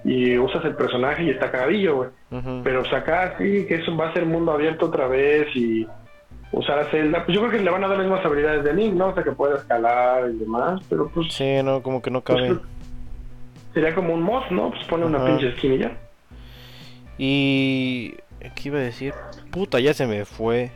Y 0.06 0.38
usas 0.38 0.64
el 0.64 0.76
personaje 0.76 1.24
y 1.24 1.30
está 1.32 1.52
cagadillo, 1.52 1.96
güey. 1.98 2.10
Pero 2.64 2.86
sacar 2.86 3.36
sí, 3.38 3.66
que 3.68 3.76
eso 3.76 3.98
va 3.98 4.08
a 4.08 4.14
ser 4.14 4.26
mundo 4.26 4.54
abierto 4.54 4.86
otra 4.86 5.10
vez 5.10 5.48
y 5.56 5.86
usar 6.54 6.80
a 6.80 6.86
Zelda, 6.86 7.26
pues 7.26 7.36
yo 7.36 7.42
creo 7.46 7.52
que 7.52 7.64
le 7.66 7.70
van 7.70 7.84
a 7.84 7.90
dar 7.90 7.98
las 7.98 8.08
mismas 8.08 8.26
habilidades 8.26 8.64
de 8.64 8.74
Link, 8.74 8.94
¿no? 8.94 9.08
O 9.10 9.14
sea, 9.14 9.24
que 9.26 9.34
puede 9.34 9.56
escalar 9.58 10.30
y 10.32 10.38
demás, 10.38 10.80
pero 10.90 11.10
pues, 11.10 11.34
Sí, 11.34 11.62
no, 11.66 11.84
como 11.84 12.02
que 12.02 12.10
no 12.12 12.22
pues, 12.22 12.40
cabe. 12.42 12.60
Sería 13.80 13.96
como 13.96 14.14
un 14.14 14.22
mod, 14.22 14.44
¿no? 14.52 14.72
Pues 14.72 14.84
pone 14.88 15.06
una 15.06 15.18
Ajá. 15.20 15.28
pinche 15.38 15.56
skin 15.58 15.74
y 15.74 15.78
ya. 15.80 15.98
Y... 17.18 18.16
¿Qué 18.56 18.70
iba 18.70 18.80
a 18.80 18.84
decir? 18.84 19.14
Puta, 19.52 19.80
ya 19.80 19.94
se 19.94 20.08
me 20.08 20.24
fue. 20.26 20.72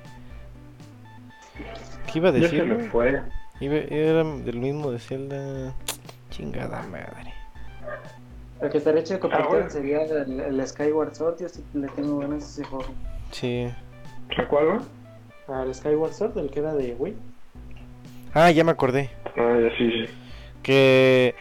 ¿Qué 2.12 2.20
iba 2.20 2.30
a 2.30 2.32
Ya 2.34 2.40
decir? 2.40 2.60
se 2.60 2.66
me 2.66 2.84
fue. 2.90 3.22
Iba- 3.62 3.76
era 3.90 4.24
del 4.24 4.58
mismo 4.60 4.92
de 4.92 5.00
Zelda. 5.00 5.74
Chingada 6.30 6.82
madre. 6.84 7.34
Lo 8.62 8.70
que 8.70 8.78
estaría 8.80 9.04
chido 9.04 9.20
que 9.20 9.28
Ah, 9.32 9.46
bueno. 9.48 9.70
sería 9.70 10.02
el, 10.04 10.40
el 10.40 10.68
Skyward 10.68 11.14
Sword. 11.16 11.40
Yo 11.40 11.48
sí 11.50 11.64
le 11.74 11.88
tengo 11.90 12.20
ganas 12.20 12.44
a 12.44 12.48
ese 12.48 12.64
juego. 12.66 12.86
Sí. 13.32 13.70
¿A 14.38 14.48
cuál? 14.48 14.82
Al 15.48 15.74
Skyward 15.74 16.14
Sword, 16.14 16.38
el 16.38 16.50
que 16.50 16.60
era 16.60 16.74
de 16.74 16.96
Wii. 16.98 17.16
Ah, 18.34 18.52
ya 18.52 18.64
me 18.64 18.72
acordé. 18.72 19.10
Ah, 19.38 19.58
ya 19.62 19.78
sí, 19.78 19.90
sí. 19.92 20.14
Que... 20.64 21.36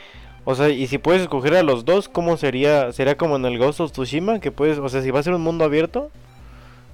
O 0.44 0.54
sea, 0.54 0.68
y 0.70 0.86
si 0.88 0.98
puedes 0.98 1.22
escoger 1.22 1.54
a 1.54 1.62
los 1.62 1.84
dos, 1.84 2.08
¿cómo 2.08 2.36
sería? 2.36 2.90
¿Será 2.92 3.16
como 3.16 3.36
en 3.36 3.44
el 3.44 3.58
Ghost 3.58 3.80
of 3.80 3.92
Tsushima? 3.92 4.40
Que 4.40 4.50
puedes... 4.50 4.78
O 4.78 4.88
sea, 4.88 5.02
si 5.02 5.10
va 5.10 5.20
a 5.20 5.22
ser 5.22 5.34
un 5.34 5.42
mundo 5.42 5.64
abierto... 5.64 6.10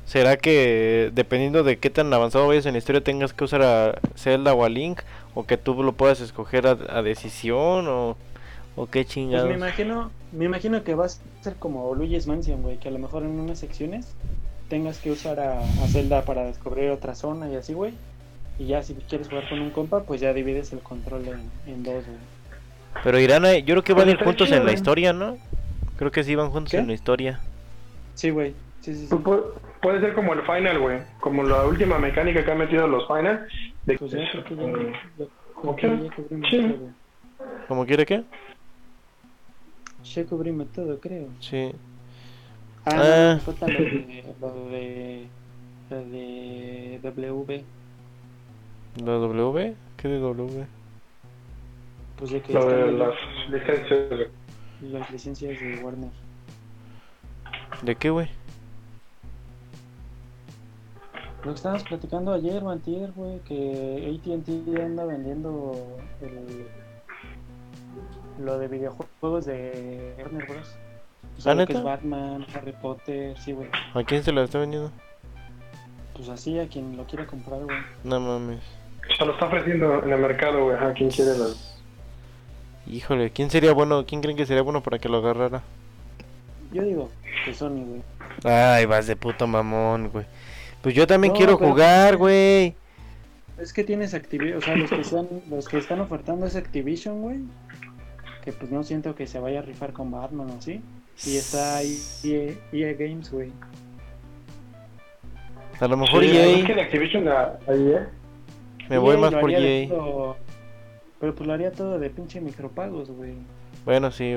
¿Será 0.04 0.38
que 0.38 1.10
dependiendo 1.12 1.62
de 1.64 1.76
qué 1.78 1.90
tan 1.90 2.10
avanzado 2.14 2.46
vayas 2.48 2.64
en 2.64 2.72
la 2.72 2.78
historia 2.78 3.04
tengas 3.04 3.34
que 3.34 3.44
usar 3.44 3.60
a 3.60 4.00
Zelda 4.16 4.54
o 4.54 4.64
a 4.64 4.70
Link? 4.70 5.02
¿O 5.34 5.44
que 5.44 5.58
tú 5.58 5.82
lo 5.82 5.92
puedas 5.92 6.20
escoger 6.22 6.66
a, 6.66 6.78
a 6.88 7.02
decisión? 7.02 7.86
¿O, 7.88 8.16
o 8.74 8.86
qué 8.86 9.04
Pues 9.04 9.08
chingados? 9.08 9.48
me 9.48 9.54
imagino, 9.54 10.10
me 10.32 10.46
imagino 10.46 10.82
que 10.82 10.94
va 10.94 11.04
a 11.04 11.08
ser 11.10 11.56
como 11.58 11.94
Luigi's 11.94 12.26
Mansion, 12.26 12.62
güey, 12.62 12.78
que 12.78 12.88
a 12.88 12.90
lo 12.90 12.98
mejor 12.98 13.22
en 13.22 13.38
unas 13.38 13.58
secciones 13.58 14.14
tengas 14.70 14.98
que 14.98 15.10
usar 15.10 15.40
a, 15.40 15.60
a 15.60 15.88
Zelda 15.88 16.22
para 16.24 16.44
descubrir 16.46 16.88
otra 16.90 17.14
zona 17.14 17.50
y 17.50 17.56
así, 17.56 17.74
güey. 17.74 17.92
Y 18.58 18.64
ya 18.66 18.82
si 18.82 18.94
quieres 18.94 19.28
jugar 19.28 19.46
con 19.50 19.60
un 19.60 19.70
compa, 19.70 20.04
pues 20.04 20.22
ya 20.22 20.32
divides 20.32 20.72
el 20.72 20.80
control 20.80 21.28
en, 21.28 21.50
en 21.70 21.82
dos, 21.82 22.06
güey. 22.06 22.18
Pero 23.04 23.18
irán 23.20 23.44
a... 23.44 23.56
Yo 23.58 23.64
creo 23.74 23.82
que 23.84 23.94
Pues 23.94 24.04
van 24.06 24.08
a 24.08 24.18
ir 24.18 24.24
juntos 24.24 24.48
chido, 24.48 24.58
en 24.60 24.66
la 24.66 24.72
historia, 24.72 25.12
¿no? 25.12 25.36
Creo 25.96 26.10
que 26.10 26.24
sí 26.24 26.34
van 26.34 26.50
juntos 26.50 26.70
¿Qué? 26.72 26.78
en 26.78 26.86
la 26.88 26.92
historia. 26.94 27.40
Sí, 28.14 28.30
güey. 28.30 28.54
Sí, 28.80 28.94
sí, 28.94 29.02
sí. 29.02 29.06
Pues 29.10 29.22
pu- 29.22 29.44
puede 29.82 30.00
ser 30.00 30.14
como 30.14 30.32
el 30.34 30.42
final, 30.42 30.78
güey. 30.78 30.98
Como 31.20 31.42
la 31.42 31.64
última 31.66 31.98
mecánica 31.98 32.44
que 32.44 32.50
han 32.50 32.58
metido 32.58 32.86
los 32.88 33.06
final. 33.06 33.46
De 33.86 33.98
Pues 33.98 34.10
ya, 34.12 34.18
que 34.44 34.54
ya- 34.56 34.62
Mm, 34.62 34.92
ya- 35.18 35.24
¿Cómo 35.54 35.74
creo 35.76 36.10
que. 36.10 36.22
¿Cómo 37.68 37.86
quiere 37.86 38.06
qué? 38.06 38.22
Ya 40.04 40.24
cubrimos 40.24 40.68
todo, 40.68 40.98
creo. 41.00 41.26
Sí. 41.40 41.72
Ah, 42.86 43.36
Ah. 43.36 43.40
no, 43.46 43.52
lo 43.58 43.66
de, 43.68 44.24
lo 44.40 44.68
de, 44.70 45.28
lo 45.90 46.04
de 46.04 47.00
W. 47.02 47.64
¿La 49.04 49.12
W? 49.12 49.74
¿Qué 49.96 50.08
de 50.08 50.18
W? 50.18 50.66
Pues 52.18 52.30
de 52.32 52.40
que 52.42 52.52
Lo 52.52 52.66
de 52.66 52.92
las 52.92 53.14
licencias. 53.48 54.08
güey. 54.08 54.28
las 54.92 55.10
licencias 55.10 55.60
de 55.60 55.80
Warner. 55.82 56.10
¿De 57.82 57.94
qué, 57.94 58.10
güey? 58.10 58.28
Lo 61.44 61.52
que 61.52 61.56
estábamos 61.56 61.84
platicando 61.84 62.32
ayer 62.32 62.62
o 62.62 62.70
antier, 62.70 63.12
güey, 63.12 63.38
que 63.40 64.18
AT&T 64.20 64.82
anda 64.82 65.04
vendiendo 65.04 65.72
el... 66.20 66.66
lo 68.44 68.58
de 68.58 68.66
videojuegos 68.68 69.46
de 69.46 70.14
Warner 70.18 70.46
Bros. 70.48 70.74
O 71.36 71.40
sea, 71.40 71.52
¿Ah, 71.52 71.54
lo 71.54 71.66
que 71.66 71.74
neta? 71.74 71.78
es 71.78 71.84
Batman, 71.84 72.46
Harry 72.52 72.72
Potter, 72.72 73.38
sí, 73.38 73.52
güey. 73.52 73.68
¿A 73.94 74.02
quién 74.02 74.24
se 74.24 74.32
lo 74.32 74.42
está 74.42 74.58
vendiendo? 74.58 74.90
Pues 76.14 76.28
así 76.28 76.58
a 76.58 76.66
quien 76.66 76.96
lo 76.96 77.04
quiera 77.06 77.24
comprar, 77.26 77.62
güey. 77.62 77.78
No 78.02 78.18
mames. 78.18 78.60
Se 79.16 79.24
lo 79.24 79.32
está 79.32 79.46
ofreciendo 79.46 80.02
en 80.02 80.12
el 80.12 80.18
mercado, 80.20 80.64
güey. 80.64 80.76
Ajá, 80.76 80.92
¿quién 80.92 81.08
quiere 81.10 81.38
la- 81.38 81.46
Híjole, 82.90 83.30
¿quién 83.30 83.50
sería 83.50 83.72
bueno? 83.72 84.06
¿Quién 84.06 84.22
creen 84.22 84.36
que 84.36 84.46
sería 84.46 84.62
bueno 84.62 84.82
para 84.82 84.98
que 84.98 85.08
lo 85.08 85.18
agarrara? 85.18 85.62
Yo 86.72 86.82
digo 86.82 87.10
que 87.44 87.52
Sony, 87.52 87.84
güey. 87.84 88.02
Ay, 88.44 88.86
vas 88.86 89.06
de 89.06 89.16
puto 89.16 89.46
mamón, 89.46 90.08
güey. 90.08 90.24
Pues 90.82 90.94
yo 90.94 91.06
también 91.06 91.32
No, 91.32 91.38
quiero 91.38 91.56
jugar, 91.58 92.16
güey. 92.16 92.74
Es 93.58 93.72
que 93.72 93.84
tienes 93.84 94.14
Activision, 94.14 94.58
o 94.58 94.60
sea, 94.60 94.76
los 94.76 94.90
que 94.90 95.00
están, 95.00 95.28
los 95.50 95.68
que 95.68 95.78
están 95.78 96.00
ofertando 96.00 96.46
es 96.46 96.56
Activision, 96.56 97.20
güey. 97.20 97.38
Que 98.44 98.52
pues 98.52 98.70
no 98.70 98.82
siento 98.84 99.14
que 99.14 99.26
se 99.26 99.38
vaya 99.38 99.58
a 99.58 99.62
rifar 99.62 99.92
con 99.92 100.10
Batman 100.10 100.48
o 100.50 100.58
así. 100.58 100.80
Y 101.26 101.36
está 101.36 101.78
ahí 101.78 101.98
EA, 102.22 102.54
EA 102.72 102.92
Games, 102.94 103.30
güey. 103.30 103.50
A 105.80 105.88
lo 105.88 105.96
mejor 105.96 106.22
Sí, 106.22 106.36
EA. 106.36 106.58
Es 106.58 106.64
que 106.64 106.74
de 106.74 106.82
Activision 106.82 107.28
a, 107.28 107.58
ahí, 107.66 107.92
¿eh? 107.92 108.06
Me 108.88 108.98
voy 108.98 109.16
EA 109.16 109.20
más 109.20 109.34
por 109.34 109.50
EA. 109.50 109.88
Pero 111.20 111.34
pues 111.34 111.46
lo 111.46 111.52
haría 111.52 111.72
todo 111.72 111.98
de 111.98 112.10
pinche 112.10 112.40
micropagos, 112.40 113.10
güey. 113.10 113.34
Bueno, 113.84 114.10
sí. 114.10 114.34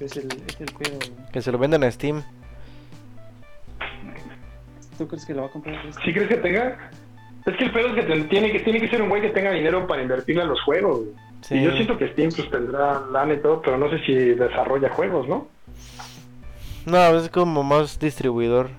Es 0.00 0.16
el, 0.16 0.28
es 0.46 0.60
el 0.60 0.72
pedo, 0.72 0.98
güey. 0.98 1.30
que 1.32 1.42
se 1.42 1.52
lo 1.52 1.58
vendan 1.58 1.84
a 1.84 1.90
Steam. 1.90 2.22
¿Tú 4.98 5.08
crees 5.08 5.24
que 5.24 5.34
lo 5.34 5.42
va 5.42 5.46
a 5.48 5.50
comprar 5.50 5.86
este? 5.86 6.02
¿Sí 6.04 6.12
crees 6.12 6.28
que 6.28 6.36
tenga? 6.36 6.90
Es 7.46 7.56
que 7.56 7.64
el 7.64 7.72
pedo 7.72 7.88
es 7.88 7.94
que 7.94 8.20
tiene 8.24 8.52
que 8.52 8.60
tiene 8.60 8.80
que 8.80 8.88
ser 8.88 9.02
un 9.02 9.08
güey 9.08 9.22
que 9.22 9.30
tenga 9.30 9.50
dinero 9.50 9.86
para 9.86 10.02
invertir 10.02 10.38
en 10.38 10.48
los 10.48 10.60
juegos. 10.62 11.00
güey. 11.00 11.12
Sí. 11.42 11.56
Y 11.56 11.64
yo 11.64 11.72
siento 11.72 11.98
que 11.98 12.08
Steam 12.12 12.30
pues 12.34 12.50
tendrá 12.50 13.00
lana 13.10 13.34
y 13.34 13.38
todo, 13.40 13.62
pero 13.62 13.78
no 13.78 13.90
sé 13.90 13.98
si 14.04 14.14
desarrolla 14.14 14.90
juegos, 14.90 15.28
¿no? 15.28 15.48
No, 16.86 17.16
es 17.16 17.28
como 17.30 17.62
más 17.62 17.98
distribuidor. 17.98 18.70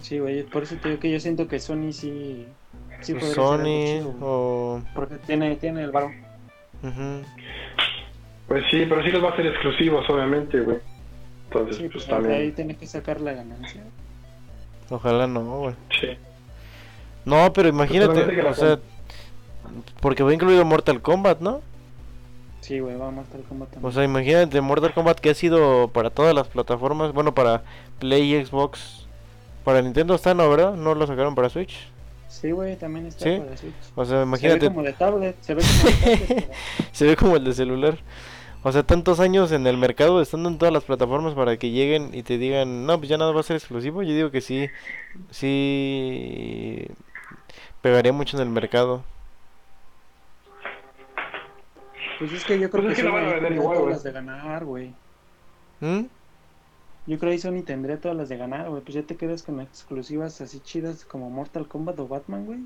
Sí, 0.00 0.18
güey, 0.18 0.42
por 0.44 0.62
eso 0.62 0.76
te 0.76 0.88
digo 0.88 1.00
que 1.00 1.10
yo 1.10 1.20
siento 1.20 1.48
que 1.48 1.58
Sony 1.60 1.92
sí... 1.92 2.46
sí 3.00 3.14
Pues 3.14 3.32
Sony 3.32 3.64
chido, 3.64 4.14
o... 4.20 4.82
Porque 4.94 5.16
tiene, 5.16 5.56
tiene 5.56 5.82
el 5.84 5.90
varón. 5.90 6.12
Ujú. 6.82 7.22
Pues 8.46 8.64
sí, 8.70 8.86
pero 8.88 9.02
sí 9.02 9.10
los 9.10 9.22
va 9.22 9.28
a 9.28 9.32
hacer 9.32 9.46
exclusivos, 9.46 10.08
obviamente, 10.08 10.60
güey. 10.60 10.78
Entonces, 11.44 11.76
Sí, 11.76 11.82
pues 11.84 12.04
pues 12.04 12.06
también. 12.06 12.34
ahí 12.40 12.52
tiene 12.52 12.76
que 12.76 12.86
sacar 12.86 13.20
la 13.20 13.32
ganancia. 13.32 13.82
Ojalá 14.90 15.26
no, 15.26 15.42
güey. 15.60 15.74
Sí. 16.00 16.08
No, 17.24 17.52
pero 17.52 17.68
imagínate, 17.68 18.32
la 18.42 18.50
o 18.50 18.54
sea... 18.54 18.78
Porque 20.00 20.22
va 20.22 20.32
incluido 20.32 20.64
Mortal 20.64 21.02
Kombat, 21.02 21.40
¿no? 21.40 21.60
Sí, 22.60 22.80
güey, 22.80 22.96
va 22.96 23.08
a 23.08 23.10
Mortal 23.10 23.42
Kombat 23.48 23.70
también. 23.70 23.88
O 23.90 23.92
sea, 23.92 24.04
imagínate 24.04 24.60
Mortal 24.60 24.94
Kombat 24.94 25.20
que 25.20 25.30
ha 25.30 25.34
sido 25.34 25.88
para 25.88 26.10
todas 26.10 26.34
las 26.34 26.48
plataformas, 26.48 27.12
bueno, 27.12 27.34
para 27.34 27.62
Play 27.98 28.34
y 28.34 28.44
Xbox. 28.44 29.06
Para 29.64 29.82
Nintendo 29.82 30.14
está, 30.14 30.32
¿no? 30.32 30.48
¿Verdad? 30.48 30.74
¿No 30.74 30.94
lo 30.94 31.06
sacaron 31.06 31.34
para 31.34 31.50
Switch? 31.50 31.88
Sí, 32.28 32.50
güey, 32.52 32.76
también 32.76 33.06
está 33.06 33.24
¿Sí? 33.24 33.38
para 33.38 33.56
Switch. 33.56 33.74
O 33.94 34.04
sea, 34.04 34.10
Se 34.12 34.16
ve 34.18 34.22
imagínate, 34.22 34.66
como 34.68 34.82
de 34.82 34.92
tablet, 34.92 35.36
se 35.40 35.54
ve 35.54 35.62
como 35.62 35.90
de 35.90 35.96
tablet. 36.16 36.28
pero- 36.28 36.88
se 36.92 37.06
ve 37.06 37.16
como 37.16 37.36
el 37.36 37.44
de 37.44 37.52
celular. 37.54 37.98
O 38.64 38.72
sea, 38.72 38.82
tantos 38.82 39.20
años 39.20 39.52
en 39.52 39.66
el 39.66 39.76
mercado, 39.78 40.20
estando 40.20 40.48
en 40.48 40.58
todas 40.58 40.72
las 40.74 40.84
plataformas 40.84 41.34
para 41.34 41.56
que 41.56 41.70
lleguen 41.70 42.10
y 42.12 42.22
te 42.24 42.38
digan, 42.38 42.86
no, 42.86 42.98
pues 42.98 43.08
ya 43.08 43.16
nada 43.16 43.32
va 43.32 43.40
a 43.40 43.44
ser 43.44 43.56
exclusivo. 43.56 44.02
Yo 44.02 44.12
digo 44.14 44.30
que 44.30 44.40
sí, 44.40 44.68
sí 45.30 46.86
pegaría 47.80 48.12
mucho 48.12 48.36
en 48.36 48.42
el 48.42 48.48
mercado. 48.50 49.04
Pues 52.18 52.32
es 52.32 52.44
que 52.44 52.58
yo 52.58 52.68
creo 52.68 52.82
Pues 52.84 52.92
es 52.92 52.98
que 52.98 53.02
que 53.04 53.08
lo 53.08 53.14
van 53.14 53.28
a 53.28 53.32
vender 53.34 53.52
igual, 53.52 54.02
de 54.02 54.12
ganar, 54.12 54.64
güey. 54.64 54.92
¿Mm? 55.80 56.00
Yo 57.08 57.18
creo 57.18 57.32
que 57.32 57.38
Sony 57.38 57.62
tendría 57.64 58.00
todas 58.00 58.16
las 58.16 58.28
de 58.28 58.36
ganar, 58.36 58.68
güey. 58.68 58.82
Pues 58.82 58.94
ya 58.94 59.02
te 59.02 59.16
quedas 59.16 59.42
con 59.42 59.60
exclusivas 59.60 60.40
así 60.40 60.60
chidas 60.60 61.04
como 61.04 61.28
Mortal 61.30 61.66
Kombat 61.66 61.98
o 61.98 62.06
Batman, 62.06 62.46
güey. 62.46 62.60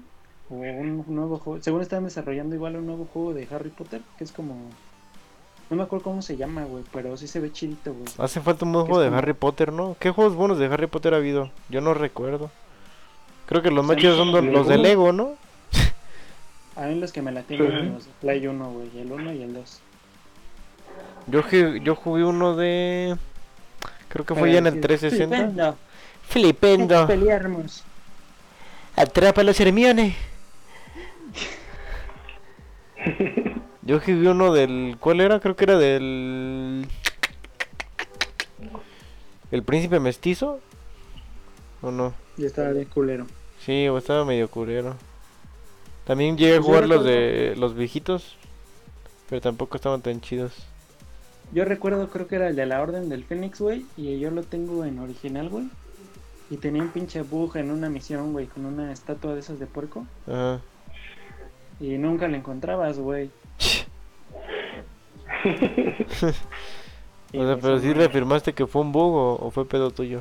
O 0.50 0.56
un 0.56 1.04
nuevo 1.08 1.38
juego. 1.38 1.62
Según 1.62 1.80
están 1.80 2.04
desarrollando 2.04 2.54
igual 2.54 2.76
un 2.76 2.84
nuevo 2.86 3.06
juego 3.10 3.32
de 3.32 3.48
Harry 3.50 3.70
Potter, 3.70 4.02
que 4.18 4.24
es 4.24 4.32
como... 4.32 4.54
No 5.70 5.76
me 5.76 5.84
acuerdo 5.84 6.02
cómo 6.04 6.20
se 6.20 6.36
llama, 6.36 6.64
güey, 6.64 6.84
pero 6.92 7.16
sí 7.16 7.26
se 7.28 7.40
ve 7.40 7.50
chidito, 7.50 7.94
güey. 7.94 8.04
Hace 8.18 8.40
falta 8.42 8.66
un 8.66 8.72
buen 8.72 8.84
juego 8.84 9.00
de 9.00 9.06
como- 9.08 9.18
Harry 9.18 9.32
Potter, 9.32 9.72
¿no? 9.72 9.96
¿Qué 9.98 10.10
juegos 10.10 10.34
buenos 10.34 10.58
de 10.58 10.66
Harry 10.66 10.88
Potter 10.88 11.14
ha 11.14 11.18
habido? 11.18 11.50
Yo 11.70 11.80
no 11.80 11.94
recuerdo. 11.94 12.50
Creo 13.46 13.62
que 13.62 13.70
los 13.70 13.84
más 13.86 13.96
chidos 13.96 14.18
son 14.18 14.32
los- 14.32 14.44
los 14.44 14.66
de 14.68 14.76
Lego, 14.76 15.12
¿no? 15.12 15.34
A 16.76 16.86
mí 16.86 16.96
los 16.98 17.12
que 17.12 17.22
me 17.22 17.30
la 17.32 17.40
Sí. 17.42 17.48
tienen 17.48 17.94
los 17.94 18.04
de 18.06 18.10
Play 18.20 18.46
1, 18.46 18.70
güey, 18.72 18.98
el 18.98 19.12
1 19.12 19.32
y 19.32 19.42
el 19.42 19.54
2. 19.54 19.80
Yo, 21.28 21.42
yo 21.82 21.94
jugué 21.94 22.24
uno 22.24 22.56
de... 22.56 23.16
Creo 24.12 24.26
que 24.26 24.34
fue 24.34 24.52
ya 24.52 24.58
en 24.58 24.66
el 24.66 24.80
360. 24.80 25.36
Flipendo, 25.36 25.76
Flipendo. 26.28 27.06
pelearmos. 27.06 27.82
Atrapa 28.94 29.40
a 29.40 29.44
los 29.44 29.58
Hermione. 29.58 30.14
Yo 33.82 33.98
jugué 34.00 34.28
uno 34.28 34.52
del... 34.52 34.96
¿Cuál 35.00 35.22
era? 35.22 35.40
Creo 35.40 35.56
que 35.56 35.64
era 35.64 35.78
del... 35.78 36.86
¿El 39.50 39.62
príncipe 39.62 39.98
mestizo? 39.98 40.60
¿O 41.80 41.90
no? 41.90 42.12
Y 42.36 42.44
estaba 42.44 42.70
bien 42.70 42.84
culero. 42.84 43.26
Sí, 43.64 43.88
o 43.88 43.96
estaba 43.96 44.26
medio 44.26 44.48
curero. 44.48 44.94
También 46.04 46.36
llegué 46.36 46.56
a 46.56 46.58
Pues 46.58 46.66
jugar 46.66 46.86
los 46.86 47.04
de 47.04 47.54
los 47.56 47.74
viejitos. 47.74 48.36
Pero 49.30 49.40
tampoco 49.40 49.76
estaban 49.76 50.02
tan 50.02 50.20
chidos. 50.20 50.52
Yo 51.52 51.64
recuerdo, 51.64 52.08
creo 52.08 52.26
que 52.28 52.36
era 52.36 52.48
el 52.48 52.56
de 52.56 52.66
la 52.66 52.80
Orden 52.80 53.08
del 53.08 53.24
Fénix, 53.24 53.60
güey. 53.60 53.84
Y 53.96 54.18
yo 54.18 54.30
lo 54.30 54.42
tengo 54.42 54.84
en 54.84 54.98
original, 54.98 55.48
güey. 55.48 55.68
Y 56.50 56.56
tenía 56.56 56.82
un 56.82 56.88
pinche 56.88 57.22
bug 57.22 57.56
en 57.56 57.70
una 57.70 57.88
misión, 57.88 58.32
güey, 58.32 58.46
con 58.46 58.66
una 58.66 58.92
estatua 58.92 59.34
de 59.34 59.40
esas 59.40 59.58
de 59.58 59.66
puerco. 59.66 60.06
Ajá. 60.26 60.60
Y 61.80 61.96
nunca 61.98 62.28
la 62.28 62.36
encontrabas, 62.36 62.98
güey. 62.98 63.30
O 67.34 67.46
sea, 67.46 67.56
pero 67.56 67.78
sí 67.78 67.86
sonó- 67.88 67.94
reafirmaste 67.94 68.52
que 68.52 68.66
fue 68.66 68.82
un 68.82 68.92
bug 68.92 69.14
o, 69.14 69.46
o 69.46 69.50
fue 69.50 69.64
pedo 69.66 69.90
tuyo. 69.90 70.20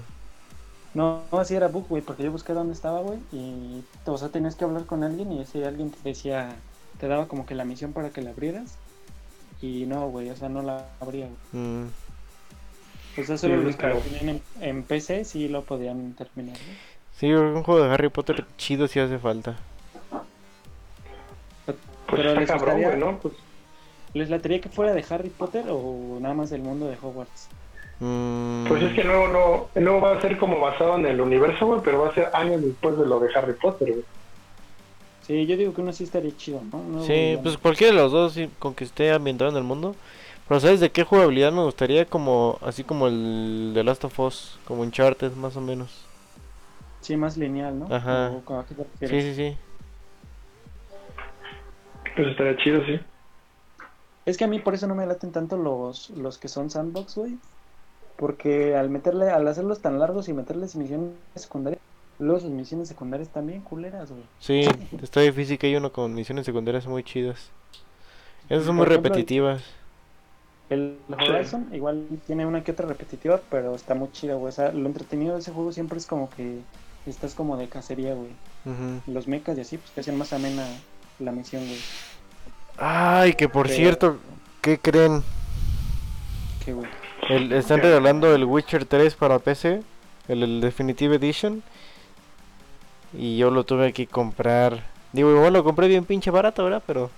No, 0.94 1.22
no, 1.32 1.40
así 1.40 1.56
era 1.56 1.68
bug, 1.68 1.88
güey, 1.90 2.02
porque 2.02 2.24
yo 2.24 2.32
busqué 2.32 2.54
dónde 2.54 2.74
estaba, 2.74 3.02
güey. 3.02 3.20
Y, 3.34 3.84
o 4.06 4.18
sea, 4.18 4.30
tenías 4.30 4.56
que 4.56 4.64
hablar 4.64 4.86
con 4.86 5.04
alguien 5.04 5.32
y 5.32 5.42
ese 5.42 5.66
alguien 5.66 5.92
te 5.92 5.98
decía, 6.08 6.56
te 7.00 7.08
daba 7.08 7.28
como 7.28 7.46
que 7.46 7.56
la 7.56 7.66
misión 7.66 7.92
para 7.94 8.12
que 8.12 8.22
la 8.22 8.30
abrieras. 8.30 8.78
Y 9.62 9.86
no, 9.86 10.08
güey, 10.10 10.30
o 10.30 10.36
sea, 10.36 10.50
no 10.50 10.62
la 10.62 10.86
abría, 11.00 11.28
güey. 11.52 11.64
Mm. 11.64 11.88
O 13.20 13.24
sea, 13.24 13.38
solo 13.38 13.58
Sí, 13.60 13.64
los 13.66 13.76
que 13.76 13.88
lo 13.88 13.98
tenían 14.00 14.30
en, 14.30 14.42
en 14.62 14.84
PC 14.84 15.26
sí 15.26 15.48
lo 15.50 15.64
podían 15.64 16.14
terminar, 16.14 16.56
güey. 16.58 16.78
Sí, 17.18 17.32
un 17.34 17.62
juego 17.64 17.84
de 17.84 17.94
Harry 17.94 18.10
Potter 18.10 18.46
chido 18.58 18.88
sí 18.88 19.00
hace 19.00 19.20
falta. 19.20 19.58
Pues 21.66 21.78
Pero 22.08 22.30
está 22.30 22.40
les 22.42 22.50
cabrón, 22.50 22.76
gustaría- 22.76 22.88
güey, 22.88 23.00
¿no? 23.14 23.20
Pues, 23.20 23.34
¿Les 24.14 24.30
latería 24.30 24.60
que 24.60 24.70
fuera 24.70 24.94
de 24.94 25.06
Harry 25.10 25.30
Potter 25.30 25.66
o 25.70 26.18
nada 26.20 26.34
más 26.34 26.50
del 26.50 26.62
mundo 26.62 26.88
de 26.88 26.98
Hogwarts? 27.02 27.48
Mm. 28.04 28.66
pues 28.68 28.82
es 28.82 28.94
que 28.94 29.02
el 29.02 29.08
nuevo, 29.08 29.28
no, 29.28 29.68
el 29.76 29.84
nuevo 29.84 30.02
va 30.02 30.18
a 30.18 30.22
ser 30.22 30.36
como 30.40 30.60
basado 30.60 30.96
en 30.98 31.06
el 31.06 31.22
universo, 31.22 31.68
güey, 31.68 31.82
pero 31.84 32.02
va 32.02 32.10
a 32.10 32.14
ser 32.16 32.30
años 32.34 32.60
después 32.62 32.98
de 32.98 33.06
lo 33.06 33.20
de 33.20 33.30
Harry 33.36 33.54
Potter, 33.54 33.90
güey. 33.92 34.04
Sí, 35.32 35.48
yo 35.48 35.56
digo 35.56 35.74
que 35.74 35.80
uno 35.80 35.94
sí 35.94 36.04
estaría 36.04 36.36
chido, 36.36 36.62
¿no? 36.70 36.80
Uno, 36.80 37.06
Sí, 37.06 37.40
pues 37.42 37.58
cualquiera 37.58 37.94
de 37.96 38.02
los 38.02 38.12
dos 38.12 38.34
sí, 38.34 38.50
con 38.60 38.76
que 38.76 38.84
esté 38.84 39.12
ambientado 39.14 39.50
en 39.50 39.56
el 39.56 39.64
mundo. 39.64 39.96
Pero 40.46 40.60
¿sabes 40.60 40.82
de 40.82 40.90
qué 40.90 41.06
jugabilidad 41.06 41.54
me 41.54 41.64
gustaría? 41.64 42.06
Como 42.06 42.58
así 42.62 42.84
como 42.84 43.08
el 43.08 43.72
de 43.74 43.82
Last 43.86 44.04
of 44.04 44.20
Us, 44.20 44.60
como 44.68 44.82
Uncharted 44.82 45.32
más 45.36 45.56
o 45.56 45.62
menos. 45.62 45.90
Sí, 47.00 47.16
más 47.16 47.38
lineal, 47.38 47.80
¿no? 47.80 47.86
Ajá. 47.86 48.30
O- 48.46 48.60
¿a 48.60 48.66
qué 48.66 48.76
te 48.76 49.08
Sí, 49.08 49.22
sí, 49.22 49.36
sí. 49.36 49.58
Pues 52.18 52.28
estaría 52.28 52.58
chido, 52.58 52.82
sí. 52.86 53.00
Es 54.26 54.38
que 54.38 54.44
a 54.44 54.48
mí 54.50 54.60
por 54.60 54.74
eso 54.74 54.86
no 54.86 54.96
me 54.96 55.06
laten 55.06 55.32
tanto 55.32 55.56
los, 55.56 56.10
los 56.10 56.38
que 56.40 56.50
son 56.50 56.70
sandbox, 56.70 57.16
güey. 57.16 57.40
Porque 58.18 58.76
al 58.76 58.90
meterle, 58.90 59.30
al 59.30 59.48
hacerlos 59.48 59.82
tan 59.82 59.98
largos 59.98 60.28
y 60.28 60.34
meterles 60.34 60.76
misiones 60.76 61.16
secundarias, 61.36 61.82
luego 62.22 62.40
sus 62.40 62.50
misiones 62.52 62.88
secundarias 62.88 63.30
también 63.30 63.62
culeras, 63.62 64.10
güey. 64.12 64.24
Sí, 64.40 64.66
está 65.02 65.20
difícil 65.22 65.58
que 65.58 65.68
hay 65.68 65.76
uno 65.76 65.92
con 65.92 66.14
misiones 66.14 66.46
secundarias 66.46 66.88
muy 66.88 67.04
chidas. 67.04 67.50
Esas 68.50 68.66
son 68.66 68.76
muy 68.78 68.86
ejemplo, 68.86 69.10
repetitivas. 69.10 69.62
El 70.70 70.98
Horizon 71.10 71.68
igual 71.74 72.06
tiene 72.28 72.46
una 72.46 72.64
que 72.64 72.72
otra 72.72 72.88
repetitiva, 72.88 73.42
pero 73.50 73.76
está 73.76 73.96
muy 73.96 74.12
chido, 74.12 74.38
güey. 74.40 74.50
O 74.50 74.52
sea, 74.54 74.72
lo 74.72 74.86
entretenido 74.88 75.34
de 75.34 75.42
ese 75.42 75.52
juego 75.52 75.72
siempre 75.72 75.98
es 75.98 76.06
como 76.06 76.30
que 76.30 76.60
estás 77.06 77.34
como 77.36 77.58
de 77.58 77.68
cacería, 77.68 78.14
güey. 78.14 78.30
Los 79.08 79.28
mechas 79.28 79.58
y 79.58 79.62
así, 79.62 79.78
pues 79.78 79.92
te 79.92 80.02
hacen 80.02 80.18
más 80.18 80.32
amena 80.34 80.66
la 81.20 81.32
misión, 81.32 81.64
güey. 81.66 81.80
Ay, 82.78 83.34
que 83.34 83.50
por 83.50 83.66
Pero- 83.68 83.76
cierto, 83.78 84.18
¿qué 84.62 84.78
creen? 84.80 85.24
Que, 86.64 86.74
güey. 86.74 86.88
El- 87.30 87.52
están 87.54 87.82
¿Qué? 87.82 87.88
regalando 87.88 88.34
el 88.36 88.46
Witcher 88.46 88.86
3 88.86 89.16
para 89.16 89.40
PC, 89.40 89.82
el, 90.28 90.44
el 90.44 90.62
Definitive 90.62 91.16
Edition. 91.16 91.64
Y 93.14 93.38
yo 93.38 93.52
lo 93.52 93.64
tuve 93.64 93.94
que 93.94 94.08
comprar. 94.08 94.84
Digo, 95.14 95.32
igual 95.32 95.54
lo 95.54 95.64
compré 95.64 95.88
bien 95.88 96.06
pinche 96.06 96.32
barato, 96.32 96.64
¿verdad? 96.64 96.84
Pero. 96.86 97.10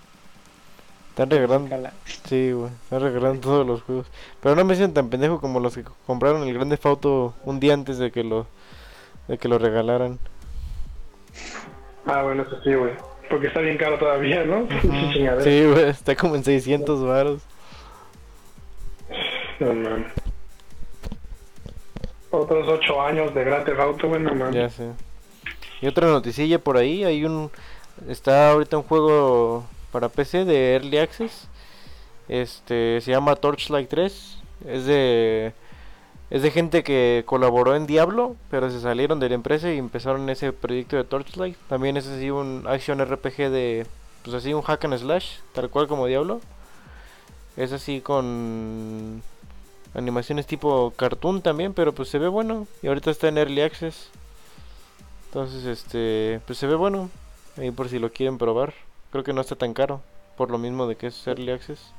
Están 1.09 1.29
regalando. 1.29 1.89
Sí, 2.25 2.51
güey. 2.51 2.71
Están 2.83 3.01
regalando 3.01 3.41
todos 3.41 3.67
los 3.67 3.83
juegos. 3.83 4.07
Pero 4.41 4.55
no 4.55 4.65
me 4.65 4.75
siento 4.75 4.95
tan 4.95 5.09
pendejo 5.09 5.39
como 5.39 5.59
los 5.59 5.75
que 5.75 5.83
compraron 6.07 6.41
el 6.43 6.53
Grande 6.53 6.79
Auto 6.83 7.35
un 7.45 7.59
día 7.59 7.75
antes 7.75 7.99
de 7.99 8.11
que 8.11 8.23
lo. 8.23 8.47
De 9.27 9.37
que 9.37 9.47
lo 9.47 9.59
regalaran. 9.59 10.17
Ah, 12.05 12.23
bueno, 12.23 12.43
eso 12.43 12.61
sí, 12.63 12.73
güey. 12.73 12.93
Porque 13.29 13.47
está 13.47 13.61
bien 13.61 13.77
caro 13.77 13.97
todavía, 13.97 14.43
¿no? 14.43 14.67
Sí, 15.43 15.65
güey. 15.65 15.89
Está 15.89 16.15
como 16.15 16.35
en 16.35 16.43
600 16.43 17.03
varos. 17.03 17.41
No, 19.59 19.73
mames. 19.73 20.11
Otros 22.31 22.67
ocho 22.67 22.99
años 22.99 23.33
de 23.35 23.43
Grand 23.43 23.63
Theft 23.63 23.79
Auto, 23.79 24.07
güey, 24.09 24.21
no 24.21 24.33
mames. 24.33 24.55
Ya 24.55 24.69
sé. 24.69 24.89
Y 25.83 25.87
otra 25.87 26.07
noticilla 26.07 26.59
por 26.59 26.77
ahí, 26.77 27.03
hay 27.03 27.25
un 27.25 27.51
está 28.07 28.51
ahorita 28.51 28.77
un 28.77 28.83
juego 28.83 29.65
para 29.91 30.07
PC 30.07 30.45
de 30.45 30.75
Early 30.75 30.97
Access. 30.97 31.49
Este 32.29 33.01
se 33.01 33.11
llama 33.11 33.35
Torchlight 33.35 33.89
3. 33.89 34.37
Es 34.65 34.85
de 34.85 35.51
es 36.29 36.41
de 36.41 36.51
gente 36.51 36.83
que 36.83 37.23
colaboró 37.25 37.75
en 37.75 37.85
Diablo, 37.85 38.37
pero 38.49 38.71
se 38.71 38.79
salieron 38.79 39.19
de 39.19 39.27
la 39.27 39.35
empresa 39.35 39.73
y 39.73 39.77
empezaron 39.77 40.29
ese 40.29 40.53
proyecto 40.53 40.95
de 40.95 41.03
Torchlight. 41.03 41.57
También 41.67 41.97
es 41.97 42.07
así 42.07 42.31
un 42.31 42.63
action 42.65 43.05
RPG 43.05 43.49
de 43.49 43.85
pues 44.23 44.37
así 44.37 44.53
un 44.53 44.61
hack 44.61 44.85
and 44.85 44.97
slash, 44.97 45.39
tal 45.51 45.69
cual 45.69 45.89
como 45.89 46.07
Diablo. 46.07 46.39
Es 47.57 47.73
así 47.73 47.99
con 47.99 49.21
animaciones 49.93 50.47
tipo 50.47 50.93
cartoon 50.95 51.41
también, 51.41 51.73
pero 51.73 51.91
pues 51.91 52.07
se 52.07 52.19
ve 52.19 52.29
bueno 52.29 52.67
y 52.81 52.87
ahorita 52.87 53.11
está 53.11 53.27
en 53.27 53.37
Early 53.37 53.63
Access. 53.63 54.09
Entonces, 55.33 55.65
este, 55.65 56.41
pues 56.45 56.59
se 56.59 56.67
ve 56.67 56.75
bueno. 56.75 57.09
Ahí 57.57 57.71
por 57.71 57.89
si 57.89 57.97
lo 57.97 58.11
quieren 58.11 58.37
probar. 58.37 58.71
Creo 59.09 59.23
que 59.23 59.33
no 59.33 59.41
está 59.41 59.55
tan 59.55 59.73
caro. 59.73 59.99
Por 60.37 60.51
lo 60.51 60.59
mismo 60.59 60.85
de 60.85 60.95
que 60.95 61.07
es 61.07 61.25
Early 61.25 61.49
Access. 61.49 61.91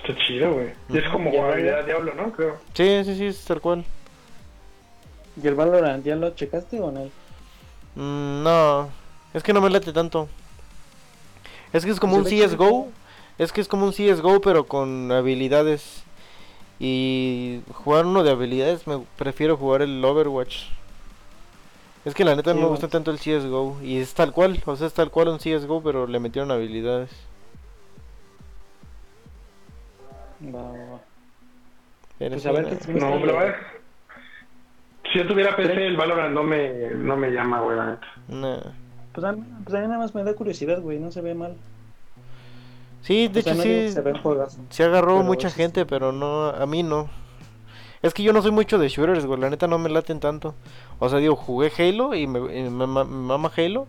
Está 0.00 0.18
chido, 0.26 0.54
güey. 0.54 0.72
Y 0.88 0.96
es 0.96 1.08
como 1.10 1.30
jugabilidad 1.30 1.80
ya. 1.80 1.82
Diablo, 1.82 2.14
¿no? 2.14 2.32
Creo. 2.32 2.56
Sí, 2.72 3.04
sí, 3.04 3.14
sí, 3.16 3.26
es 3.26 3.44
tal 3.44 3.60
cual. 3.60 3.84
¿Y 5.42 5.46
el 5.46 5.54
Valorant 5.54 6.02
ya 6.02 6.16
lo 6.16 6.30
checaste 6.30 6.80
o 6.80 6.90
no? 6.90 7.10
Mm, 7.94 8.42
no, 8.42 8.88
es 9.34 9.42
que 9.42 9.52
no 9.52 9.60
me 9.60 9.68
late 9.68 9.92
tanto. 9.92 10.30
Es 11.74 11.84
que 11.84 11.90
es 11.90 12.00
como 12.00 12.16
un 12.16 12.24
CSGO. 12.24 12.88
Es 13.36 13.52
que 13.52 13.60
es 13.60 13.68
como 13.68 13.84
un 13.84 13.92
CSGO, 13.92 14.40
pero 14.40 14.64
con 14.64 15.12
habilidades. 15.12 16.04
Y 16.80 17.60
jugar 17.70 18.06
uno 18.06 18.24
de 18.24 18.30
habilidades, 18.30 18.86
me 18.86 19.02
prefiero 19.18 19.58
jugar 19.58 19.82
el 19.82 20.02
Overwatch. 20.02 20.68
Es 22.04 22.14
que 22.14 22.24
la 22.24 22.34
neta 22.36 22.52
Sí, 22.52 22.58
no 22.58 22.62
me 22.62 22.68
gusta 22.68 22.88
tanto 22.88 23.10
el 23.10 23.18
CSGO. 23.18 23.80
Y 23.82 23.98
es 23.98 24.14
tal 24.14 24.32
cual, 24.32 24.60
o 24.66 24.76
sea, 24.76 24.86
es 24.86 24.94
tal 24.94 25.10
cual 25.10 25.28
un 25.28 25.38
CSGO, 25.38 25.82
pero 25.82 26.06
le 26.06 26.20
metieron 26.20 26.50
habilidades. 26.50 27.10
Va, 30.40 30.62
va, 30.72 31.00
Pues 32.18 32.46
a 32.46 32.52
ver 32.52 32.66
no. 32.66 32.78
qué 32.78 32.92
No, 32.94 33.20
pero 33.20 33.38
a 33.38 33.44
ver. 33.44 33.56
Si 35.12 35.18
yo 35.18 35.26
tuviera 35.26 35.56
PC, 35.56 35.86
el 35.86 35.96
Valorant 35.96 36.34
no 36.34 36.42
me, 36.42 36.90
no 36.90 37.16
me 37.16 37.30
llama, 37.30 37.60
güey, 37.60 37.76
la 37.76 37.86
neta. 37.86 38.06
Nah. 38.28 38.58
Pues 39.12 39.24
a, 39.24 39.32
mí, 39.32 39.44
pues 39.64 39.74
a 39.76 39.80
mí 39.80 39.86
nada 39.86 39.98
más 39.98 40.14
me 40.14 40.24
da 40.24 40.34
curiosidad, 40.34 40.80
güey, 40.80 40.98
no 40.98 41.12
se 41.12 41.20
ve 41.20 41.34
mal. 41.34 41.56
Sí, 43.02 43.28
de 43.28 43.40
o 43.40 43.42
sea, 43.42 43.52
hecho 43.52 43.54
no 43.54 43.62
sí. 43.62 43.90
se. 43.90 44.02
Se 44.70 44.84
agarró 44.84 45.22
Pero 45.22 45.24
mucha 45.24 45.50
sí, 45.50 45.56
gente, 45.56 45.82
sí. 45.82 45.86
pero 45.88 46.12
no, 46.12 46.46
a 46.48 46.66
mí 46.66 46.82
no. 46.82 47.08
Es 48.04 48.12
que 48.12 48.22
yo 48.22 48.34
no 48.34 48.42
soy 48.42 48.50
mucho 48.50 48.78
de 48.78 48.88
shooters, 48.88 49.24
güey, 49.24 49.40
la 49.40 49.48
neta 49.48 49.66
no 49.66 49.78
me 49.78 49.88
laten 49.88 50.20
tanto. 50.20 50.54
O 50.98 51.08
sea, 51.08 51.18
digo, 51.20 51.36
jugué 51.36 51.72
Halo 51.78 52.14
y 52.14 52.26
me, 52.26 52.38
y 52.54 52.62
me 52.68 52.86
me 52.86 53.04
mama 53.04 53.50
Halo. 53.56 53.86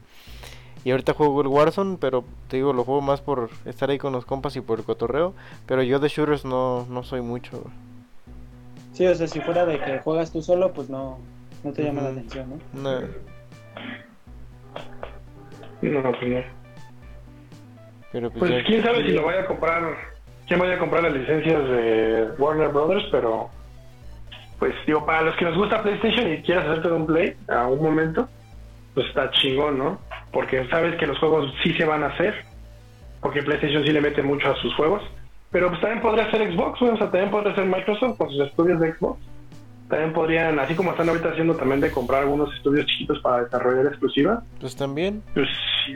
Y 0.85 0.91
ahorita 0.91 1.13
juego 1.13 1.41
el 1.41 1.47
Warzone, 1.47 1.97
pero 1.99 2.23
te 2.47 2.55
digo, 2.57 2.71
lo 2.71 2.85
juego 2.85 3.01
más 3.01 3.19
por 3.19 3.49
estar 3.65 3.89
ahí 3.89 3.97
con 3.97 4.13
los 4.13 4.25
compas 4.25 4.55
y 4.55 4.61
por 4.61 4.79
el 4.79 4.85
cotorreo. 4.85 5.33
Pero 5.65 5.83
yo 5.83 5.99
de 5.99 6.07
shooters 6.07 6.45
no, 6.45 6.85
no 6.89 7.03
soy 7.03 7.21
mucho, 7.21 7.59
güey. 7.59 7.73
Sí, 8.93 9.05
o 9.05 9.13
sea, 9.15 9.27
si 9.27 9.41
fuera 9.41 9.65
de 9.65 9.79
que 9.81 9.99
juegas 9.99 10.31
tú 10.31 10.41
solo, 10.41 10.71
pues 10.71 10.89
no, 10.89 11.17
no 11.65 11.73
te 11.73 11.83
llama 11.83 12.01
la 12.03 12.09
atención, 12.09 12.61
¿no? 12.73 12.81
Nah. 12.81 13.01
No, 15.81 16.01
pues 16.01 16.29
no. 16.31 16.41
Pero 18.11 18.29
pues, 18.31 18.39
Pues 18.39 18.51
ya- 18.51 18.63
quién 18.65 18.81
sabe 18.83 19.03
si 19.05 19.11
lo 19.11 19.25
vaya 19.25 19.41
a 19.41 19.45
comprar, 19.47 19.83
quién 20.47 20.59
vaya 20.59 20.75
a 20.75 20.79
comprar 20.79 21.03
las 21.03 21.13
licencias 21.13 21.63
de 21.67 22.29
Warner 22.37 22.69
Brothers, 22.69 23.05
pero 23.11 23.49
pues 24.59 24.73
digo, 24.85 25.05
para 25.05 25.21
los 25.21 25.35
que 25.35 25.45
nos 25.45 25.57
gusta 25.57 25.83
PlayStation 25.83 26.31
y 26.31 26.41
quieras 26.41 26.65
hacerte 26.65 26.91
un 26.91 27.05
play 27.05 27.35
a 27.47 27.67
un 27.67 27.81
momento, 27.81 28.27
pues 28.93 29.07
está 29.07 29.29
chingón, 29.31 29.77
¿no? 29.77 29.99
Porque 30.31 30.67
sabes 30.69 30.95
que 30.97 31.07
los 31.07 31.17
juegos 31.19 31.53
sí 31.63 31.73
se 31.73 31.85
van 31.85 32.03
a 32.03 32.07
hacer, 32.07 32.45
porque 33.21 33.43
PlayStation 33.43 33.83
sí 33.83 33.91
le 33.91 34.01
mete 34.01 34.21
mucho 34.23 34.49
a 34.51 34.55
sus 34.55 34.73
juegos, 34.75 35.03
pero 35.51 35.69
pues 35.69 35.81
también 35.81 36.01
podría 36.01 36.29
ser 36.31 36.51
Xbox, 36.51 36.81
o 36.81 36.97
sea, 36.97 37.11
también 37.11 37.31
podría 37.31 37.55
ser 37.55 37.65
Microsoft 37.65 38.17
con 38.17 38.29
sus 38.29 38.41
estudios 38.41 38.79
de 38.79 38.93
Xbox. 38.93 39.19
También 39.89 40.13
podrían, 40.13 40.59
así 40.59 40.73
como 40.73 40.91
están 40.91 41.07
ahorita 41.09 41.29
haciendo 41.29 41.55
también 41.55 41.79
de 41.79 41.91
comprar 41.91 42.23
algunos 42.23 42.53
estudios 42.55 42.87
chiquitos 42.87 43.19
para 43.19 43.43
desarrollar 43.43 43.85
exclusivas, 43.85 44.43
pues 44.59 44.75
también. 44.75 45.21
pues 45.33 45.47
si, 45.85 45.93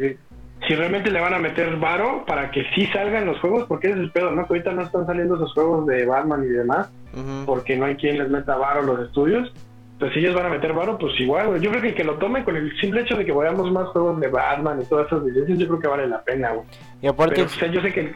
si 0.68 0.76
realmente 0.76 1.10
le 1.12 1.22
van 1.22 1.34
a 1.34 1.40
meter 1.40 1.76
varo 1.78 2.24
para 2.26 2.52
que 2.52 2.64
sí 2.76 2.86
salgan 2.88 3.26
los 3.26 3.40
juegos, 3.40 3.66
porque 3.68 3.88
ese 3.88 3.98
es 3.98 4.04
el 4.04 4.12
pedo, 4.12 4.32
¿no? 4.32 4.46
Que 4.46 4.54
ahorita 4.56 4.72
no 4.74 4.82
están 4.82 5.06
saliendo 5.06 5.36
esos 5.36 5.54
juegos 5.54 5.86
de 5.88 6.06
Batman 6.06 6.44
y 6.44 6.48
demás, 6.50 6.92
Ujú. 7.14 7.46
porque 7.46 7.78
no 7.78 7.86
hay 7.86 7.96
quien 7.96 8.18
les 8.20 8.30
meta 8.30 8.56
varo 8.58 8.82
los 8.84 9.00
estudios. 9.08 9.52
Pues 10.00 10.14
si 10.14 10.20
ellos 10.20 10.34
van 10.36 10.46
a 10.46 10.50
meter 10.50 10.72
varo, 10.74 10.98
pues 10.98 11.20
igual, 11.20 11.48
güey. 11.48 11.62
Yo 11.62 11.70
creo 11.72 11.82
que 11.82 11.90
el 11.90 11.96
que 11.96 12.04
lo 12.06 12.18
tome 12.18 12.44
con 12.46 12.56
el 12.56 12.72
simple 12.80 13.02
hecho 13.02 13.16
de 13.18 13.26
que 13.26 13.34
veamos 13.34 13.70
más 13.72 13.88
juegos 13.90 14.18
de 14.22 14.28
Batman 14.30 14.80
y 14.82 14.86
todas 14.86 15.08
esas 15.08 15.24
licencias, 15.24 15.60
yo 15.60 15.68
creo 15.68 15.80
que 15.80 15.88
vale 15.88 16.08
la 16.08 16.22
pena, 16.24 16.52
güey. 16.52 16.66
Y 17.02 17.08
aparte, 17.08 17.36
Pero 17.36 17.48
o 17.48 17.50
sea, 17.50 17.68
yo 17.70 17.82
sé 17.82 17.92
que 17.94 18.16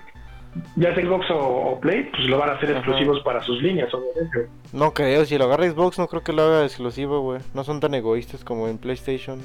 ya 0.78 0.94
sea 0.96 1.04
Xbox 1.04 1.30
o, 1.32 1.38
o 1.40 1.80
Play, 1.82 2.10
pues 2.12 2.24
lo 2.30 2.38
van 2.38 2.52
a 2.52 2.54
hacer 2.54 2.70
Ajá. 2.70 2.78
exclusivos 2.80 3.20
para 3.24 3.42
sus 3.42 3.62
líneas, 3.62 3.94
obviamente. 3.94 4.50
no 4.72 4.92
creo, 4.94 5.26
si 5.26 5.38
lo 5.38 5.44
agarra 5.46 5.70
Xbox 5.70 6.00
no 6.00 6.08
creo 6.08 6.24
que 6.24 6.32
lo 6.32 6.44
haga 6.44 6.64
exclusivo, 6.64 7.20
güey. 7.22 7.40
No 7.54 7.64
son 7.66 7.80
tan 7.82 7.94
egoístas 7.96 8.44
como 8.46 8.68
en 8.70 8.78
PlayStation. 8.78 9.40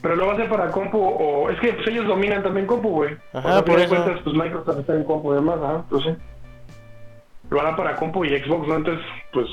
Pero 0.00 0.16
lo 0.16 0.26
va 0.26 0.32
a 0.32 0.34
hacer 0.36 0.48
para 0.48 0.70
compu, 0.70 0.98
o 0.98 1.50
es 1.50 1.60
que 1.60 1.72
pues, 1.74 1.86
ellos 1.88 2.06
dominan 2.06 2.42
también 2.42 2.66
compu, 2.66 2.88
güey. 2.90 3.16
Ajá, 3.32 3.64
por 3.64 3.78
eso. 3.80 3.88
cuentas, 3.94 4.20
pues 4.24 4.34
Microsoft 4.36 4.78
está 4.80 4.94
en 4.94 5.04
compu 5.04 5.32
y 5.32 5.36
demás, 5.36 5.58
ajá, 5.62 5.84
pues 5.90 6.04
sí. 6.04 6.10
Lo 7.50 7.60
hará 7.60 7.76
para 7.76 7.96
compu 7.96 8.24
y 8.24 8.30
Xbox, 8.38 8.66
¿no? 8.66 8.76
Entonces, 8.76 9.04
pues, 9.32 9.46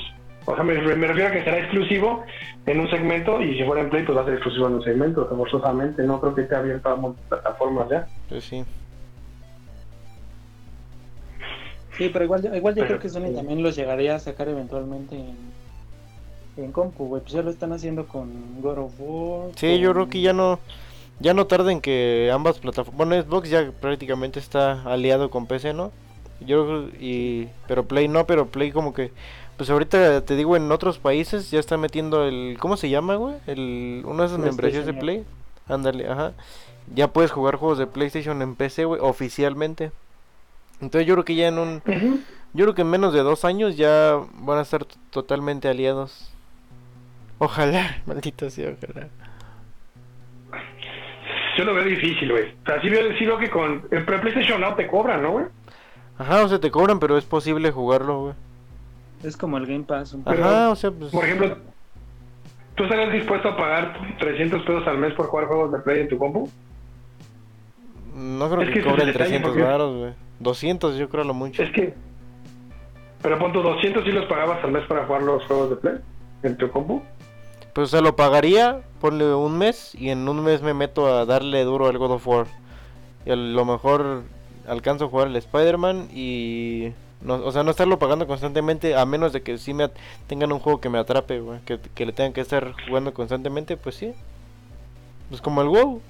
o 0.46 0.54
sea, 0.54 0.64
me, 0.64 0.74
me 0.74 1.06
refiero 1.06 1.28
a 1.28 1.32
que 1.32 1.44
será 1.44 1.58
exclusivo 1.58 2.24
en 2.66 2.80
un 2.80 2.88
segmento 2.88 3.42
y 3.42 3.58
si 3.58 3.64
fuera 3.64 3.82
en 3.82 3.90
Play, 3.90 4.04
pues 4.04 4.16
va 4.16 4.22
a 4.22 4.24
ser 4.24 4.34
exclusivo 4.34 4.68
en 4.68 4.74
un 4.74 4.82
segmento, 4.82 5.26
forzosamente. 5.28 6.02
No 6.04 6.18
creo 6.20 6.34
que 6.34 6.42
esté 6.42 6.56
abierto 6.56 6.88
a 6.88 6.96
multiplataformas 6.96 7.88
ya. 7.90 8.06
Pues 8.28 8.44
sí. 8.44 8.64
Sí, 11.98 12.08
pero 12.10 12.24
igual, 12.24 12.42
yo- 12.42 12.54
igual 12.54 12.74
yo 12.74 12.82
Pero- 12.84 12.88
creo 12.88 13.00
que 13.00 13.08
Sony 13.10 13.34
también 13.34 13.62
los 13.62 13.76
llegaría 13.76 14.14
a 14.14 14.18
sacar 14.18 14.48
eventualmente 14.48 15.16
en, 15.16 15.36
en 16.64 16.72
compu, 16.72 17.06
güey. 17.06 17.22
Pues 17.22 17.32
ya 17.32 17.42
lo 17.42 17.50
están 17.50 17.72
haciendo 17.72 18.06
con 18.06 18.60
God 18.60 18.78
of 18.78 18.92
War. 18.98 19.50
Sí, 19.56 19.78
yo 19.78 19.92
creo 19.92 20.08
que 20.08 20.20
ya 20.20 20.32
no 20.32 20.58
ya 21.20 21.34
no 21.34 21.46
tarda 21.46 21.70
en 21.70 21.80
que 21.82 22.30
ambas 22.32 22.58
plataformas, 22.58 22.96
bueno, 23.08 23.22
Xbox 23.22 23.50
ya 23.50 23.70
prácticamente 23.78 24.38
está 24.38 24.82
aliado 24.84 25.28
con 25.30 25.46
PC, 25.46 25.74
¿no? 25.74 25.92
Yo 26.40 26.64
creo- 26.66 26.88
y 26.98 27.48
pero 27.68 27.84
Play 27.84 28.08
no, 28.08 28.26
pero 28.26 28.46
Play 28.46 28.72
como 28.72 28.94
que 28.94 29.12
pues 29.58 29.68
ahorita 29.68 30.22
te 30.24 30.36
digo 30.36 30.56
en 30.56 30.72
otros 30.72 30.98
países 30.98 31.50
ya 31.50 31.60
están 31.60 31.80
metiendo 31.80 32.24
el 32.24 32.56
¿cómo 32.58 32.78
se 32.78 32.88
llama, 32.88 33.16
güey? 33.16 33.34
El 33.46 34.02
una 34.06 34.22
de 34.22 34.26
esas 34.28 34.38
membresías 34.38 34.86
de 34.86 34.94
Play. 34.94 35.24
Ándale, 35.68 36.08
ajá. 36.08 36.32
Ya 36.94 37.08
puedes 37.12 37.30
jugar 37.30 37.56
juegos 37.56 37.76
de 37.78 37.86
PlayStation 37.86 38.40
en 38.40 38.56
PC, 38.56 38.86
güey, 38.86 39.00
oficialmente. 39.02 39.92
Entonces 40.80 41.06
yo 41.06 41.14
creo 41.14 41.24
que 41.26 41.34
ya 41.34 41.48
en 41.48 41.58
un 41.58 41.82
yo 42.54 42.64
creo 42.64 42.74
que 42.74 42.82
en 42.82 42.88
menos 42.90 43.12
de 43.12 43.20
dos 43.20 43.44
años 43.44 43.76
ya 43.76 44.18
van 44.38 44.58
a 44.58 44.62
estar 44.62 44.86
totalmente 45.10 45.68
aliados. 45.68 46.29
Ojalá, 47.40 47.96
maldito 48.06 48.48
sea, 48.50 48.70
ojalá. 48.70 49.08
Yo 51.58 51.64
lo 51.64 51.74
veo 51.74 51.84
difícil, 51.84 52.30
güey. 52.30 52.44
O 52.44 52.66
sea, 52.66 52.80
sí 52.80 52.88
veo, 52.88 53.12
sí 53.18 53.26
veo 53.26 53.38
que 53.38 53.50
con 53.50 53.82
el 53.90 54.04
pero 54.04 54.20
PlayStation 54.20 54.60
Now 54.60 54.76
te 54.76 54.86
cobran, 54.86 55.22
¿no, 55.22 55.32
güey? 55.32 55.46
Ajá, 56.18 56.44
o 56.44 56.48
sea, 56.48 56.60
te 56.60 56.70
cobran, 56.70 57.00
pero 57.00 57.18
es 57.18 57.24
posible 57.24 57.70
jugarlo, 57.72 58.20
güey. 58.22 58.34
Es 59.24 59.36
como 59.36 59.56
el 59.58 59.66
Game 59.66 59.84
Pass. 59.84 60.14
Un 60.14 60.22
Pero- 60.22 60.44
Ajá, 60.44 60.70
o 60.70 60.76
sea, 60.76 60.90
pues... 60.90 61.10
Por 61.10 61.24
ejemplo, 61.24 61.56
¿tú 62.76 62.84
estarías 62.84 63.12
dispuesto 63.12 63.48
a 63.48 63.56
pagar 63.56 63.96
300 64.18 64.62
pesos 64.62 64.86
al 64.86 64.98
mes 64.98 65.12
por 65.14 65.26
jugar 65.26 65.46
juegos 65.46 65.72
de 65.72 65.78
Play 65.80 66.00
en 66.02 66.08
tu 66.08 66.18
compu? 66.18 66.48
No 68.14 68.48
creo 68.50 68.62
es 68.62 68.68
que, 68.68 68.74
que 68.74 68.82
cobren 68.82 69.06
detalle, 69.06 69.14
300 69.40 69.50
porque- 69.50 69.62
baros, 69.64 69.96
güey. 69.96 70.12
200 70.40 70.96
yo 70.96 71.08
creo 71.08 71.24
lo 71.24 71.34
mucho. 71.34 71.62
Es 71.62 71.70
que. 71.72 71.94
Pero 73.22 73.38
pon 73.38 73.52
tu 73.52 73.60
200 73.60 74.06
y 74.06 74.12
los 74.12 74.24
pagabas 74.26 74.64
al 74.64 74.72
mes 74.72 74.84
para 74.86 75.04
jugar 75.04 75.22
los 75.22 75.44
juegos 75.46 75.70
de 75.70 75.76
Play 75.76 75.94
en 76.42 76.56
tu 76.56 76.70
compu. 76.70 77.02
Pues 77.72 77.88
o 77.88 77.90
sea, 77.90 78.00
lo 78.00 78.16
pagaría, 78.16 78.80
ponle 79.00 79.32
un 79.34 79.56
mes, 79.56 79.94
y 79.94 80.10
en 80.10 80.28
un 80.28 80.42
mes 80.42 80.62
me 80.62 80.74
meto 80.74 81.06
a 81.06 81.24
darle 81.24 81.62
duro 81.64 81.86
al 81.86 81.98
God 81.98 82.12
of 82.12 82.26
War. 82.26 82.46
Y 83.24 83.30
a 83.30 83.36
lo 83.36 83.64
mejor 83.64 84.22
alcanzo 84.66 85.04
a 85.04 85.08
jugar 85.08 85.28
el 85.28 85.36
Spider-Man 85.36 86.08
y... 86.12 86.92
No, 87.22 87.34
o 87.34 87.52
sea, 87.52 87.62
no 87.62 87.70
estarlo 87.70 87.98
pagando 87.98 88.26
constantemente, 88.26 88.96
a 88.96 89.04
menos 89.04 89.34
de 89.34 89.42
que 89.42 89.58
sí 89.58 89.74
me 89.74 89.90
tengan 90.26 90.52
un 90.52 90.58
juego 90.58 90.80
que 90.80 90.88
me 90.88 90.98
atrape, 90.98 91.40
güey, 91.40 91.60
que, 91.66 91.78
que 91.78 92.06
le 92.06 92.12
tengan 92.12 92.32
que 92.32 92.40
estar 92.40 92.72
jugando 92.88 93.12
constantemente, 93.12 93.76
pues 93.76 93.94
sí. 93.96 94.14
Pues 95.28 95.42
como 95.42 95.60
el 95.60 95.68
WoW. 95.68 96.00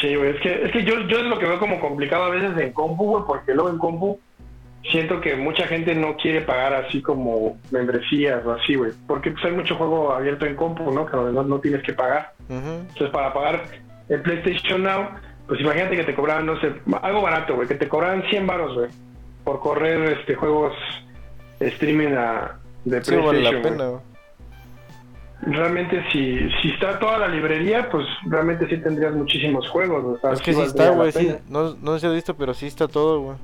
Sí, 0.00 0.14
güey, 0.14 0.30
es 0.30 0.40
que, 0.42 0.64
es 0.66 0.72
que 0.72 0.84
yo, 0.84 1.00
yo 1.08 1.18
es 1.18 1.24
lo 1.24 1.38
que 1.38 1.46
veo 1.46 1.58
como 1.58 1.80
complicado 1.80 2.24
a 2.24 2.30
veces 2.30 2.56
en 2.58 2.72
compu, 2.72 3.04
güey, 3.04 3.24
porque 3.26 3.54
luego 3.54 3.70
en 3.70 3.78
compu 3.78 4.20
siento 4.90 5.20
que 5.20 5.34
mucha 5.34 5.66
gente 5.66 5.94
no 5.94 6.16
quiere 6.16 6.42
pagar 6.42 6.74
así 6.74 7.00
como 7.00 7.58
membresías 7.70 8.44
o 8.44 8.52
así, 8.52 8.74
güey, 8.74 8.92
porque 9.06 9.30
pues 9.30 9.44
hay 9.44 9.52
mucho 9.52 9.76
juego 9.76 10.12
abierto 10.12 10.46
en 10.46 10.56
compu, 10.56 10.90
¿no? 10.90 11.06
Que 11.06 11.16
no, 11.16 11.42
no 11.42 11.58
tienes 11.60 11.82
que 11.82 11.92
pagar. 11.92 12.32
Entonces, 12.48 13.10
para 13.10 13.32
pagar 13.32 13.64
el 14.08 14.20
PlayStation 14.20 14.82
Now, 14.82 15.08
pues 15.48 15.60
imagínate 15.60 15.96
que 15.96 16.04
te 16.04 16.14
cobraban, 16.14 16.46
no 16.46 16.60
sé, 16.60 16.72
algo 17.02 17.22
barato, 17.22 17.54
güey, 17.54 17.68
que 17.68 17.74
te 17.74 17.88
cobraban 17.88 18.22
100 18.28 18.46
baros, 18.46 18.74
güey, 18.74 18.90
por 19.44 19.60
correr 19.60 20.18
este 20.18 20.34
juegos 20.34 20.74
streaming 21.60 22.14
a, 22.16 22.58
de 22.84 23.02
Sí 23.02 23.16
vale 23.16 23.40
la 23.40 23.50
PlayStation. 23.50 23.78
pena. 23.78 24.00
Realmente, 25.46 26.02
si, 26.10 26.48
si 26.62 26.70
está 26.70 26.98
toda 26.98 27.18
la 27.18 27.28
librería, 27.28 27.90
pues 27.90 28.06
realmente 28.26 28.66
sí 28.68 28.78
tendrías 28.78 29.12
muchísimos 29.14 29.68
juegos. 29.68 30.04
o 30.04 30.18
sea, 30.18 30.32
Es 30.32 30.40
que 30.40 30.54
sí 30.54 30.60
está, 30.60 30.90
güey, 30.90 31.12
sí. 31.12 31.34
No, 31.48 31.74
no 31.74 31.98
se 31.98 32.06
ha 32.06 32.10
visto, 32.10 32.34
pero 32.34 32.54
sí 32.54 32.66
está 32.66 32.88
todo, 32.88 33.20
güey. 33.20 33.36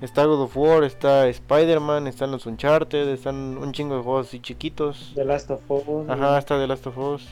Está 0.00 0.26
God 0.26 0.42
of 0.42 0.56
War, 0.56 0.84
está 0.84 1.26
Spider-Man, 1.26 2.06
están 2.06 2.30
los 2.30 2.44
Uncharted, 2.44 3.08
están 3.08 3.56
un 3.56 3.72
chingo 3.72 3.96
de 3.96 4.02
juegos 4.02 4.28
así 4.28 4.40
chiquitos. 4.40 5.12
The 5.14 5.24
Last 5.24 5.50
of 5.50 5.62
Us. 5.70 6.08
Ajá, 6.08 6.38
está 6.38 6.58
The 6.58 6.66
Last 6.66 6.86
of 6.86 6.98
Us. 6.98 7.26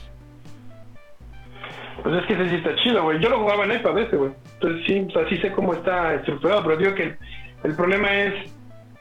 Pues 2.01 2.15
es 2.15 2.25
que 2.25 2.33
ese 2.33 2.49
sí 2.49 2.55
está 2.55 2.75
chido, 2.83 3.03
güey. 3.03 3.19
Yo 3.19 3.29
lo 3.29 3.39
jugaba 3.39 3.65
en 3.65 3.73
iPad 3.73 3.99
ese, 3.99 4.17
güey. 4.17 4.31
Entonces 4.55 4.85
sí, 4.85 5.05
o 5.07 5.11
sea, 5.11 5.29
sí 5.29 5.37
sé 5.37 5.51
cómo 5.51 5.73
está 5.73 6.15
estructurado, 6.15 6.63
pero 6.63 6.77
digo 6.77 6.95
que 6.95 7.15
el, 7.63 7.75
problema 7.75 8.13
es 8.15 8.33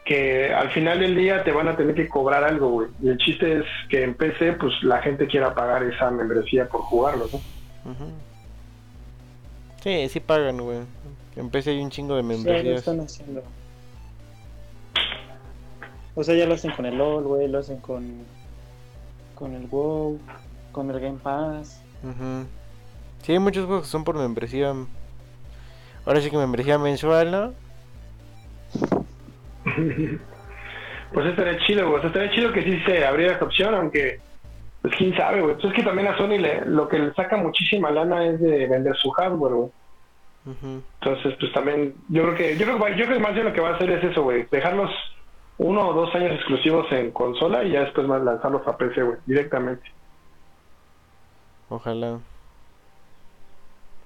que 0.05 0.53
al 0.53 0.71
final 0.71 1.01
del 1.01 1.17
día 1.17 1.43
te 1.43 1.53
van 1.53 1.69
a 1.69 1.77
tener 1.77 1.95
que 1.95 2.09
cobrar 2.09 2.45
algo, 2.45 2.69
güey. 2.69 2.89
Y 3.03 3.09
el 3.09 3.19
chiste 3.19 3.59
es 3.59 3.65
que 3.89 4.03
en 4.03 4.15
PC, 4.15 4.55
pues 4.55 4.73
la 4.83 5.01
gente 5.01 5.27
quiera 5.27 5.55
pagar 5.55 5.83
esa 5.85 6.11
membresía 6.11 6.69
por 6.69 6.83
jugarlo, 6.83 7.27
¿no? 7.33 7.91
Ujú. 7.91 8.13
Sí, 9.83 10.09
sí 10.11 10.21
pagan, 10.21 10.59
güey. 10.59 10.81
En 11.37 11.51
PC 11.51 11.71
hay 11.71 11.81
un 11.81 11.91
chingo 11.91 12.15
de 12.17 12.23
Sí, 12.23 12.29
ya 12.29 12.35
lo 12.35 12.39
membresías. 12.45 12.79
están 12.79 13.01
haciendo. 13.01 13.43
O 16.15 16.23
sea, 16.23 16.35
ya 16.37 16.47
lo 16.47 16.55
hacen 16.55 16.71
con 16.73 16.87
el 16.87 16.97
LOL, 16.97 17.25
güey, 17.25 17.49
lo 17.49 17.59
hacen 17.59 17.79
con 17.79 18.23
con 19.35 19.53
el 19.55 19.67
WoW, 19.67 20.21
con 20.71 20.89
el 20.91 21.01
Game 21.01 21.19
Pass. 21.21 21.83
Ujú. 22.05 22.47
Sí, 23.23 23.33
hay 23.33 23.39
muchos 23.41 23.67
juegos 23.67 23.85
que 23.85 23.91
son 23.91 24.05
por 24.05 24.17
membresía. 24.17 24.73
Ahora 26.07 26.21
sí 26.21 26.31
que 26.31 26.37
membresía 26.37 26.79
mensual, 26.79 27.31
¿no? 27.31 27.53
Pues 31.13 31.27
estaría 31.27 31.57
chido, 31.65 31.85
güey. 31.87 31.99
O 31.99 32.01
sea, 32.01 32.09
estaría 32.09 32.33
chido 32.33 32.53
que 32.53 32.65
sí 32.65 32.77
se 32.85 33.05
abriera 33.07 33.35
esta 33.35 33.45
opción, 33.45 33.73
aunque, 33.73 34.19
pues 34.83 34.93
quién 34.99 35.17
sabe, 35.17 35.43
güey. 35.43 35.55
Pues 35.55 35.67
es 35.67 35.73
que 35.75 35.85
también 35.85 36.09
a 36.09 36.17
Sony 36.17 36.39
le, 36.41 36.65
lo 36.65 36.89
que 36.89 36.99
le 36.99 37.15
saca 37.15 37.37
muchísima 37.37 37.89
lana 37.93 38.27
es 38.27 38.41
de 38.41 38.67
vender 38.67 38.97
su 38.97 39.11
hardware, 39.11 39.53
güey. 39.55 39.69
Entonces, 40.47 41.35
pues 41.41 41.53
también, 41.55 41.95
yo 42.11 42.23
creo 42.23 42.35
que, 42.35 42.57
yo 42.59 42.67
creo 42.67 42.79
que, 42.85 42.91
yo 42.99 43.05
creo 43.07 43.17
que 43.19 43.23
más 43.23 43.33
bien 43.35 43.47
lo 43.47 43.53
que 43.55 43.61
va 43.63 43.71
a 43.71 43.75
hacer 43.77 43.91
es 43.91 44.05
eso, 44.05 44.23
güey. 44.23 44.47
Dejarlos 44.51 44.91
uno 45.57 45.89
o 45.89 45.93
dos 45.95 46.15
años 46.15 46.33
exclusivos 46.33 46.91
en 46.93 47.13
consola 47.13 47.65
y 47.65 47.73
ya 47.73 47.81
después 47.81 48.07
más 48.07 48.23
lanzarlos 48.23 48.67
a 48.67 48.77
PC, 48.77 49.03
güey, 49.03 49.17
directamente. 49.25 49.85
Ojalá. 51.71 52.19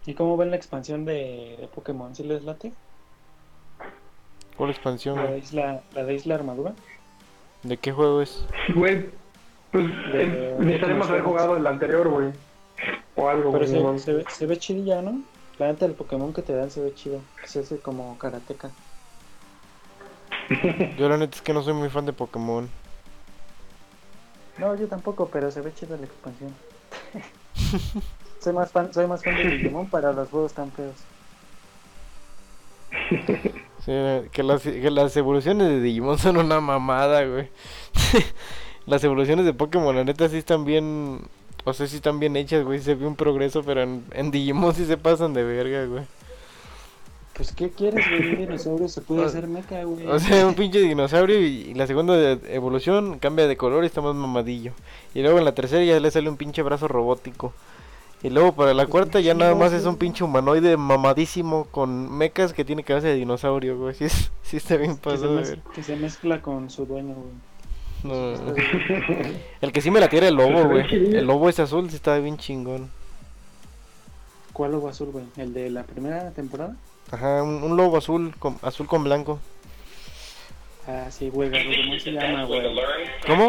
¿Y 0.07 0.15
cómo 0.15 0.37
ven 0.37 0.51
la 0.51 0.57
expansión 0.57 1.05
de, 1.05 1.57
de 1.61 1.69
Pokémon? 1.75 2.15
¿Sí 2.15 2.23
les 2.23 2.45
late? 2.45 2.73
¿Cuál 4.57 4.71
expansión? 4.71 5.17
La 5.17 5.31
de? 5.33 5.39
Isla, 5.39 5.81
la 5.95 6.05
de 6.05 6.15
Isla 6.15 6.35
Armadura. 6.37 6.73
¿De 7.63 7.77
qué 7.77 7.93
juego 7.93 8.23
es? 8.23 8.47
Güey, 8.75 9.07
pues 9.73 9.87
De- 10.13 10.23
eh, 10.23 10.57
necesitaremos 10.59 11.09
haber 11.09 11.23
jugado 11.23 11.57
el 11.57 11.67
anterior, 11.67 12.09
güey. 12.09 12.29
O 13.17 13.29
algo, 13.29 13.51
Pero 13.53 13.67
no 13.67 13.99
se, 13.99 14.05
se, 14.05 14.13
ve, 14.15 14.25
se 14.29 14.47
ve 14.47 14.57
chidilla, 14.57 15.03
¿no? 15.03 15.21
La 15.59 15.67
neta 15.67 15.87
del 15.87 15.95
Pokémon 15.95 16.33
que 16.33 16.43
te 16.43 16.53
dan 16.53 16.71
se 16.71 16.81
ve 16.81 16.95
chido. 16.95 17.21
Se 17.45 17.61
hace 17.61 17.79
como 17.79 18.17
karateca. 18.19 18.71
Yo 20.97 21.09
la 21.09 21.17
neta 21.17 21.37
es 21.37 21.43
que 21.43 21.53
no 21.53 21.63
soy 21.63 21.75
muy 21.75 21.91
fan 21.91 22.07
de 22.07 22.13
Pokémon. 22.13 22.69
No, 24.59 24.75
yo 24.75 24.89
tampoco, 24.89 25.29
pero 25.33 25.51
se 25.51 25.61
ve 25.61 25.73
chida 25.75 25.97
la 25.97 26.07
expansión. 26.07 26.55
soy 28.41 28.53
más 28.53 28.71
fan, 28.71 28.93
soy 28.93 29.07
más 29.07 29.23
fan 29.23 29.37
de 29.37 29.45
Digimon 29.45 29.89
para 29.89 30.13
los 30.13 30.29
juegos 30.29 30.53
tan 30.53 30.71
feos. 30.73 30.97
Sí, 33.85 33.93
que 34.33 34.43
las, 34.43 34.63
que 34.63 34.91
las 34.91 35.17
evoluciones 35.17 35.69
de 35.69 35.81
Digimon 35.81 36.19
son 36.19 36.37
una 36.37 36.61
mamada, 36.61 37.25
güey. 37.25 37.51
las 38.87 39.03
evoluciones 39.05 39.45
de 39.45 39.55
Pokémon, 39.55 39.95
la 39.95 40.05
neta, 40.05 40.29
sí 40.29 40.39
están 40.39 40.65
bien. 40.65 41.21
O 41.69 41.73
sea, 41.75 41.87
sí 41.87 41.97
están 41.97 42.19
bien 42.21 42.37
hechas, 42.37 42.65
güey. 42.65 42.81
Se 42.81 42.95
ve 42.95 43.07
un 43.07 43.17
progreso, 43.17 43.63
pero 43.63 43.83
en, 43.83 44.05
en 44.13 44.31
Digimon 44.31 44.75
sí 44.75 44.85
se 44.87 44.97
pasan 44.97 45.35
de 45.35 45.45
verga, 45.45 45.85
güey. 45.87 46.05
Pues, 47.35 47.53
¿qué 47.53 47.71
quieres, 47.71 48.05
güey? 48.09 48.31
Un 48.31 48.39
dinosaurio 48.39 48.89
se 48.89 49.01
puede 49.01 49.25
hacer 49.25 49.47
mecha, 49.47 49.85
güey. 49.85 50.07
O 50.09 50.19
sea, 50.19 50.45
un 50.47 50.55
pinche 50.55 50.81
dinosaurio 50.81 51.41
y, 51.41 51.47
y 51.71 51.75
la 51.75 51.87
segunda 51.87 52.33
evolución 52.49 53.19
cambia 53.21 53.47
de 53.47 53.57
color 53.57 53.85
y 53.85 53.87
está 53.87 54.01
más 54.01 54.15
mamadillo. 54.17 54.73
Y 55.15 55.23
luego 55.23 55.39
en 55.39 55.45
la 55.45 55.55
tercera 55.55 55.85
ya 55.85 56.01
le 56.01 56.11
sale 56.11 56.29
un 56.29 56.37
pinche 56.37 56.63
brazo 56.63 56.89
robótico. 56.89 57.53
Y 58.25 58.31
luego 58.31 58.53
para 58.57 58.75
la 58.75 58.87
cuarta 58.87 59.21
ya 59.21 59.35
nada 59.35 59.55
más 59.55 59.73
es 59.73 59.85
un 59.85 59.95
pinche 59.97 60.25
humanoide 60.25 60.77
mamadísimo 60.77 61.67
con 61.71 62.11
mecas 62.19 62.53
que 62.53 62.65
tiene 62.65 62.83
cabeza 62.83 63.07
de 63.07 63.15
dinosaurio, 63.15 63.79
güey. 63.79 63.95
Sí, 63.99 64.05
es- 64.07 64.33
sí 64.43 64.57
está 64.57 64.77
bien 64.77 64.97
que, 64.97 65.11
se 65.11 65.17
pasado 65.17 65.39
mez- 65.41 65.49
ver. 65.51 65.61
que 65.77 65.83
se 65.85 65.95
mezcla 65.95 66.43
con 66.43 66.69
su 66.71 66.87
dueño, 66.87 67.15
güey. 67.15 67.35
No. 68.03 68.35
El 69.61 69.73
que 69.73 69.81
sí 69.81 69.91
me 69.91 70.01
la 70.01 70.09
tira 70.09 70.29
el 70.29 70.35
lobo, 70.35 70.69
güey. 70.69 70.87
El 70.93 71.27
lobo 71.27 71.49
es 71.49 71.59
azul, 71.59 71.91
sí 71.91 71.97
está 71.97 72.19
bien 72.19 72.37
chingón. 72.37 72.91
¿Cuál 74.53 74.73
lobo 74.73 74.89
azul, 74.89 75.11
güey? 75.11 75.25
¿El 75.37 75.53
de 75.53 75.71
la 75.71 75.83
primera 75.85 76.31
temporada? 76.31 76.77
Ajá, 77.11 77.43
un, 77.43 77.63
un 77.63 77.77
lobo 77.77 77.97
azul 77.97 78.35
con, 78.39 78.59
azul 78.63 78.87
con 78.87 79.05
blanco. 79.05 79.41
Ah, 80.87 81.11
sí, 81.11 81.29
güey, 81.29 81.51
¿cómo 81.51 81.99
se 81.99 82.13
llama, 82.13 82.45
güey? 82.45 82.63
¿Cómo? 83.27 83.49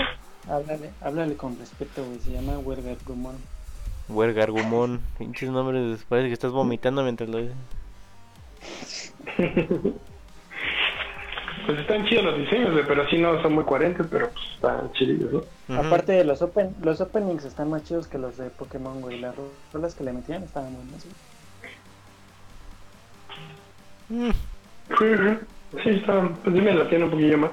Háblale, 0.50 0.90
háblale 1.02 1.36
con 1.36 1.58
respeto, 1.58 2.04
güey. 2.04 2.20
Se 2.20 2.32
llama 2.32 2.58
Wergargumon. 2.60 3.38
Huergargumón. 4.10 5.02
Pinches 5.18 5.50
nombres, 5.50 6.04
parece 6.10 6.28
que 6.28 6.34
estás 6.34 6.52
vomitando 6.52 7.04
mientras 7.04 7.30
lo 7.30 7.38
dices. 7.38 7.56
Pues 11.70 11.82
están 11.82 12.04
chidos 12.08 12.24
los 12.26 12.36
diseños, 12.40 12.72
güey, 12.72 12.84
pero 12.88 13.08
sí 13.10 13.20
no 13.20 13.40
son 13.44 13.54
muy 13.54 13.64
coherentes, 13.64 14.08
pero 14.10 14.30
pues 14.32 14.44
están 14.56 14.92
chidillos, 14.94 15.32
¿no? 15.68 15.78
Aparte 15.80 16.14
de 16.14 16.24
los 16.24 16.42
open, 16.42 16.76
los 16.82 17.00
openings 17.00 17.46
están 17.46 17.70
más 17.70 17.84
chidos 17.84 18.08
que 18.08 18.18
los 18.18 18.38
de 18.38 18.50
Pokémon, 18.50 19.00
güey. 19.02 19.20
Las 19.20 19.36
rolas 19.72 19.94
que 19.94 20.04
le 20.04 20.12
metían 20.12 20.42
estaban 20.42 20.74
buenas, 20.74 21.06
güey. 24.10 24.30
Mm, 24.30 24.34
Sí, 25.84 25.90
está, 25.92 26.28
pues 26.44 26.56
dime 26.56 26.74
la 26.74 26.90
tiene 26.90 27.04
un 27.06 27.12
poquillo 27.12 27.38
más. 27.38 27.52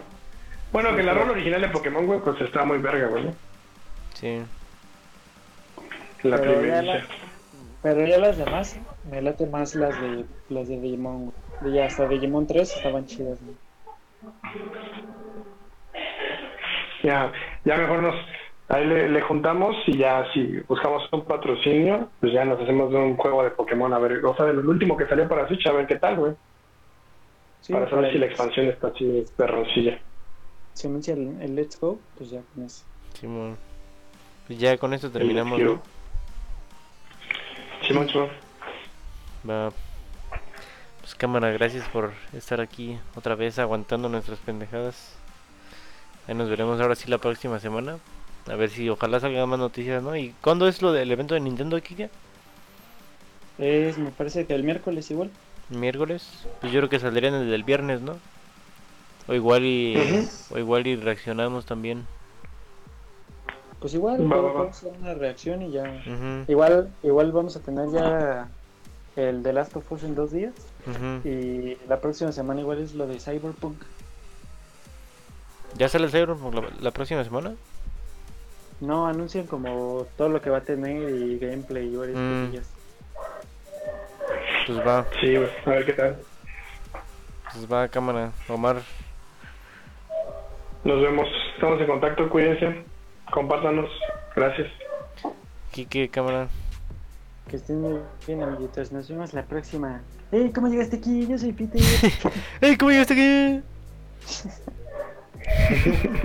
Bueno, 0.73 0.97
que 0.97 1.03
la 1.03 1.13
rola 1.13 1.33
original 1.33 1.61
de 1.61 1.69
Pokémon, 1.69 2.07
güey, 2.07 2.21
pues 2.21 2.41
está 2.41 2.65
muy 2.65 2.79
verga, 2.79 3.09
güey, 3.09 3.25
¿no? 3.25 3.35
Sí. 4.15 4.39
La 6.23 6.39
Pero 6.39 6.53
ya 6.55 6.59
primera. 6.59 6.83
la- 6.83 7.07
Pero 7.83 8.07
ya 8.07 8.17
las 8.19 8.39
demás, 8.39 8.77
me 9.11 9.21
late 9.21 9.45
más 9.45 9.75
las 9.75 10.01
de 10.01 10.25
las 10.49 10.69
de 10.69 10.81
Digimon, 10.81 11.33
güey. 11.61 11.75
Y 11.75 11.81
hasta 11.81 12.09
Digimon 12.09 12.47
3 12.47 12.75
estaban 12.75 13.05
chidas, 13.05 13.39
güey. 13.45 13.57
Ya, 17.03 17.33
ya 17.65 17.77
mejor 17.77 18.03
nos... 18.03 18.15
Ahí 18.69 18.85
le, 18.85 19.09
le 19.09 19.21
juntamos 19.23 19.77
y 19.87 19.97
ya 19.97 20.27
si 20.33 20.59
buscamos 20.67 21.09
un 21.13 21.25
patrocinio, 21.25 22.11
pues 22.21 22.33
ya 22.33 22.45
nos 22.45 22.61
hacemos 22.61 22.91
de 22.91 22.97
un 22.99 23.17
juego 23.17 23.45
de 23.45 23.51
Pokémon, 23.51 23.93
a 23.95 23.99
ver, 24.01 24.25
o 24.25 24.35
sea, 24.35 24.47
del 24.47 24.59
último 24.59 24.97
que 24.97 25.07
salió 25.07 25.29
para 25.29 25.47
Switch, 25.47 25.65
a 25.69 25.73
ver 25.73 25.87
qué 25.87 25.97
tal, 25.97 26.17
güey. 26.17 26.33
Sí, 27.61 27.73
para 27.73 27.89
saber 27.89 28.11
si 28.11 28.19
la 28.19 28.27
el- 28.27 28.31
expansión 28.33 28.67
está 28.67 28.89
así 28.89 29.25
perroncilla. 29.37 29.99
Si 30.73 30.89
anuncia 30.89 31.15
el, 31.15 31.41
el 31.41 31.55
Let's 31.55 31.79
Go, 31.81 32.01
pues 32.19 32.31
ya 32.31 32.41
con 32.55 32.65
eso. 32.65 32.85
Simón. 33.15 33.57
Pues 34.49 34.59
ya 34.59 34.77
con 34.79 34.93
esto 34.95 35.13
terminamos, 35.13 35.61
El 35.61 35.67
¿no? 35.67 35.83
Simón, 37.87 38.09
Simón. 38.09 38.29
Va. 39.49 39.71
Pues 41.07 41.15
cámara, 41.15 41.53
gracias 41.53 41.89
por 41.91 42.11
estar 42.33 42.61
aquí 42.61 42.99
otra 43.15 43.37
vez 43.37 43.61
aguantando 43.61 44.09
nuestras 44.09 44.41
pendejadas. 44.41 45.13
Ahí 46.27 46.35
nos 46.35 46.51
veremos 46.51 46.81
ahora 46.81 46.97
sí 46.97 47.09
la 47.09 47.19
próxima 47.19 47.61
semana. 47.61 47.99
A 48.51 48.57
ver 48.57 48.71
si 48.71 48.89
ojalá 48.89 49.21
salgan 49.21 49.49
más 49.49 49.61
noticias, 49.61 50.03
¿no? 50.03 50.17
¿Y 50.17 50.35
cuándo 50.41 50.67
es 50.67 50.83
lo 50.83 50.91
del 50.91 51.13
evento 51.13 51.35
de 51.35 51.41
Nintendo, 51.41 51.81
Kike? 51.81 52.11
Es, 53.59 53.99
me 53.99 54.11
parece 54.11 54.47
que 54.47 54.57
el 54.57 54.65
miércoles 54.65 55.09
igual. 55.13 55.31
¿Miércoles? 55.71 56.29
Pues 56.61 56.73
yo 56.73 56.81
creo 56.81 56.91
que 56.91 56.99
saldrían 56.99 57.35
desde 57.35 57.55
el 57.55 57.63
viernes, 57.63 58.01
¿no? 58.01 58.17
O 59.29 59.35
igual 59.35 59.65
y... 59.65 60.29
O 60.51 60.59
igual 60.59 60.89
y 60.89 60.97
reaccionamos 60.97 61.67
también. 61.67 62.05
Pues 63.79 63.95
igual, 63.95 64.21
Va, 64.21 64.39
va, 64.39 64.43
va. 64.43 64.53
vamos 64.55 64.75
a 64.75 64.89
hacer 64.89 65.01
una 65.01 65.15
reacción 65.15 65.63
y 65.63 65.71
ya. 65.71 66.03
Igual, 66.49 66.91
igual 67.05 67.31
vamos 67.31 67.55
a 67.55 67.61
tener 67.61 67.93
ya 67.93 68.49
el 69.15 69.45
de 69.45 69.53
Last 69.53 69.77
of 69.77 69.93
Us 69.93 70.03
en 70.03 70.17
dos 70.17 70.33
días. 70.33 70.53
Y 71.25 71.77
la 71.89 72.01
próxima 72.01 72.31
semana 72.33 72.61
igual 72.61 72.79
es 72.81 72.95
lo 72.95 73.07
de 73.07 73.19
Cyberpunk. 73.19 73.83
¿Ya 75.77 75.89
sale 75.89 76.05
el 76.07 76.11
Cyberpunk 76.11 76.55
la, 76.55 76.63
la 76.81 76.91
próxima 76.93 77.23
semana? 77.25 77.55
No, 78.81 79.07
anuncian 79.07 79.47
como 79.47 80.07
todo 80.17 80.29
lo 80.29 80.41
que 80.41 80.51
va 80.51 80.59
a 80.59 80.63
tener 80.63 81.09
y 81.11 81.39
gameplay 81.39 81.93
y 81.93 81.97
varias 81.97 82.17
Mm. 82.19 82.45
cosillas. 82.45 82.71
Pues 84.67 84.79
va, 84.87 85.07
Sí. 85.21 85.37
A 85.37 85.71
ver 85.71 85.87
qué 85.87 85.93
tal. 85.93 86.17
pues 87.53 87.73
va 87.73 87.89
cámara. 87.89 88.33
Omar, 88.49 88.83
Nos 90.85 91.03
vemos. 91.03 91.27
Estamos 91.55 91.81
en 91.81 91.87
contacto. 91.89 92.29
Cuídense. 92.31 92.85
Compártanos. 93.33 93.91
Gracias. 94.37 94.69
Kike, 95.73 96.09
cámara. 96.11 96.49
Que 97.49 97.57
estén 97.57 97.81
muy 97.81 97.99
bien, 98.27 98.43
amiguitos. 98.43 98.93
Nos 98.93 99.09
vemos 99.09 99.33
la 99.35 99.43
próxima. 99.45 100.01
¡Ey! 100.37 100.53
¿Cómo 100.53 100.69
llegaste 100.69 100.97
aquí? 100.97 101.27
Yo 101.27 101.39
soy 101.39 101.53
Peter. 101.53 101.81
¡Ey, 102.61 102.77
cómo 102.77 102.91
llegaste 102.91 103.15
aquí! 103.15 103.63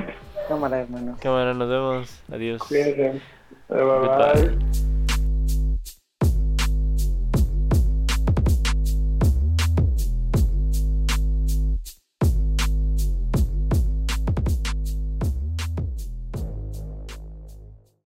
Cámara, 0.49 0.81
hermano. 0.81 1.17
Cámara, 1.21 1.53
nos 1.53 1.69
vemos. 1.69 2.19
Adiós. 2.29 2.61
Cuídense. 2.61 3.21
Bye 3.69 3.83
bye. 3.83 4.49
Bye. 4.49 5.00